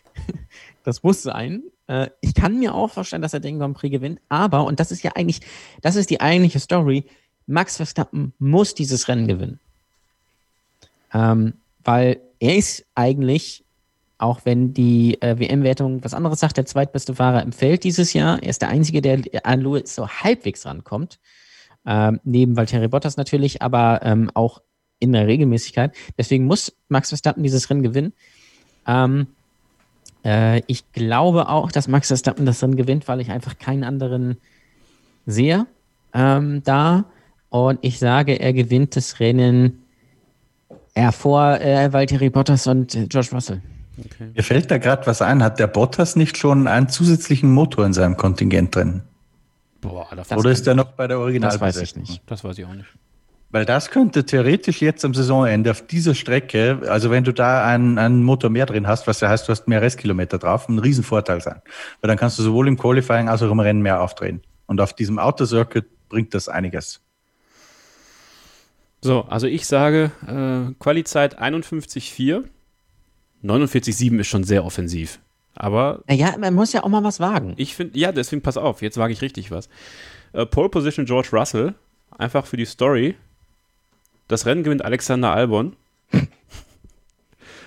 das 0.83 1.03
muss 1.03 1.23
sein. 1.23 1.63
Äh, 1.87 2.09
ich 2.21 2.33
kann 2.33 2.59
mir 2.59 2.73
auch 2.73 2.89
vorstellen, 2.89 3.21
dass 3.21 3.33
er 3.33 3.39
den 3.39 3.59
Grand 3.59 3.77
Prix 3.77 3.91
gewinnt, 3.91 4.19
aber, 4.29 4.65
und 4.65 4.79
das 4.79 4.91
ist 4.91 5.03
ja 5.03 5.11
eigentlich, 5.15 5.41
das 5.81 5.95
ist 5.95 6.09
die 6.09 6.21
eigentliche 6.21 6.59
Story, 6.59 7.05
Max 7.45 7.77
Verstappen 7.77 8.33
muss 8.39 8.73
dieses 8.73 9.07
Rennen 9.07 9.27
gewinnen. 9.27 9.59
Ähm, 11.13 11.53
weil 11.83 12.21
er 12.39 12.55
ist 12.55 12.85
eigentlich, 12.95 13.63
auch 14.17 14.41
wenn 14.45 14.73
die 14.73 15.21
äh, 15.21 15.37
WM-Wertung 15.37 16.03
was 16.03 16.13
anderes 16.13 16.39
sagt, 16.39 16.57
der 16.57 16.65
zweitbeste 16.65 17.15
Fahrer 17.15 17.43
im 17.43 17.51
Feld 17.51 17.83
dieses 17.83 18.13
Jahr. 18.13 18.41
Er 18.41 18.49
ist 18.49 18.61
der 18.61 18.69
Einzige, 18.69 19.01
der 19.01 19.21
an 19.43 19.61
Lewis 19.61 19.95
so 19.95 20.07
halbwegs 20.07 20.65
rankommt. 20.65 21.19
Ähm, 21.85 22.21
neben 22.23 22.55
Valtteri 22.55 22.87
Bottas 22.87 23.17
natürlich, 23.17 23.61
aber 23.61 23.99
ähm, 24.03 24.31
auch 24.33 24.61
in 24.99 25.11
der 25.11 25.27
Regelmäßigkeit. 25.27 25.93
Deswegen 26.17 26.45
muss 26.45 26.73
Max 26.87 27.09
Verstappen 27.09 27.43
dieses 27.43 27.69
Rennen 27.69 27.83
gewinnen. 27.83 28.13
Ähm, 28.87 29.27
äh, 30.23 30.61
ich 30.67 30.91
glaube 30.91 31.49
auch, 31.49 31.71
dass 31.71 31.87
Max 31.87 32.07
Verstappen 32.07 32.45
das 32.45 32.61
Rennen 32.61 32.75
gewinnt, 32.75 33.07
weil 33.07 33.21
ich 33.21 33.31
einfach 33.31 33.57
keinen 33.57 33.83
anderen 33.83 34.37
sehe 35.25 35.65
ähm, 36.13 36.63
da. 36.63 37.05
Und 37.49 37.79
ich 37.81 37.99
sage, 37.99 38.39
er 38.39 38.53
gewinnt 38.53 38.95
das 38.95 39.19
Rennen 39.19 39.83
ja, 40.95 41.11
vor 41.11 41.59
äh, 41.59 41.91
Valtteri 41.91 42.29
Bottas 42.29 42.67
und 42.67 42.95
äh, 42.95 43.07
George 43.07 43.29
Russell. 43.31 43.61
Okay. 43.97 44.31
Mir 44.33 44.43
fällt 44.43 44.71
da 44.71 44.79
gerade 44.79 45.05
was 45.05 45.21
ein. 45.21 45.43
Hat 45.43 45.59
der 45.59 45.67
Bottas 45.67 46.15
nicht 46.15 46.37
schon 46.37 46.67
einen 46.67 46.89
zusätzlichen 46.89 47.51
Motor 47.51 47.85
in 47.85 47.93
seinem 47.93 48.17
Kontingent 48.17 48.75
drin? 48.75 49.01
Boah, 49.81 50.07
Oder 50.35 50.51
ist 50.51 50.65
der 50.65 50.75
noch 50.75 50.93
bei 50.93 51.07
der 51.07 51.19
Original? 51.19 51.51
Das 51.51 51.61
weiß 51.61 51.77
ich 51.77 51.95
nicht. 51.95 52.21
Das 52.25 52.43
weiß 52.43 52.57
ich 52.57 52.65
auch 52.65 52.73
nicht. 52.73 52.87
Weil 53.53 53.65
das 53.65 53.91
könnte 53.91 54.25
theoretisch 54.25 54.81
jetzt 54.81 55.05
am 55.05 55.13
Saisonende 55.13 55.69
auf 55.69 55.85
dieser 55.85 56.15
Strecke, 56.15 56.79
also 56.87 57.11
wenn 57.11 57.23
du 57.23 57.31
da 57.31 57.63
einen, 57.63 57.99
einen 57.99 58.23
Motor 58.23 58.49
mehr 58.49 58.65
drin 58.65 58.87
hast, 58.87 59.05
was 59.05 59.19
ja 59.19 59.29
heißt, 59.29 59.47
du 59.47 59.51
hast 59.51 59.67
mehr 59.67 59.79
Restkilometer 59.79 60.39
drauf, 60.39 60.67
ein 60.67 60.79
Riesenvorteil 60.79 61.39
sein. 61.39 61.61
Weil 62.01 62.07
dann 62.07 62.17
kannst 62.17 62.39
du 62.39 62.41
sowohl 62.41 62.67
im 62.67 62.79
Qualifying 62.79 63.29
als 63.29 63.43
auch 63.43 63.51
im 63.51 63.59
Rennen 63.59 63.83
mehr 63.83 64.01
aufdrehen. 64.01 64.41
Und 64.65 64.81
auf 64.81 64.93
diesem 64.93 65.19
Autocircuit 65.19 65.85
bringt 66.09 66.33
das 66.33 66.49
einiges. 66.49 67.01
So, 69.01 69.21
also 69.25 69.45
ich 69.45 69.67
sage 69.67 70.09
äh, 70.25 70.73
Qualizeit 70.79 71.39
51,4. 71.39 72.45
49,7 73.43 74.19
ist 74.19 74.27
schon 74.27 74.45
sehr 74.45 74.65
offensiv. 74.65 75.19
Aber. 75.53 76.01
Naja, 76.07 76.35
man 76.39 76.55
muss 76.55 76.73
ja 76.73 76.83
auch 76.83 76.89
mal 76.89 77.03
was 77.03 77.19
wagen. 77.19 77.53
Ich 77.57 77.75
finde, 77.75 77.99
ja, 77.99 78.11
deswegen 78.11 78.41
pass 78.41 78.57
auf, 78.57 78.81
jetzt 78.81 78.97
wage 78.97 79.13
ich 79.13 79.21
richtig 79.21 79.51
was. 79.51 79.69
Äh, 80.31 80.47
Pole 80.47 80.69
Position 80.69 81.05
George 81.05 81.29
Russell, 81.31 81.75
einfach 82.17 82.47
für 82.47 82.57
die 82.57 82.65
Story. 82.65 83.15
Das 84.27 84.45
Rennen 84.45 84.63
gewinnt 84.63 84.83
Alexander 84.83 85.33
Albon. 85.33 85.75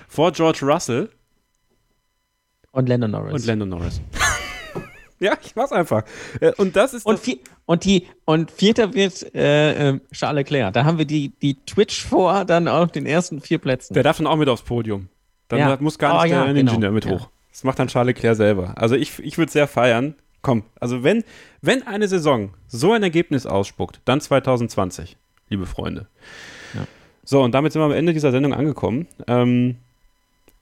Vor 0.07 0.31
George 0.31 0.59
Russell. 0.63 1.09
Und 2.71 2.89
Landon 2.89 3.11
Norris. 3.11 3.33
Und 3.33 3.45
Landon 3.45 3.69
Norris. 3.69 4.01
ja, 5.19 5.33
ich 5.43 5.55
mach's 5.55 5.71
einfach. 5.71 6.03
Äh, 6.39 6.53
und 6.57 6.75
das 6.75 6.93
ist. 6.93 7.05
Und, 7.05 7.19
vier, 7.19 7.37
und, 7.65 7.85
die, 7.85 8.07
und 8.25 8.51
vierter 8.51 8.93
wird 8.93 9.33
äh, 9.35 9.89
äh, 9.89 9.99
Charles 10.11 10.37
Leclerc. 10.37 10.73
Da 10.73 10.85
haben 10.85 10.97
wir 10.97 11.05
die, 11.05 11.29
die 11.41 11.55
Twitch 11.65 12.05
vor, 12.05 12.45
dann 12.45 12.67
auf 12.67 12.91
den 12.91 13.05
ersten 13.05 13.41
vier 13.41 13.57
Plätzen. 13.57 13.93
Der 13.93 14.03
darf 14.03 14.17
dann 14.17 14.27
auch 14.27 14.37
mit 14.37 14.49
aufs 14.49 14.63
Podium. 14.63 15.09
Dann 15.47 15.59
ja. 15.59 15.77
muss 15.79 15.97
gar 15.97 16.23
nicht 16.23 16.33
oh, 16.33 16.35
der 16.35 16.45
ja, 16.45 16.51
Ingenieur 16.51 16.75
genau. 16.75 16.91
mit 16.91 17.05
ja. 17.05 17.11
hoch. 17.11 17.29
Das 17.51 17.63
macht 17.63 17.79
dann 17.79 17.87
Charles 17.87 18.15
Leclerc 18.15 18.35
selber. 18.35 18.73
Also 18.77 18.95
ich, 18.95 19.17
ich 19.19 19.37
würde 19.37 19.51
sehr 19.51 19.67
feiern. 19.67 20.15
Komm, 20.41 20.63
also 20.79 21.03
wenn, 21.03 21.23
wenn 21.61 21.85
eine 21.87 22.07
Saison 22.07 22.53
so 22.67 22.91
ein 22.93 23.01
Ergebnis 23.01 23.45
ausspuckt, 23.45 24.01
dann 24.05 24.21
2020, 24.21 25.17
liebe 25.49 25.65
Freunde. 25.65 26.07
So, 27.23 27.43
und 27.43 27.53
damit 27.53 27.73
sind 27.73 27.81
wir 27.81 27.85
am 27.85 27.91
Ende 27.91 28.13
dieser 28.13 28.31
Sendung 28.31 28.53
angekommen. 28.53 29.07
Ähm, 29.27 29.75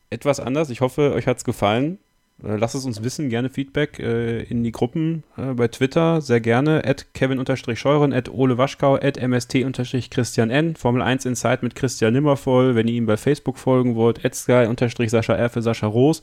etwas 0.09 0.39
anders. 0.39 0.69
Ich 0.71 0.81
hoffe, 0.81 1.13
euch 1.13 1.27
hat 1.27 1.37
es 1.37 1.43
gefallen. 1.43 1.99
Äh, 2.43 2.57
lasst 2.57 2.75
es 2.75 2.85
uns 2.85 3.03
wissen, 3.03 3.29
gerne 3.29 3.49
Feedback 3.49 3.99
äh, 3.99 4.41
in 4.43 4.63
die 4.63 4.71
Gruppen 4.71 5.23
äh, 5.37 5.53
bei 5.53 5.67
Twitter, 5.67 6.21
sehr 6.21 6.41
gerne. 6.41 6.83
At 6.83 7.13
Kevin-Scheuren, 7.13 8.13
at 8.13 8.29
Ole 8.29 8.57
Waschkau, 8.57 8.95
at 8.95 9.17
MST-Christian 9.17 10.49
N, 10.49 10.75
Formel 10.75 11.01
1 11.01 11.25
Insight 11.25 11.63
mit 11.63 11.75
Christian 11.75 12.13
Nimmervoll, 12.13 12.75
wenn 12.75 12.87
ihr 12.87 12.95
ihm 12.95 13.05
bei 13.05 13.17
Facebook 13.17 13.57
folgen 13.57 13.95
wollt, 13.95 14.25
at 14.25 14.35
Sky-Sascha 14.35 15.33
R 15.33 15.49
für 15.49 15.61
Sascha 15.61 15.87
Roos. 15.87 16.21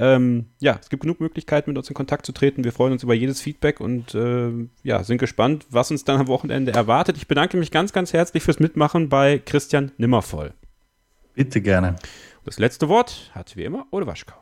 Ähm, 0.00 0.46
ja, 0.60 0.78
es 0.80 0.88
gibt 0.88 1.02
genug 1.02 1.20
Möglichkeiten, 1.20 1.68
mit 1.70 1.76
uns 1.76 1.90
in 1.90 1.94
Kontakt 1.94 2.24
zu 2.24 2.32
treten. 2.32 2.64
Wir 2.64 2.72
freuen 2.72 2.92
uns 2.92 3.02
über 3.02 3.12
jedes 3.12 3.42
Feedback 3.42 3.80
und 3.80 4.14
äh, 4.14 4.50
ja, 4.82 5.04
sind 5.04 5.18
gespannt, 5.18 5.66
was 5.68 5.90
uns 5.90 6.04
dann 6.04 6.18
am 6.18 6.26
Wochenende 6.26 6.72
erwartet. 6.72 7.18
Ich 7.18 7.28
bedanke 7.28 7.58
mich 7.58 7.70
ganz, 7.70 7.92
ganz 7.92 8.14
herzlich 8.14 8.42
fürs 8.42 8.60
Mitmachen 8.60 9.10
bei 9.10 9.38
Christian 9.38 9.92
Nimmervoll. 9.98 10.54
Bitte 11.34 11.60
gerne. 11.60 11.96
Das 12.46 12.58
letzte 12.58 12.88
Wort 12.88 13.30
hat 13.34 13.54
wie 13.56 13.64
immer 13.64 13.88
Ole 13.90 14.06
Waschkau. 14.06 14.36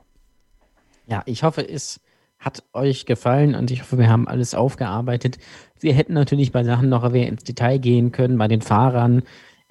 Ja, 1.09 1.24
ich 1.26 1.43
hoffe, 1.43 1.68
es 1.68 2.01
hat 2.39 2.62
euch 2.72 3.05
gefallen 3.05 3.56
und 3.56 3.72
ich 3.72 3.80
hoffe, 3.80 3.98
wir 3.98 4.09
haben 4.09 4.28
alles 4.28 4.55
aufgearbeitet. 4.55 5.39
Wir 5.80 5.93
hätten 5.93 6.14
natürlich 6.14 6.52
bei 6.52 6.62
Sachen 6.62 6.89
noch 6.89 7.10
mehr 7.10 7.26
ins 7.26 7.43
Detail 7.43 7.78
gehen 7.78 8.12
können, 8.12 8.39
bei 8.39 8.47
den 8.47 8.62
Fahrern. 8.62 9.22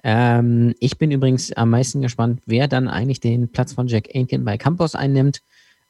Ähm, 0.04 0.74
ich 0.80 0.98
bin 0.98 1.10
übrigens 1.10 1.50
am 1.54 1.70
meisten 1.70 2.02
gespannt, 2.02 2.42
wer 2.44 2.68
dann 2.68 2.88
eigentlich 2.88 3.20
den 3.20 3.50
Platz 3.50 3.72
von 3.72 3.86
Jack 3.86 4.14
Aitken 4.14 4.44
bei 4.44 4.58
Campos 4.58 4.94
einnimmt. 4.94 5.40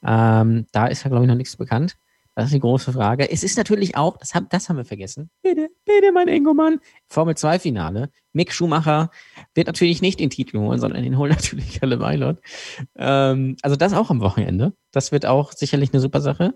Ähm, 0.05 0.66
da 0.73 0.87
ist 0.87 1.05
ja, 1.05 1.11
glaube 1.11 1.25
ich, 1.25 1.29
noch 1.29 1.37
nichts 1.37 1.57
bekannt. 1.57 1.97
Das 2.39 2.47
ist 2.47 2.55
die 2.55 2.61
große 2.61 2.93
Frage. 2.93 3.29
Es 3.29 3.43
ist 3.43 3.59
natürlich 3.59 3.97
auch, 3.97 4.16
das, 4.16 4.33
haben, 4.33 4.47
das 4.49 4.69
haben 4.69 4.77
wir 4.77 4.85
vergessen. 4.85 5.29
Bitte, 5.43 5.70
bitte, 5.85 6.12
mein 6.12 6.29
Engomann. 6.29 6.79
Formel 7.09 7.37
2 7.37 7.59
Finale. 7.59 8.11
Mick 8.33 8.53
Schumacher 8.53 9.11
wird 9.55 9.66
natürlich 9.66 10.03
nicht 10.03 10.20
den 10.20 10.31
Titel 10.31 10.59
holen, 10.59 10.79
sondern 10.79 11.03
den 11.03 11.19
holt 11.19 11.33
natürlich 11.37 11.81
Kalle 11.81 11.99
Weilert. 11.99 12.41
Ähm, 12.95 13.57
also 13.62 13.75
das 13.75 13.93
auch 13.93 14.11
am 14.11 14.20
Wochenende. 14.20 14.73
Das 14.93 15.11
wird 15.11 15.27
auch 15.27 15.51
sicherlich 15.51 15.93
eine 15.93 16.01
super 16.01 16.20
Sache. 16.20 16.55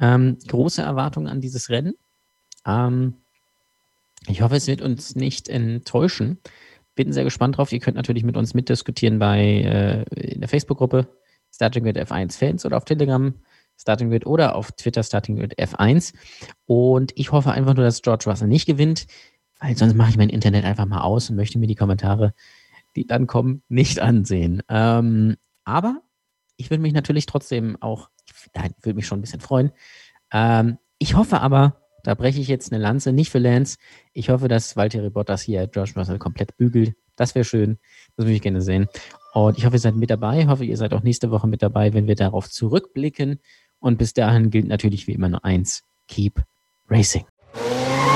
Ähm, 0.00 0.38
große 0.46 0.80
Erwartungen 0.80 1.26
an 1.26 1.42
dieses 1.42 1.68
Rennen. 1.68 1.92
Ähm, 2.66 3.12
ich 4.28 4.40
hoffe, 4.40 4.56
es 4.56 4.66
wird 4.66 4.80
uns 4.80 5.14
nicht 5.14 5.50
enttäuschen. 5.50 6.38
Bin 6.94 7.12
sehr 7.12 7.24
gespannt 7.24 7.58
drauf. 7.58 7.70
Ihr 7.70 7.80
könnt 7.80 7.98
natürlich 7.98 8.24
mit 8.24 8.38
uns 8.38 8.54
mitdiskutieren 8.54 9.18
bei 9.18 9.40
äh, 9.42 10.04
in 10.14 10.40
der 10.40 10.48
Facebook-Gruppe 10.48 11.06
Starting 11.58 11.84
with 11.84 11.96
F1 11.96 12.38
Fans 12.38 12.64
oder 12.64 12.76
auf 12.76 12.84
Telegram 12.84 13.34
Starting 13.76 14.10
with 14.12 14.26
oder 14.26 14.54
auf 14.54 14.70
Twitter 14.72 15.02
Starting 15.02 15.38
with 15.38 15.50
F1. 15.58 16.14
Und 16.66 17.12
ich 17.16 17.32
hoffe 17.32 17.50
einfach 17.50 17.74
nur, 17.74 17.84
dass 17.84 18.02
George 18.02 18.24
Russell 18.28 18.46
nicht 18.46 18.66
gewinnt, 18.66 19.08
weil 19.60 19.76
sonst 19.76 19.94
mache 19.94 20.10
ich 20.10 20.16
mein 20.16 20.28
Internet 20.28 20.64
einfach 20.64 20.86
mal 20.86 21.00
aus 21.00 21.30
und 21.30 21.36
möchte 21.36 21.58
mir 21.58 21.66
die 21.66 21.74
Kommentare, 21.74 22.32
die 22.94 23.06
dann 23.08 23.26
kommen, 23.26 23.62
nicht 23.68 23.98
ansehen. 23.98 24.62
Ähm, 24.68 25.36
aber 25.64 26.00
ich 26.56 26.70
würde 26.70 26.82
mich 26.82 26.92
natürlich 26.92 27.26
trotzdem 27.26 27.76
auch, 27.80 28.08
nein, 28.54 28.72
würde 28.82 28.94
mich 28.96 29.06
schon 29.06 29.18
ein 29.18 29.22
bisschen 29.22 29.40
freuen. 29.40 29.72
Ähm, 30.32 30.78
ich 30.98 31.14
hoffe 31.14 31.40
aber, 31.40 31.80
da 32.04 32.14
breche 32.14 32.40
ich 32.40 32.48
jetzt 32.48 32.72
eine 32.72 32.80
Lanze, 32.80 33.12
nicht 33.12 33.30
für 33.30 33.38
Lance. 33.38 33.78
Ich 34.12 34.30
hoffe, 34.30 34.46
dass 34.46 34.76
Valtteri 34.76 35.10
Bottas 35.10 35.42
hier 35.42 35.66
George 35.66 35.92
Russell 35.96 36.18
komplett 36.18 36.56
bügelt. 36.56 36.94
Das 37.16 37.34
wäre 37.34 37.44
schön. 37.44 37.78
Das 38.16 38.26
würde 38.26 38.34
ich 38.34 38.42
gerne 38.42 38.62
sehen. 38.62 38.88
Und 39.46 39.56
ich 39.56 39.64
hoffe, 39.64 39.76
ihr 39.76 39.80
seid 39.80 39.94
mit 39.94 40.10
dabei. 40.10 40.40
Ich 40.40 40.46
hoffe, 40.48 40.64
ihr 40.64 40.76
seid 40.76 40.92
auch 40.92 41.02
nächste 41.02 41.30
Woche 41.30 41.46
mit 41.46 41.62
dabei, 41.62 41.94
wenn 41.94 42.06
wir 42.06 42.16
darauf 42.16 42.50
zurückblicken. 42.50 43.38
Und 43.78 43.96
bis 43.96 44.12
dahin 44.12 44.50
gilt 44.50 44.66
natürlich 44.66 45.06
wie 45.06 45.12
immer 45.12 45.28
nur 45.28 45.44
eins: 45.44 45.84
Keep 46.08 46.42
Racing. 46.88 47.24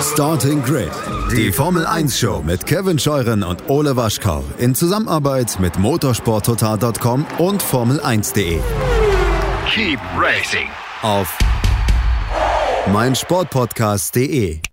Starting 0.02 0.62
Grid, 0.62 0.90
die 1.30 1.52
Formel 1.52 1.86
1 1.86 2.18
Show 2.18 2.42
mit 2.44 2.66
Kevin 2.66 2.98
Scheuren 2.98 3.44
und 3.44 3.70
Ole 3.70 3.94
Waschkau 3.94 4.42
in 4.58 4.74
Zusammenarbeit 4.74 5.60
mit 5.60 5.78
motorsporttotal.com 5.78 7.24
und 7.38 7.62
Formel1.de. 7.62 8.58
Keep 9.68 10.00
Racing 10.18 10.66
auf 11.02 11.38
meinsportpodcast.de. 12.92 14.71